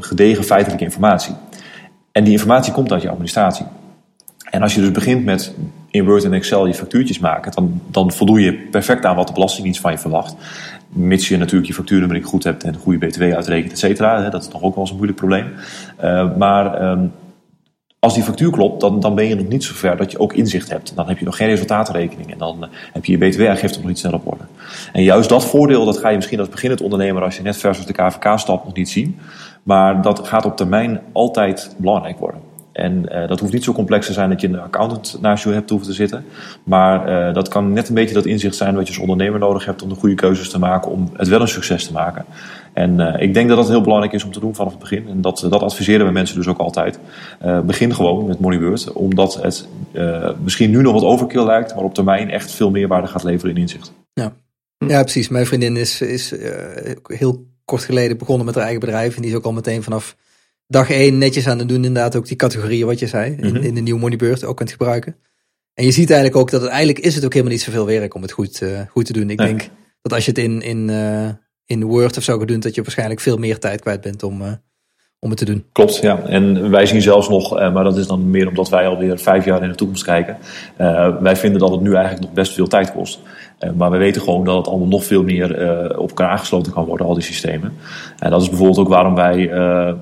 gedegen 0.00 0.44
feitelijke 0.44 0.84
informatie. 0.84 1.34
En 2.12 2.24
die 2.24 2.32
informatie 2.32 2.72
komt 2.72 2.92
uit 2.92 3.02
je 3.02 3.10
administratie. 3.10 3.66
En 4.50 4.62
als 4.62 4.74
je 4.74 4.80
dus 4.80 4.90
begint 4.90 5.24
met 5.24 5.54
in 5.92 6.04
Word 6.04 6.24
en 6.24 6.32
Excel 6.32 6.66
je 6.66 6.74
factuurtjes 6.74 7.18
maken, 7.18 7.52
dan, 7.52 7.80
dan 7.86 8.12
voldoe 8.12 8.40
je 8.40 8.52
perfect 8.52 9.04
aan 9.04 9.16
wat 9.16 9.26
de 9.26 9.32
Belastingdienst 9.32 9.80
van 9.80 9.92
je 9.92 9.98
verwacht. 9.98 10.34
Mits 10.88 11.28
je 11.28 11.36
natuurlijk 11.36 11.66
je 11.66 11.74
factuurnummer 11.74 12.24
goed 12.24 12.44
hebt 12.44 12.64
en 12.64 12.76
goede 12.76 13.06
BTW 13.06 13.22
uitrekent, 13.22 13.72
et 13.72 13.78
cetera. 13.78 14.30
Dat 14.30 14.42
is 14.42 14.48
nog 14.48 14.62
ook 14.62 14.74
wel 14.74 14.80
eens 14.80 14.90
een 14.90 14.96
moeilijk 14.96 15.18
probleem. 15.18 15.52
Uh, 16.04 16.36
maar 16.36 16.90
um, 16.90 17.12
als 17.98 18.14
die 18.14 18.22
factuur 18.22 18.50
klopt, 18.50 18.80
dan, 18.80 19.00
dan 19.00 19.14
ben 19.14 19.26
je 19.26 19.34
nog 19.34 19.48
niet 19.48 19.64
zo 19.64 19.74
ver 19.74 19.96
dat 19.96 20.10
je 20.10 20.18
ook 20.18 20.32
inzicht 20.32 20.70
hebt. 20.70 20.92
Dan 20.96 21.08
heb 21.08 21.18
je 21.18 21.24
nog 21.24 21.36
geen 21.36 21.48
resultaatrekening 21.48 22.32
en 22.32 22.38
dan 22.38 22.56
uh, 22.60 22.68
heb 22.92 23.04
je 23.04 23.18
je 23.18 23.28
btw-aangifte 23.28 23.78
nog 23.78 23.88
niet 23.88 23.98
snel 23.98 24.12
op 24.12 24.26
orde. 24.26 24.44
En 24.92 25.02
juist 25.02 25.28
dat 25.28 25.44
voordeel, 25.44 25.84
dat 25.84 25.98
ga 25.98 26.08
je 26.08 26.16
misschien 26.16 26.40
als 26.40 26.48
beginnend 26.48 26.80
ondernemer, 26.80 27.22
als 27.22 27.36
je 27.36 27.42
net 27.42 27.56
versus 27.56 27.86
de 27.86 27.92
KVK 27.92 28.38
stapt, 28.38 28.64
nog 28.64 28.74
niet 28.74 28.90
zien. 28.90 29.18
Maar 29.62 30.02
dat 30.02 30.28
gaat 30.28 30.44
op 30.44 30.56
termijn 30.56 31.00
altijd 31.12 31.74
belangrijk 31.78 32.18
worden. 32.18 32.51
En 32.72 33.04
uh, 33.12 33.28
dat 33.28 33.40
hoeft 33.40 33.52
niet 33.52 33.64
zo 33.64 33.72
complex 33.72 34.06
te 34.06 34.12
zijn 34.12 34.30
dat 34.30 34.40
je 34.40 34.48
een 34.48 34.60
accountant 34.60 35.18
naast 35.20 35.44
je 35.44 35.50
hebt 35.50 35.70
hoeven 35.70 35.88
te 35.88 35.94
zitten. 35.94 36.24
Maar 36.64 37.28
uh, 37.28 37.34
dat 37.34 37.48
kan 37.48 37.72
net 37.72 37.88
een 37.88 37.94
beetje 37.94 38.14
dat 38.14 38.26
inzicht 38.26 38.56
zijn 38.56 38.74
wat 38.74 38.86
je 38.86 38.92
als 38.92 39.02
ondernemer 39.02 39.38
nodig 39.38 39.64
hebt 39.64 39.82
om 39.82 39.88
de 39.88 39.94
goede 39.94 40.14
keuzes 40.14 40.50
te 40.50 40.58
maken 40.58 40.90
om 40.90 41.10
het 41.16 41.28
wel 41.28 41.40
een 41.40 41.48
succes 41.48 41.86
te 41.86 41.92
maken. 41.92 42.24
En 42.72 42.98
uh, 42.98 43.14
ik 43.18 43.34
denk 43.34 43.48
dat 43.48 43.56
dat 43.56 43.68
heel 43.68 43.80
belangrijk 43.80 44.12
is 44.12 44.24
om 44.24 44.32
te 44.32 44.40
doen 44.40 44.54
vanaf 44.54 44.70
het 44.70 44.80
begin. 44.80 45.08
En 45.08 45.20
dat, 45.20 45.46
dat 45.50 45.62
adviseren 45.62 46.06
we 46.06 46.12
mensen 46.12 46.36
dus 46.36 46.46
ook 46.46 46.58
altijd. 46.58 46.98
begin 47.64 47.94
gewoon 47.94 48.26
met 48.26 48.40
Moneybird, 48.40 48.92
omdat 48.92 49.42
het 49.42 49.68
misschien 50.42 50.70
nu 50.70 50.82
nog 50.82 50.92
wat 50.92 51.02
overkill 51.02 51.44
lijkt, 51.44 51.74
maar 51.74 51.84
op 51.84 51.94
termijn 51.94 52.30
echt 52.30 52.50
veel 52.52 52.70
meerwaarde 52.70 53.06
gaat 53.06 53.22
leveren 53.22 53.54
in 53.54 53.60
inzicht. 53.60 53.92
Ja, 54.12 54.32
ja 54.78 55.02
precies. 55.02 55.28
Mijn 55.28 55.46
vriendin 55.46 55.76
is, 55.76 56.00
is 56.00 56.34
heel 57.02 57.46
kort 57.64 57.84
geleden 57.84 58.18
begonnen 58.18 58.46
met 58.46 58.54
haar 58.54 58.64
eigen 58.64 58.80
bedrijf 58.80 59.16
en 59.16 59.22
die 59.22 59.30
is 59.30 59.36
ook 59.36 59.44
al 59.44 59.52
meteen 59.52 59.82
vanaf 59.82 60.16
dag 60.72 60.90
één 60.90 61.18
netjes 61.18 61.46
aan 61.46 61.58
het 61.58 61.68
doen. 61.68 61.84
Inderdaad 61.84 62.16
ook 62.16 62.26
die 62.26 62.36
categorieën 62.36 62.86
wat 62.86 62.98
je 62.98 63.06
zei. 63.06 63.36
in, 63.40 63.52
mhm. 63.52 63.62
in, 63.62 63.74
de 63.74 63.80
nieuwe 63.80 64.00
Moneybird 64.00 64.44
ook 64.44 64.56
kunt 64.56 64.70
gebruiken. 64.70 65.16
En 65.74 65.84
je 65.84 65.90
ziet 65.90 66.10
eigenlijk 66.10 66.40
ook 66.40 66.50
dat 66.50 66.60
het, 66.60 66.70
eigenlijk 66.70 67.04
is 67.04 67.14
het 67.14 67.24
ook 67.24 67.32
helemaal 67.32 67.54
niet 67.54 67.62
zoveel 67.62 67.86
werk 67.86 68.14
om 68.14 68.22
het 68.22 68.32
goed, 68.32 68.60
uh, 68.60 68.80
goed 68.90 69.06
te 69.06 69.12
doen. 69.12 69.30
Ik 69.30 69.38
denk 69.38 69.68
dat 70.02 70.12
als 70.12 70.24
je 70.24 70.30
het 70.30 70.40
in, 70.40 70.62
in, 70.62 70.88
uh, 70.88 71.28
in 71.64 71.84
Word 71.84 72.16
of 72.16 72.22
zo 72.22 72.38
gaat 72.38 72.48
doen, 72.48 72.60
dat 72.60 72.74
je 72.74 72.82
waarschijnlijk 72.82 73.20
veel 73.20 73.36
meer 73.36 73.58
tijd 73.58 73.80
kwijt 73.80 74.00
bent 74.00 74.22
om, 74.22 74.42
uh, 74.42 74.52
om 75.18 75.28
het 75.28 75.38
te 75.38 75.44
doen. 75.44 75.64
Klopt, 75.72 75.96
ja. 75.96 76.22
En 76.22 76.70
wij 76.70 76.86
zien 76.86 77.02
zelfs 77.02 77.28
nog, 77.28 77.50
maar 77.50 77.84
dat 77.84 77.96
is 77.96 78.06
dan 78.06 78.30
meer 78.30 78.48
omdat 78.48 78.68
wij 78.68 78.86
alweer 78.86 79.18
vijf 79.18 79.44
jaar 79.44 79.62
in 79.62 79.68
de 79.68 79.74
toekomst 79.74 80.04
kijken. 80.04 80.38
wij 81.20 81.36
vinden 81.36 81.60
dat 81.60 81.70
het 81.70 81.80
nu 81.80 81.94
eigenlijk 81.94 82.24
nog 82.24 82.32
best 82.32 82.52
veel 82.52 82.68
tijd 82.68 82.92
kost. 82.92 83.20
Eh, 83.62 83.70
maar 83.76 83.90
we 83.90 83.96
weten 83.96 84.22
gewoon 84.22 84.44
dat 84.44 84.56
het 84.56 84.66
allemaal 84.66 84.88
nog 84.88 85.04
veel 85.04 85.22
meer 85.22 85.62
uh, 85.62 85.98
op 85.98 86.08
elkaar 86.08 86.28
aangesloten 86.28 86.72
kan 86.72 86.84
worden, 86.84 87.06
al 87.06 87.14
die 87.14 87.22
systemen. 87.22 87.72
En 88.18 88.30
dat 88.30 88.42
is 88.42 88.48
bijvoorbeeld 88.48 88.78
ook 88.78 88.88
waarom 88.88 89.14
wij 89.14 89.36
uh, 89.36 89.92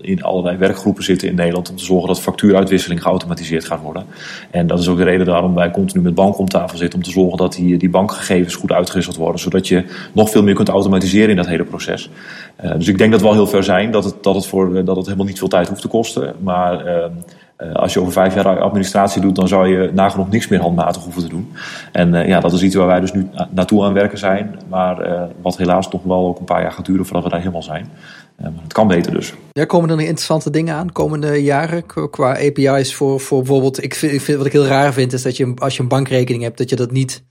in 0.00 0.22
allerlei 0.22 0.56
werkgroepen 0.56 1.04
zitten 1.04 1.28
in 1.28 1.34
Nederland 1.34 1.70
om 1.70 1.76
te 1.76 1.84
zorgen 1.84 2.08
dat 2.08 2.20
factuuruitwisseling 2.20 3.02
geautomatiseerd 3.02 3.64
gaat 3.64 3.80
worden. 3.80 4.04
En 4.50 4.66
dat 4.66 4.78
is 4.78 4.88
ook 4.88 4.96
de 4.96 5.04
reden 5.04 5.26
waarom 5.26 5.54
wij 5.54 5.70
continu 5.70 6.02
met 6.02 6.14
banken 6.14 6.40
om 6.40 6.48
tafel 6.48 6.78
zitten 6.78 6.98
om 6.98 7.04
te 7.04 7.10
zorgen 7.10 7.38
dat 7.38 7.52
die, 7.52 7.76
die 7.76 7.90
bankgegevens 7.90 8.54
goed 8.54 8.72
uitgewisseld 8.72 9.16
worden, 9.16 9.40
zodat 9.40 9.68
je 9.68 9.84
nog 10.12 10.30
veel 10.30 10.42
meer 10.42 10.54
kunt 10.54 10.68
automatiseren 10.68 11.30
in 11.30 11.36
dat 11.36 11.46
hele 11.46 11.64
proces. 11.64 12.10
dus 12.76 12.88
ik 12.88 12.98
denk 12.98 13.12
dat 13.12 13.20
we 13.20 13.26
al 13.26 13.32
heel 13.32 13.46
ver 13.46 13.64
zijn, 13.64 13.90
dat 13.90 14.04
het, 14.04 14.22
dat 14.22 14.34
het, 14.34 14.46
voor, 14.46 14.84
dat 14.84 14.96
het 14.96 15.04
helemaal 15.04 15.26
niet 15.26 15.38
veel 15.38 15.48
tijd 15.48 15.68
hoeft 15.68 15.80
te 15.80 15.88
kosten. 15.88 16.34
Maar 16.38 16.86
ehm, 16.86 17.10
als 17.72 17.92
je 17.92 18.00
over 18.00 18.12
vijf 18.12 18.34
jaar 18.34 18.60
administratie 18.60 19.20
doet, 19.20 19.36
dan 19.36 19.48
zou 19.48 19.68
je 19.68 19.90
nagenoeg 19.92 20.30
niks 20.30 20.48
meer 20.48 20.60
handmatig 20.60 21.02
hoeven 21.02 21.22
te 21.22 21.28
doen. 21.28 21.52
En 21.92 22.14
uh, 22.14 22.28
ja, 22.28 22.40
dat 22.40 22.52
is 22.52 22.62
iets 22.62 22.74
waar 22.74 22.86
wij 22.86 23.00
dus 23.00 23.12
nu 23.12 23.28
naartoe 23.50 23.84
aan 23.84 23.92
werken 23.92 24.18
zijn. 24.18 24.58
Maar 24.68 25.08
uh, 25.08 25.22
wat 25.42 25.56
helaas 25.56 25.88
toch 25.88 26.02
wel 26.02 26.26
ook 26.26 26.38
een 26.38 26.44
paar 26.44 26.62
jaar 26.62 26.72
gaat 26.72 26.86
duren 26.86 27.04
voordat 27.04 27.24
we 27.24 27.30
daar 27.30 27.38
helemaal 27.38 27.62
zijn. 27.62 27.88
maar 28.36 28.52
het 28.62 28.72
kan 28.72 28.88
beter 28.88 29.12
dus. 29.12 29.34
Ja, 29.52 29.64
komen 29.64 29.90
er 29.90 29.96
nog 29.96 30.04
interessante 30.04 30.50
dingen 30.50 30.74
aan 30.74 30.92
komende 30.92 31.42
jaren 31.42 31.86
qua 32.10 32.30
API's 32.32 32.94
voor, 32.94 33.20
voor 33.20 33.38
bijvoorbeeld... 33.38 33.82
Ik 33.82 33.94
vind, 33.94 34.12
ik 34.12 34.20
vind, 34.20 34.38
wat 34.38 34.46
ik 34.46 34.52
heel 34.52 34.66
raar 34.66 34.92
vind 34.92 35.12
is 35.12 35.22
dat 35.22 35.36
je 35.36 35.52
als 35.56 35.76
je 35.76 35.82
een 35.82 35.88
bankrekening 35.88 36.42
hebt, 36.42 36.58
dat 36.58 36.70
je 36.70 36.76
dat 36.76 36.90
niet 36.90 37.24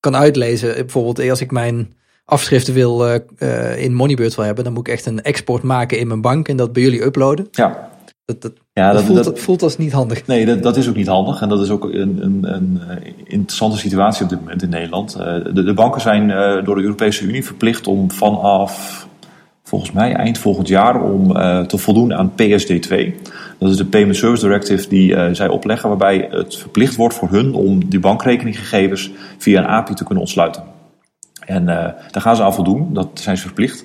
kan 0.00 0.16
uitlezen. 0.16 0.74
Bijvoorbeeld 0.74 1.30
als 1.30 1.40
ik 1.40 1.50
mijn 1.50 1.94
afschriften 2.24 2.74
wil 2.74 3.20
in 3.76 3.94
Moneybird 3.94 4.34
wil 4.34 4.44
hebben, 4.44 4.64
dan 4.64 4.72
moet 4.72 4.86
ik 4.86 4.92
echt 4.92 5.06
een 5.06 5.22
export 5.22 5.62
maken 5.62 5.98
in 5.98 6.06
mijn 6.06 6.20
bank 6.20 6.48
en 6.48 6.56
dat 6.56 6.72
bij 6.72 6.82
jullie 6.82 7.04
uploaden. 7.04 7.48
Ja. 7.50 7.91
Dat, 8.24 8.42
dat, 8.42 8.52
ja, 8.72 8.92
dat, 8.92 9.02
voelt, 9.02 9.24
dat, 9.24 9.38
voelt, 9.38 9.62
als 9.62 9.78
niet 9.78 9.92
handig. 9.92 10.26
Nee, 10.26 10.46
dat, 10.46 10.62
dat 10.62 10.76
is 10.76 10.88
ook 10.88 10.94
niet 10.96 11.06
handig. 11.06 11.40
En 11.40 11.48
dat 11.48 11.60
is 11.60 11.70
ook 11.70 11.84
een, 11.84 12.22
een, 12.22 12.54
een 12.54 12.80
interessante 13.24 13.78
situatie 13.78 14.24
op 14.24 14.30
dit 14.30 14.40
moment 14.40 14.62
in 14.62 14.68
Nederland. 14.68 15.14
Eh, 15.14 15.44
de, 15.54 15.62
de 15.64 15.74
banken 15.74 16.00
zijn 16.00 16.30
eh, 16.30 16.64
door 16.64 16.74
de 16.74 16.82
Europese 16.82 17.24
Unie 17.24 17.44
verplicht 17.44 17.86
om 17.86 18.10
vanaf, 18.10 19.06
volgens 19.62 19.92
mij 19.92 20.14
eind 20.14 20.38
volgend 20.38 20.68
jaar, 20.68 21.02
om 21.02 21.36
uh, 21.36 21.60
te 21.60 21.78
voldoen 21.78 22.14
aan 22.14 22.32
PSD2. 22.32 23.14
Dat 23.58 23.70
is 23.70 23.76
de 23.76 23.86
Payment 23.90 24.16
Service 24.16 24.46
Directive 24.46 24.88
die 24.88 25.34
zij 25.34 25.48
opleggen, 25.48 25.88
waarbij 25.88 26.28
het 26.30 26.56
verplicht 26.56 26.96
wordt 26.96 27.14
voor 27.14 27.30
hun 27.30 27.54
om 27.54 27.88
die 27.88 28.00
bankrekeninggegevens 28.00 29.10
via 29.38 29.60
een 29.60 29.66
API 29.66 29.94
te 29.94 30.04
kunnen 30.04 30.22
ontsluiten. 30.22 30.62
En 31.46 31.64
daar 31.66 32.22
gaan 32.22 32.36
ze 32.36 32.42
aan 32.42 32.54
voldoen, 32.54 32.88
dat 32.92 33.08
zijn 33.14 33.36
ze 33.36 33.42
verplicht. 33.42 33.84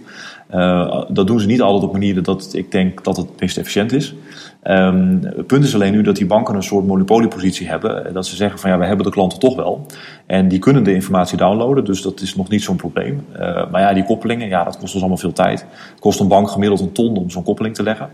Dat 1.07 1.27
doen 1.27 1.39
ze 1.39 1.47
niet 1.47 1.61
altijd 1.61 1.83
op 1.83 1.91
manieren 1.91 2.23
dat 2.23 2.49
ik 2.53 2.71
denk 2.71 3.03
dat 3.03 3.17
het 3.17 3.39
meest 3.39 3.57
efficiënt 3.57 3.93
is. 3.93 4.15
Um, 4.63 5.19
het 5.23 5.47
punt 5.47 5.63
is 5.63 5.73
alleen 5.73 5.91
nu 5.91 6.01
dat 6.01 6.15
die 6.15 6.25
banken 6.25 6.55
een 6.55 6.63
soort 6.63 6.85
monopoliepositie 6.85 7.67
hebben. 7.67 8.13
Dat 8.13 8.25
ze 8.25 8.35
zeggen 8.35 8.59
van 8.59 8.69
ja, 8.69 8.77
we 8.77 8.85
hebben 8.85 9.05
de 9.05 9.11
klanten 9.11 9.39
toch 9.39 9.55
wel. 9.55 9.85
En 10.25 10.47
die 10.47 10.59
kunnen 10.59 10.83
de 10.83 10.93
informatie 10.93 11.37
downloaden, 11.37 11.85
dus 11.85 12.01
dat 12.01 12.21
is 12.21 12.35
nog 12.35 12.49
niet 12.49 12.63
zo'n 12.63 12.75
probleem. 12.75 13.25
Uh, 13.39 13.71
maar 13.71 13.81
ja, 13.81 13.93
die 13.93 14.05
koppelingen, 14.05 14.47
ja, 14.47 14.63
dat 14.63 14.77
kost 14.77 14.93
ons 14.93 14.99
allemaal 15.01 15.17
veel 15.17 15.33
tijd. 15.33 15.59
Het 15.91 15.99
kost 15.99 16.19
een 16.19 16.27
bank 16.27 16.49
gemiddeld 16.49 16.79
een 16.79 16.91
ton 16.91 17.17
om 17.17 17.29
zo'n 17.29 17.43
koppeling 17.43 17.75
te 17.75 17.83
leggen. 17.83 18.09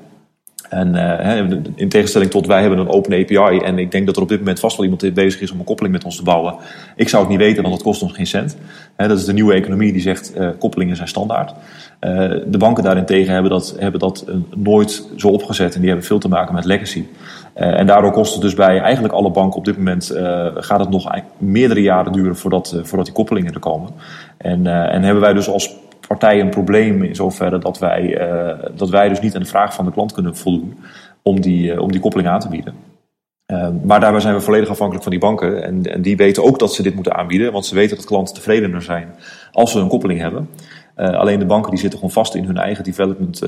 En 0.74 0.96
uh, 0.96 1.50
in 1.76 1.90
tegenstelling 1.90 2.32
tot 2.32 2.48
wij 2.48 2.62
hebben 2.62 2.80
een 2.80 2.90
open 2.90 3.14
API. 3.14 3.58
En 3.58 3.80
ik 3.80 3.92
denk 3.92 4.06
dat 4.06 4.16
er 4.16 4.22
op 4.22 4.30
dit 4.30 4.40
moment 4.40 4.60
vast 4.60 4.78
wel 4.78 4.86
iemand 4.86 5.14
bezig 5.14 5.42
is 5.42 5.52
om 5.52 5.60
een 5.60 5.66
koppeling 5.66 5.94
met 5.94 6.04
ons 6.04 6.16
te 6.16 6.24
bouwen. 6.24 6.56
Ik 6.96 7.10
zou 7.10 7.22
het 7.22 7.32
niet 7.32 7.42
weten, 7.42 7.62
want 7.62 7.74
het 7.74 7.84
kost 7.84 8.02
ons 8.02 8.14
geen 8.14 8.28
cent. 8.28 8.58
Dat 8.96 9.18
is 9.18 9.26
de 9.26 9.34
nieuwe 9.34 9.54
economie 9.54 9.92
die 9.92 10.02
zegt 10.02 10.34
uh, 10.38 10.50
koppelingen 10.60 10.96
zijn 10.96 11.08
standaard. 11.08 11.50
Uh, 11.52 12.20
de 12.46 12.58
banken 12.58 12.84
daarentegen 12.84 13.34
hebben 13.34 13.52
dat, 13.52 13.76
hebben 13.80 14.00
dat 14.00 14.26
nooit 14.56 15.08
zo 15.16 15.28
opgezet. 15.28 15.74
En 15.74 15.80
die 15.80 15.90
hebben 15.90 16.08
veel 16.08 16.20
te 16.20 16.28
maken 16.28 16.56
met 16.56 16.66
legacy. 16.66 17.04
en 17.54 17.88
daardoor 17.88 18.12
kost 18.12 18.34
het 18.34 18.42
dus 18.42 18.54
bij 18.54 18.80
eigenlijk 18.80 19.14
alle 19.14 19.32
banken 19.32 19.58
op 19.58 19.66
dit 19.66 19.78
moment. 19.78 20.12
gaat 20.56 20.80
het 20.80 20.90
nog 20.90 21.12
meerdere 21.38 21.82
jaren 21.82 22.12
duren 22.12 22.36
voordat, 22.36 22.80
voordat 22.84 23.06
die 23.06 23.16
koppelingen 23.16 23.54
er 23.54 23.60
komen. 23.60 23.90
En, 24.38 24.68
en 24.68 25.04
hebben 25.04 25.22
wij 25.22 25.34
dus 25.34 25.50
als 25.50 25.76
partij 26.08 26.40
een 26.40 26.50
probleem 26.50 27.04
in 27.04 27.16
zoverre 27.16 27.60
dat 27.60 27.80
wij, 27.80 28.30
uh, 28.30 28.66
dat 28.76 28.90
wij 28.90 29.10
dus 29.10 29.20
niet 29.20 29.36
aan 29.36 29.42
de 29.42 29.48
vraag 29.48 29.74
van 29.74 29.86
de 29.86 29.92
klant 29.92 30.14
kunnen 30.14 30.36
voldoen 30.36 30.78
om 31.22 31.42
die, 31.42 31.74
uh, 31.74 31.82
om 31.82 31.92
die 31.92 32.02
koppeling 32.02 32.30
aan 32.30 32.40
te 32.40 32.50
bieden. 32.50 32.74
Uh, 33.48 33.68
maar 33.84 34.00
daarbij 34.00 34.22
zijn 34.22 34.34
we 34.34 34.42
volledig 34.42 34.70
afhankelijk 34.70 35.04
van 35.04 35.12
die 35.12 35.22
banken. 35.22 35.64
En, 35.64 35.84
en 35.94 36.02
die 36.02 36.18
weten 36.18 36.44
ook 36.44 36.60
dat 36.60 36.74
ze 36.74 36.84
dit 36.84 36.96
moeten 36.96 37.16
aanbieden, 37.16 37.52
want 37.52 37.66
ze 37.66 37.76
weten 37.76 37.98
dat 37.98 38.06
klanten 38.06 38.36
tevredener 38.36 38.82
zijn 38.82 39.16
als 39.52 39.72
ze 39.72 39.80
een 39.80 39.88
koppeling 39.88 40.20
hebben. 40.20 40.50
alleen 40.96 41.40
de 41.40 41.46
banken 41.46 41.72
die 41.72 41.80
zitten 41.80 42.00
gewoon 42.00 42.14
vast 42.14 42.36
in 42.36 42.46
hun 42.46 42.58
eigen 42.58 42.84
development, 42.84 43.40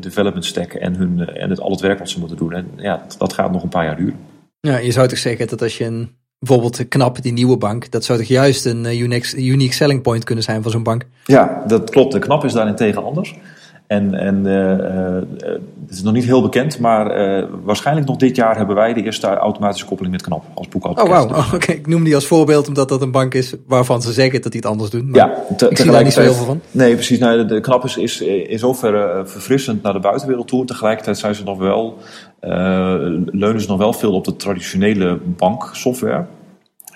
development 0.00 0.44
stack 0.44 0.72
en, 0.72 0.96
hun, 0.96 1.28
en 1.34 1.50
het, 1.50 1.60
al 1.60 1.70
het 1.70 1.80
werk 1.80 1.98
wat 1.98 2.08
ze 2.08 2.18
moeten 2.18 2.36
doen. 2.36 2.52
En 2.52 2.70
ja, 2.76 3.06
dat 3.18 3.32
gaat 3.32 3.52
nog 3.52 3.62
een 3.62 3.68
paar 3.68 3.84
jaar 3.84 3.96
duren. 3.96 4.18
Ja, 4.60 4.78
je 4.78 4.92
zou 4.92 5.08
toch 5.08 5.18
zeggen 5.18 5.48
dat 5.48 5.62
als 5.62 5.78
je 5.78 5.84
een 5.84 6.19
bijvoorbeeld 6.40 6.88
KNAP, 6.88 7.22
die 7.22 7.32
nieuwe 7.32 7.56
bank, 7.56 7.90
dat 7.90 8.04
zou 8.04 8.18
toch 8.18 8.28
juist 8.28 8.64
een 8.64 8.84
unique, 8.84 9.36
unique 9.36 9.74
selling 9.74 10.02
point 10.02 10.24
kunnen 10.24 10.44
zijn 10.44 10.62
van 10.62 10.70
zo'n 10.70 10.82
bank? 10.82 11.06
Ja, 11.24 11.62
dat 11.66 11.90
klopt. 11.90 12.12
De 12.12 12.18
KNAP 12.18 12.44
is 12.44 12.52
daarentegen 12.52 13.04
anders. 13.04 13.34
En, 13.90 14.14
en 14.14 14.46
uh, 14.46 14.52
uh, 14.52 15.14
het 15.86 15.90
is 15.90 16.02
nog 16.02 16.12
niet 16.12 16.24
heel 16.24 16.42
bekend, 16.42 16.78
maar 16.78 17.38
uh, 17.38 17.44
waarschijnlijk 17.62 18.06
nog 18.06 18.16
dit 18.16 18.36
jaar 18.36 18.56
hebben 18.56 18.76
wij 18.76 18.92
de 18.92 19.02
eerste 19.02 19.26
automatische 19.26 19.86
koppeling 19.86 20.14
met 20.14 20.22
KNAP 20.22 20.44
als 20.54 20.68
boekhoudpakket. 20.68 21.14
Oh, 21.14 21.22
wow. 21.22 21.36
Oh, 21.36 21.54
okay. 21.54 21.74
Ik 21.74 21.86
noem 21.86 22.04
die 22.04 22.14
als 22.14 22.26
voorbeeld 22.26 22.68
omdat 22.68 22.88
dat 22.88 23.02
een 23.02 23.10
bank 23.10 23.34
is 23.34 23.54
waarvan 23.66 24.02
ze 24.02 24.12
zeggen 24.12 24.42
dat 24.42 24.52
die 24.52 24.60
het 24.60 24.70
anders 24.70 24.90
doen. 24.90 25.10
Maar 25.10 25.20
ja, 25.20 25.54
te, 25.56 25.68
ik 25.68 25.76
zie 25.76 25.90
daar 25.90 26.04
niet 26.04 26.12
zo 26.12 26.20
heel 26.20 26.32
veel 26.32 26.44
van. 26.44 26.60
Nee, 26.70 26.94
precies. 26.94 27.18
Nou, 27.18 27.36
de, 27.36 27.54
de 27.54 27.60
KNAP 27.60 27.84
is, 27.84 27.96
is 27.96 28.20
in 28.20 28.58
zoverre 28.58 29.22
verfrissend 29.24 29.82
naar 29.82 29.92
de 29.92 30.00
buitenwereld 30.00 30.48
toe. 30.48 30.64
Tegelijkertijd 30.64 31.18
zijn 31.18 31.34
ze 31.34 31.44
nog 31.44 31.58
wel, 31.58 31.98
leunen 33.30 33.60
ze 33.60 33.68
nog 33.68 33.78
wel 33.78 33.92
veel 33.92 34.12
op 34.12 34.24
de 34.24 34.36
traditionele 34.36 35.18
banksoftware. 35.36 36.26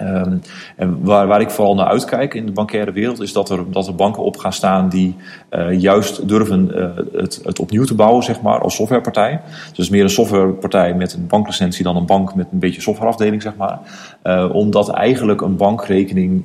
Um, 0.00 0.40
en 0.76 1.02
waar, 1.02 1.26
waar 1.26 1.40
ik 1.40 1.50
vooral 1.50 1.74
naar 1.74 1.86
uitkijk 1.86 2.34
in 2.34 2.46
de 2.46 2.52
bankaire 2.52 2.92
wereld 2.92 3.20
is 3.20 3.32
dat 3.32 3.50
er, 3.50 3.70
dat 3.70 3.86
er 3.86 3.94
banken 3.94 4.22
op 4.22 4.36
gaan 4.36 4.52
staan 4.52 4.88
die 4.88 5.16
uh, 5.50 5.80
juist 5.80 6.28
durven 6.28 6.70
uh, 6.74 7.20
het, 7.20 7.40
het 7.44 7.58
opnieuw 7.58 7.84
te 7.84 7.94
bouwen, 7.94 8.24
zeg 8.24 8.40
maar, 8.40 8.60
als 8.60 8.74
softwarepartij. 8.74 9.40
Dus 9.74 9.88
meer 9.88 10.02
een 10.02 10.10
softwarepartij 10.10 10.94
met 10.94 11.12
een 11.12 11.26
banklicentie 11.26 11.84
dan 11.84 11.96
een 11.96 12.06
bank 12.06 12.34
met 12.34 12.46
een 12.52 12.58
beetje 12.58 12.80
softwareafdeling, 12.80 13.42
zeg 13.42 13.56
maar. 13.56 13.78
Uh, 14.24 14.54
omdat 14.54 14.88
eigenlijk 14.88 15.40
een 15.40 15.56
bankrekening 15.56 16.44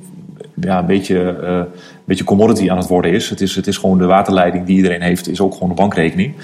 ja, 0.60 0.78
een 0.78 0.86
beetje, 0.86 1.38
uh, 1.42 1.48
een 1.48 1.66
beetje 2.04 2.24
commodity 2.24 2.70
aan 2.70 2.76
het 2.76 2.88
worden 2.88 3.12
is. 3.12 3.30
Het, 3.30 3.40
is. 3.40 3.56
het 3.56 3.66
is 3.66 3.76
gewoon 3.76 3.98
de 3.98 4.06
waterleiding 4.06 4.66
die 4.66 4.76
iedereen 4.76 5.02
heeft, 5.02 5.28
is 5.28 5.40
ook 5.40 5.52
gewoon 5.52 5.68
een 5.68 5.74
bankrekening. 5.74 6.34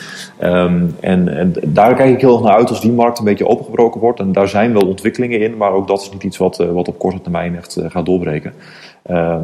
Um, 0.42 0.96
en, 1.00 1.36
en 1.36 1.54
daar 1.66 1.94
kijk 1.94 2.14
ik 2.14 2.20
heel 2.20 2.32
erg 2.32 2.42
naar 2.42 2.56
uit 2.56 2.68
als 2.68 2.80
die 2.80 2.92
markt 2.92 3.18
een 3.18 3.24
beetje 3.24 3.48
opengebroken 3.48 4.00
wordt. 4.00 4.20
En 4.20 4.32
daar 4.32 4.48
zijn 4.48 4.72
wel 4.72 4.86
ontwikkelingen 4.86 5.40
in, 5.40 5.56
maar 5.56 5.72
ook 5.72 5.88
dat 5.88 6.02
is 6.02 6.10
niet 6.12 6.22
iets 6.22 6.36
wat, 6.36 6.60
uh, 6.60 6.70
wat 6.70 6.88
op 6.88 6.98
korte 6.98 7.20
termijn 7.20 7.56
echt 7.56 7.78
uh, 7.78 7.90
gaat 7.90 8.06
doorbreken. 8.06 8.52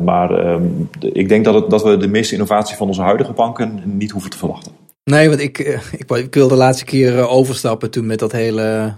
Maar 0.04 0.46
um, 0.52 0.88
ik 1.00 1.28
denk 1.28 1.44
dat, 1.44 1.54
het, 1.54 1.70
dat 1.70 1.82
we 1.82 1.96
de 1.96 2.08
meeste 2.08 2.34
innovatie 2.34 2.76
van 2.76 2.86
onze 2.86 3.02
huidige 3.02 3.32
banken 3.32 3.82
niet 3.84 4.10
hoeven 4.10 4.30
te 4.30 4.38
verwachten. 4.38 4.72
Nee, 5.04 5.28
want 5.28 5.40
ik, 5.40 5.58
ik, 5.92 6.10
ik 6.10 6.34
wilde 6.34 6.54
de 6.54 6.60
laatste 6.60 6.84
keer 6.84 7.28
overstappen 7.28 7.90
toen 7.90 8.06
met 8.06 8.18
dat 8.18 8.32
hele 8.32 8.96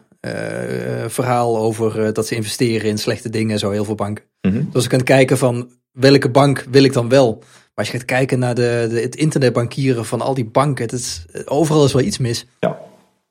verhaal 1.06 1.58
over 1.58 2.06
uh, 2.06 2.12
dat 2.12 2.26
ze 2.26 2.34
investeren 2.34 2.88
in 2.88 2.98
slechte 2.98 3.30
dingen, 3.30 3.58
zo 3.58 3.70
heel 3.70 3.84
veel 3.84 3.94
banken. 3.94 4.24
Mm 4.40 4.52
-hmm. 4.52 4.68
Dus 4.72 4.84
ik 4.84 4.90
kan 4.90 5.02
kijken 5.02 5.38
van 5.38 5.68
welke 5.92 6.28
bank 6.28 6.66
wil 6.70 6.84
ik 6.84 6.92
dan 6.92 7.08
wel. 7.08 7.38
Maar 7.38 7.84
als 7.84 7.90
je 7.90 7.98
gaat 7.98 8.06
kijken 8.06 8.38
naar 8.38 8.54
de, 8.54 8.86
de, 8.90 9.00
het 9.00 9.16
internetbankieren 9.16 10.04
van 10.04 10.20
al 10.20 10.34
die 10.34 10.44
banken, 10.44 10.84
het 10.84 10.92
is, 10.92 11.24
overal 11.44 11.84
is 11.84 11.92
wel 11.92 12.02
iets 12.02 12.18
mis. 12.18 12.46
Ja. 12.60 12.78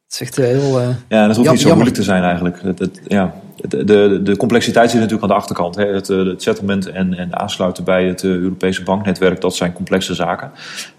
Het 0.06 0.22
is 0.22 0.28
echt 0.28 0.36
heel. 0.36 0.82
Uh, 0.82 0.88
ja, 1.08 1.28
dat 1.28 1.36
hoeft 1.36 1.50
niet 1.50 1.60
zo 1.60 1.68
jammer. 1.68 1.76
moeilijk 1.76 1.96
te 1.96 2.04
zijn 2.04 2.24
eigenlijk. 2.24 2.62
Het, 2.62 2.80
het, 2.80 3.02
ja. 3.08 3.34
De, 3.56 3.84
de, 3.84 4.20
de, 4.24 4.38
complexiteit 4.38 4.90
zit 4.90 5.00
natuurlijk 5.00 5.24
aan 5.24 5.36
de 5.36 5.42
achterkant. 5.42 5.76
Hè. 5.76 5.86
Het, 5.86 6.08
het 6.08 6.42
settlement 6.42 6.90
en, 6.90 7.14
en 7.14 7.40
aansluiten 7.40 7.84
bij 7.84 8.06
het 8.06 8.24
Europese 8.24 8.84
banknetwerk, 8.84 9.42
dat 9.42 9.56
zijn 9.56 9.74
complexe 9.74 10.14
zaken. 10.14 10.52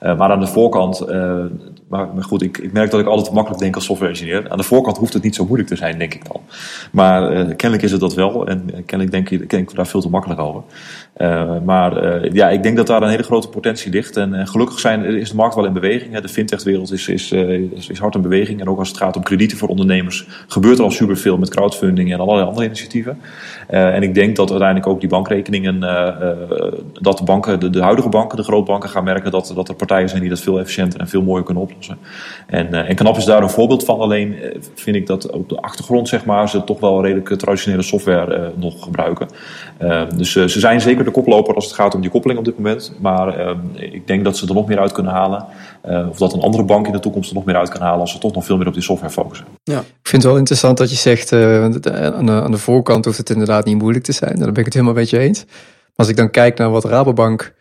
Uh, 0.02 0.18
maar 0.18 0.30
aan 0.30 0.40
de 0.40 0.46
voorkant, 0.46 1.08
uh, 1.08 1.44
maar, 2.14 2.24
goed, 2.24 2.42
ik, 2.42 2.58
ik, 2.58 2.72
merk 2.72 2.90
dat 2.90 3.00
ik 3.00 3.06
altijd 3.06 3.34
makkelijk 3.34 3.62
denk 3.62 3.74
als 3.74 3.84
software 3.84 4.12
engineer. 4.12 4.50
Aan 4.50 4.56
de 4.56 4.62
voorkant 4.62 4.96
hoeft 4.96 5.12
het 5.12 5.22
niet 5.22 5.34
zo 5.34 5.44
moeilijk 5.44 5.68
te 5.68 5.76
zijn, 5.76 5.98
denk 5.98 6.14
ik 6.14 6.26
dan. 6.26 6.40
Maar 6.92 7.32
uh, 7.32 7.38
kennelijk 7.38 7.82
is 7.82 7.90
het 7.90 8.00
dat 8.00 8.14
wel 8.14 8.46
en 8.46 8.70
kennelijk 8.86 9.10
denk 9.10 9.30
ik, 9.30 9.50
denk 9.50 9.70
ik 9.70 9.76
daar 9.76 9.86
veel 9.86 10.00
te 10.00 10.08
makkelijk 10.08 10.40
over. 10.40 10.62
maar 11.64 12.24
ja, 12.34 12.50
ik 12.50 12.62
denk 12.62 12.76
dat 12.76 12.86
daar 12.86 13.02
een 13.02 13.08
hele 13.08 13.22
grote 13.22 13.48
potentie 13.48 13.92
ligt. 13.92 14.16
En, 14.16 14.48
gelukkig 14.48 14.78
zijn, 14.78 15.04
is 15.04 15.30
de 15.30 15.36
markt 15.36 15.54
wel 15.54 15.64
in 15.64 15.72
beweging. 15.72 16.12
Hè. 16.12 16.20
De 16.20 16.28
fintech-wereld 16.28 16.92
is, 16.92 17.08
is, 17.08 17.32
is, 17.32 17.98
hard 17.98 18.14
in 18.14 18.22
beweging. 18.22 18.60
En 18.60 18.68
ook 18.68 18.78
als 18.78 18.88
het 18.88 18.96
gaat 18.96 19.16
om 19.16 19.22
kredieten 19.22 19.58
voor 19.58 19.68
ondernemers, 19.68 20.26
gebeurt 20.48 20.78
er 20.78 20.84
al 20.84 20.90
superveel 20.90 21.38
met 21.38 21.50
crowdfunding 21.50 22.12
en 22.12 22.20
allerlei 22.20 22.46
andere 22.46 22.66
initiatieven. 22.66 23.18
En 23.66 24.02
ik 24.02 24.14
denk 24.14 24.36
dat 24.36 24.50
uiteindelijk 24.50 24.88
ook 24.88 25.00
die 25.00 25.08
bankrekeningen, 25.08 25.80
dat 27.00 27.18
de 27.18 27.24
banken, 27.24 27.60
de, 27.60 27.70
de, 27.70 27.82
huidige 27.82 28.08
banken, 28.08 28.36
de 28.36 28.44
grootbanken 28.44 28.88
gaan 28.88 29.04
merken 29.04 29.30
dat, 29.30 29.52
dat 29.54 29.68
er 29.68 29.74
partijen 29.74 30.08
zijn 30.08 30.20
die 30.20 30.30
dat 30.30 30.40
veel 30.40 30.58
efficiënter 30.58 31.00
en 31.00 31.08
veel 31.08 31.22
mooier 31.22 31.44
kunnen 31.44 31.62
oplossen. 31.62 31.83
En, 32.46 32.74
en 32.86 32.94
KNAP 32.94 33.16
is 33.16 33.24
daar 33.24 33.42
een 33.42 33.50
voorbeeld 33.50 33.84
van. 33.84 34.00
Alleen 34.00 34.36
vind 34.74 34.96
ik 34.96 35.06
dat 35.06 35.30
op 35.30 35.48
de 35.48 35.60
achtergrond, 35.60 36.08
zeg 36.08 36.24
maar, 36.24 36.48
ze 36.48 36.64
toch 36.64 36.80
wel 36.80 37.02
redelijk 37.02 37.38
traditionele 37.38 37.82
software 37.82 38.52
nog 38.56 38.82
gebruiken. 38.82 39.28
dus 40.16 40.32
ze 40.32 40.48
zijn 40.48 40.80
zeker 40.80 41.04
de 41.04 41.10
koploper 41.10 41.54
als 41.54 41.64
het 41.64 41.74
gaat 41.74 41.94
om 41.94 42.00
die 42.00 42.10
koppeling 42.10 42.38
op 42.38 42.44
dit 42.44 42.56
moment. 42.56 42.92
Maar 43.00 43.56
ik 43.74 44.06
denk 44.06 44.24
dat 44.24 44.36
ze 44.36 44.48
er 44.48 44.54
nog 44.54 44.66
meer 44.66 44.78
uit 44.78 44.92
kunnen 44.92 45.12
halen. 45.12 45.46
of 46.10 46.18
dat 46.18 46.32
een 46.32 46.40
andere 46.40 46.64
bank 46.64 46.86
in 46.86 46.92
de 46.92 47.00
toekomst 47.00 47.28
er 47.28 47.34
nog 47.36 47.44
meer 47.44 47.56
uit 47.56 47.68
kan 47.68 47.80
halen 47.80 48.00
als 48.00 48.12
ze 48.12 48.18
toch 48.18 48.34
nog 48.34 48.44
veel 48.44 48.56
meer 48.56 48.66
op 48.66 48.74
die 48.74 48.82
software 48.82 49.12
focussen. 49.12 49.46
Ja. 49.62 49.78
Ik 49.78 50.08
vind 50.10 50.22
het 50.22 50.30
wel 50.30 50.40
interessant 50.40 50.78
dat 50.78 50.90
je 50.90 50.96
zegt, 50.96 51.32
aan 51.32 51.80
de, 52.26 52.42
aan 52.42 52.50
de 52.50 52.58
voorkant 52.58 53.04
hoeft 53.04 53.18
het 53.18 53.30
inderdaad 53.30 53.64
niet 53.64 53.78
moeilijk 53.78 54.04
te 54.04 54.12
zijn. 54.12 54.38
Daar 54.38 54.52
ben 54.52 54.58
ik 54.58 54.64
het 54.64 54.74
helemaal 54.74 54.94
met 54.94 55.10
je 55.10 55.18
eens. 55.18 55.44
Maar 55.44 56.06
als 56.06 56.08
ik 56.08 56.16
dan 56.16 56.30
kijk 56.30 56.58
naar 56.58 56.70
wat 56.70 56.84
Rabobank 56.84 57.54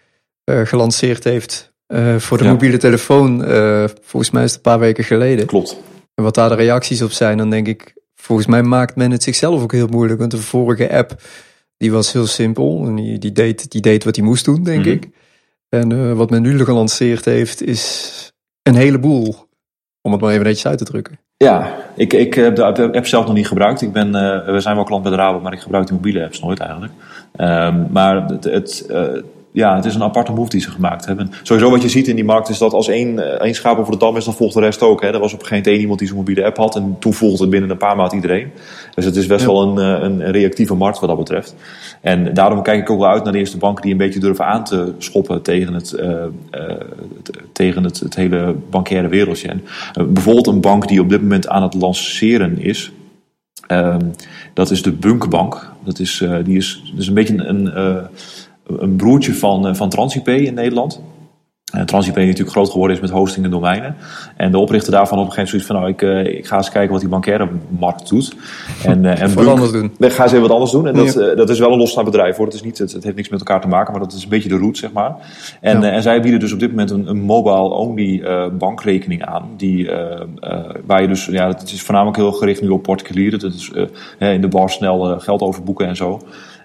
uh, 0.45 0.65
gelanceerd 0.65 1.23
heeft 1.23 1.72
uh, 1.93 2.15
voor 2.15 2.37
de 2.37 2.43
ja. 2.43 2.49
mobiele 2.49 2.77
telefoon, 2.77 3.49
uh, 3.49 3.85
volgens 4.01 4.31
mij 4.31 4.43
is 4.43 4.49
het 4.49 4.57
een 4.57 4.71
paar 4.71 4.79
weken 4.79 5.03
geleden. 5.03 5.45
Klopt. 5.45 5.77
En 6.15 6.23
wat 6.23 6.35
daar 6.35 6.49
de 6.49 6.55
reacties 6.55 7.01
op 7.01 7.11
zijn, 7.11 7.37
dan 7.37 7.49
denk 7.49 7.67
ik, 7.67 7.93
volgens 8.15 8.47
mij 8.47 8.63
maakt 8.63 8.95
men 8.95 9.11
het 9.11 9.23
zichzelf 9.23 9.61
ook 9.61 9.71
heel 9.71 9.87
moeilijk. 9.87 10.19
Want 10.19 10.31
de 10.31 10.37
vorige 10.37 10.91
app, 10.91 11.21
die 11.77 11.91
was 11.91 12.13
heel 12.13 12.27
simpel. 12.27 12.85
En 12.85 12.95
die, 12.95 13.17
die, 13.17 13.31
deed, 13.31 13.71
die 13.71 13.81
deed 13.81 14.03
wat 14.03 14.15
hij 14.15 14.25
moest 14.25 14.45
doen, 14.45 14.63
denk 14.63 14.77
mm 14.77 14.83
-hmm. 14.83 14.93
ik. 14.93 15.09
En 15.69 16.15
wat 16.15 16.29
men 16.29 16.41
nu 16.41 16.65
gelanceerd 16.65 17.25
heeft, 17.25 17.61
is 17.61 18.33
een 18.61 18.75
heleboel. 18.75 19.35
Om 20.01 20.11
het 20.11 20.21
maar 20.21 20.31
even 20.31 20.43
netjes 20.43 20.65
uit 20.65 20.77
te 20.77 20.83
drukken. 20.83 21.19
Ja, 21.37 21.75
ik, 21.95 22.13
ik 22.13 22.33
heb 22.33 22.55
de 22.55 22.63
app 22.91 23.05
zelf 23.05 23.25
nog 23.25 23.35
niet 23.35 23.47
gebruikt. 23.47 23.81
Ik 23.81 23.91
ben, 23.91 24.07
uh, 24.07 24.45
we 24.45 24.59
zijn 24.59 24.75
wel 24.75 24.83
klant 24.83 25.03
bij 25.03 25.11
de 25.11 25.17
Rabo, 25.17 25.39
maar 25.39 25.53
ik 25.53 25.59
gebruik 25.59 25.87
de 25.87 25.93
mobiele 25.93 26.23
apps 26.23 26.39
nooit 26.39 26.59
eigenlijk. 26.59 26.93
Um, 27.37 27.87
maar 27.91 28.25
het, 28.27 28.43
het, 28.43 28.85
uh, 28.89 29.07
ja, 29.53 29.75
het 29.75 29.85
is 29.85 29.95
een 29.95 30.03
aparte 30.03 30.31
move 30.31 30.49
die 30.49 30.61
ze 30.61 30.71
gemaakt 30.71 31.05
hebben. 31.05 31.31
Sowieso 31.43 31.69
wat 31.71 31.81
je 31.81 31.89
ziet 31.89 32.07
in 32.07 32.15
die 32.15 32.25
markt 32.25 32.49
is 32.49 32.57
dat 32.57 32.73
als 32.73 32.87
één, 32.87 33.39
één 33.39 33.55
schaap 33.55 33.77
over 33.77 33.91
de 33.91 33.97
dam 33.99 34.17
is, 34.17 34.25
dan 34.25 34.33
volgt 34.33 34.53
de 34.53 34.59
rest 34.59 34.81
ook. 34.81 35.01
Hè. 35.01 35.07
Er 35.07 35.19
was 35.19 35.33
op 35.33 35.39
een 35.39 35.45
gegeven 35.45 35.63
moment 35.63 35.81
iemand 35.81 35.99
die 35.99 36.07
zo'n 36.07 36.17
mobiele 36.17 36.45
app 36.45 36.57
had 36.57 36.75
en 36.75 36.95
toen 36.99 37.13
volgde 37.13 37.41
het 37.41 37.49
binnen 37.49 37.69
een 37.69 37.77
paar 37.77 37.95
maanden 37.95 38.15
iedereen. 38.15 38.51
Dus 38.95 39.05
het 39.05 39.15
is 39.15 39.25
best 39.25 39.45
ja. 39.45 39.47
wel 39.47 39.61
een, 39.61 40.05
een 40.05 40.31
reactieve 40.31 40.73
markt 40.73 40.99
wat 40.99 41.09
dat 41.09 41.17
betreft. 41.17 41.55
En 42.01 42.33
daarom 42.33 42.61
kijk 42.61 42.81
ik 42.81 42.89
ook 42.89 42.99
wel 42.99 43.09
uit 43.09 43.23
naar 43.23 43.33
de 43.33 43.39
eerste 43.39 43.57
banken 43.57 43.81
die 43.81 43.91
een 43.91 43.97
beetje 43.97 44.19
durven 44.19 44.45
aan 44.45 44.63
te 44.63 44.93
schoppen 44.97 45.41
tegen 45.41 45.73
het, 45.73 45.95
uh, 45.99 46.09
uh, 46.09 46.75
tegen 47.51 47.83
het, 47.83 47.99
het 47.99 48.15
hele 48.15 48.55
bankaire 48.69 49.07
wereldje. 49.07 49.47
En, 49.47 49.61
uh, 49.99 50.07
bijvoorbeeld 50.07 50.47
een 50.47 50.61
bank 50.61 50.87
die 50.87 51.01
op 51.01 51.09
dit 51.09 51.21
moment 51.21 51.47
aan 51.47 51.63
het 51.63 51.73
lanceren 51.73 52.59
is. 52.59 52.91
dat 54.53 54.71
is 54.71 54.81
de 54.81 54.91
Bunkbank. 54.91 55.71
Dat 55.83 55.99
is, 55.99 56.23
die 56.43 56.57
is, 56.57 56.93
dus 56.95 57.07
een 57.07 57.13
beetje 57.13 57.37
een, 57.37 57.77
een 58.81 58.95
broertje 58.95 59.33
van, 59.33 59.75
van 59.75 59.89
TransIP 59.89 60.27
in 60.27 60.53
Nederland. 60.53 61.01
Uh, 61.75 61.81
TransIP 61.81 62.15
natuurlijk 62.15 62.49
groot 62.49 62.69
geworden 62.69 62.95
is 62.95 63.01
met 63.01 63.11
hosting 63.11 63.45
en 63.45 63.51
domeinen. 63.51 63.95
En 64.37 64.51
de 64.51 64.57
oprichter 64.57 64.91
daarvan 64.91 65.19
op 65.19 65.25
een 65.25 65.31
gegeven 65.31 65.57
moment 65.57 65.67
zoiets 65.67 65.97
van, 65.97 66.05
nou, 66.05 66.27
ik, 66.27 66.37
ik 66.37 66.47
ga 66.47 66.57
eens 66.57 66.69
kijken 66.69 66.91
wat 66.91 66.99
die 66.99 67.09
bankaire 67.09 67.47
markt 67.79 68.09
doet. 68.09 68.33
En, 68.83 69.05
en 69.05 69.33
wat 69.33 69.47
anders 69.47 69.71
doen. 69.71 69.91
Ik 69.97 70.11
ga 70.11 70.23
eens 70.23 70.31
even 70.31 70.41
wat 70.41 70.51
anders 70.51 70.71
doen. 70.71 70.87
En 70.87 70.93
dat, 70.93 71.37
dat 71.37 71.49
is 71.49 71.59
wel 71.59 71.71
een 71.71 71.77
losstaand 71.77 72.05
bedrijf 72.05 72.35
hoor. 72.35 72.45
Het, 72.45 72.55
is 72.55 72.63
niet, 72.63 72.77
het, 72.77 72.91
het, 72.91 73.03
heeft 73.03 73.15
niks 73.15 73.29
met 73.29 73.39
elkaar 73.39 73.61
te 73.61 73.67
maken, 73.67 73.91
maar 73.91 74.01
dat 74.01 74.13
is 74.13 74.23
een 74.23 74.29
beetje 74.29 74.49
de 74.49 74.57
route, 74.57 74.79
zeg 74.79 74.91
maar. 74.91 75.15
En, 75.61 75.83
en 75.83 76.01
zij 76.01 76.21
bieden 76.21 76.39
dus 76.39 76.53
op 76.53 76.59
dit 76.59 76.69
moment 76.69 76.91
een, 76.91 77.09
een 77.09 77.21
mobile-only 77.21 78.23
bankrekening 78.57 79.25
aan. 79.25 79.49
Die, 79.57 79.89
waar 80.85 81.01
je 81.01 81.07
dus, 81.07 81.25
ja, 81.25 81.47
het 81.47 81.71
is 81.71 81.81
voornamelijk 81.81 82.17
heel 82.17 82.31
gericht 82.31 82.61
nu 82.61 82.69
op 82.69 82.83
particulieren. 82.83 83.39
Dat 83.39 83.53
is 83.53 83.71
in 84.19 84.41
de 84.41 84.47
bar 84.47 84.69
snel 84.69 85.19
geld 85.19 85.41
overboeken 85.41 85.87
en 85.87 85.95
zo. 85.95 86.21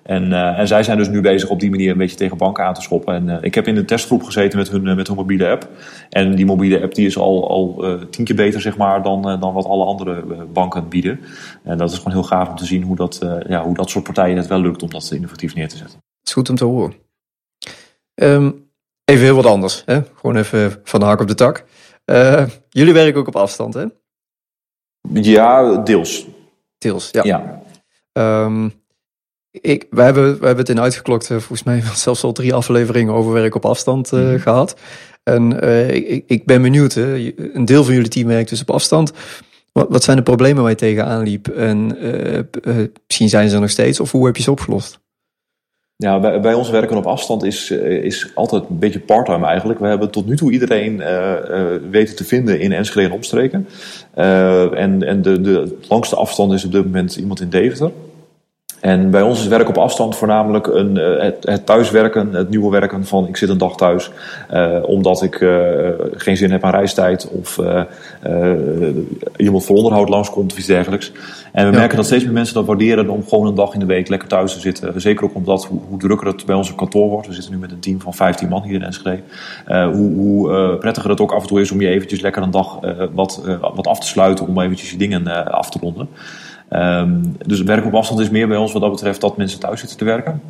En, 0.09 0.31
uh, 0.31 0.59
en 0.59 0.67
zij 0.67 0.83
zijn 0.83 0.99
dus 0.99 1.09
nu 1.09 1.21
bezig 1.21 1.49
op 1.49 1.61
die 1.61 1.71
manier 1.71 1.91
een 1.91 1.99
beetje 1.99 2.17
tegen 2.17 2.37
banken 2.37 2.65
aan 2.65 2.75
te 2.75 2.81
schoppen. 2.81 3.15
En 3.15 3.29
uh, 3.29 3.37
ik 3.41 3.55
heb 3.55 3.67
in 3.67 3.75
de 3.75 3.85
testgroep 3.85 4.23
gezeten 4.23 4.59
met 4.59 4.71
hun, 4.71 4.87
uh, 4.87 4.97
met 4.97 5.07
hun 5.07 5.17
mobiele 5.17 5.49
app. 5.49 5.69
En 6.11 6.35
die 6.35 6.47
mobiele 6.47 6.83
app 6.83 6.95
die 6.95 7.07
is 7.07 7.19
al, 7.19 7.49
al 7.49 7.85
tien 8.11 8.25
keer 8.25 8.37
beter 8.37 8.61
zeg 8.61 8.77
maar, 8.77 9.03
dan, 9.03 9.23
dan 9.23 9.53
wat 9.53 9.65
alle 9.65 9.85
andere 9.85 10.45
banken 10.53 10.89
bieden. 10.89 11.21
En 11.63 11.79
dat 11.79 11.91
is 11.91 11.97
gewoon 11.97 12.13
heel 12.13 12.23
gaaf 12.23 12.49
om 12.49 12.57
te 12.57 12.65
zien 12.65 12.83
hoe 12.83 12.97
dat, 12.97 13.19
ja, 13.49 13.65
hoe 13.65 13.75
dat 13.75 13.91
soort 13.91 14.05
partijen 14.05 14.37
het 14.37 14.47
wel 14.47 14.61
lukt 14.61 14.83
om 14.83 14.91
dat 14.91 15.11
innovatief 15.13 15.55
neer 15.55 15.69
te 15.69 15.77
zetten. 15.77 15.97
Het 15.97 16.29
is 16.29 16.33
goed 16.33 16.49
om 16.49 16.57
te 16.57 16.65
horen. 16.65 16.95
Um, 18.15 18.71
even 19.05 19.25
heel 19.25 19.37
wat 19.37 19.47
anders. 19.47 19.83
Hè? 19.87 20.01
Gewoon 20.15 20.37
even 20.37 20.81
van 20.85 21.01
de 21.01 21.07
hak 21.07 21.21
op 21.21 21.29
de 21.29 21.35
tak. 21.35 21.65
jullie 22.69 22.93
werken 22.93 23.21
ook 23.21 23.29
op 23.29 23.37
afstand 23.37 23.75
hè? 23.75 23.85
Ja, 25.13 25.77
deels. 25.77 26.27
Deels, 26.79 27.11
ja. 27.11 27.23
ja. 27.25 27.63
Um, 28.45 28.78
ik, 29.61 29.87
we, 29.91 30.03
hebben, 30.03 30.25
we 30.25 30.47
hebben 30.47 30.65
het 30.65 30.69
in 30.69 30.81
uitgeklokt, 30.81 31.31
uh, 31.31 31.37
volgens 31.37 31.63
mij 31.63 31.83
zelfs 31.95 32.25
al 32.25 32.33
drie 32.33 32.55
afleveringen 32.55 33.15
over 33.15 33.33
werk 33.33 33.55
op 33.55 33.65
afstand 33.65 34.13
uh, 34.13 34.21
mm. 34.21 34.39
gehad. 34.39 34.77
En 35.23 35.65
uh, 35.65 35.91
ik, 35.91 36.25
ik 36.27 36.47
ben 36.47 36.63
benieuwd, 36.63 36.95
hè. 36.95 37.33
een 37.53 37.65
deel 37.65 37.85
van 37.85 37.95
jullie 37.95 38.09
team 38.09 38.27
werkt 38.27 38.49
dus 38.49 38.61
op 38.61 38.71
afstand. 38.71 39.13
Wat, 39.73 39.87
wat 39.89 40.05
zijn 40.05 40.17
de 40.17 40.23
problemen 40.23 40.63
waar 40.63 40.71
je 40.71 40.77
tegenaan 40.77 41.23
liep? 41.23 41.49
En 41.49 41.87
misschien 43.07 43.29
zijn 43.29 43.49
ze 43.49 43.55
er 43.55 43.61
nog 43.61 43.71
steeds, 43.71 44.01
of 44.01 44.13
hoe 44.13 44.27
heb 44.27 44.37
je 44.37 44.43
ze 44.43 44.51
opgelost? 44.51 45.01
Ja, 45.97 46.21
bij, 46.21 46.41
bij 46.41 46.55
ons 46.55 46.71
werken 46.71 46.97
op 46.97 47.07
afstand 47.07 47.45
is, 47.45 47.71
is 47.71 48.31
altijd 48.35 48.63
een 48.69 48.79
beetje 48.79 49.01
parttime 49.01 49.47
eigenlijk. 49.47 49.79
We 49.79 49.87
hebben 49.87 50.11
tot 50.11 50.27
nu 50.27 50.37
toe 50.37 50.53
iedereen 50.53 50.97
weten 51.91 52.17
te 52.17 52.25
vinden 52.25 52.61
in 52.61 52.73
Enschede 52.73 53.07
en 53.07 53.13
omstreken. 53.13 53.69
en 54.15 55.03
en 55.03 55.23
de, 55.23 55.41
de 55.41 55.79
langste 55.89 56.17
afstand 56.17 56.53
is 56.53 56.65
op 56.65 56.73
dit 56.73 56.85
moment 56.85 57.17
iemand 57.17 57.41
in 57.41 57.49
Deventer. 57.49 57.91
En 58.81 59.11
bij 59.11 59.23
ons 59.23 59.41
is 59.41 59.47
werk 59.47 59.69
op 59.69 59.79
afstand 59.79 60.17
voornamelijk 60.17 60.67
een, 60.67 60.97
uh, 60.97 61.23
het, 61.23 61.37
het, 61.41 61.67
thuiswerken, 61.67 62.35
het 62.35 62.51
nieuwe 62.51 62.71
werken 62.71 63.07
van 63.07 63.29
ik 63.29 63.37
zit 63.37 63.49
een 63.49 63.59
dag 63.59 63.77
thuis 63.77 64.11
uh, 64.53 64.79
omdat 64.83 65.23
ik 65.23 65.41
uh, 65.41 65.89
geen 66.13 66.37
zin 66.37 66.51
heb 66.51 66.65
aan 66.65 66.71
reistijd 66.71 67.29
of 67.31 67.61
iemand 69.37 69.65
voor 69.65 69.77
onderhoud 69.77 70.09
langskomt 70.09 70.53
of 70.53 70.59
iets 70.59 70.67
dergelijks. 70.67 71.13
En 71.53 71.67
we 71.67 71.73
ja. 71.73 71.79
merken 71.79 71.97
dat 71.97 72.07
steeds 72.07 72.25
meer 72.25 72.33
mensen 72.33 72.55
dat 72.55 72.67
waarderen 72.67 73.09
om 73.09 73.29
gewoon 73.29 73.47
een 73.47 73.55
dag 73.55 73.75
in 73.75 73.81
de 73.81 73.87
week 73.87 74.09
lekker 74.09 74.29
thuis 74.29 74.53
te 74.53 74.61
zitten. 74.61 75.01
Zeker 75.01 75.25
ook 75.25 75.35
omdat 75.35 75.65
hoe, 75.65 75.81
hoe 75.89 75.99
drukker 75.99 76.27
het 76.27 76.47
bij 76.47 76.55
ons 76.55 76.75
kantoor 76.75 77.09
wordt. 77.09 77.27
We 77.27 77.33
zitten 77.33 77.53
nu 77.53 77.59
met 77.59 77.71
een 77.71 77.81
team 77.81 78.01
van 78.01 78.15
15 78.15 78.49
man 78.49 78.63
hier 78.63 78.75
in 78.75 78.83
Enschede. 78.83 79.23
hoe, 79.67 80.13
hoe 80.15 80.77
prettiger 80.77 81.11
het 81.11 81.21
ook 81.21 81.33
af 81.33 81.43
en 81.43 81.49
toe 81.49 81.61
is 81.61 81.71
om 81.71 81.81
je 81.81 81.89
eventjes 81.89 82.21
lekker 82.21 82.43
een 82.43 82.51
dag 82.51 82.79
wat, 83.13 83.43
wat 83.75 83.87
af 83.87 84.01
te 84.01 84.07
sluiten 84.07 84.47
om 84.47 84.61
eventjes 84.61 84.91
je 84.91 84.97
dingen 84.97 85.53
af 85.53 85.71
te 85.71 85.79
ronden. 85.81 86.09
Um, 86.71 87.37
dus 87.47 87.63
werk 87.63 87.87
op 87.87 87.95
afstand 87.95 88.21
is 88.21 88.31
meer 88.31 88.49
bij 88.49 88.57
ons 88.57 88.73
wat 88.73 88.83
dat 88.83 88.91
betreft 88.91 89.21
dat 89.21 89.37
mensen 89.37 89.61
thuis 89.61 89.81
zitten 89.81 89.99
te 89.99 90.05
werken. 90.05 90.41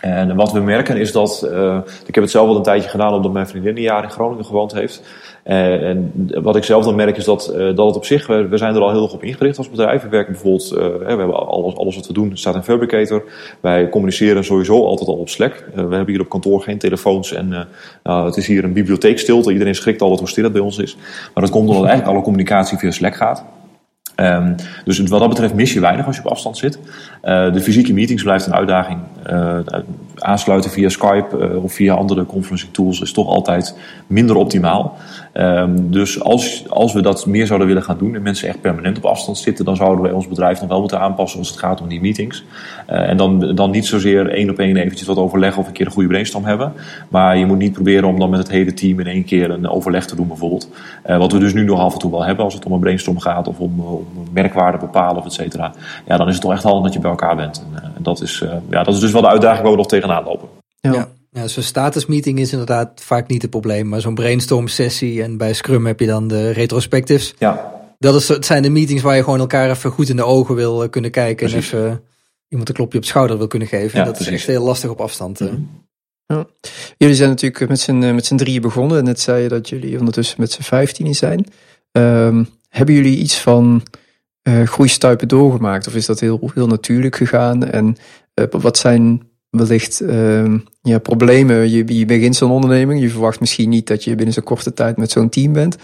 En 0.00 0.36
wat 0.36 0.52
we 0.52 0.60
merken 0.60 0.96
is 0.96 1.12
dat, 1.12 1.48
uh, 1.52 1.78
ik 2.06 2.14
heb 2.14 2.24
het 2.24 2.32
zelf 2.32 2.48
al 2.48 2.56
een 2.56 2.62
tijdje 2.62 2.88
gedaan 2.88 3.14
omdat 3.14 3.32
mijn 3.32 3.46
vriendin 3.46 3.76
een 3.76 3.82
jaar 3.82 4.02
in 4.02 4.10
Groningen 4.10 4.44
gewoond 4.44 4.72
heeft. 4.72 5.02
Uh, 5.46 5.88
en 5.88 6.12
wat 6.42 6.56
ik 6.56 6.64
zelf 6.64 6.84
dan 6.84 6.94
merk 6.94 7.16
is 7.16 7.24
dat, 7.24 7.52
uh, 7.56 7.76
dat 7.76 7.86
het 7.86 7.96
op 7.96 8.04
zich, 8.04 8.26
we, 8.26 8.48
zijn 8.52 8.74
er 8.74 8.80
al 8.80 8.90
heel 8.90 9.02
erg 9.02 9.12
op 9.12 9.22
ingericht 9.22 9.58
als 9.58 9.70
bedrijf. 9.70 10.02
We 10.02 10.08
werken 10.08 10.32
bijvoorbeeld, 10.32 10.68
we 10.68 11.04
hebben 11.06 11.46
alles, 11.46 11.76
alles 11.76 11.94
wat 11.94 12.06
we 12.06 12.12
doen 12.12 12.36
staat 12.36 12.54
in 12.54 12.62
Fabricator. 12.62 13.24
Wij 13.60 13.88
communiceren 13.88 14.44
sowieso 14.44 14.84
altijd 14.84 15.08
al 15.08 15.14
op 15.14 15.28
Slack. 15.28 15.64
we 15.74 15.80
hebben 15.80 16.08
hier 16.08 16.20
op 16.20 16.28
kantoor 16.28 16.60
geen 16.60 16.78
telefoons 16.78 17.32
en 17.32 17.68
nou, 18.02 18.26
het 18.26 18.36
is 18.36 18.46
hier 18.46 18.64
een 18.64 18.72
bibliotheekstilte. 18.72 19.52
Iedereen 19.52 19.74
schrikt 19.74 20.00
altijd 20.00 20.20
hoe 20.20 20.28
stil 20.28 20.44
het 20.44 20.52
bij 20.52 20.62
ons 20.62 20.78
is. 20.78 20.96
Maar 21.34 21.44
dat 21.44 21.52
komt 21.52 21.68
omdat 21.68 21.84
eigenlijk 21.84 22.14
alle 22.14 22.24
communicatie 22.24 22.78
via 22.78 22.90
Slack 22.90 23.14
gaat. 23.14 23.44
Um, 24.20 24.54
dus 24.84 24.98
wat 24.98 25.20
dat 25.20 25.28
betreft 25.28 25.54
mis 25.54 25.72
je 25.72 25.80
weinig 25.80 26.06
als 26.06 26.16
je 26.16 26.24
op 26.24 26.30
afstand 26.30 26.56
zit. 26.56 26.78
Uh, 27.24 27.52
de 27.52 27.60
fysieke 27.60 27.92
meetings 27.92 28.22
blijft 28.22 28.46
een 28.46 28.54
uitdaging. 28.54 28.98
Uh, 29.30 29.58
aansluiten 30.14 30.70
via 30.70 30.88
Skype 30.88 31.60
of 31.62 31.72
via 31.72 31.94
andere 31.94 32.26
conferencing 32.26 32.72
tools 32.72 33.00
is 33.00 33.12
toch 33.12 33.26
altijd 33.26 33.76
minder 34.06 34.36
optimaal. 34.36 34.96
Um, 35.40 35.90
dus 35.90 36.20
als, 36.22 36.64
als 36.68 36.92
we 36.92 37.02
dat 37.02 37.26
meer 37.26 37.46
zouden 37.46 37.68
willen 37.68 37.82
gaan 37.82 37.98
doen 37.98 38.14
en 38.14 38.22
mensen 38.22 38.48
echt 38.48 38.60
permanent 38.60 38.96
op 38.96 39.04
afstand 39.04 39.38
zitten, 39.38 39.64
dan 39.64 39.76
zouden 39.76 40.02
wij 40.02 40.12
ons 40.12 40.28
bedrijf 40.28 40.60
nog 40.60 40.68
wel 40.68 40.80
moeten 40.80 41.00
aanpassen 41.00 41.38
als 41.38 41.48
het 41.48 41.58
gaat 41.58 41.80
om 41.80 41.88
die 41.88 42.00
meetings. 42.00 42.44
en 42.86 43.16
dan, 43.16 43.54
dan 43.54 43.70
niet 43.70 43.86
zozeer 43.86 44.28
één 44.28 44.50
op 44.50 44.58
één 44.58 44.76
eventjes 44.76 45.06
wat 45.06 45.16
overleggen 45.16 45.60
of 45.60 45.66
een 45.66 45.72
keer 45.72 45.86
een 45.86 45.92
goede 45.92 46.08
brainstorm 46.08 46.44
hebben. 46.44 46.72
Maar 47.08 47.36
je 47.36 47.46
moet 47.46 47.58
niet 47.58 47.72
proberen 47.72 48.08
om 48.08 48.18
dan 48.18 48.30
met 48.30 48.38
het 48.38 48.50
hele 48.50 48.74
team 48.74 49.00
in 49.00 49.06
één 49.06 49.24
keer 49.24 49.50
een 49.50 49.68
overleg 49.68 50.06
te 50.06 50.16
doen 50.16 50.28
bijvoorbeeld. 50.28 50.68
wat 51.04 51.32
we 51.32 51.38
dus 51.38 51.54
nu 51.54 51.64
nog 51.64 51.80
af 51.80 51.92
en 51.92 51.98
toe 51.98 52.10
wel 52.10 52.24
hebben 52.24 52.44
als 52.44 52.54
het 52.54 52.66
om 52.66 52.72
een 52.72 52.80
brainstorm 52.80 53.20
gaat 53.20 53.48
of 53.48 53.58
om 53.58 54.04
merkwaarde 54.32 54.78
bepalen 54.78 55.16
of 55.16 55.24
et 55.24 55.32
cetera. 55.32 55.72
Ja, 56.06 56.16
dan 56.16 56.26
is 56.26 56.32
het 56.32 56.42
toch 56.42 56.52
echt 56.52 56.62
handig 56.62 56.82
dat 56.82 56.92
je 56.92 57.00
bij 57.00 57.10
elkaar 57.10 57.36
bent. 57.36 57.66
En, 57.74 57.82
uh, 57.82 57.90
dat, 57.98 58.20
is, 58.20 58.40
uh, 58.40 58.52
ja, 58.70 58.82
dat 58.82 58.94
is 58.94 59.00
dus 59.00 59.12
wel 59.12 59.22
de 59.22 59.28
uitdaging 59.28 59.62
waar 59.62 59.70
we 59.70 59.76
nog 59.76 59.86
tegenaan 59.86 60.24
lopen. 60.24 60.48
Ja. 60.80 61.08
Ja. 61.30 61.40
Ja, 61.40 61.48
zo'n 61.48 61.62
statusmeeting 61.62 62.38
is 62.38 62.52
inderdaad 62.52 63.00
vaak 63.00 63.28
niet 63.28 63.42
het 63.42 63.50
probleem. 63.50 63.88
Maar 63.88 64.00
zo'n 64.00 64.14
brainstorm 64.14 64.68
sessie 64.68 65.22
en 65.22 65.36
bij 65.36 65.52
Scrum 65.52 65.86
heb 65.86 66.00
je 66.00 66.06
dan 66.06 66.28
de 66.28 66.50
retrospectives. 66.50 67.34
Ja. 67.38 67.72
Dat 67.98 68.14
is, 68.14 68.28
het 68.28 68.46
zijn 68.46 68.62
de 68.62 68.70
meetings 68.70 69.02
waar 69.02 69.16
je 69.16 69.24
gewoon 69.24 69.38
elkaar 69.38 69.70
even 69.70 69.90
goed 69.90 70.08
in 70.08 70.16
de 70.16 70.24
ogen 70.24 70.54
wil 70.54 70.82
eh, 70.82 70.90
kunnen 70.90 71.10
kijken. 71.10 71.50
Precies. 71.50 71.72
En 71.72 71.78
even 71.78 72.02
iemand 72.48 72.68
een 72.68 72.74
klopje 72.74 72.96
op 72.96 73.02
de 73.02 73.10
schouder 73.10 73.38
wil 73.38 73.46
kunnen 73.46 73.68
geven. 73.68 73.98
Ja, 73.98 74.04
dat 74.04 74.14
precies. 74.14 74.32
is 74.32 74.38
echt 74.38 74.46
heel 74.46 74.64
lastig 74.64 74.90
op 74.90 75.00
afstand. 75.00 75.40
Mm 75.40 75.48
-hmm. 75.48 75.86
ja. 76.26 76.46
Jullie 76.96 77.14
zijn 77.14 77.28
natuurlijk 77.28 77.68
met 77.68 77.80
z'n, 77.80 78.14
met 78.14 78.26
z'n 78.26 78.36
drieën 78.36 78.62
begonnen. 78.62 78.98
En 78.98 79.04
net 79.04 79.20
zei 79.20 79.42
je 79.42 79.48
dat 79.48 79.68
jullie 79.68 79.98
ondertussen 79.98 80.40
met 80.40 80.52
z'n 80.52 80.62
vijftien 80.62 81.14
zijn. 81.14 81.46
Um, 81.92 82.48
hebben 82.68 82.94
jullie 82.94 83.18
iets 83.18 83.38
van 83.38 83.82
uh, 84.42 84.66
groeistuipen 84.66 85.28
doorgemaakt? 85.28 85.86
Of 85.86 85.94
is 85.94 86.06
dat 86.06 86.20
heel, 86.20 86.50
heel 86.54 86.66
natuurlijk 86.66 87.16
gegaan? 87.16 87.64
En 87.64 87.96
uh, 88.34 88.46
wat 88.50 88.78
zijn 88.78 89.29
wellicht 89.50 90.02
uh, 90.02 90.54
ja, 90.82 90.98
problemen? 90.98 91.70
Je, 91.70 91.98
je 91.98 92.06
begint 92.06 92.36
zo'n 92.36 92.50
onderneming. 92.50 93.00
Je 93.00 93.08
verwacht 93.08 93.40
misschien 93.40 93.68
niet 93.68 93.86
dat 93.86 94.04
je 94.04 94.14
binnen 94.14 94.34
zo'n 94.34 94.42
korte 94.44 94.72
tijd 94.72 94.96
met 94.96 95.10
zo'n 95.10 95.28
team 95.28 95.52
bent. 95.52 95.76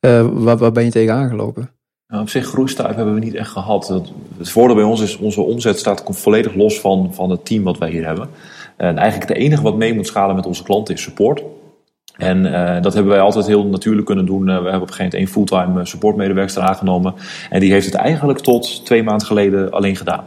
Uh, 0.00 0.26
waar, 0.32 0.72
ben 0.72 0.84
je 0.84 0.90
tegen 0.90 1.14
aangelopen? 1.14 1.70
Nou, 2.08 2.22
op 2.22 2.28
zich 2.28 2.46
groeistuip 2.46 2.96
hebben 2.96 3.14
we 3.14 3.20
niet 3.20 3.34
echt 3.34 3.50
gehad. 3.50 3.88
Het 4.38 4.50
voordeel 4.50 4.76
bij 4.76 4.84
ons 4.84 5.00
is, 5.00 5.16
onze 5.16 5.40
omzet 5.40 5.78
staat 5.78 6.04
volledig 6.08 6.54
los 6.54 6.80
van, 6.80 7.14
van 7.14 7.30
het 7.30 7.44
team 7.44 7.62
wat 7.62 7.78
wij 7.78 7.90
hier 7.90 8.06
hebben. 8.06 8.28
En 8.76 8.98
eigenlijk 8.98 9.28
het 9.28 9.38
enige 9.38 9.62
wat 9.62 9.76
mee 9.76 9.94
moet 9.94 10.06
schalen 10.06 10.36
met 10.36 10.46
onze 10.46 10.62
klanten 10.62 10.94
is 10.94 11.02
support. 11.02 11.42
En 12.16 12.44
uh, 12.44 12.82
dat 12.82 12.94
hebben 12.94 13.12
wij 13.12 13.20
altijd 13.20 13.46
heel 13.46 13.66
natuurlijk 13.66 14.06
kunnen 14.06 14.26
doen. 14.26 14.40
Uh, 14.40 14.46
we 14.46 14.52
hebben 14.52 14.74
op 14.74 14.88
een 14.88 14.94
gegeven 14.94 15.04
moment 15.04 15.14
één 15.14 15.28
fulltime 15.28 15.80
eh, 15.80 15.86
supportmedewerker 15.86 16.60
aangenomen. 16.60 17.14
En 17.50 17.60
die 17.60 17.72
heeft 17.72 17.86
het 17.86 17.94
eigenlijk 17.94 18.38
tot 18.38 18.84
twee 18.84 19.02
maanden 19.02 19.26
geleden 19.26 19.70
alleen 19.70 19.96
gedaan. 19.96 20.24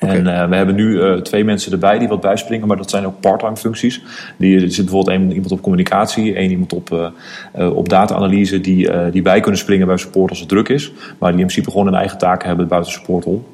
En 0.00 0.26
uh, 0.26 0.48
we 0.48 0.56
hebben 0.56 0.74
nu 0.74 1.22
twee 1.22 1.44
mensen 1.44 1.72
erbij 1.72 1.98
die 1.98 2.08
wat 2.08 2.20
bijspringen, 2.20 2.68
maar 2.68 2.76
dat 2.76 2.90
zijn 2.90 3.06
ook 3.06 3.20
parttime 3.20 3.56
functies. 3.56 4.02
Die, 4.36 4.60
er 4.60 4.72
zit 4.72 4.84
bijvoorbeeld 4.84 5.16
een, 5.16 5.32
iemand 5.32 5.52
op 5.52 5.62
communicatie, 5.62 6.34
één 6.34 6.50
iemand 6.50 6.72
op, 6.72 7.12
op 7.52 7.88
data-analyse, 7.88 8.60
die, 8.60 9.10
die 9.10 9.22
bij 9.22 9.40
kunnen 9.40 9.60
springen 9.60 9.86
bij 9.86 9.96
support 9.96 10.30
als 10.30 10.40
het 10.40 10.48
druk 10.48 10.68
is. 10.68 10.92
Maar 11.18 11.30
die 11.30 11.40
in 11.40 11.46
principe 11.46 11.70
gewoon 11.70 11.86
een 11.86 11.94
eigen 11.94 12.18
taak 12.18 12.44
hebben 12.44 12.68
buiten 12.68 12.92
support 12.92 13.24
om. 13.24 13.44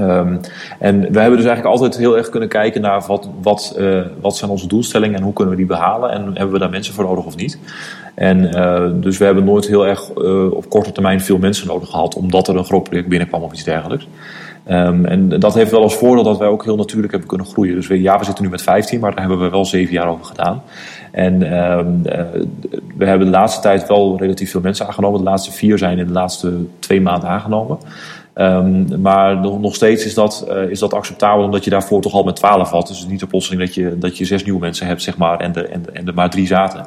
Um, 0.00 0.40
en 0.78 1.00
we 1.00 1.20
hebben 1.20 1.38
dus 1.38 1.46
eigenlijk 1.46 1.64
altijd 1.64 1.96
heel 1.96 2.16
erg 2.16 2.28
kunnen 2.28 2.48
kijken 2.48 2.80
naar 2.80 3.04
wat, 3.06 3.28
wat, 3.42 3.76
uh, 3.78 4.00
wat 4.20 4.36
zijn 4.36 4.50
onze 4.50 4.66
doelstellingen 4.66 5.16
en 5.16 5.22
hoe 5.22 5.32
kunnen 5.32 5.54
we 5.54 5.60
die 5.60 5.68
behalen 5.68 6.10
en 6.10 6.24
hebben 6.24 6.52
we 6.52 6.58
daar 6.58 6.70
mensen 6.70 6.94
voor 6.94 7.04
nodig 7.04 7.24
of 7.24 7.36
niet. 7.36 7.58
En 8.14 8.44
uh, 8.44 8.90
dus 8.92 9.18
we 9.18 9.24
hebben 9.24 9.44
nooit 9.44 9.66
heel 9.66 9.86
erg 9.86 10.10
uh, 10.16 10.52
op 10.52 10.68
korte 10.68 10.92
termijn 10.92 11.20
veel 11.20 11.38
mensen 11.38 11.66
nodig 11.66 11.88
gehad 11.88 12.14
omdat 12.14 12.48
er 12.48 12.56
een 12.56 12.64
groot 12.64 12.82
project 12.82 13.08
binnenkwam 13.08 13.42
of 13.42 13.52
iets 13.52 13.64
dergelijks. 13.64 14.08
Um, 14.70 15.04
en 15.04 15.28
dat 15.28 15.54
heeft 15.54 15.70
wel 15.70 15.82
als 15.82 15.96
voordeel 15.96 16.24
dat 16.24 16.38
wij 16.38 16.48
ook 16.48 16.64
heel 16.64 16.76
natuurlijk 16.76 17.10
hebben 17.10 17.28
kunnen 17.28 17.46
groeien. 17.46 17.74
Dus 17.74 17.86
ja, 17.86 18.18
we 18.18 18.24
zitten 18.24 18.44
nu 18.44 18.50
met 18.50 18.62
15, 18.62 19.00
maar 19.00 19.10
daar 19.10 19.20
hebben 19.20 19.40
we 19.40 19.50
wel 19.50 19.64
zeven 19.64 19.92
jaar 19.92 20.08
over 20.08 20.24
gedaan. 20.24 20.62
En 21.10 21.62
um, 21.78 22.02
we 22.96 23.06
hebben 23.06 23.26
de 23.26 23.32
laatste 23.32 23.60
tijd 23.60 23.88
wel 23.88 24.18
relatief 24.18 24.50
veel 24.50 24.60
mensen 24.60 24.86
aangenomen. 24.86 25.18
De 25.18 25.24
laatste 25.24 25.52
vier 25.52 25.78
zijn 25.78 25.98
in 25.98 26.06
de 26.06 26.12
laatste 26.12 26.52
twee 26.78 27.00
maanden 27.00 27.28
aangenomen. 27.28 27.78
Um, 28.40 29.00
maar 29.00 29.40
nog 29.40 29.74
steeds 29.74 30.04
is 30.04 30.14
dat, 30.14 30.46
uh, 30.48 30.70
is 30.70 30.78
dat 30.78 30.94
acceptabel 30.94 31.44
omdat 31.44 31.64
je 31.64 31.70
daarvoor 31.70 32.00
toch 32.00 32.12
al 32.12 32.22
met 32.22 32.36
12 32.36 32.70
had. 32.70 32.86
Dus 32.86 33.06
niet 33.06 33.20
de 33.20 33.26
plotseling 33.26 33.62
dat 33.62 33.74
je, 33.74 33.98
dat 33.98 34.18
je 34.18 34.24
zes 34.24 34.44
nieuwe 34.44 34.60
mensen 34.60 34.86
hebt, 34.86 35.02
zeg 35.02 35.16
maar, 35.16 35.40
en, 35.40 35.52
de, 35.52 35.66
en, 35.66 35.94
en 35.94 36.06
er 36.06 36.14
maar 36.14 36.30
drie 36.30 36.46
zaten. 36.46 36.86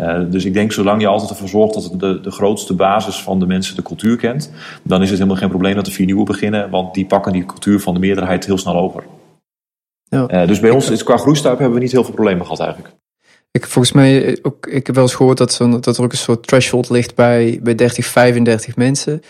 Uh, 0.00 0.20
dus 0.30 0.44
ik 0.44 0.54
denk, 0.54 0.72
zolang 0.72 1.00
je 1.00 1.06
altijd 1.06 1.30
ervoor 1.30 1.48
zorgt 1.48 1.74
dat 1.74 2.00
de, 2.00 2.20
de 2.20 2.30
grootste 2.30 2.74
basis 2.74 3.22
van 3.22 3.38
de 3.38 3.46
mensen 3.46 3.76
de 3.76 3.82
cultuur 3.82 4.16
kent, 4.16 4.52
dan 4.82 5.02
is 5.02 5.08
het 5.08 5.18
helemaal 5.18 5.40
geen 5.40 5.48
probleem 5.48 5.74
dat 5.74 5.86
er 5.86 5.92
vier 5.92 6.06
nieuwe 6.06 6.24
beginnen, 6.24 6.70
want 6.70 6.94
die 6.94 7.06
pakken 7.06 7.32
die 7.32 7.46
cultuur 7.46 7.80
van 7.80 7.94
de 7.94 8.00
meerderheid 8.00 8.46
heel 8.46 8.58
snel 8.58 8.76
over. 8.76 9.04
Ja. 10.04 10.30
Uh, 10.30 10.46
dus 10.46 10.60
bij 10.60 10.70
ons, 10.70 11.02
qua 11.02 11.16
groeistuip, 11.16 11.58
hebben 11.58 11.76
we 11.76 11.82
niet 11.82 11.92
heel 11.92 12.04
veel 12.04 12.14
problemen 12.14 12.42
gehad 12.42 12.60
eigenlijk. 12.60 12.94
Ik, 13.50 13.66
volgens 13.66 13.94
mij, 13.94 14.38
ook, 14.42 14.66
ik 14.66 14.86
heb 14.86 14.94
wel 14.94 15.04
eens 15.04 15.14
gehoord 15.14 15.38
dat, 15.38 15.58
dat 15.80 15.96
er 15.96 16.04
ook 16.04 16.12
een 16.12 16.18
soort 16.18 16.46
threshold 16.46 16.90
ligt 16.90 17.14
bij, 17.14 17.60
bij 17.62 17.74
30, 17.74 18.06
35 18.06 18.76
mensen. 18.76 19.22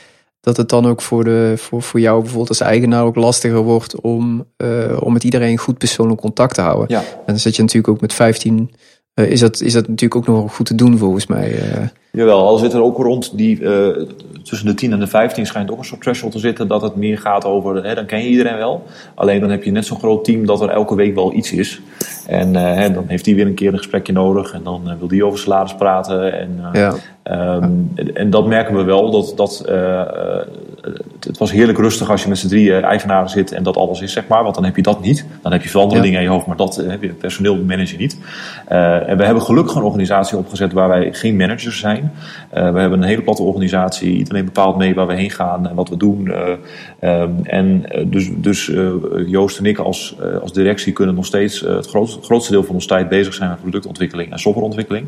Dat 0.42 0.56
het 0.56 0.68
dan 0.68 0.86
ook 0.86 1.02
voor, 1.02 1.24
de, 1.24 1.54
voor, 1.56 1.82
voor 1.82 2.00
jou 2.00 2.18
bijvoorbeeld 2.18 2.48
als 2.48 2.60
eigenaar 2.60 3.04
ook 3.04 3.16
lastiger 3.16 3.62
wordt 3.62 4.00
om, 4.00 4.46
uh, 4.56 4.96
om 5.00 5.12
met 5.12 5.24
iedereen 5.24 5.58
goed 5.58 5.78
persoonlijk 5.78 6.20
contact 6.20 6.54
te 6.54 6.60
houden. 6.60 6.86
Ja. 6.88 7.00
En 7.00 7.26
dan 7.26 7.38
zit 7.38 7.56
je 7.56 7.62
natuurlijk 7.62 7.92
ook 7.94 8.00
met 8.00 8.12
15 8.12 8.70
uh, 9.14 9.30
is, 9.30 9.40
dat, 9.40 9.60
is 9.60 9.72
dat 9.72 9.88
natuurlijk 9.88 10.16
ook 10.16 10.36
nog 10.36 10.54
goed 10.54 10.66
te 10.66 10.74
doen 10.74 10.98
volgens 10.98 11.26
mij. 11.26 11.52
Uh. 11.52 11.86
Jawel, 12.16 12.46
al 12.46 12.58
zit 12.58 12.72
er 12.72 12.82
ook 12.82 12.96
rond 12.96 13.36
die 13.36 13.60
uh, 13.60 14.06
tussen 14.42 14.66
de 14.66 14.74
10 14.74 14.92
en 14.92 15.00
de 15.00 15.06
15 15.06 15.46
schijnt 15.46 15.70
ook 15.70 15.78
een 15.78 15.84
soort 15.84 16.00
threshold 16.00 16.32
te 16.32 16.38
zitten 16.38 16.68
dat 16.68 16.82
het 16.82 16.96
meer 16.96 17.18
gaat 17.18 17.44
over, 17.44 17.84
hè, 17.84 17.94
dan 17.94 18.06
ken 18.06 18.22
je 18.22 18.28
iedereen 18.28 18.56
wel. 18.56 18.82
Alleen 19.14 19.40
dan 19.40 19.50
heb 19.50 19.64
je 19.64 19.70
net 19.70 19.86
zo'n 19.86 19.98
groot 19.98 20.24
team 20.24 20.46
dat 20.46 20.60
er 20.60 20.68
elke 20.68 20.94
week 20.94 21.14
wel 21.14 21.32
iets 21.32 21.52
is. 21.52 21.80
En 22.26 22.54
hè, 22.54 22.92
dan 22.92 23.04
heeft 23.06 23.24
die 23.24 23.34
weer 23.34 23.46
een 23.46 23.54
keer 23.54 23.72
een 23.72 23.78
gesprekje 23.78 24.12
nodig 24.12 24.52
en 24.52 24.62
dan 24.62 24.96
wil 24.98 25.08
die 25.08 25.24
over 25.24 25.38
salaris 25.38 25.74
praten. 25.74 26.40
En, 26.40 26.60
ja. 26.72 26.94
Um, 27.24 27.92
en 28.14 28.30
dat 28.30 28.46
merken 28.46 28.76
we 28.76 28.82
wel, 28.82 29.10
dat, 29.10 29.32
dat 29.36 29.64
het 31.20 31.38
was 31.38 31.52
heerlijk 31.52 31.78
rustig 31.78 32.10
als 32.10 32.22
je 32.22 32.28
met 32.28 32.38
z'n 32.38 32.48
drieën 32.48 32.82
eigenaren 32.82 33.30
zit 33.30 33.52
en 33.52 33.62
dat 33.62 33.76
alles 33.76 34.00
is, 34.00 34.12
zeg 34.12 34.26
maar. 34.26 34.42
Want 34.42 34.54
dan 34.54 34.64
heb 34.64 34.76
je 34.76 34.82
dat 34.82 35.00
niet. 35.00 35.26
Dan 35.42 35.52
heb 35.52 35.62
je 35.62 35.68
veel 35.68 35.80
andere 35.80 36.00
ja. 36.00 36.04
dingen 36.04 36.18
in 36.18 36.24
je 36.24 36.32
hoofd, 36.32 36.46
maar 36.46 36.56
dat 36.56 36.76
heb 36.76 37.02
je 37.02 37.08
personeel 37.08 37.56
manage 37.56 37.92
je 37.92 37.98
niet. 37.98 38.18
En 38.66 39.16
we 39.16 39.24
hebben 39.24 39.42
gelukkig 39.42 39.74
een 39.74 39.82
organisatie 39.82 40.38
opgezet 40.38 40.72
waar 40.72 40.88
wij 40.88 41.12
geen 41.12 41.36
managers 41.36 41.78
zijn. 41.78 42.01
Uh, 42.02 42.72
we 42.72 42.80
hebben 42.80 42.92
een 43.02 43.08
hele 43.08 43.22
platte 43.22 43.42
organisatie. 43.42 44.16
Iedereen 44.16 44.44
bepaalt 44.44 44.76
mee 44.76 44.94
waar 44.94 45.06
we 45.06 45.14
heen 45.14 45.30
gaan 45.30 45.68
en 45.68 45.74
wat 45.74 45.88
we 45.88 45.96
doen. 45.96 46.26
Uh, 46.26 47.20
um, 47.20 47.44
en 47.44 47.84
dus, 48.06 48.30
dus 48.36 48.72
Joost 49.26 49.58
en 49.58 49.64
ik 49.64 49.78
als, 49.78 50.16
als 50.42 50.52
directie 50.52 50.92
kunnen 50.92 51.14
nog 51.14 51.26
steeds 51.26 51.60
het 51.60 51.86
groot, 51.86 52.18
grootste 52.22 52.52
deel 52.52 52.64
van 52.64 52.74
onze 52.74 52.88
tijd 52.88 53.08
bezig 53.08 53.34
zijn 53.34 53.50
met 53.50 53.60
productontwikkeling 53.60 54.32
en 54.32 54.38
softwareontwikkeling. 54.38 55.06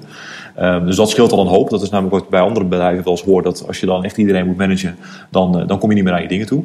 Um, 0.61 0.87
dus 0.87 0.97
dat 0.97 1.11
scheelt 1.11 1.33
al 1.33 1.41
een 1.41 1.47
hoop. 1.47 1.71
Dat 1.71 1.83
is 1.83 1.91
namelijk 1.91 2.15
wat 2.15 2.25
ik 2.25 2.31
bij 2.31 2.41
andere 2.41 2.67
bedrijven 2.67 3.05
wel 3.05 3.13
eens 3.13 3.23
hoor. 3.23 3.43
Dat 3.43 3.65
als 3.67 3.81
je 3.81 3.87
dan 3.87 4.05
echt 4.05 4.19
iedereen 4.19 4.47
moet 4.47 4.57
managen, 4.57 4.97
dan, 5.31 5.67
dan 5.67 5.79
kom 5.79 5.89
je 5.89 5.95
niet 5.95 6.05
meer 6.05 6.13
aan 6.13 6.23
je 6.23 6.29
dingen 6.29 6.47
toe. 6.47 6.65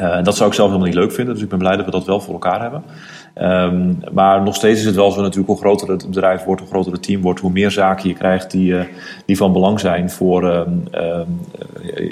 Uh, 0.00 0.22
dat 0.22 0.36
zou 0.36 0.48
ik 0.48 0.54
zelf 0.54 0.68
helemaal 0.68 0.88
niet 0.88 0.98
leuk 0.98 1.12
vinden, 1.12 1.34
dus 1.34 1.42
ik 1.42 1.48
ben 1.48 1.58
blij 1.58 1.76
dat 1.76 1.84
we 1.84 1.90
dat 1.90 2.04
wel 2.04 2.20
voor 2.20 2.32
elkaar 2.32 2.60
hebben. 2.60 2.82
Um, 3.42 3.98
maar 4.12 4.42
nog 4.42 4.54
steeds 4.54 4.80
is 4.80 4.86
het 4.86 4.94
wel 4.94 5.10
zo 5.10 5.20
natuurlijk, 5.20 5.46
hoe 5.46 5.58
groter 5.58 5.88
het 5.88 6.06
bedrijf 6.06 6.44
wordt, 6.44 6.60
hoe 6.60 6.70
groter 6.70 6.92
het 6.92 7.02
team 7.02 7.22
wordt, 7.22 7.40
hoe 7.40 7.50
meer 7.50 7.70
zaken 7.70 8.08
je 8.08 8.14
krijgt 8.14 8.50
die, 8.50 8.72
uh, 8.72 8.84
die 9.26 9.36
van 9.36 9.52
belang 9.52 9.80
zijn 9.80 10.10
voor, 10.10 10.44
um, 10.44 10.84
um, 10.92 11.40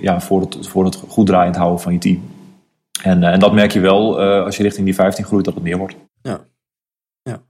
ja, 0.01 0.21
voor, 0.21 0.41
het, 0.41 0.67
voor 0.67 0.85
het 0.85 1.03
goed 1.09 1.27
draaiend 1.27 1.57
houden 1.57 1.81
van 1.81 1.93
je 1.93 1.99
team. 1.99 2.23
En, 3.03 3.23
uh, 3.23 3.29
en 3.29 3.41
dat 3.41 3.53
merk 3.53 3.73
je 3.73 3.81
wel 3.81 4.21
als 4.21 4.57
je 4.57 4.63
richting 4.63 4.85
die 4.85 4.95
15 4.95 5.25
groeit, 5.25 5.45
dat 5.45 5.55
het 5.55 5.63
meer 5.63 5.79
wordt. 5.79 5.95
Ja. 6.23 6.41
ja. 7.23 7.43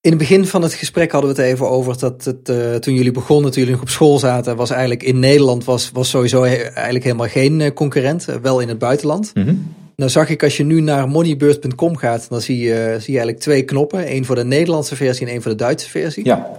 In 0.00 0.10
het 0.10 0.18
begin 0.18 0.46
van 0.46 0.62
het 0.62 0.74
gesprek 0.74 1.12
hadden 1.12 1.34
we 1.34 1.40
het 1.40 1.50
even 1.50 1.70
over 1.70 1.98
dat 1.98 2.24
het, 2.24 2.48
uh, 2.48 2.74
toen 2.74 2.94
jullie 2.94 3.12
begonnen, 3.12 3.50
toen 3.50 3.60
jullie 3.60 3.76
nog 3.76 3.82
op 3.82 3.90
school 3.92 4.18
zaten, 4.18 4.56
was 4.56 4.70
eigenlijk 4.70 5.02
in 5.02 5.18
Nederland 5.18 5.64
was, 5.64 5.90
was 5.90 6.10
sowieso 6.10 6.42
he 6.42 6.56
eigenlijk 6.56 7.04
helemaal 7.04 7.28
geen 7.28 7.72
concurrent, 7.74 8.24
wel 8.42 8.60
in 8.60 8.68
het 8.68 8.78
buitenland. 8.78 9.30
Mm 9.34 9.44
-hmm. 9.44 9.74
Nou 9.96 10.10
zag 10.10 10.28
ik 10.28 10.42
als 10.42 10.56
je 10.56 10.64
nu 10.64 10.80
naar 10.80 11.08
moneybird.com 11.08 11.96
gaat, 11.96 12.26
dan 12.28 12.40
zie 12.40 12.58
je, 12.58 12.74
zie 12.74 13.12
je 13.12 13.18
eigenlijk 13.18 13.38
twee 13.38 13.62
knoppen. 13.62 14.06
één 14.06 14.24
voor 14.24 14.36
de 14.36 14.44
Nederlandse 14.44 14.96
versie 14.96 15.26
en 15.26 15.32
één 15.32 15.42
voor 15.42 15.50
de 15.50 15.56
Duitse 15.56 15.90
versie. 15.90 16.24
Ja. 16.24 16.50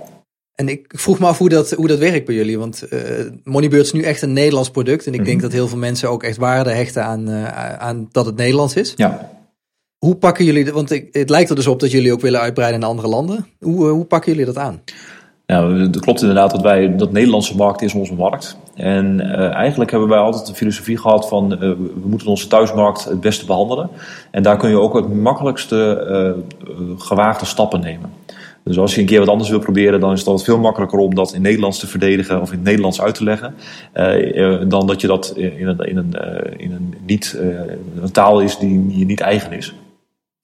En 0.55 0.69
ik 0.69 0.93
vroeg 0.95 1.19
me 1.19 1.25
af 1.25 1.37
hoe 1.37 1.49
dat, 1.49 1.71
hoe 1.71 1.87
dat 1.87 1.99
werkt 1.99 2.25
bij 2.25 2.35
jullie. 2.35 2.59
Want 2.59 2.83
uh, 2.89 2.99
Moneybird 3.43 3.85
is 3.85 3.91
nu 3.91 4.01
echt 4.01 4.21
een 4.21 4.33
Nederlands 4.33 4.69
product. 4.69 5.05
En 5.05 5.13
ik 5.13 5.19
mm 5.19 5.25
-hmm. 5.25 5.25
denk 5.25 5.41
dat 5.41 5.51
heel 5.51 5.67
veel 5.67 5.77
mensen 5.77 6.09
ook 6.09 6.23
echt 6.23 6.37
waarde 6.37 6.69
hechten 6.69 7.03
aan, 7.03 7.29
uh, 7.29 7.77
aan 7.77 8.07
dat 8.11 8.25
het 8.25 8.35
Nederlands 8.35 8.75
is. 8.75 8.93
Ja. 8.95 9.29
Hoe 9.97 10.15
pakken 10.15 10.45
jullie, 10.45 10.71
want 10.71 10.89
het 11.11 11.29
lijkt 11.29 11.49
er 11.49 11.55
dus 11.55 11.67
op 11.67 11.79
dat 11.79 11.91
jullie 11.91 12.13
ook 12.13 12.21
willen 12.21 12.39
uitbreiden 12.39 12.79
naar 12.79 12.89
andere 12.89 13.07
landen. 13.07 13.47
Hoe, 13.59 13.87
hoe 13.87 14.05
pakken 14.05 14.31
jullie 14.31 14.45
dat 14.45 14.57
aan? 14.57 14.81
Nou, 15.45 15.81
het 15.81 15.99
klopt 15.99 16.21
inderdaad 16.21 16.51
dat 16.51 16.61
wij, 16.61 16.95
dat 16.95 17.11
Nederlandse 17.11 17.55
markt 17.55 17.81
is 17.81 17.93
onze 17.93 18.13
markt. 18.13 18.57
En 18.75 19.19
uh, 19.19 19.53
eigenlijk 19.53 19.91
hebben 19.91 20.09
wij 20.09 20.17
altijd 20.17 20.45
de 20.47 20.53
filosofie 20.53 20.97
gehad 20.97 21.27
van 21.27 21.53
uh, 21.53 21.59
we 21.59 22.01
moeten 22.03 22.27
onze 22.27 22.47
thuismarkt 22.47 23.03
het 23.03 23.21
beste 23.21 23.45
behandelen. 23.45 23.89
En 24.31 24.43
daar 24.43 24.57
kun 24.57 24.69
je 24.69 24.79
ook 24.79 24.93
het 24.93 25.13
makkelijkste 25.13 26.05
uh, 26.09 26.67
gewaagde 26.97 27.45
stappen 27.45 27.79
nemen. 27.79 28.13
Dus 28.63 28.77
als 28.77 28.95
je 28.95 29.01
een 29.01 29.07
keer 29.07 29.19
wat 29.19 29.27
anders 29.27 29.49
wil 29.49 29.59
proberen, 29.59 29.99
dan 29.99 30.11
is 30.11 30.19
het 30.19 30.27
altijd 30.27 30.47
veel 30.47 30.59
makkelijker 30.59 30.99
om 30.99 31.15
dat 31.15 31.33
in 31.33 31.41
Nederlands 31.41 31.79
te 31.79 31.87
verdedigen 31.87 32.41
of 32.41 32.49
in 32.49 32.55
het 32.55 32.65
Nederlands 32.65 33.01
uit 33.01 33.15
te 33.15 33.23
leggen. 33.23 33.55
dan 34.69 34.87
dat 34.87 35.01
je 35.01 35.07
dat 35.07 35.33
in 35.35 35.67
een, 35.67 35.79
in 35.79 35.97
een, 35.97 36.13
in 36.57 36.71
een, 36.71 36.95
niet, 37.05 37.37
een 38.01 38.11
taal 38.11 38.39
is 38.39 38.57
die 38.57 38.97
je 38.97 39.05
niet 39.05 39.21
eigen 39.21 39.51
is. 39.51 39.73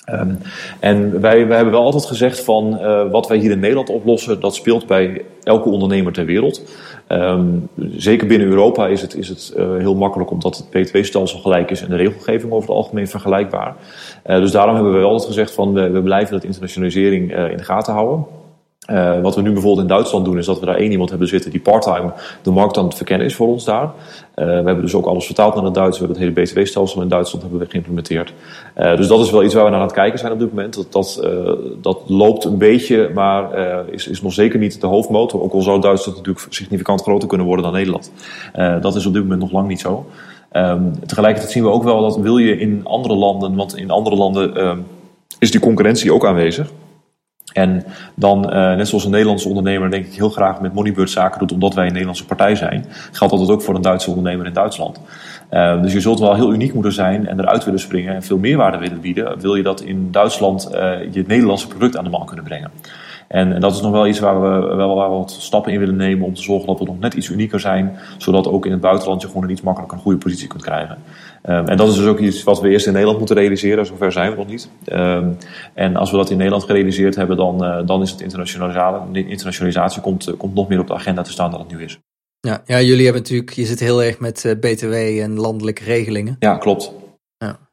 Um, 0.09 0.37
en 0.79 1.21
wij, 1.21 1.47
wij 1.47 1.55
hebben 1.55 1.73
wel 1.73 1.83
altijd 1.83 2.05
gezegd 2.05 2.43
van 2.43 2.77
uh, 2.81 3.11
wat 3.11 3.27
wij 3.27 3.37
hier 3.37 3.51
in 3.51 3.59
Nederland 3.59 3.89
oplossen, 3.89 4.39
dat 4.39 4.55
speelt 4.55 4.87
bij 4.87 5.25
elke 5.43 5.69
ondernemer 5.69 6.13
ter 6.13 6.25
wereld. 6.25 6.63
Um, 7.07 7.67
zeker 7.77 8.27
binnen 8.27 8.47
Europa 8.47 8.87
is 8.87 9.01
het, 9.01 9.15
is 9.15 9.29
het 9.29 9.53
uh, 9.57 9.77
heel 9.77 9.95
makkelijk 9.95 10.31
omdat 10.31 10.57
het 10.57 10.69
btw-stelsel 10.69 11.39
gelijk 11.39 11.71
is 11.71 11.81
en 11.81 11.89
de 11.89 11.95
regelgeving 11.95 12.51
over 12.51 12.69
het 12.69 12.77
algemeen 12.77 13.07
vergelijkbaar. 13.07 13.75
Uh, 14.25 14.35
dus 14.35 14.51
daarom 14.51 14.75
hebben 14.75 14.93
we 14.93 14.99
wel 14.99 15.09
altijd 15.09 15.27
gezegd 15.27 15.51
van 15.53 15.73
we, 15.73 15.89
we 15.89 16.01
blijven 16.01 16.33
dat 16.33 16.43
internationalisering 16.43 17.35
in 17.35 17.57
de 17.57 17.63
gaten 17.63 17.93
houden. 17.93 18.25
Uh, 18.89 19.21
wat 19.21 19.35
we 19.35 19.41
nu 19.41 19.51
bijvoorbeeld 19.51 19.81
in 19.81 19.93
Duitsland 19.93 20.25
doen, 20.25 20.37
is 20.37 20.45
dat 20.45 20.59
we 20.59 20.65
daar 20.65 20.75
één 20.75 20.91
iemand 20.91 21.09
hebben 21.09 21.27
zitten 21.27 21.51
die 21.51 21.59
parttime 21.59 22.13
de 22.41 22.51
markt 22.51 22.77
aan 22.77 22.85
het 22.85 22.95
verkennen 22.95 23.27
is 23.27 23.35
voor 23.35 23.47
ons 23.47 23.65
daar. 23.65 23.83
Uh, 23.83 23.91
we 24.35 24.43
hebben 24.43 24.81
dus 24.81 24.95
ook 24.95 25.05
alles 25.05 25.25
vertaald 25.25 25.55
naar 25.55 25.63
het 25.63 25.73
Duits. 25.73 25.99
We 25.99 26.05
hebben 26.05 26.23
het 26.23 26.35
hele 26.35 26.45
BTW-stelsel 26.45 27.01
in 27.01 27.07
Duitsland 27.07 27.43
hebben 27.43 27.61
we 27.61 27.69
geïmplementeerd. 27.69 28.33
Uh, 28.77 28.95
dus 28.97 29.07
dat 29.07 29.19
is 29.19 29.31
wel 29.31 29.43
iets 29.43 29.53
waar 29.53 29.63
we 29.63 29.69
naar 29.69 29.79
aan 29.79 29.85
het 29.85 29.95
kijken 29.95 30.19
zijn 30.19 30.31
op 30.31 30.39
dit 30.39 30.53
moment. 30.53 30.73
Dat, 30.73 30.91
dat, 30.91 31.27
dat 31.81 32.01
loopt 32.07 32.43
een 32.43 32.57
beetje, 32.57 33.11
maar 33.13 33.57
is, 33.89 34.07
is 34.07 34.21
nog 34.21 34.33
zeker 34.33 34.59
niet 34.59 34.81
de 34.81 34.87
hoofdmotor. 34.87 35.41
Ook 35.41 35.53
al 35.53 35.61
zou 35.61 35.81
Duitsland 35.81 36.17
natuurlijk 36.17 36.45
significant 36.49 37.01
groter 37.01 37.27
kunnen 37.27 37.47
worden 37.47 37.65
dan 37.65 37.73
Nederland. 37.73 38.11
dat 38.81 38.95
is 38.95 39.05
op 39.05 39.13
dit 39.13 39.21
moment 39.21 39.41
nog 39.41 39.51
lang 39.51 39.67
niet 39.67 39.79
zo. 39.79 40.05
Um, 40.51 40.99
tegelijkertijd 41.05 41.51
zien 41.51 41.63
we 41.63 41.69
ook 41.69 41.83
wel 41.83 42.01
dat 42.01 42.17
wil 42.17 42.37
je 42.37 42.57
in 42.57 42.81
andere 42.83 43.15
landen, 43.15 43.55
want 43.55 43.77
in 43.77 43.91
andere 43.91 44.15
landen 44.15 44.85
is 45.39 45.51
die 45.51 45.59
concurrentie 45.59 46.13
ook 46.13 46.25
aanwezig. 46.25 46.71
En 47.53 47.83
dan, 48.15 48.45
uh, 48.45 48.75
net 48.75 48.87
zoals 48.87 49.05
een 49.05 49.11
Nederlandse 49.11 49.47
ondernemer, 49.47 49.91
denk 49.91 50.05
ik 50.05 50.13
heel 50.13 50.29
graag 50.29 50.61
met 50.61 50.73
Moneybird 50.73 51.09
zaken 51.09 51.39
doet, 51.39 51.51
omdat 51.51 51.73
wij 51.73 51.83
een 51.83 51.91
Nederlandse 51.91 52.25
partij 52.25 52.55
zijn, 52.55 52.85
geldt 53.11 53.37
dat 53.37 53.49
ook 53.49 53.61
voor 53.61 53.75
een 53.75 53.81
Duitse 53.81 54.09
ondernemer 54.09 54.45
in 54.45 54.53
Duitsland. 54.53 55.01
Uh, 55.51 55.81
dus 55.81 55.93
je 55.93 55.99
zult 55.99 56.19
wel 56.19 56.35
heel 56.35 56.53
uniek 56.53 56.73
moeten 56.73 56.93
zijn 56.93 57.27
en 57.27 57.39
eruit 57.39 57.63
willen 57.63 57.79
springen 57.79 58.15
en 58.15 58.23
veel 58.23 58.37
meerwaarde 58.37 58.77
willen 58.77 59.01
bieden. 59.01 59.39
Wil 59.39 59.55
je 59.55 59.63
dat 59.63 59.81
in 59.81 60.11
Duitsland 60.11 60.69
uh, 60.73 60.79
je 61.11 61.23
Nederlandse 61.27 61.67
product 61.67 61.97
aan 61.97 62.03
de 62.03 62.09
man 62.09 62.25
kunnen 62.25 62.45
brengen? 62.45 62.71
En, 63.31 63.53
en 63.53 63.61
dat 63.61 63.73
is 63.73 63.81
nog 63.81 63.91
wel 63.91 64.07
iets 64.07 64.19
waar 64.19 64.41
we 64.41 64.75
wel 64.75 64.95
waar 64.95 65.09
we 65.09 65.15
wat 65.15 65.31
stappen 65.31 65.73
in 65.73 65.79
willen 65.79 65.95
nemen 65.95 66.25
om 66.25 66.33
te 66.33 66.41
zorgen 66.41 66.67
dat 66.67 66.79
we 66.79 66.85
nog 66.85 66.99
net 66.99 67.13
iets 67.13 67.29
unieker 67.29 67.59
zijn, 67.59 67.97
zodat 68.17 68.47
ook 68.47 68.65
in 68.65 68.71
het 68.71 68.81
buitenland 68.81 69.21
je 69.21 69.27
gewoon 69.27 69.43
een 69.43 69.49
iets 69.49 69.61
makkelijker 69.61 69.97
een 69.97 70.03
goede 70.03 70.17
positie 70.17 70.47
kunt 70.47 70.61
krijgen. 70.61 70.97
Um, 71.45 71.67
en 71.67 71.77
dat 71.77 71.89
is 71.89 71.95
dus 71.95 72.05
ook 72.05 72.19
iets 72.19 72.43
wat 72.43 72.61
we 72.61 72.69
eerst 72.69 72.85
in 72.85 72.91
Nederland 72.91 73.17
moeten 73.17 73.37
realiseren, 73.37 73.85
zover 73.85 74.11
zijn 74.11 74.31
we 74.31 74.37
nog 74.37 74.47
niet. 74.47 74.69
Um, 74.93 75.37
en 75.73 75.95
als 75.95 76.11
we 76.11 76.17
dat 76.17 76.29
in 76.29 76.37
Nederland 76.37 76.63
gerealiseerd 76.63 77.15
hebben, 77.15 77.37
dan, 77.37 77.63
uh, 77.63 77.87
dan 77.87 78.01
is 78.01 78.11
het 78.11 78.21
internationalisatie, 78.21 79.27
internationalisatie 79.27 80.01
komt, 80.01 80.29
uh, 80.29 80.37
komt 80.37 80.55
nog 80.55 80.67
meer 80.67 80.79
op 80.79 80.87
de 80.87 80.93
agenda 80.93 81.21
te 81.21 81.31
staan 81.31 81.51
dan 81.51 81.59
het 81.59 81.71
nu 81.71 81.83
is. 81.83 81.99
Ja, 82.39 82.61
ja 82.65 82.81
jullie 82.81 83.03
hebben 83.03 83.21
natuurlijk, 83.21 83.51
je 83.51 83.65
zit 83.65 83.79
heel 83.79 84.03
erg 84.03 84.19
met 84.19 84.43
uh, 84.43 84.51
BTW 84.59 84.93
en 84.93 85.35
landelijke 85.35 85.83
regelingen. 85.83 86.35
Ja, 86.39 86.57
klopt. 86.57 86.93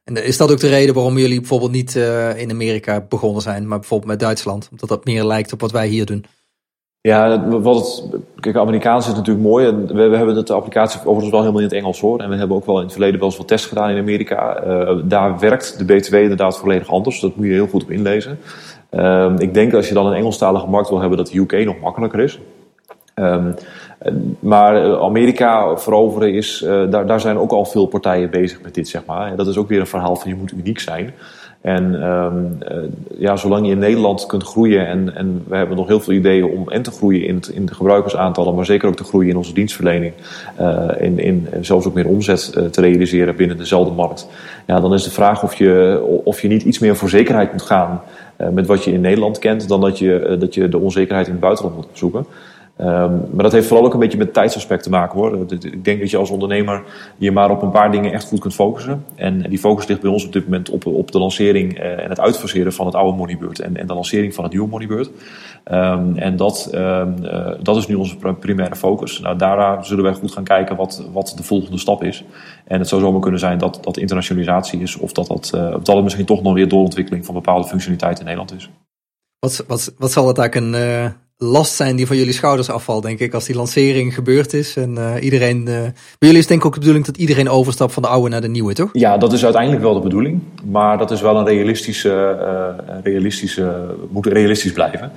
En 0.09 0.25
is 0.25 0.37
dat 0.37 0.51
ook 0.51 0.61
de 0.61 0.69
reden 0.69 0.95
waarom 0.95 1.19
jullie 1.19 1.39
bijvoorbeeld 1.39 1.73
niet 1.73 1.95
uh, 1.95 2.39
in 2.41 2.51
Amerika 2.51 3.05
begonnen 3.09 3.43
zijn, 3.43 3.69
maar 3.69 3.79
bijvoorbeeld 3.79 4.11
met 4.11 4.21
Duitsland? 4.21 4.69
Omdat 4.71 4.89
dat 4.89 5.05
meer 5.05 5.25
lijkt 5.25 5.53
op 5.53 5.61
wat 5.61 5.73
wij 5.73 5.87
hier 5.87 6.07
doen. 6.07 6.25
Ja, 7.01 7.49
wat 7.61 8.09
kijk, 8.41 8.57
Amerikaans 8.57 9.09
is 9.09 9.15
natuurlijk 9.15 9.47
mooi. 9.47 9.67
En 9.67 9.87
we, 9.87 10.17
hebben 10.17 10.45
de 10.45 10.53
applicatie 10.53 11.01
overigens 11.01 11.31
wel 11.31 11.41
helemaal 11.41 11.61
in 11.61 11.67
het 11.67 11.77
Engels 11.77 12.01
hoor. 12.01 12.21
En 12.21 12.31
we 12.31 12.37
hebben 12.37 12.57
ook 12.57 12.67
wel 12.67 12.77
in 12.77 12.83
het 12.83 12.93
verleden 12.93 13.19
wel 13.19 13.29
eens 13.29 13.37
wat 13.37 13.49
tests 13.49 13.67
gedaan 13.67 13.91
in 13.91 13.99
Amerika. 13.99 14.65
Uh, 14.67 14.99
daar 15.05 15.39
werkt 15.39 15.79
de 15.79 15.85
BTW 15.85 16.15
inderdaad 16.15 16.59
volledig 16.59 16.91
anders. 16.91 17.21
Dat 17.21 17.37
moet 17.37 17.47
je 17.47 17.53
heel 17.53 17.67
goed 17.67 17.83
op 17.83 17.91
inlezen. 17.91 18.39
Uh, 18.91 19.35
ik 19.39 19.55
denk 19.55 19.75
als 19.75 19.89
je 19.89 19.95
dan 19.95 20.07
een 20.07 20.15
Engelstalige 20.15 20.67
markt 20.67 20.89
wil 20.89 21.01
hebben, 21.01 21.19
dat 21.19 21.27
de 21.27 21.39
UK 21.39 21.65
nog 21.65 21.81
makkelijker 21.81 22.21
is. 22.21 22.39
Um, 23.19 23.55
maar 24.39 25.01
Amerika 25.01 25.77
veroveren 25.77 26.35
is, 26.35 26.63
uh, 26.65 26.91
daar, 26.91 27.07
daar 27.07 27.21
zijn 27.21 27.39
ook 27.39 27.51
al 27.51 27.65
veel 27.65 27.87
partijen 27.87 28.31
bezig 28.31 28.63
met 28.63 28.75
dit, 28.75 28.89
zeg 28.89 29.05
maar. 29.07 29.31
En 29.31 29.37
dat 29.37 29.47
is 29.47 29.57
ook 29.57 29.69
weer 29.69 29.81
een 29.81 29.87
verhaal 29.87 30.17
van 30.17 30.31
je 30.31 30.37
moet 30.37 30.53
uniek 30.53 30.79
zijn. 30.79 31.15
En 31.61 32.07
um, 32.07 32.59
uh, 32.63 32.79
ja, 33.19 33.37
zolang 33.37 33.67
je 33.67 33.73
in 33.73 33.79
Nederland 33.79 34.27
kunt 34.27 34.43
groeien, 34.43 34.87
en, 34.87 35.17
en 35.17 35.45
we 35.49 35.57
hebben 35.57 35.77
nog 35.77 35.87
heel 35.87 36.01
veel 36.01 36.15
ideeën 36.15 36.45
om 36.45 36.69
en 36.69 36.83
te 36.83 36.91
groeien 36.91 37.27
in, 37.27 37.43
in 37.53 37.67
de 37.67 37.75
gebruikersaantallen, 37.75 38.55
maar 38.55 38.65
zeker 38.65 38.89
ook 38.89 38.97
te 38.97 39.05
groeien 39.05 39.31
in 39.31 39.37
onze 39.37 39.53
dienstverlening, 39.53 40.13
in, 40.99 41.19
in 41.19 41.49
zelfs 41.61 41.87
ook 41.87 41.95
meer 41.95 42.09
omzet 42.09 42.53
te 42.73 42.81
realiseren 42.81 43.37
binnen 43.37 43.57
dezelfde 43.57 43.95
markt. 43.95 44.29
Ja, 44.67 44.81
dan 44.81 44.95
is 44.95 45.05
de 45.05 45.11
vraag 45.11 45.43
of 45.43 45.55
je, 45.55 46.03
of 46.25 46.43
je 46.43 46.49
niet 46.49 46.63
iets 46.63 46.79
meer 46.79 46.97
voor 46.97 47.09
zekerheid 47.09 47.53
moet 47.53 47.63
gaan 47.63 48.01
met 48.53 48.67
wat 48.67 48.85
je 48.85 48.93
in 48.93 49.01
Nederland 49.01 49.39
kent, 49.39 49.69
dan 49.69 49.81
dat 49.81 49.99
je, 49.99 50.37
dat 50.39 50.55
je 50.55 50.69
de 50.69 50.79
onzekerheid 50.79 51.27
in 51.27 51.33
het 51.33 51.43
buitenland 51.43 51.77
moet 51.77 51.87
opzoeken. 51.87 52.27
Ehm, 52.79 53.13
maar 53.33 53.43
dat 53.43 53.53
heeft 53.53 53.67
vooral 53.67 53.87
ook 53.87 53.93
een 53.93 54.01
beetje 54.01 54.19
met 54.19 54.33
tijdsaspect 54.33 54.83
te 54.83 54.91
maken 54.91 55.19
hoor. 55.19 55.53
Ik 55.53 55.85
denk 55.85 56.01
dat 56.01 56.11
je 56.11 56.17
als 56.17 56.31
ondernemer 56.31 56.83
je 57.17 57.33
maar 57.33 57.51
op 57.51 57.63
een 57.63 57.71
paar 57.71 57.91
dingen 57.91 58.13
echt 58.13 58.29
goed 58.29 58.41
kunt 58.41 58.55
focussen. 58.55 59.05
En 59.15 59.43
die 59.43 59.59
focus 59.59 59.87
ligt 59.87 60.01
bij 60.01 60.11
ons 60.11 60.27
op 60.27 60.33
dit 60.33 60.45
moment 60.45 60.71
op, 60.71 60.87
op 60.87 61.13
de 61.13 61.19
lancering 61.19 61.79
eh, 61.79 62.05
en 62.05 62.09
het 62.09 62.21
uitfaseren 62.21 62.73
van 62.73 62.87
het 62.87 62.95
oude 62.95 63.17
Moneybird 63.17 63.61
en, 63.61 63.77
en 63.77 63.87
de 63.87 63.95
lancering 63.95 64.35
van 64.35 64.45
het 64.45 64.53
nieuwe 64.53 64.69
Moneybird. 64.69 65.11
Um, 65.73 66.17
en 66.17 66.37
dat, 66.37 66.71
um, 66.75 67.15
uh, 67.23 67.51
dat 67.63 67.77
is 67.77 67.87
nu 67.87 67.95
onze 67.95 68.17
primaire 68.41 68.77
focus. 68.77 69.21
Nou, 69.21 69.37
daarna 69.37 69.83
zullen 69.83 70.05
wij 70.05 70.13
goed 70.13 70.33
gaan 70.33 70.45
kijken 70.45 70.77
wat, 70.77 71.09
wat 71.13 71.33
de 71.37 71.43
volgende 71.43 71.79
stap 71.79 72.05
is. 72.05 72.25
En 72.65 72.79
het 72.79 72.89
zou 72.89 73.01
zomaar 73.01 73.21
kunnen 73.21 73.41
zijn 73.41 73.59
dat 73.59 73.79
dat 73.83 73.97
internationalisatie 73.97 74.81
is, 74.81 74.97
of 74.97 75.13
dat, 75.13 75.27
dat, 75.27 75.51
dat 75.83 75.87
het 75.87 76.03
misschien 76.03 76.27
toch 76.27 76.43
nog 76.43 76.55
weer 76.55 76.69
doorontwikkeling 76.69 77.25
van 77.25 77.35
bepaalde 77.35 77.69
functionaliteiten 77.69 78.27
in 78.27 78.31
Nederland 78.31 78.61
is. 78.61 78.71
Wat, 79.39 79.65
wat, 79.67 79.95
wat 79.99 80.13
zal 80.13 80.29
het 80.29 80.39
eigenlijk 80.39 80.75
een, 80.75 81.15
last 81.39 81.75
zijn 81.75 81.97
die 81.97 82.07
van 82.07 82.17
jullie 82.17 82.33
schouders 82.33 82.71
afvalt, 82.71 83.03
denk 83.03 83.19
ik, 83.19 83.35
als 83.35 83.45
die 83.45 83.57
lancering 83.57 84.15
gebeurd 84.15 84.53
is. 84.53 84.77
En 84.77 84.95
uh, 84.99 85.13
iedereen. 85.21 85.59
Uh, 85.59 85.75
bij 85.93 85.93
jullie 86.19 86.39
is 86.39 86.47
denk 86.47 86.61
ik 86.61 86.67
ook 86.67 86.73
de 86.73 86.79
bedoeling 86.79 87.07
dat 87.07 87.17
iedereen 87.17 87.49
overstapt 87.49 87.93
van 87.93 88.03
de 88.03 88.09
oude 88.09 88.29
naar 88.29 88.41
de 88.41 88.49
nieuwe, 88.49 88.75
toch? 88.75 88.91
Ja, 88.93 89.19
dat 89.19 89.33
is 89.33 89.45
uiteindelijk 89.45 89.83
wel 89.83 89.95
de 89.95 90.01
bedoeling. 90.01 90.41
Maar 90.65 90.99
dat 90.99 91.11
is 91.11 91.21
wel 91.21 91.37
een 91.37 91.47
realistische. 91.47 92.37
Uh, 92.89 92.95
realistische 93.03 93.95
moet 94.11 94.27
realistisch 94.27 94.73
blijven. 94.73 95.13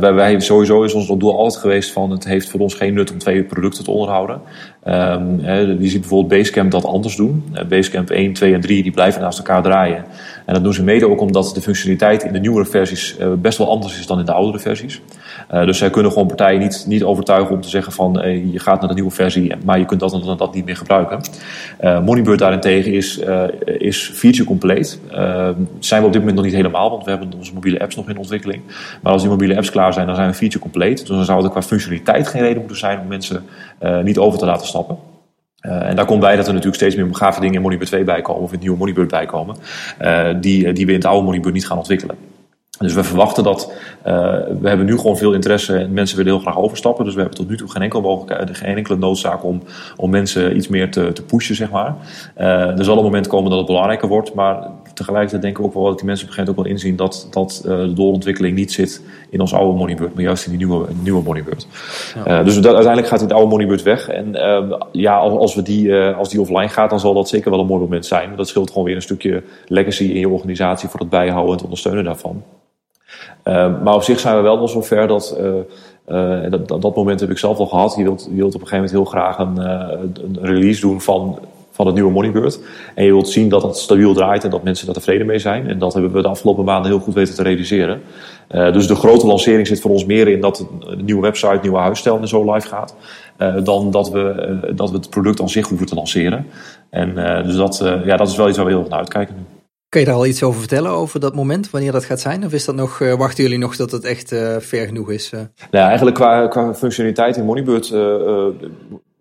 wij, 0.00 0.14
wij 0.14 0.40
sowieso 0.40 0.82
is 0.82 0.94
ons 0.94 1.06
doel 1.06 1.38
altijd 1.38 1.60
geweest 1.60 1.92
van 1.92 2.10
het 2.10 2.24
heeft 2.24 2.50
voor 2.50 2.60
ons 2.60 2.74
geen 2.74 2.94
nut 2.94 3.10
om 3.10 3.18
twee 3.18 3.44
producten 3.44 3.84
te 3.84 3.90
onderhouden. 3.90 4.40
Um, 4.84 5.40
je 5.80 5.88
ziet 5.88 6.00
bijvoorbeeld 6.00 6.40
Basecamp 6.40 6.70
dat 6.70 6.84
anders 6.84 7.16
doen. 7.16 7.44
Basecamp 7.68 8.10
1, 8.10 8.32
2 8.32 8.54
en 8.54 8.60
3 8.60 8.82
die 8.82 8.92
blijven 8.92 9.20
naast 9.20 9.38
elkaar 9.38 9.62
draaien. 9.62 10.04
En 10.48 10.54
dat 10.54 10.62
doen 10.62 10.72
ze 10.72 10.82
mede 10.82 11.08
ook 11.08 11.20
omdat 11.20 11.50
de 11.54 11.60
functionaliteit 11.60 12.22
in 12.22 12.32
de 12.32 12.38
nieuwere 12.38 12.64
versies 12.64 13.16
best 13.38 13.58
wel 13.58 13.70
anders 13.70 13.98
is 13.98 14.06
dan 14.06 14.18
in 14.18 14.24
de 14.24 14.32
oudere 14.32 14.58
versies. 14.58 15.00
Uh, 15.52 15.64
dus 15.64 15.78
zij 15.78 15.90
kunnen 15.90 16.12
gewoon 16.12 16.26
partijen 16.26 16.60
niet, 16.60 16.84
niet 16.88 17.02
overtuigen 17.02 17.54
om 17.54 17.60
te 17.60 17.68
zeggen 17.68 17.92
van 17.92 18.24
uh, 18.24 18.52
je 18.52 18.58
gaat 18.58 18.78
naar 18.80 18.88
de 18.88 18.94
nieuwe 18.94 19.10
versie, 19.10 19.52
maar 19.64 19.78
je 19.78 19.84
kunt 19.84 20.00
dat 20.00 20.12
en 20.12 20.36
dat 20.36 20.54
niet 20.54 20.64
meer 20.64 20.76
gebruiken. 20.76 21.20
Moneybird 22.04 22.38
daarentegen 22.38 22.92
is, 22.92 23.20
is 23.64 24.10
feature 24.14 24.44
compleet. 24.44 25.00
zijn 25.78 26.00
we 26.00 26.06
op 26.06 26.12
dit 26.12 26.20
moment 26.20 26.34
nog 26.34 26.44
niet 26.44 26.54
helemaal, 26.54 26.90
want 26.90 27.04
we 27.04 27.10
hebben 27.10 27.32
onze 27.36 27.54
mobiele 27.54 27.80
apps 27.80 27.96
nog 27.96 28.08
in 28.08 28.18
ontwikkeling. 28.18 28.62
Maar 29.02 29.12
als 29.12 29.22
die 29.22 29.30
mobiele 29.30 29.56
apps 29.56 29.70
klaar 29.70 29.92
zijn, 29.92 30.06
dan 30.06 30.14
zijn 30.14 30.28
we 30.28 30.34
feature 30.34 30.62
compleet. 30.62 30.98
Dus 30.98 31.08
dan 31.08 31.24
zou 31.24 31.44
er 31.44 31.50
qua 31.50 31.62
functionaliteit 31.62 32.28
geen 32.28 32.42
reden 32.42 32.58
moeten 32.58 32.76
zijn 32.76 33.00
om 33.00 33.06
mensen 33.06 33.42
niet 34.02 34.18
over 34.18 34.38
te 34.38 34.46
laten 34.46 34.66
stappen. 34.66 35.07
Uh, 35.66 35.88
en 35.88 35.96
daar 35.96 36.04
komt 36.04 36.20
bij 36.20 36.36
dat 36.36 36.46
er 36.46 36.52
natuurlijk 36.52 36.82
steeds 36.82 36.96
meer 36.96 37.14
gave 37.14 37.40
dingen 37.40 37.54
in 37.54 37.62
Moneybird 37.62 37.88
2 37.88 38.04
bij 38.04 38.22
komen, 38.22 38.42
of 38.42 38.48
in 38.48 38.54
het 38.54 38.62
nieuwe 38.62 38.78
Moneybird 38.78 39.08
bij 39.08 39.26
komen, 39.26 39.56
uh, 40.02 40.28
die, 40.40 40.72
die 40.72 40.86
we 40.86 40.92
in 40.92 40.98
het 40.98 41.06
oude 41.06 41.24
Moneybird 41.24 41.54
niet 41.54 41.66
gaan 41.66 41.78
ontwikkelen. 41.78 42.16
Dus 42.78 42.94
we 42.94 43.04
verwachten 43.04 43.44
dat, 43.44 43.72
we 44.60 44.68
hebben 44.68 44.86
nu 44.86 44.96
gewoon 44.96 45.16
veel 45.16 45.32
interesse 45.32 45.76
en 45.76 45.92
mensen 45.92 46.16
willen 46.16 46.32
heel 46.32 46.40
graag 46.40 46.58
overstappen. 46.58 47.04
Dus 47.04 47.14
we 47.14 47.20
hebben 47.20 47.38
tot 47.38 47.48
nu 47.48 47.56
toe 47.56 47.70
geen 47.70 47.82
enkele, 47.82 48.02
mogelijkheid, 48.02 48.56
geen 48.56 48.76
enkele 48.76 48.96
noodzaak 48.96 49.44
om, 49.44 49.62
om 49.96 50.10
mensen 50.10 50.56
iets 50.56 50.68
meer 50.68 50.90
te, 50.90 51.12
te 51.12 51.22
pushen, 51.22 51.54
zeg 51.54 51.70
maar. 51.70 51.96
Er 52.34 52.84
zal 52.84 52.96
een 52.96 53.04
moment 53.04 53.26
komen 53.26 53.50
dat 53.50 53.58
het 53.58 53.66
belangrijker 53.66 54.08
wordt, 54.08 54.34
maar 54.34 54.70
tegelijkertijd 54.98 55.42
denk 55.42 55.58
ik 55.58 55.64
ook 55.64 55.74
wel 55.74 55.84
dat 55.84 55.96
die 55.96 56.06
mensen 56.06 56.26
op 56.26 56.30
een 56.30 56.36
gegeven 56.36 56.62
moment 56.62 56.76
ook 56.76 56.82
wel 56.82 56.92
inzien 56.92 56.96
dat, 56.96 57.28
dat 57.30 57.62
uh, 57.66 57.78
de 57.88 57.92
doorontwikkeling 57.92 58.56
niet 58.56 58.72
zit 58.72 59.02
in 59.30 59.40
ons 59.40 59.54
oude 59.54 59.78
Moneybird, 59.78 60.14
maar 60.14 60.22
juist 60.22 60.44
in 60.44 60.50
die 60.50 60.66
nieuwe, 60.66 60.86
nieuwe 61.02 61.22
Moneybird. 61.22 61.66
Ja. 62.24 62.42
dus 62.42 62.54
dat, 62.54 62.64
uiteindelijk 62.64 63.06
gaat 63.06 63.20
het 63.20 63.32
oude 63.32 63.48
Moneybird 63.48 63.82
weg. 63.82 64.08
En 64.08 64.36
ja, 64.92 65.16
als, 65.16 65.54
we 65.54 65.62
die, 65.62 65.94
als 65.94 66.28
die 66.28 66.40
offline 66.40 66.68
gaat, 66.68 66.90
dan 66.90 67.00
zal 67.00 67.14
dat 67.14 67.28
zeker 67.28 67.50
wel 67.50 67.60
een 67.60 67.66
mooi 67.66 67.80
moment 67.80 68.06
zijn. 68.06 68.36
Dat 68.36 68.48
scheelt 68.48 68.70
gewoon 68.70 68.84
weer 68.84 68.96
een 68.96 69.02
stukje 69.02 69.42
legacy 69.66 70.04
in 70.04 70.18
je 70.18 70.28
organisatie 70.28 70.88
voor 70.88 71.00
het 71.00 71.08
bijhouden 71.08 71.46
en 71.46 71.54
het 71.54 71.62
ondersteunen 71.62 72.04
daarvan. 72.04 72.42
Maar 73.82 73.94
op 73.94 74.02
zich 74.02 74.20
zijn 74.20 74.36
we 74.36 74.42
wel 74.42 74.58
nog 74.58 74.70
zover 74.70 75.06
dat, 75.06 75.38
uh, 75.40 75.46
uh, 76.08 76.50
dat, 76.50 76.82
dat 76.82 76.96
moment 76.96 77.20
heb 77.20 77.30
ik 77.30 77.38
zelf 77.38 77.58
al 77.58 77.66
gehad. 77.66 77.94
Je 77.96 78.02
wilt, 78.02 78.28
je 78.30 78.36
wilt 78.36 78.54
op 78.54 78.60
een 78.60 78.66
gegeven 78.66 78.94
moment 78.94 79.12
heel 79.12 79.22
graag 79.22 79.38
een, 79.38 79.58
een 80.24 80.38
release 80.40 80.80
doen 80.80 81.00
van, 81.00 81.38
van 81.78 81.86
het 81.86 81.94
nieuwe 81.94 82.12
Moneybird. 82.12 82.60
En 82.94 83.04
je 83.04 83.12
wilt 83.12 83.28
zien 83.28 83.48
dat 83.48 83.62
het 83.62 83.76
stabiel 83.76 84.14
draait 84.14 84.44
en 84.44 84.50
dat 84.50 84.62
mensen 84.62 84.86
daar 84.86 84.94
tevreden 84.94 85.26
mee 85.26 85.38
zijn. 85.38 85.68
En 85.68 85.78
dat 85.78 85.92
hebben 85.92 86.12
we 86.12 86.22
de 86.22 86.28
afgelopen 86.28 86.64
maanden 86.64 86.90
heel 86.90 87.00
goed 87.00 87.14
weten 87.14 87.34
te 87.34 87.42
realiseren. 87.42 88.00
dus 88.48 88.86
de 88.86 88.94
grote 88.94 89.26
lancering 89.26 89.66
zit 89.66 89.80
voor 89.80 89.90
ons 89.90 90.04
meer 90.04 90.28
in 90.28 90.40
dat 90.40 90.66
een 90.80 91.04
nieuwe 91.04 91.22
website, 91.22 91.58
nieuwe 91.62 91.78
huisstijl 91.78 92.18
en 92.18 92.28
zo 92.28 92.52
live 92.52 92.68
gaat. 92.68 92.94
dan 93.64 93.90
dat 93.90 94.10
we, 94.10 94.72
dat 94.74 94.90
we 94.90 94.96
het 94.96 95.10
product 95.10 95.40
aan 95.40 95.48
zich 95.48 95.68
hoeven 95.68 95.86
te 95.86 95.94
lanceren. 95.94 96.46
En 96.90 97.14
dus 97.44 97.56
dat, 97.56 97.82
ja, 98.04 98.16
dat 98.16 98.28
is 98.28 98.36
wel 98.36 98.48
iets 98.48 98.56
waar 98.56 98.66
we 98.66 98.72
heel 98.72 98.80
erg 98.80 98.90
naar 98.90 98.98
uitkijken 98.98 99.34
nu. 99.34 99.42
Kun 99.88 100.00
je 100.00 100.06
daar 100.06 100.14
al 100.14 100.26
iets 100.26 100.42
over 100.42 100.58
vertellen, 100.58 100.90
over 100.90 101.20
dat 101.20 101.34
moment, 101.34 101.70
wanneer 101.70 101.92
dat 101.92 102.04
gaat 102.04 102.20
zijn? 102.20 102.44
Of 102.44 102.52
is 102.52 102.64
dat 102.64 102.74
nog, 102.74 103.00
uh, 103.00 103.14
wachten 103.14 103.42
jullie 103.42 103.58
nog 103.58 103.76
dat 103.76 103.90
het 103.90 104.04
echt 104.04 104.32
uh, 104.32 104.56
ver 104.58 104.86
genoeg 104.86 105.10
is? 105.10 105.32
Uh? 105.32 105.40
Nou, 105.70 105.86
eigenlijk 105.86 106.16
qua, 106.16 106.46
qua 106.46 106.74
functionaliteit 106.74 107.36
in 107.36 107.44
Moneybird 107.44 107.90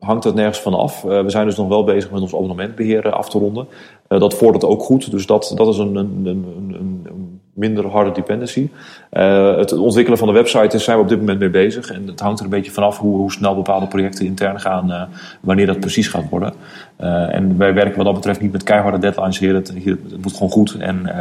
hangt 0.08 0.24
dat 0.24 0.36
nergens 0.36 0.60
van 0.60 0.74
af. 0.74 1.01
we 1.01 1.24
zijn 1.28 1.45
dus 1.45 1.58
nog 1.58 1.68
wel 1.68 1.84
bezig 1.84 2.12
met 2.12 2.22
ons 2.22 2.34
abonnementbeheer 2.34 3.12
af 3.12 3.30
te 3.30 3.39
ronden. 3.39 3.68
dat 4.08 4.34
vordert 4.34 4.64
ook 4.64 4.82
goed, 4.82 5.12
dus 5.12 5.26
dat, 5.26 5.51
dat 5.55 5.68
is 5.68 5.78
een, 5.78 5.95
een, 5.95 6.22
een, 6.26 6.76
een 6.78 7.38
minder 7.58 7.88
harde 7.88 8.12
dependency. 8.12 8.70
Uh, 9.12 9.58
het 9.58 9.72
ontwikkelen 9.78 10.18
van 10.18 10.28
de 10.28 10.34
website 10.34 10.76
is, 10.76 10.84
zijn 10.84 10.97
we 10.97 11.03
op 11.03 11.10
dit 11.10 11.20
moment 11.20 11.39
mee 11.39 11.49
bezig. 11.49 11.91
En 11.91 12.08
het 12.08 12.20
hangt 12.20 12.39
er 12.39 12.45
een 12.45 12.51
beetje 12.51 12.72
vanaf 12.72 12.97
hoe, 12.97 13.18
hoe 13.18 13.32
snel 13.32 13.55
bepaalde 13.55 13.88
projecten 13.88 14.26
intern 14.26 14.60
gaan, 14.60 14.89
uh, 14.89 15.01
wanneer 15.41 15.66
dat 15.66 15.80
precies 15.80 16.08
gaat 16.08 16.30
worden. 16.30 16.53
Uh, 17.01 17.36
en 17.36 17.58
wij 17.58 17.74
werken 17.74 17.95
wat 17.95 18.05
dat 18.05 18.14
betreft 18.14 18.41
niet 18.41 18.51
met 18.51 18.64
keiharde 18.64 18.97
deadlines 18.97 19.39
hier. 19.39 19.55
Het, 19.55 19.68
het 19.68 20.22
moet 20.22 20.34
gewoon 20.34 20.49
goed. 20.49 20.76
En 20.80 21.12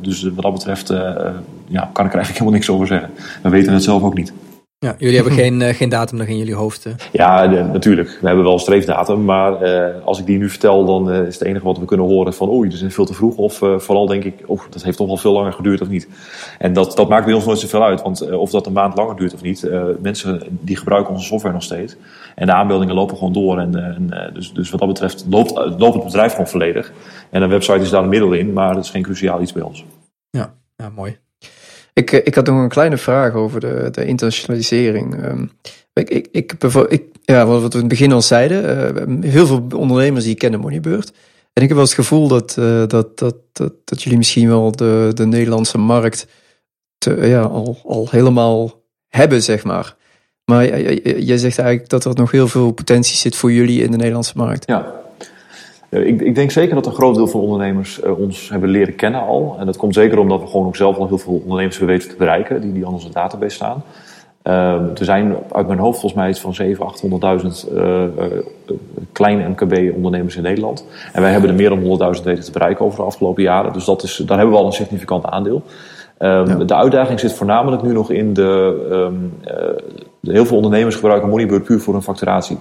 dus 0.00 0.22
wat 0.22 0.42
dat 0.42 0.52
betreft 0.52 0.88
ja, 1.66 1.90
kan 1.92 2.06
ik 2.06 2.12
er 2.12 2.18
eigenlijk 2.18 2.28
helemaal 2.38 2.52
niks 2.52 2.70
over 2.70 2.86
zeggen. 2.86 3.10
We 3.42 3.48
weten 3.48 3.72
het 3.72 3.82
zelf 3.82 4.02
ook 4.02 4.14
niet. 4.14 4.32
Ja, 4.86 4.94
jullie 4.98 5.14
hebben 5.14 5.32
geen, 5.42 5.60
uh, 5.60 5.68
geen 5.68 5.88
datum 5.88 6.18
nog 6.18 6.26
in 6.26 6.36
jullie 6.36 6.54
hoofd. 6.54 6.86
Uh. 6.86 6.92
Ja, 7.12 7.48
de, 7.48 7.62
natuurlijk. 7.62 8.18
We 8.20 8.26
hebben 8.26 8.44
wel 8.44 8.52
een 8.52 8.58
streefdatum. 8.58 9.24
Maar 9.24 9.62
uh, 9.62 10.04
als 10.04 10.18
ik 10.18 10.26
die 10.26 10.38
nu 10.38 10.48
vertel, 10.48 10.84
dan 10.84 11.12
is 11.12 11.38
het 11.38 11.48
enige 11.48 11.64
wat 11.64 11.78
we 11.78 11.84
kunnen 11.84 12.06
horen 12.06 12.34
van 12.34 12.48
oei, 12.48 12.68
dat 12.68 12.80
is 12.80 12.94
veel 12.94 13.04
te 13.04 13.14
vroeg. 13.14 13.36
Of 13.36 13.56
vooral 13.56 14.06
denk 14.06 14.24
ik, 14.24 14.42
oh, 14.46 14.60
dat 14.70 14.82
heeft 14.82 14.96
toch 14.96 15.06
wel 15.06 15.16
veel 15.16 15.32
langer 15.32 15.52
geduurd 15.52 15.80
of 15.80 15.88
niet. 15.88 16.08
En 16.58 16.72
dat, 16.72 16.96
dat 16.96 17.08
maakt 17.08 17.24
bij 17.24 17.34
ons 17.34 17.44
nooit 17.44 17.58
zoveel 17.58 17.84
uit. 17.84 18.02
Want 18.02 18.30
of 18.32 18.50
dat 18.50 18.66
een 18.66 18.72
maand 18.72 18.96
langer 18.96 19.16
duurt 19.16 19.34
of 19.34 19.42
niet, 19.42 19.70
mensen 20.00 20.42
die 20.50 20.76
gebruiken 20.76 21.12
onze 21.12 21.26
software 21.26 21.54
nog 21.54 21.62
steeds. 21.62 21.96
En 22.34 22.46
de 22.46 22.52
aanmeldingen 22.52 22.94
lopen 22.94 23.16
gewoon 23.16 23.32
door. 23.32 23.58
En, 23.58 23.74
en 23.74 24.30
dus, 24.34 24.52
dus 24.52 24.70
wat 24.70 24.80
dat 24.80 24.88
betreft 24.88 25.24
loopt, 25.28 25.52
loopt 25.78 25.94
het 25.94 26.04
bedrijf 26.04 26.30
gewoon 26.30 26.48
volledig. 26.48 26.92
En 27.30 27.42
een 27.42 27.48
website 27.48 27.80
is 27.80 27.90
daar 27.90 28.02
een 28.02 28.08
middel 28.08 28.32
in, 28.32 28.52
maar 28.52 28.74
dat 28.74 28.84
is 28.84 28.90
geen 28.90 29.02
cruciaal 29.02 29.40
iets 29.40 29.52
bij 29.52 29.62
ons. 29.62 29.84
Ja, 30.30 30.54
ja 30.76 30.90
mooi. 30.94 31.18
Ik, 31.92 32.10
ik 32.10 32.34
had 32.34 32.46
nog 32.46 32.58
een 32.58 32.68
kleine 32.68 32.96
vraag 32.96 33.34
over 33.34 33.60
de, 33.60 33.88
de 33.90 34.04
internationalisering. 34.04 35.24
Um, 35.24 35.50
ik, 35.92 36.10
ik, 36.10 36.28
ik, 36.32 36.52
ik, 36.88 37.02
ja, 37.22 37.46
wat 37.46 37.60
we 37.60 37.70
in 37.72 37.78
het 37.78 37.88
begin 37.88 38.12
al 38.12 38.22
zeiden, 38.22 38.64
uh, 39.08 39.30
heel 39.30 39.46
veel 39.46 39.66
ondernemers 39.76 40.24
die 40.24 40.34
kennen 40.34 40.60
Moneybird. 40.60 41.12
En 41.52 41.62
ik 41.62 41.68
heb 41.68 41.76
wel 41.76 41.86
het 41.86 41.94
gevoel 41.94 42.28
dat, 42.28 42.56
uh, 42.58 42.86
dat, 42.86 43.18
dat, 43.18 43.36
dat, 43.52 43.72
dat, 43.84 44.02
jullie 44.02 44.18
misschien 44.18 44.48
wel 44.48 44.72
de, 44.72 45.10
de 45.14 45.26
Nederlandse 45.26 45.78
markt 45.78 46.26
te, 46.98 47.26
ja, 47.26 47.42
al, 47.42 47.78
al 47.84 48.08
helemaal 48.10 48.82
hebben, 49.08 49.42
zeg 49.42 49.64
maar. 49.64 49.96
Maar 50.44 50.80
jij 51.20 51.36
zegt 51.36 51.58
eigenlijk 51.58 51.88
dat 51.88 52.04
er 52.04 52.14
nog 52.14 52.30
heel 52.30 52.48
veel 52.48 52.70
potentie 52.70 53.16
zit 53.16 53.36
voor 53.36 53.52
jullie 53.52 53.82
in 53.82 53.90
de 53.90 53.96
Nederlandse 53.96 54.36
markt. 54.36 54.66
Ja, 54.66 54.84
eh, 54.84 54.99
ik, 55.90 56.20
ik, 56.20 56.34
denk 56.34 56.50
zeker 56.50 56.74
dat 56.74 56.86
een 56.86 56.92
groot 56.92 57.14
deel 57.14 57.26
van 57.26 57.40
ondernemers 57.40 58.00
uh, 58.04 58.18
ons 58.18 58.48
hebben 58.48 58.68
leren 58.68 58.94
kennen 58.94 59.20
al. 59.20 59.56
En 59.58 59.66
dat 59.66 59.76
komt 59.76 59.94
zeker 59.94 60.18
omdat 60.18 60.40
we 60.40 60.46
gewoon 60.46 60.66
ook 60.66 60.76
zelf 60.76 60.96
al 60.96 61.06
heel 61.06 61.18
veel 61.18 61.40
ondernemers 61.42 61.78
hebben 61.78 61.96
weten 61.96 62.10
te 62.10 62.16
bereiken 62.16 62.60
die, 62.60 62.72
die 62.72 62.86
aan 62.86 62.92
onze 62.92 63.10
database 63.10 63.54
staan. 63.54 63.82
Uh, 64.44 64.98
er 64.98 65.04
zijn 65.04 65.36
uit 65.52 65.66
mijn 65.66 65.78
hoofd 65.78 66.00
volgens 66.00 66.20
mij 66.20 66.30
iets 66.30 66.40
van 66.40 66.54
700.000, 66.62 67.68
800.000 67.68 67.74
uh, 67.74 68.02
kleine 69.12 69.48
MKB-ondernemers 69.48 70.36
in 70.36 70.42
Nederland. 70.42 70.86
En 71.12 71.22
wij 71.22 71.30
hebben 71.30 71.50
er 71.50 71.56
meer 71.56 71.68
dan 71.68 72.14
100.000 72.16 72.22
weten 72.24 72.44
te 72.44 72.52
bereiken 72.52 72.84
over 72.84 72.98
de 72.98 73.04
afgelopen 73.04 73.42
jaren. 73.42 73.72
Dus 73.72 73.84
dat 73.84 74.02
is, 74.02 74.16
daar 74.16 74.36
hebben 74.36 74.54
we 74.54 74.60
al 74.60 74.66
een 74.66 74.72
significant 74.72 75.24
aandeel. 75.24 75.62
Um, 76.18 76.46
ja. 76.46 76.54
De 76.54 76.74
uitdaging 76.74 77.20
zit 77.20 77.32
voornamelijk 77.32 77.82
nu 77.82 77.92
nog 77.92 78.10
in 78.10 78.34
de. 78.34 78.86
Um, 78.92 79.32
de 80.20 80.32
heel 80.32 80.46
veel 80.46 80.56
ondernemers 80.56 80.94
gebruiken 80.94 81.28
Moneybird 81.28 81.64
puur 81.64 81.80
voor 81.80 81.94
hun 81.94 82.02
facturatie. 82.02 82.58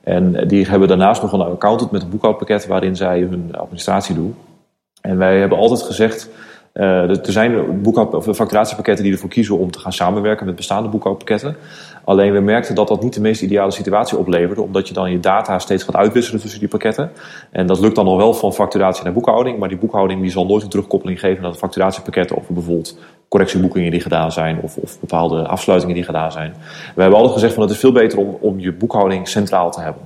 En 0.00 0.48
die 0.48 0.66
hebben 0.66 0.88
daarnaast 0.88 1.22
nog 1.22 1.32
een 1.32 1.40
accountant 1.40 1.90
met 1.90 2.02
een 2.02 2.10
boekhoudpakket 2.10 2.66
waarin 2.66 2.96
zij 2.96 3.20
hun 3.20 3.54
administratie 3.56 4.14
doen. 4.14 4.36
En 5.00 5.18
wij 5.18 5.38
hebben 5.38 5.58
altijd 5.58 5.82
gezegd, 5.82 6.28
er 6.80 7.32
zijn 7.32 7.82
boekhoud, 7.82 8.14
of 8.14 8.36
facturatiepakketten 8.36 9.04
die 9.04 9.12
ervoor 9.12 9.28
kiezen 9.28 9.58
om 9.58 9.70
te 9.70 9.78
gaan 9.78 9.92
samenwerken 9.92 10.46
met 10.46 10.56
bestaande 10.56 10.88
boekhoudpakketten. 10.88 11.56
Alleen 12.04 12.32
we 12.32 12.40
merkten 12.40 12.74
dat 12.74 12.88
dat 12.88 13.02
niet 13.02 13.14
de 13.14 13.20
meest 13.20 13.42
ideale 13.42 13.70
situatie 13.70 14.18
opleverde, 14.18 14.62
omdat 14.62 14.88
je 14.88 14.94
dan 14.94 15.10
je 15.10 15.20
data 15.20 15.58
steeds 15.58 15.84
gaat 15.84 15.96
uitwisselen 15.96 16.40
tussen 16.40 16.60
die 16.60 16.68
pakketten. 16.68 17.10
En 17.50 17.66
dat 17.66 17.80
lukt 17.80 17.94
dan 17.94 18.04
nog 18.04 18.16
wel 18.16 18.34
van 18.34 18.52
facturatie 18.52 19.04
naar 19.04 19.12
boekhouding, 19.12 19.58
maar 19.58 19.68
die 19.68 19.78
boekhouding 19.78 20.20
die 20.20 20.30
zal 20.30 20.46
nooit 20.46 20.62
een 20.62 20.68
terugkoppeling 20.68 21.20
geven 21.20 21.42
naar 21.42 21.50
het 21.50 21.60
facturatiepakket 21.60 22.34
over 22.34 22.54
bijvoorbeeld 22.54 22.98
correctieboekingen 23.28 23.90
die 23.90 24.00
gedaan 24.00 24.32
zijn 24.32 24.60
of, 24.62 24.76
of 24.76 25.00
bepaalde 25.00 25.46
afsluitingen 25.46 25.94
die 25.94 26.04
gedaan 26.04 26.32
zijn. 26.32 26.54
We 26.94 27.00
hebben 27.00 27.18
altijd 27.18 27.34
gezegd 27.34 27.54
van 27.54 27.62
het 27.62 27.72
is 27.72 27.78
veel 27.78 27.92
beter 27.92 28.18
om, 28.18 28.36
om 28.40 28.60
je 28.60 28.72
boekhouding 28.72 29.28
centraal 29.28 29.70
te 29.70 29.80
hebben. 29.80 30.02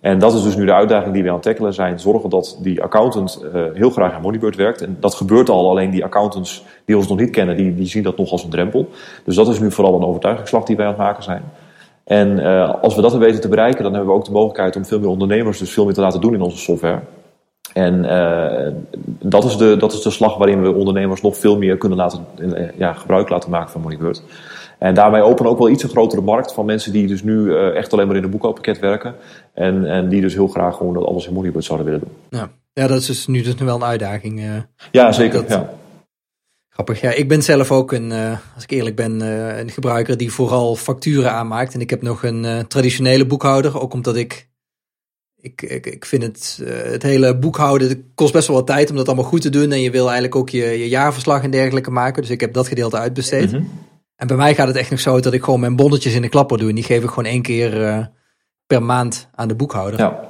En 0.00 0.18
dat 0.18 0.34
is 0.34 0.42
dus 0.42 0.56
nu 0.56 0.64
de 0.64 0.72
uitdaging 0.72 1.14
die 1.14 1.22
we 1.22 1.28
aan 1.28 1.34
het 1.34 1.44
tackelen 1.44 1.74
zijn. 1.74 2.00
Zorgen 2.00 2.30
dat 2.30 2.58
die 2.62 2.82
accountant 2.82 3.44
uh, 3.54 3.64
heel 3.72 3.90
graag 3.90 4.12
aan 4.12 4.20
Moneybird 4.20 4.56
werkt. 4.56 4.82
En 4.82 4.96
dat 5.00 5.14
gebeurt 5.14 5.48
al, 5.48 5.68
alleen 5.68 5.90
die 5.90 6.04
accountants 6.04 6.64
die 6.84 6.96
ons 6.96 7.08
nog 7.08 7.18
niet 7.18 7.30
kennen, 7.30 7.56
die, 7.56 7.74
die 7.74 7.86
zien 7.86 8.02
dat 8.02 8.16
nog 8.16 8.30
als 8.30 8.44
een 8.44 8.50
drempel. 8.50 8.88
Dus 9.24 9.34
dat 9.34 9.48
is 9.48 9.60
nu 9.60 9.70
vooral 9.70 9.94
een 9.94 10.04
overtuigingsslag 10.04 10.64
die 10.64 10.76
wij 10.76 10.84
aan 10.84 10.92
het 10.92 11.00
maken 11.00 11.22
zijn. 11.22 11.42
En 12.04 12.38
als 12.80 12.94
we 12.94 13.02
dat 13.02 13.16
weten 13.16 13.40
te 13.40 13.48
bereiken, 13.48 13.82
dan 13.82 13.92
hebben 13.92 14.10
we 14.10 14.16
ook 14.18 14.24
de 14.24 14.32
mogelijkheid 14.32 14.76
om 14.76 14.84
veel 14.84 14.98
meer 14.98 15.08
ondernemers 15.08 15.58
dus 15.58 15.72
veel 15.72 15.84
meer 15.84 15.94
te 15.94 16.00
laten 16.00 16.20
doen 16.20 16.34
in 16.34 16.40
onze 16.40 16.58
software. 16.58 17.00
En 17.72 18.02
dat, 19.22 19.44
is 19.44 19.56
de, 19.56 19.76
dat 19.76 19.92
is 19.92 20.02
de 20.02 20.10
slag 20.10 20.36
waarin 20.36 20.62
we 20.62 20.74
ondernemers 20.74 21.22
nog 21.22 21.36
veel 21.36 21.58
meer 21.58 21.76
kunnen 21.76 21.98
laten, 21.98 22.26
ja, 22.76 22.92
gebruik 22.92 23.28
laten 23.28 23.50
maken 23.50 23.70
van 23.70 23.80
Moneybird. 23.80 24.22
En 24.80 24.94
daarbij 24.94 25.22
openen 25.22 25.50
ook 25.50 25.58
wel 25.58 25.70
iets 25.70 25.82
een 25.82 25.88
grotere 25.88 26.22
markt 26.22 26.52
van 26.52 26.64
mensen 26.64 26.92
die 26.92 27.06
dus 27.06 27.22
nu 27.22 27.56
echt 27.56 27.92
alleen 27.92 28.06
maar 28.06 28.16
in 28.16 28.24
een 28.24 28.30
boekhoudpakket 28.30 28.78
werken. 28.78 29.14
En, 29.54 29.86
en 29.86 30.08
die 30.08 30.20
dus 30.20 30.34
heel 30.34 30.48
graag 30.48 30.76
gewoon 30.76 30.94
dat 30.94 31.04
alles 31.04 31.26
in 31.26 31.32
Moneybird 31.32 31.64
zouden 31.64 31.86
willen 31.86 32.00
doen. 32.00 32.40
Ja. 32.40 32.50
Ja, 32.72 32.86
dat 32.86 33.00
is 33.00 33.06
dus 33.06 33.26
nu 33.26 33.42
dus 33.42 33.54
wel 33.54 33.76
een 33.76 33.84
uitdaging. 33.84 34.40
Uh, 34.40 34.56
ja, 34.90 35.12
zeker. 35.12 35.44
ja. 35.48 35.70
Grappig. 36.68 37.00
Ja, 37.00 37.10
ik 37.10 37.28
ben 37.28 37.42
zelf 37.42 37.70
ook 37.70 37.92
een, 37.92 38.10
uh, 38.10 38.38
als 38.54 38.62
ik 38.62 38.70
eerlijk 38.70 38.96
ben, 38.96 39.20
uh, 39.20 39.58
een 39.58 39.70
gebruiker 39.70 40.16
die 40.16 40.32
vooral 40.32 40.76
facturen 40.76 41.32
aanmaakt. 41.32 41.74
En 41.74 41.80
ik 41.80 41.90
heb 41.90 42.02
nog 42.02 42.22
een 42.22 42.66
traditionele 42.68 43.26
boekhouder, 43.26 43.80
ook 43.80 43.92
omdat 43.92 44.16
ik 44.16 44.48
ik, 45.40 45.62
ik, 45.62 45.86
ik 45.86 46.04
vind 46.04 46.22
het, 46.22 46.60
het 46.64 47.02
hele 47.02 47.38
boekhouden 47.38 47.88
het 47.88 48.00
kost 48.14 48.32
best 48.32 48.46
wel 48.46 48.56
wat 48.56 48.66
tijd 48.66 48.90
om 48.90 48.96
dat 48.96 49.06
allemaal 49.06 49.24
goed 49.24 49.40
te 49.40 49.50
doen. 49.50 49.72
En 49.72 49.80
je 49.80 49.90
wil 49.90 50.04
eigenlijk 50.04 50.34
ook 50.36 50.48
je, 50.48 50.64
je 50.64 50.88
jaarverslag 50.88 51.42
en 51.42 51.50
dergelijke 51.50 51.90
maken. 51.90 52.22
Dus 52.22 52.30
ik 52.30 52.40
heb 52.40 52.52
dat 52.52 52.68
gedeelte 52.68 52.98
uitbesteed. 52.98 53.52
Mhm. 53.52 53.62
En 54.20 54.26
bij 54.26 54.36
mij 54.36 54.54
gaat 54.54 54.66
het 54.66 54.76
echt 54.76 54.90
nog 54.90 55.00
zo 55.00 55.20
dat 55.20 55.32
ik 55.32 55.44
gewoon 55.44 55.60
mijn 55.60 55.76
bonnetjes 55.76 56.14
in 56.14 56.22
de 56.22 56.28
klapper 56.28 56.58
doe. 56.58 56.68
En 56.68 56.74
die 56.74 56.84
geef 56.84 57.02
ik 57.02 57.08
gewoon 57.08 57.24
één 57.24 57.42
keer 57.42 58.10
per 58.66 58.82
maand 58.82 59.28
aan 59.34 59.48
de 59.48 59.54
boekhouder. 59.54 60.00
Ja. 60.00 60.28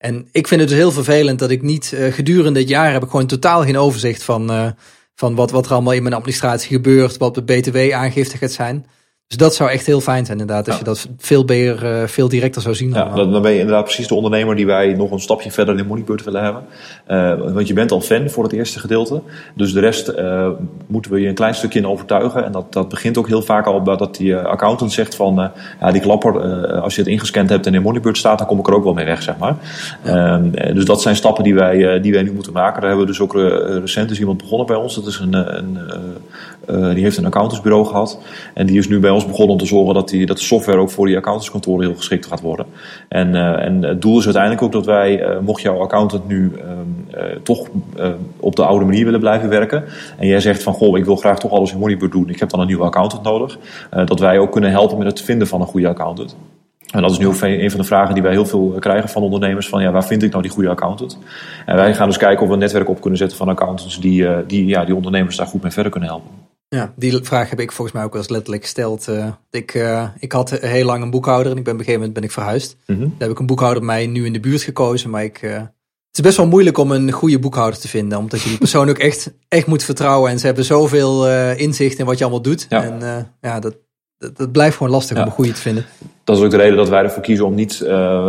En 0.00 0.28
ik 0.32 0.48
vind 0.48 0.60
het 0.60 0.70
dus 0.70 0.78
heel 0.78 0.92
vervelend 0.92 1.38
dat 1.38 1.50
ik 1.50 1.62
niet 1.62 1.92
uh, 1.94 2.12
gedurende 2.12 2.60
het 2.60 2.68
jaar 2.68 2.92
heb 2.92 3.02
ik 3.02 3.10
gewoon 3.10 3.26
totaal 3.26 3.62
geen 3.62 3.78
overzicht 3.78 4.22
van, 4.22 4.50
uh, 4.50 4.70
van 5.14 5.34
wat, 5.34 5.50
wat 5.50 5.66
er 5.66 5.72
allemaal 5.72 5.92
in 5.92 6.02
mijn 6.02 6.14
administratie 6.14 6.76
gebeurt, 6.76 7.16
wat 7.16 7.34
de 7.34 7.42
BTW-aangifte 7.42 8.36
gaat 8.36 8.52
zijn. 8.52 8.86
Dus 9.30 9.38
dat 9.38 9.54
zou 9.54 9.70
echt 9.70 9.86
heel 9.86 10.00
fijn 10.00 10.26
zijn 10.26 10.38
inderdaad, 10.38 10.68
als 10.68 10.78
je 10.78 10.84
dat 10.84 11.08
veel, 11.18 11.44
beter, 11.44 12.00
uh, 12.00 12.06
veel 12.06 12.28
directer 12.28 12.62
zou 12.62 12.74
zien. 12.74 12.92
Ja, 12.92 13.08
dan, 13.14 13.32
dan 13.32 13.42
ben 13.42 13.52
je 13.52 13.58
inderdaad 13.58 13.84
precies 13.84 14.08
de 14.08 14.14
ondernemer 14.14 14.56
die 14.56 14.66
wij 14.66 14.94
nog 14.94 15.10
een 15.10 15.20
stapje 15.20 15.50
verder 15.50 15.78
in 15.78 15.86
Moneybird 15.86 16.24
willen 16.24 16.42
hebben. 16.42 16.62
Uh, 17.08 17.52
want 17.52 17.68
je 17.68 17.74
bent 17.74 17.92
al 17.92 18.00
fan 18.00 18.30
voor 18.30 18.42
het 18.42 18.52
eerste 18.52 18.78
gedeelte. 18.78 19.22
Dus 19.54 19.72
de 19.72 19.80
rest 19.80 20.08
uh, 20.08 20.48
moeten 20.86 21.12
we 21.12 21.20
je 21.20 21.28
een 21.28 21.34
klein 21.34 21.54
stukje 21.54 21.78
in 21.78 21.86
overtuigen. 21.86 22.44
En 22.44 22.52
dat, 22.52 22.72
dat 22.72 22.88
begint 22.88 23.18
ook 23.18 23.28
heel 23.28 23.42
vaak 23.42 23.66
al 23.66 23.82
dat 23.82 24.16
die 24.16 24.36
accountant 24.36 24.92
zegt 24.92 25.14
van... 25.14 25.50
ja, 25.80 25.90
die 25.90 26.00
klapper, 26.00 26.40
als 26.80 26.94
je 26.94 27.00
het 27.00 27.10
ingescand 27.10 27.48
hebt 27.48 27.66
en 27.66 27.74
in 27.74 27.82
Moneybird 27.82 28.16
staat, 28.16 28.38
dan 28.38 28.46
kom 28.46 28.58
ik 28.58 28.66
er 28.66 28.74
ook 28.74 28.84
wel 28.84 28.94
mee 28.94 29.04
weg, 29.04 29.22
zeg 29.22 29.38
maar. 29.38 29.56
Ja. 30.04 30.38
Ehm, 30.38 30.74
dus 30.74 30.84
dat 30.84 31.02
zijn 31.02 31.16
stappen 31.16 31.44
die 31.44 31.54
wij, 31.54 32.00
die 32.00 32.12
wij 32.12 32.22
nu 32.22 32.32
moeten 32.32 32.52
maken. 32.52 32.80
Daar 32.80 32.90
hebben 32.90 33.06
we 33.06 33.12
dus 33.12 33.20
ook 33.20 33.34
recent 33.80 34.10
is 34.10 34.18
iemand 34.18 34.38
begonnen 34.38 34.66
bij 34.66 34.76
ons. 34.76 34.94
Dat 34.94 35.06
is 35.06 35.18
een, 35.18 35.34
een 35.34 35.78
die 36.94 37.02
heeft 37.02 37.16
een 37.16 37.24
accountantsbureau 37.24 37.86
gehad. 37.86 38.18
En 38.54 38.66
die 38.66 38.78
is 38.78 38.88
nu 38.88 38.98
bij 38.98 39.10
ons 39.10 39.26
begonnen 39.26 39.52
om 39.52 39.58
te 39.58 39.66
zorgen 39.66 39.94
dat, 39.94 40.08
die, 40.08 40.26
dat 40.26 40.36
de 40.36 40.42
software 40.42 40.78
ook 40.78 40.90
voor 40.90 41.06
die 41.06 41.16
accountantskantoren 41.16 41.86
heel 41.86 41.96
geschikt 41.96 42.26
gaat 42.26 42.40
worden. 42.40 42.66
En, 43.08 43.34
uh, 43.34 43.64
en 43.64 43.82
het 43.82 44.02
doel 44.02 44.18
is 44.18 44.24
uiteindelijk 44.24 44.62
ook 44.62 44.72
dat 44.72 44.86
wij, 44.86 45.28
uh, 45.28 45.38
mocht 45.38 45.62
jouw 45.62 45.78
accountant 45.78 46.28
nu 46.28 46.52
uh, 46.54 47.20
toch 47.42 47.68
op 48.36 48.56
de 48.56 48.64
oude 48.64 48.84
manier 48.84 49.04
willen 49.04 49.20
blijven 49.20 49.48
werken. 49.48 49.84
En 50.18 50.26
jij 50.26 50.40
zegt 50.40 50.62
van 50.62 50.72
goh, 50.72 50.98
ik 50.98 51.04
wil 51.04 51.16
graag 51.16 51.38
toch 51.38 51.50
alles 51.50 51.72
in 51.72 51.78
Moneybird 51.78 52.12
doen. 52.12 52.28
Ik 52.28 52.38
heb 52.38 52.50
dan 52.50 52.60
een 52.60 52.66
nieuwe 52.66 52.84
accountant 52.84 53.22
nodig. 53.22 53.58
dat 54.04 54.20
wij 54.20 54.38
ook 54.38 54.52
kunnen 54.52 54.70
helpen 54.70 54.98
met 54.98 55.06
het 55.06 55.20
vinden 55.20 55.46
van 55.46 55.60
een 55.60 55.66
goede 55.66 55.88
accountant. 55.88 56.36
En 56.92 57.02
dat 57.02 57.10
is 57.10 57.18
nu 57.18 57.26
een 57.40 57.70
van 57.70 57.80
de 57.80 57.86
vragen 57.86 58.14
die 58.14 58.22
wij 58.22 58.32
heel 58.32 58.46
veel 58.46 58.76
krijgen 58.78 59.08
van 59.08 59.22
ondernemers. 59.22 59.68
Van 59.68 59.82
ja, 59.82 59.90
waar 59.90 60.06
vind 60.06 60.22
ik 60.22 60.30
nou 60.30 60.42
die 60.42 60.52
goede 60.52 60.68
accountant? 60.68 61.18
En 61.66 61.76
wij 61.76 61.94
gaan 61.94 62.08
dus 62.08 62.16
kijken 62.16 62.42
of 62.42 62.48
we 62.48 62.52
een 62.52 62.58
netwerk 62.58 62.88
op 62.88 63.00
kunnen 63.00 63.18
zetten 63.18 63.38
van 63.38 63.48
accountants 63.48 64.00
die, 64.00 64.46
die, 64.46 64.66
ja, 64.66 64.84
die 64.84 64.94
ondernemers 64.94 65.36
daar 65.36 65.46
goed 65.46 65.62
mee 65.62 65.72
verder 65.72 65.92
kunnen 65.92 66.08
helpen. 66.08 66.49
Ja, 66.76 66.92
die 66.96 67.24
vraag 67.24 67.50
heb 67.50 67.60
ik 67.60 67.72
volgens 67.72 67.96
mij 67.96 68.04
ook 68.04 68.12
wel 68.12 68.22
eens 68.22 68.30
letterlijk 68.30 68.62
gesteld. 68.62 69.08
Uh, 69.08 69.32
ik, 69.50 69.74
uh, 69.74 70.08
ik 70.18 70.32
had 70.32 70.50
heel 70.50 70.84
lang 70.84 71.02
een 71.02 71.10
boekhouder 71.10 71.52
en 71.52 71.58
ik 71.58 71.64
ben 71.64 71.72
op 71.72 71.78
een 71.78 71.84
gegeven 71.84 72.06
moment 72.06 72.20
ben 72.20 72.28
ik 72.28 72.34
verhuisd. 72.34 72.76
Mm 72.86 72.96
-hmm. 72.96 73.08
Daar 73.08 73.18
heb 73.18 73.30
ik 73.30 73.38
een 73.38 73.46
boekhouder 73.46 73.82
mij 73.82 74.06
nu 74.06 74.26
in 74.26 74.32
de 74.32 74.40
buurt 74.40 74.62
gekozen, 74.62 75.10
maar 75.10 75.24
ik... 75.24 75.42
Uh, 75.42 75.54
het 75.54 76.18
is 76.18 76.24
best 76.24 76.36
wel 76.36 76.46
moeilijk 76.46 76.78
om 76.78 76.90
een 76.90 77.10
goede 77.10 77.38
boekhouder 77.38 77.80
te 77.80 77.88
vinden, 77.88 78.18
omdat 78.18 78.42
je 78.42 78.48
die 78.48 78.58
persoon 78.58 78.88
ook 78.88 78.98
echt, 78.98 79.32
echt 79.48 79.66
moet 79.66 79.82
vertrouwen. 79.82 80.30
En 80.30 80.38
ze 80.38 80.46
hebben 80.46 80.64
zoveel 80.64 81.28
inzicht 81.54 81.98
in 81.98 82.06
wat 82.06 82.18
je 82.18 82.24
allemaal 82.24 82.42
doet. 82.42 82.66
Ja. 82.68 82.84
En 82.84 83.28
ja, 83.40 83.60
dat, 83.60 83.76
dat, 84.18 84.36
dat, 84.36 84.52
blijft 84.52 84.76
gewoon 84.76 84.92
lastig 84.92 85.16
om 85.16 85.22
een 85.22 85.30
goede 85.30 85.52
te 85.52 85.60
vinden 85.60 85.86
dat 86.30 86.38
is 86.38 86.44
ook 86.44 86.50
de 86.50 86.56
reden 86.56 86.76
dat 86.76 86.88
wij 86.88 87.02
ervoor 87.02 87.22
kiezen 87.22 87.46
om 87.46 87.54
niet. 87.54 87.80
Uh, 87.84 87.90
uh, 87.90 88.28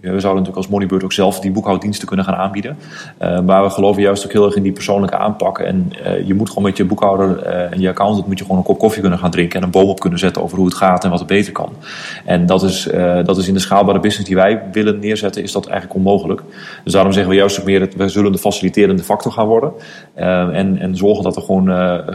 we 0.00 0.08
zouden 0.08 0.20
natuurlijk 0.20 0.56
als 0.56 0.68
Moneybird 0.68 1.04
ook 1.04 1.12
zelf 1.12 1.40
die 1.40 1.50
boekhouddiensten 1.50 2.06
kunnen 2.06 2.24
gaan 2.24 2.34
aanbieden. 2.34 2.76
Uh, 3.22 3.40
maar 3.40 3.62
we 3.62 3.70
geloven 3.70 4.02
juist 4.02 4.24
ook 4.24 4.32
heel 4.32 4.44
erg 4.44 4.56
in 4.56 4.62
die 4.62 4.72
persoonlijke 4.72 5.16
aanpak. 5.16 5.58
En 5.58 5.92
je 6.24 6.34
moet 6.34 6.48
gewoon 6.48 6.64
met 6.64 6.76
je 6.76 6.84
boekhouder 6.84 7.42
en 7.42 7.80
je 7.80 7.88
accountant 7.88 8.26
moet 8.26 8.38
je 8.38 8.44
gewoon 8.44 8.58
een 8.58 8.66
kop 8.66 8.78
koffie 8.78 9.00
kunnen 9.00 9.18
gaan 9.18 9.30
drinken 9.30 9.58
en 9.58 9.64
een 9.64 9.70
boom 9.70 9.88
op 9.88 10.00
kunnen 10.00 10.18
zetten 10.18 10.42
over 10.42 10.56
hoe 10.56 10.66
het 10.66 10.74
gaat 10.74 11.04
en 11.04 11.10
wat 11.10 11.20
er 11.20 11.26
beter 11.26 11.52
kan. 11.52 11.72
En 12.24 12.46
dat 12.46 12.62
is, 12.62 12.88
dat 13.24 13.38
is 13.38 13.48
in 13.48 13.54
de 13.54 13.60
schaalbare 13.60 14.00
business 14.00 14.28
die 14.28 14.36
wij 14.36 14.62
willen 14.72 14.98
neerzetten, 14.98 15.42
is 15.42 15.52
dat 15.52 15.66
eigenlijk 15.66 15.96
onmogelijk. 15.96 16.42
Dus 16.84 16.92
daarom 16.92 17.12
zeggen 17.12 17.30
we 17.30 17.38
juist 17.38 17.60
ook 17.60 17.66
meer 17.66 17.80
dat 17.80 17.94
we 17.94 18.08
zullen 18.08 18.32
de 18.32 18.38
faciliterende 18.38 19.02
factor 19.02 19.32
gaan 19.32 19.46
worden. 19.46 19.72
en, 20.14 20.78
en 20.78 20.96
zorgen 20.96 21.24
dat 21.24 21.36
er 21.36 21.42
gewoon 21.42 21.68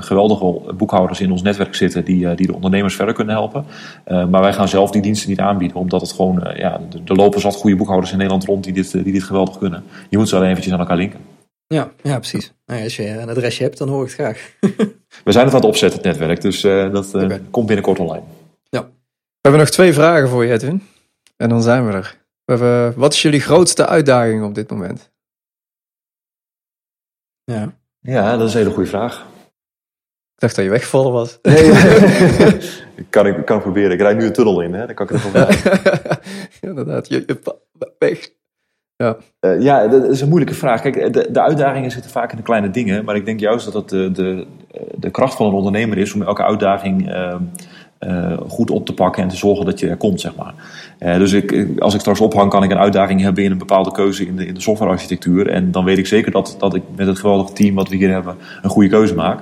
geweldige 0.03 0.73
boekhouders 0.73 1.21
in 1.21 1.31
ons 1.31 1.41
netwerk 1.41 1.75
zitten 1.75 2.05
die, 2.05 2.35
die 2.35 2.47
de 2.47 2.53
ondernemers 2.53 2.95
verder 2.95 3.13
kunnen 3.13 3.35
helpen. 3.35 3.65
maar 4.05 4.41
wij 4.41 4.53
gaan 4.53 4.67
zelf 4.67 4.91
die 4.91 5.01
diensten 5.07 5.29
niet 5.29 5.39
aanbieden. 5.39 5.77
Omdat 5.77 6.01
het 6.01 6.11
gewoon, 6.11 6.47
uh, 6.47 6.57
ja, 6.57 6.81
er 7.05 7.15
lopen 7.15 7.41
zat 7.41 7.55
goede 7.55 7.75
boekhouders 7.75 8.11
in 8.11 8.17
Nederland 8.17 8.45
rond 8.45 8.63
die 8.63 8.73
dit, 8.73 8.91
die 8.91 9.13
dit 9.13 9.23
geweldig 9.23 9.57
kunnen. 9.57 9.83
Je 10.09 10.17
moet 10.17 10.29
ze 10.29 10.35
alleen 10.35 10.49
eventjes 10.49 10.73
aan 10.73 10.79
elkaar 10.79 10.97
linken. 10.97 11.19
Ja, 11.67 11.91
ja 12.03 12.17
precies. 12.17 12.53
Nou, 12.65 12.83
als 12.83 12.95
je 12.95 13.09
een 13.09 13.29
adresje 13.29 13.63
hebt, 13.63 13.77
dan 13.77 13.89
hoor 13.89 14.03
ik 14.03 14.09
het 14.09 14.19
graag. 14.19 14.51
We 15.23 15.31
zijn 15.31 15.45
het 15.45 15.53
aan 15.53 15.59
het 15.59 15.69
opzetten, 15.69 15.99
het 15.99 16.07
netwerk. 16.07 16.41
Dus 16.41 16.63
uh, 16.63 16.91
dat 16.91 17.15
uh, 17.15 17.23
okay. 17.23 17.41
komt 17.51 17.65
binnenkort 17.65 17.99
online. 17.99 18.23
Ja. 18.69 18.81
We 18.81 19.41
hebben 19.41 19.61
nog 19.61 19.69
twee 19.69 19.93
vragen 19.93 20.29
voor 20.29 20.45
je, 20.45 20.51
Edwin. 20.51 20.83
En 21.37 21.49
dan 21.49 21.61
zijn 21.61 21.87
we 21.87 21.93
er. 21.93 22.17
We 22.45 22.53
hebben, 22.53 22.99
wat 22.99 23.13
is 23.13 23.21
jullie 23.21 23.39
grootste 23.39 23.87
uitdaging 23.87 24.43
op 24.43 24.55
dit 24.55 24.69
moment? 24.69 25.11
Ja. 27.43 27.73
Ja, 28.01 28.37
dat 28.37 28.47
is 28.47 28.53
een 28.53 28.59
hele 28.59 28.73
goede 28.73 28.89
vraag. 28.89 29.19
Ik 29.19 30.43
dacht 30.43 30.55
dat 30.55 30.65
je 30.65 30.71
weggevallen 30.71 31.11
was. 31.11 31.39
Nee, 31.41 31.63
ik 32.97 33.05
kan, 33.09 33.27
ik 33.27 33.45
kan 33.45 33.61
proberen. 33.61 33.91
Ik 33.91 34.01
rijd 34.01 34.17
nu 34.17 34.25
een 34.25 34.33
tunnel 34.33 34.61
in, 34.61 34.73
hè? 34.73 34.85
dan 34.85 34.95
kan 34.95 35.09
ik 35.09 35.13
er 35.13 35.31
nog 35.33 35.49
Inderdaad, 36.69 37.07
je, 37.07 37.23
je 37.25 37.57
weg. 37.99 38.29
Ja. 38.95 39.17
Uh, 39.41 39.61
ja, 39.61 39.87
dat 39.87 40.03
is 40.03 40.21
een 40.21 40.29
moeilijke 40.29 40.55
vraag. 40.55 40.81
Kijk, 40.81 41.13
de, 41.13 41.27
de 41.31 41.41
uitdagingen 41.41 41.91
zitten 41.91 42.11
vaak 42.11 42.31
in 42.31 42.37
de 42.37 42.43
kleine 42.43 42.69
dingen. 42.69 43.05
Maar 43.05 43.15
ik 43.15 43.25
denk 43.25 43.39
juist 43.39 43.65
dat 43.65 43.73
het 43.73 43.89
de, 43.89 44.11
de, 44.11 44.47
de 44.95 45.09
kracht 45.09 45.35
van 45.35 45.45
een 45.45 45.53
ondernemer 45.53 45.97
is 45.97 46.13
om 46.13 46.21
elke 46.21 46.43
uitdaging 46.43 47.09
uh, 47.09 47.35
uh, 47.99 48.37
goed 48.47 48.71
op 48.71 48.85
te 48.85 48.93
pakken 48.93 49.23
en 49.23 49.29
te 49.29 49.35
zorgen 49.35 49.65
dat 49.65 49.79
je 49.79 49.89
er 49.89 49.97
komt, 49.97 50.21
zeg 50.21 50.35
maar. 50.35 50.53
Uh, 50.99 51.17
dus 51.17 51.33
ik, 51.33 51.79
als 51.79 51.93
ik 51.93 51.99
straks 51.99 52.19
ophang, 52.19 52.49
kan 52.49 52.63
ik 52.63 52.71
een 52.71 52.77
uitdaging 52.77 53.21
hebben 53.21 53.43
in 53.43 53.51
een 53.51 53.57
bepaalde 53.57 53.91
keuze 53.91 54.25
in 54.25 54.35
de, 54.35 54.45
in 54.45 54.53
de 54.53 54.61
softwarearchitectuur. 54.61 55.49
En 55.49 55.71
dan 55.71 55.83
weet 55.83 55.97
ik 55.97 56.07
zeker 56.07 56.31
dat, 56.31 56.55
dat 56.59 56.75
ik 56.75 56.83
met 56.95 57.07
het 57.07 57.19
geweldige 57.19 57.53
team 57.53 57.75
wat 57.75 57.89
we 57.89 57.95
hier 57.95 58.11
hebben 58.11 58.35
een 58.61 58.69
goede 58.69 58.89
keuze 58.89 59.15
maak. 59.15 59.39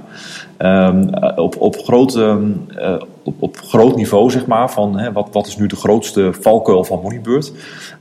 Um, 0.57 1.09
op, 1.35 1.55
op, 1.61 1.75
groot, 1.75 2.15
um, 2.15 2.65
uh, 2.77 3.01
op, 3.23 3.35
op, 3.39 3.57
groot 3.57 3.95
niveau, 3.95 4.31
zeg 4.31 4.45
maar, 4.45 4.71
van 4.71 4.99
hè, 4.99 5.11
wat, 5.11 5.29
wat 5.31 5.47
is 5.47 5.57
nu 5.57 5.67
de 5.67 5.75
grootste 5.75 6.33
valkuil 6.39 6.83
van 6.83 6.99
Moneybird? 7.01 7.51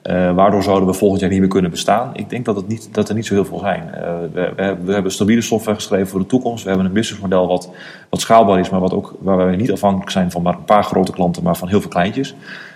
Uh, 0.05 0.34
waardoor 0.34 0.62
zouden 0.62 0.88
we 0.88 0.94
volgend 0.94 1.20
jaar 1.20 1.30
niet 1.30 1.40
meer 1.40 1.48
kunnen 1.48 1.70
bestaan? 1.70 2.11
Ik 2.12 2.30
denk 2.30 2.44
dat, 2.44 2.57
het 2.57 2.68
niet, 2.68 2.88
dat 2.94 3.09
er 3.09 3.14
niet 3.14 3.26
zo 3.26 3.34
heel 3.34 3.44
veel 3.44 3.59
zijn. 3.59 3.90
We, 4.32 4.52
we, 4.57 4.76
we, 4.84 4.92
hebben 4.92 5.12
stabiele 5.12 5.42
software 5.42 5.76
geschreven 5.76 6.07
voor 6.07 6.20
de 6.20 6.26
toekomst. 6.26 6.62
We 6.62 6.68
hebben 6.68 6.86
een 6.86 6.92
businessmodel 6.92 7.46
wat, 7.46 7.70
wat 8.11 8.20
schaalbaar 8.20 8.59
is, 8.59 8.70
maar 8.70 8.80
wat 8.80 8.94
ook, 8.94 9.14
waar 9.20 9.36
wij 9.36 9.57
niet 9.57 9.72
afhankelijk 9.72 10.11
zijn 10.11 10.30
van 10.30 10.42
maar 10.42 10.55
een 10.55 10.64
paar 10.64 10.84
grote 10.84 11.12
klanten, 11.12 11.42
maar 11.42 11.57
van 11.57 11.68
heel 11.68 11.80
veel 11.80 11.90
kleintjes. 11.90 12.34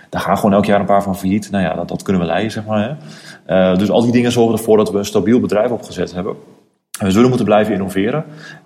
Daar 0.09 0.21
gaan 0.21 0.35
gewoon 0.35 0.53
elk 0.53 0.65
jaar 0.65 0.79
een 0.79 0.85
paar 0.85 1.03
van 1.03 1.17
failliet. 1.17 1.51
Nou 1.51 1.63
ja, 1.63 1.73
dat, 1.73 1.87
dat 1.87 2.03
kunnen 2.03 2.21
we 2.21 2.27
leiden, 2.27 2.51
zeg 2.51 2.65
maar. 2.65 2.97
Hè. 3.45 3.77
dus 3.77 3.89
al 3.89 4.01
die 4.01 4.11
dingen 4.11 4.31
zorgen 4.31 4.57
ervoor 4.57 4.77
dat 4.77 4.91
we 4.91 4.97
een 4.97 5.05
stabiel 5.05 5.39
bedrijf 5.39 5.71
opgezet 5.71 6.13
hebben. 6.13 6.35
We 6.99 7.11
zullen 7.11 7.27
moeten 7.27 7.45
blijven 7.45 7.73
innoveren. 7.73 8.23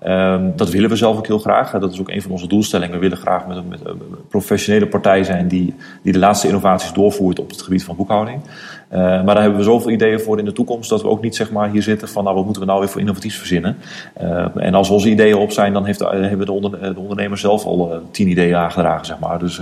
Um, 0.07 0.53
dat 0.55 0.69
willen 0.69 0.89
we 0.89 0.95
zelf 0.95 1.17
ook 1.17 1.27
heel 1.27 1.39
graag. 1.39 1.71
Dat 1.71 1.93
is 1.93 1.99
ook 1.99 2.09
een 2.09 2.21
van 2.21 2.31
onze 2.31 2.47
doelstellingen. 2.47 2.95
We 2.95 3.01
willen 3.01 3.17
graag 3.17 3.47
met, 3.47 3.69
met 3.69 3.85
een 3.85 4.01
professionele 4.29 4.87
partij 4.87 5.23
zijn 5.23 5.47
die, 5.47 5.75
die 6.01 6.13
de 6.13 6.19
laatste 6.19 6.47
innovaties 6.47 6.93
doorvoert 6.93 7.39
op 7.39 7.49
het 7.49 7.61
gebied 7.61 7.83
van 7.83 7.95
boekhouding. 7.95 8.41
Uh, 8.91 8.99
maar 8.99 9.25
daar 9.25 9.41
hebben 9.41 9.57
we 9.57 9.65
zoveel 9.65 9.91
ideeën 9.91 10.19
voor 10.19 10.39
in 10.39 10.45
de 10.45 10.51
toekomst 10.51 10.89
dat 10.89 11.01
we 11.01 11.07
ook 11.07 11.21
niet 11.21 11.35
zeg 11.35 11.51
maar, 11.51 11.69
hier 11.69 11.81
zitten 11.81 12.07
van 12.07 12.23
nou 12.23 12.35
wat 12.35 12.45
moeten 12.45 12.61
we 12.61 12.67
nou 12.67 12.79
weer 12.79 12.89
voor 12.89 13.01
innovatiefs 13.01 13.37
verzinnen. 13.37 13.77
Uh, 14.21 14.45
en 14.55 14.73
als 14.73 14.89
onze 14.89 15.09
ideeën 15.09 15.35
op 15.35 15.51
zijn, 15.51 15.73
dan 15.73 15.85
heeft, 15.85 16.01
uh, 16.01 16.09
hebben 16.09 16.45
de, 16.45 16.51
onder, 16.51 16.93
de 16.93 16.99
ondernemers 16.99 17.41
zelf 17.41 17.65
al 17.65 18.01
tien 18.11 18.27
ideeën 18.27 18.55
aangedragen. 18.55 19.05
Zeg 19.05 19.19
maar. 19.19 19.39
dus, 19.39 19.59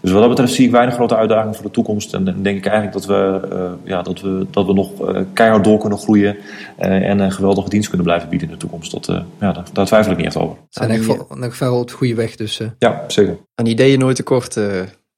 dus 0.00 0.10
wat 0.10 0.20
dat 0.20 0.28
betreft 0.28 0.52
zie 0.52 0.66
ik 0.66 0.70
weinig 0.70 0.94
grote 0.94 1.16
uitdagingen 1.16 1.54
voor 1.54 1.64
de 1.64 1.70
toekomst. 1.70 2.14
En, 2.14 2.28
en 2.28 2.42
denk 2.42 2.56
ik 2.56 2.66
eigenlijk 2.66 2.92
dat 2.92 3.06
we, 3.06 3.40
ja, 3.84 4.02
dat 4.02 4.20
we, 4.20 4.46
dat 4.50 4.66
we 4.66 4.72
nog 4.72 4.90
keihard 5.32 5.64
door 5.64 5.78
kunnen 5.78 5.98
groeien 5.98 6.36
en 6.76 7.18
een 7.18 7.32
geweldige 7.32 7.68
dienst 7.68 7.88
kunnen 7.88 8.06
blijven 8.06 8.28
bieden 8.28 8.48
in 8.48 8.54
de 8.54 8.60
toekomst. 8.60 8.90
Dat, 8.90 9.06
ja, 9.40 9.52
daar, 9.52 9.64
daar, 9.72 9.86
twijfel 9.86 10.12
ik 10.12 10.16
niet 10.16 10.26
echt 10.26 10.36
over. 10.36 10.56
Zijn 10.68 10.90
echt 10.90 11.58
wel 11.58 11.78
op 11.78 11.88
de 11.88 11.94
goede 11.94 12.14
weg 12.14 12.36
dus. 12.36 12.60
Ja, 12.78 13.04
zeker. 13.06 13.38
Aan 13.54 13.66
ideeën 13.66 13.98
nooit 13.98 14.16
tekort 14.16 14.56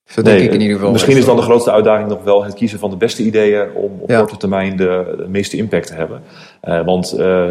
Zo 0.07 0.23
denk 0.23 0.41
ik 0.41 0.53
in 0.53 0.61
ieder 0.61 0.77
geval. 0.77 0.93
Misschien 0.93 1.17
is 1.17 1.25
dan 1.25 1.37
de 1.37 1.43
grootste 1.43 1.73
uitdaging 1.73 2.09
nog 2.09 2.23
wel 2.25 2.45
het 2.45 2.55
kiezen 2.55 2.79
van 2.79 2.91
de 2.91 2.97
beste 2.97 3.23
ideeën 3.23 3.67
om 3.75 3.93
op 3.99 4.11
Ja. 4.11 4.19
korte 4.19 4.37
termijn 4.37 4.77
de, 4.77 5.15
de 5.17 5.29
meeste 5.29 5.57
impact 5.57 5.87
te 5.87 5.95
hebben. 5.95 6.23
Eh, 6.61 6.85
want 6.85 7.13
eh, 7.13 7.49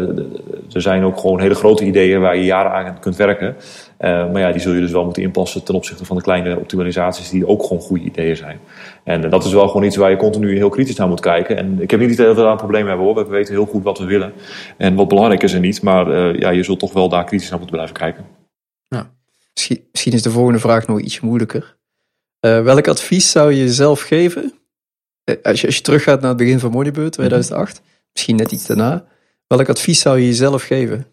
er 0.72 0.80
zijn 0.80 1.04
ook 1.04 1.18
gewoon 1.18 1.40
hele 1.40 1.54
grote 1.54 1.84
ideeën 1.84 2.20
waar 2.20 2.36
je 2.36 2.44
jaren 2.44 2.72
aan 2.72 3.00
kunt 3.00 3.16
werken. 3.16 3.56
Eh, 3.96 4.32
maar 4.32 4.40
ja, 4.40 4.52
die 4.52 4.60
zul 4.60 4.72
je 4.72 4.80
dus 4.80 4.90
wel 4.90 5.04
moeten 5.04 5.22
inpassen 5.22 5.64
ten 5.64 5.74
opzichte 5.74 6.04
van 6.04 6.16
de 6.16 6.22
kleine 6.22 6.58
optimalisaties 6.58 7.30
die 7.30 7.46
ook 7.46 7.62
gewoon 7.62 7.82
goede 7.82 8.04
ideeën 8.04 8.36
zijn. 8.36 8.58
En 9.04 9.30
dat 9.30 9.44
is 9.44 9.52
wel 9.52 9.66
gewoon 9.68 9.82
iets 9.82 9.96
waar 9.96 10.10
je 10.10 10.16
continu 10.16 10.56
heel 10.56 10.68
kritisch 10.68 10.96
naar 10.96 11.08
moet 11.08 11.20
kijken. 11.20 11.56
En 11.56 11.76
ik 11.80 11.90
heb 11.90 12.00
niet 12.00 12.18
heel 12.18 12.34
veel 12.34 12.48
aan 12.48 12.56
problemen 12.56 12.88
hebben 12.88 13.06
hoor. 13.06 13.14
We 13.14 13.30
weten 13.30 13.54
heel 13.54 13.66
goed 13.66 13.82
wat 13.82 13.98
we 13.98 14.04
willen 14.04 14.32
en 14.76 14.94
wat 14.94 15.08
belangrijk 15.08 15.42
is 15.42 15.52
en 15.52 15.60
niet. 15.60 15.82
Maar 15.82 16.38
ja, 16.38 16.50
je 16.50 16.62
zult 16.62 16.78
toch 16.78 16.92
wel 16.92 17.08
daar 17.08 17.24
kritisch 17.24 17.48
naar 17.50 17.58
moeten 17.58 17.76
blijven 17.76 17.96
kijken. 17.96 18.24
Misschien, 19.54 19.88
misschien 19.92 20.12
is 20.12 20.22
de 20.22 20.30
volgende 20.30 20.58
vraag 20.58 20.86
nog 20.86 21.00
iets 21.00 21.20
moeilijker. 21.20 21.76
Eh, 22.46 22.62
welk 22.62 22.88
advies 22.88 23.30
zou 23.30 23.52
je 23.52 23.58
jezelf 23.58 24.00
geven? 24.00 24.52
Eh, 25.24 25.34
als, 25.42 25.60
je, 25.60 25.66
als 25.66 25.76
je 25.76 25.82
teruggaat 25.82 26.20
naar 26.20 26.28
het 26.28 26.38
begin 26.38 26.58
van 26.58 26.70
Moneybird 26.70 27.12
2008, 27.12 27.82
misschien 28.12 28.36
net 28.36 28.52
iets 28.52 28.66
daarna. 28.66 29.04
Welk 29.46 29.68
advies 29.68 30.00
zou 30.00 30.18
je 30.18 30.26
jezelf 30.26 30.62
geven? 30.62 31.06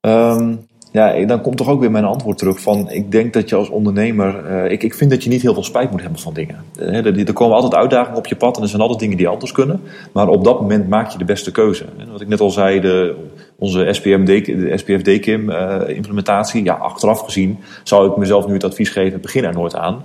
Ehm, 0.00 0.56
ja, 0.92 1.24
dan 1.26 1.40
komt 1.40 1.56
toch 1.56 1.68
ook 1.68 1.80
weer 1.80 1.90
mijn 1.90 2.04
antwoord 2.04 2.38
terug 2.38 2.60
van... 2.60 2.90
ik 2.90 3.10
denk 3.10 3.32
dat 3.32 3.48
je 3.48 3.54
als 3.54 3.68
ondernemer... 3.68 4.44
eh, 4.44 4.72
ik, 4.72 4.82
ik 4.82 4.94
vind 4.94 5.10
dat 5.10 5.24
je 5.24 5.30
niet 5.30 5.42
heel 5.42 5.54
veel 5.54 5.64
spijt 5.64 5.90
moet 5.90 6.00
hebben 6.02 6.20
van 6.20 6.34
dingen. 6.34 6.64
Er, 6.78 7.26
er 7.26 7.32
komen 7.32 7.56
altijd 7.56 7.74
uitdagingen 7.74 8.18
op 8.18 8.26
je 8.26 8.36
pad... 8.36 8.56
en 8.56 8.62
er 8.62 8.68
zijn 8.68 8.82
altijd 8.82 9.00
dingen 9.00 9.16
die 9.16 9.28
anders 9.28 9.52
kunnen. 9.52 9.80
Maar 10.12 10.28
op 10.28 10.44
dat 10.44 10.60
moment 10.60 10.88
maak 10.88 11.10
je 11.10 11.18
de 11.18 11.24
beste 11.24 11.50
keuze. 11.50 11.84
Wat 12.10 12.20
ik 12.20 12.28
net 12.28 12.40
al 12.40 12.50
zei, 12.50 12.80
de, 12.80 13.14
onze 13.58 13.88
SPMD, 13.90 14.44
de 14.46 14.72
SPFD-KIM-implementatie... 14.76 16.64
ja, 16.64 16.74
achteraf 16.74 17.20
gezien 17.20 17.58
zou 17.82 18.10
ik 18.10 18.16
mezelf 18.16 18.46
nu 18.46 18.52
het 18.52 18.64
advies 18.64 18.90
geven... 18.90 19.20
begin 19.20 19.44
er 19.44 19.54
nooit 19.54 19.74
aan. 19.74 20.04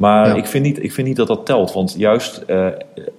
Maar 0.00 0.28
Ja. 0.28 0.34
ik, 0.34 0.46
vind 0.46 0.64
niet, 0.64 0.82
ik 0.82 0.92
vind 0.92 1.06
niet 1.06 1.16
dat 1.16 1.26
dat 1.26 1.46
telt. 1.46 1.72
Want 1.72 1.94
juist 1.98 2.36
eh, 2.46 2.66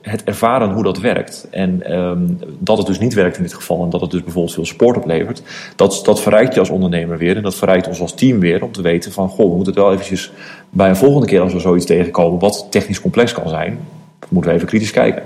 het 0.01 0.23
ervaren 0.23 0.69
hoe 0.69 0.83
dat 0.83 0.99
werkt... 0.99 1.47
en 1.51 1.83
ehm, 1.83 2.19
dat 2.59 2.77
het 2.77 2.87
dus 2.87 2.99
niet 2.99 3.13
werkt 3.13 3.37
in 3.37 3.43
dit 3.43 3.53
geval... 3.53 3.83
en 3.83 3.89
dat 3.89 4.01
het 4.01 4.11
dus 4.11 4.23
bijvoorbeeld 4.23 4.53
veel 4.53 4.65
support 4.65 4.97
oplevert... 4.97 5.43
dat, 5.75 6.01
dat 6.03 6.21
verrijkt 6.21 6.53
je 6.53 6.59
als 6.59 6.69
ondernemer 6.69 7.17
weer... 7.17 7.35
en 7.35 7.43
dat 7.43 7.55
verrijkt 7.55 7.87
ons 7.87 8.01
als 8.01 8.13
team 8.13 8.39
weer 8.39 8.63
om 8.63 8.71
te 8.71 8.81
weten 8.81 9.11
van... 9.11 9.29
goh, 9.29 9.49
we 9.49 9.55
moeten 9.55 9.73
het 9.73 9.83
wel 9.83 9.91
eventjes 9.91 10.31
bij 10.69 10.89
een 10.89 10.95
volgende 10.95 11.27
keer 11.27 11.41
als 11.41 11.53
we 11.53 11.59
zoiets 11.59 11.85
tegenkomen... 11.85 12.39
wat 12.39 12.67
technisch 12.69 13.01
complex 13.01 13.33
kan 13.33 13.49
zijn, 13.49 13.79
moeten 14.29 14.51
we 14.51 14.57
even 14.57 14.69
kritisch 14.69 14.91
kijken. 14.91 15.23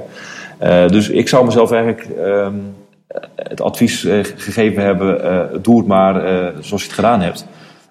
Eh, 0.58 0.88
dus 0.88 1.10
ik 1.10 1.28
zou 1.28 1.46
mezelf 1.46 1.72
eigenlijk 1.72 2.10
ehm, 2.18 2.56
het 3.36 3.62
advies 3.62 4.06
eh, 4.06 4.20
gegeven 4.36 4.84
hebben... 4.84 5.62
doe 5.62 5.78
het 5.78 5.88
maar 5.88 6.14
zoals 6.60 6.82
je 6.82 6.88
het 6.88 6.96
gedaan 6.96 7.22
hebt... 7.22 7.46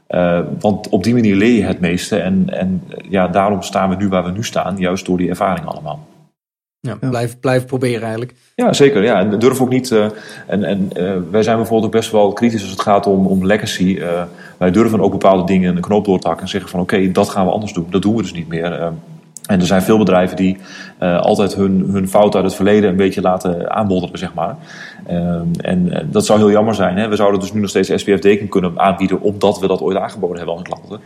Eh, 0.07 0.41
want 0.61 0.89
op 0.89 1.03
die 1.05 1.15
manier 1.15 1.37
leer 1.37 1.57
je 1.57 1.65
het 1.65 1.81
meeste. 1.81 2.17
En, 2.17 2.45
en 2.47 2.83
ja, 3.09 3.29
daarom 3.29 3.63
staan 3.63 3.89
we 3.89 3.97
nu 3.97 4.09
waar 4.09 4.25
we 4.25 4.31
nu 4.31 4.45
staan. 4.45 4.79
Juist 4.79 5.07
door 5.07 5.19
die 5.19 5.29
ervaring 5.29 5.67
allemaal. 5.67 6.07
Ja, 6.81 6.97
Blijf, 7.01 7.41
blijf 7.41 7.67
proberen 7.67 8.03
eigenlijk. 8.03 8.35
Ja, 8.55 8.73
zeker. 8.73 9.03
Ja. 9.03 9.19
En 9.19 9.39
durf 9.39 9.61
ook 9.61 9.69
niet. 9.69 9.91
eh, 9.91 10.07
en 10.47 10.65
en 10.65 10.91
eh, 10.93 11.17
wij 11.31 11.43
zijn 11.43 11.57
bijvoorbeeld 11.57 11.87
ook 11.87 12.01
best 12.01 12.11
wel 12.11 12.33
kritisch 12.33 12.63
als 12.63 12.71
het 12.71 12.81
gaat 12.81 13.07
om, 13.07 13.27
om 13.27 13.47
legacy. 13.47 13.99
Eh, 14.01 14.23
wij 14.59 14.71
durven 14.71 15.01
ook 15.01 15.11
bepaalde 15.11 15.45
dingen 15.45 15.77
een 15.77 15.83
knoop 15.83 16.05
door 16.05 16.19
te 16.19 16.27
hakken 16.27 16.45
en 16.45 16.51
zeggen 16.51 16.71
van 16.71 16.81
oké, 16.81 17.13
dat 17.13 17.29
gaan 17.29 17.47
we 17.47 17.53
anders 17.53 17.73
doen. 17.73 17.87
Dat 17.91 18.03
doen 18.03 18.17
we 18.17 18.23
dus 18.23 18.33
niet 18.33 18.49
meer. 18.49 18.93
En 19.47 19.61
er 19.61 19.67
zijn 19.67 19.83
veel 19.83 19.99
bedrijven 19.99 20.37
die 20.37 20.57
eh, 20.99 21.21
altijd 21.21 21.55
hun, 21.55 21.89
hun 21.93 22.09
fout 22.09 22.35
uit 22.35 22.45
het 22.45 22.55
verleden 22.55 22.91
een 22.91 22.97
beetje 22.97 23.21
laten 23.21 23.71
aanbodderen, 23.71 24.19
zeg 24.19 24.35
maar. 24.35 24.57
Eh, 25.07 25.41
en 25.57 25.93
eh, 25.93 26.05
dat 26.11 26.27
zou 26.27 26.39
heel 26.39 26.51
jammer 26.51 26.75
zijn. 26.75 26.97
Hè? 26.97 27.09
We 27.09 27.17
zouden 27.17 27.41
dus 27.41 27.53
nu 27.53 27.61
nog 27.61 27.71
steeds 27.71 27.93
SPF-deken 27.95 28.49
kunnen 28.49 28.79
aanbieden, 28.79 29.21
omdat 29.21 29.59
we 29.59 29.67
dat 29.67 29.81
ooit 29.81 29.97
aangeboden 29.97 30.37
hebben 30.37 30.57
aan 30.57 30.63
klanten. 30.63 31.01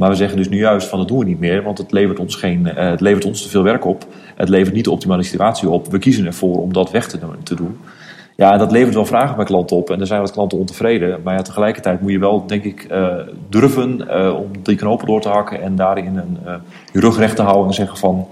Maar 0.00 0.08
we 0.08 0.14
zeggen 0.14 0.36
dus 0.36 0.48
nu 0.48 0.58
juist 0.58 0.88
van 0.88 0.98
dat 0.98 1.08
doen 1.08 1.18
we 1.18 1.24
niet 1.24 1.38
meer, 1.38 1.62
want 1.62 1.78
het 1.78 1.92
levert 1.92 2.18
ons, 2.18 2.34
geen, 2.34 2.66
eh, 2.66 2.90
het 2.90 3.00
levert 3.00 3.24
ons 3.24 3.42
te 3.42 3.48
veel 3.48 3.62
werk 3.62 3.84
op. 3.84 4.06
Het 4.36 4.48
levert 4.48 4.74
niet 4.74 4.84
de 4.84 4.90
optimale 4.90 5.22
situatie 5.22 5.68
op. 5.68 5.86
We 5.86 5.98
kiezen 5.98 6.26
ervoor 6.26 6.60
om 6.60 6.72
dat 6.72 6.90
weg. 6.90 7.08
Te 7.42 7.54
doen. 7.54 7.78
Ja, 8.40 8.56
dat 8.56 8.70
levert 8.70 8.94
wel 8.94 9.06
vragen 9.06 9.36
bij 9.36 9.44
klanten 9.44 9.76
op 9.76 9.90
en 9.90 10.00
er 10.00 10.06
zijn 10.06 10.20
wat 10.20 10.32
klanten 10.32 10.58
ontevreden. 10.58 11.22
Maar 11.22 11.34
ja, 11.34 11.42
tegelijkertijd 11.42 12.00
moet 12.00 12.10
je 12.10 12.18
wel, 12.18 12.46
denk 12.46 12.64
ik, 12.64 12.84
eh, 12.84 13.18
durven 13.48 14.08
eh, 14.08 14.34
om 14.36 14.62
die 14.62 14.76
knopen 14.76 15.06
door 15.06 15.20
te 15.20 15.28
hakken 15.28 15.62
en 15.62 15.76
daarin 15.76 16.16
een, 16.16 16.38
eh, 16.44 16.54
je 16.92 17.00
rug 17.00 17.16
recht 17.16 17.36
te 17.36 17.42
houden 17.42 17.66
en 17.66 17.74
zeggen 17.74 17.96
van 17.96 18.28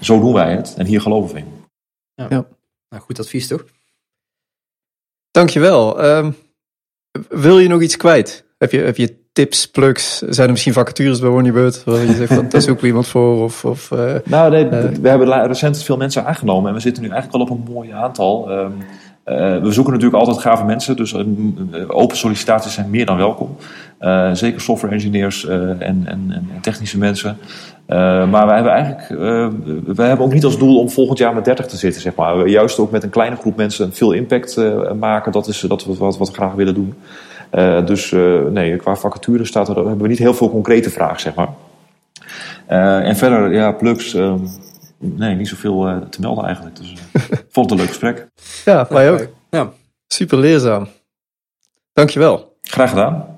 zo 0.00 0.20
doen 0.20 0.32
wij 0.32 0.56
het 0.56 0.74
en 0.76 0.86
hier 0.86 1.00
geloven 1.00 1.34
we 1.34 1.40
in. 1.40 1.46
Nou, 2.88 3.02
goed 3.02 3.18
advies 3.18 3.46
toch? 3.46 3.64
Dankjewel. 5.30 6.02
Ehm 6.02 6.30
wil 7.28 7.58
je 7.58 7.68
nog 7.68 7.82
iets 7.82 7.96
kwijt? 7.96 8.44
Heb 8.58 8.72
je, 8.72 8.78
heb 8.78 8.96
je 8.96 9.16
tips, 9.32 9.70
plugs? 9.70 10.18
Zijn 10.18 10.46
er 10.46 10.52
misschien 10.52 10.72
vacatures 10.72 11.20
bij 11.20 11.30
Honeybird? 11.30 11.84
Waar 11.84 12.00
je 12.00 12.14
zegt 12.14 12.34
van, 12.34 12.48
daar 12.48 12.62
zoeken 12.62 12.82
we 12.82 12.88
iemand 12.88 13.06
voor? 13.06 13.42
Of, 13.42 13.64
of, 13.64 13.90
eh, 13.90 14.14
Nou, 14.24 14.50
nee, 14.50 14.68
we 15.00 15.08
hebben 15.08 15.46
recent 15.46 15.82
veel 15.82 15.96
mensen 15.96 16.24
aangenomen 16.24 16.68
en 16.68 16.74
we 16.74 16.80
zitten 16.80 17.02
nu 17.02 17.08
eigenlijk 17.08 17.48
wel 17.48 17.56
op 17.56 17.66
een 17.66 17.72
mooi 17.72 17.90
aantal. 17.90 18.50
Ehm, 18.50 18.72
eh, 19.24 19.62
we 19.62 19.72
zoeken 19.72 19.92
natuurlijk 19.92 20.20
altijd 20.20 20.38
gave 20.38 20.64
mensen, 20.64 20.96
dus 20.96 21.14
eh, 21.14 21.24
open 21.86 22.16
sollicitaties 22.16 22.74
zijn 22.74 22.90
meer 22.90 23.06
dan 23.06 23.16
welkom. 23.16 23.56
Eh, 23.98 24.32
zeker 24.32 24.60
software 24.60 24.94
engineers 24.94 25.46
eh, 25.46 25.68
en, 25.68 25.78
en, 25.80 26.06
en 26.30 26.48
technische 26.60 26.98
mensen. 26.98 27.38
Eh, 27.86 28.30
maar 28.30 28.46
wij 28.46 28.54
hebben 28.54 28.72
eigenlijk, 28.72 29.10
eh, 29.10 29.48
wij 29.94 30.08
hebben 30.08 30.26
ook 30.26 30.32
niet 30.32 30.44
als 30.44 30.58
doel 30.58 30.78
om 30.78 30.90
volgend 30.90 31.18
jaar 31.18 31.34
met 31.34 31.44
30 31.44 31.66
te 31.66 31.76
zitten, 31.76 32.00
zeg 32.00 32.14
maar. 32.14 32.38
We 32.38 32.50
Juist 32.50 32.78
ook 32.78 32.90
met 32.90 33.02
een 33.02 33.10
kleine 33.10 33.36
groep 33.36 33.56
mensen 33.56 33.92
veel 33.92 34.12
impact 34.12 34.56
eh, 34.56 34.92
maken, 34.92 35.32
dat 35.32 35.48
is 35.48 35.60
dat 35.60 35.84
we, 35.84 35.94
wat, 35.96 36.18
wat 36.18 36.28
we 36.28 36.34
graag 36.34 36.52
willen 36.54 36.74
doen. 36.74 36.94
Eh, 37.50 37.86
dus 37.86 38.12
eh, 38.12 38.40
nee, 38.50 38.76
qua 38.76 38.96
vacature 38.96 39.44
staat 39.44 39.68
er, 39.68 39.76
hebben 39.76 39.98
we 39.98 40.08
niet 40.08 40.18
heel 40.18 40.34
veel 40.34 40.50
concrete 40.50 40.90
vragen, 40.90 41.20
zeg 41.20 41.34
maar. 41.34 41.48
Eh, 42.66 43.08
en 43.08 43.16
verder, 43.16 43.52
ja, 43.52 43.72
plugs. 43.72 44.14
ehm, 44.14 44.38
nee, 45.04 45.34
niet 45.34 45.48
zoveel 45.48 45.88
eh, 45.88 45.96
te 45.96 46.20
melden 46.20 46.44
eigenlijk. 46.44 46.76
Dus 46.76 46.94
eh, 47.12 47.22
vond 47.50 47.70
het 47.70 47.70
een 47.70 47.76
leuk 47.76 47.88
gesprek. 47.88 48.28
ja, 48.64 48.86
wij 48.88 49.10
ook. 49.10 49.26
Ja. 49.50 49.72
Super 50.06 50.38
leerzaam. 50.38 50.88
Dankjewel. 51.92 52.56
Graag 52.62 52.88
gedaan. 52.88 53.33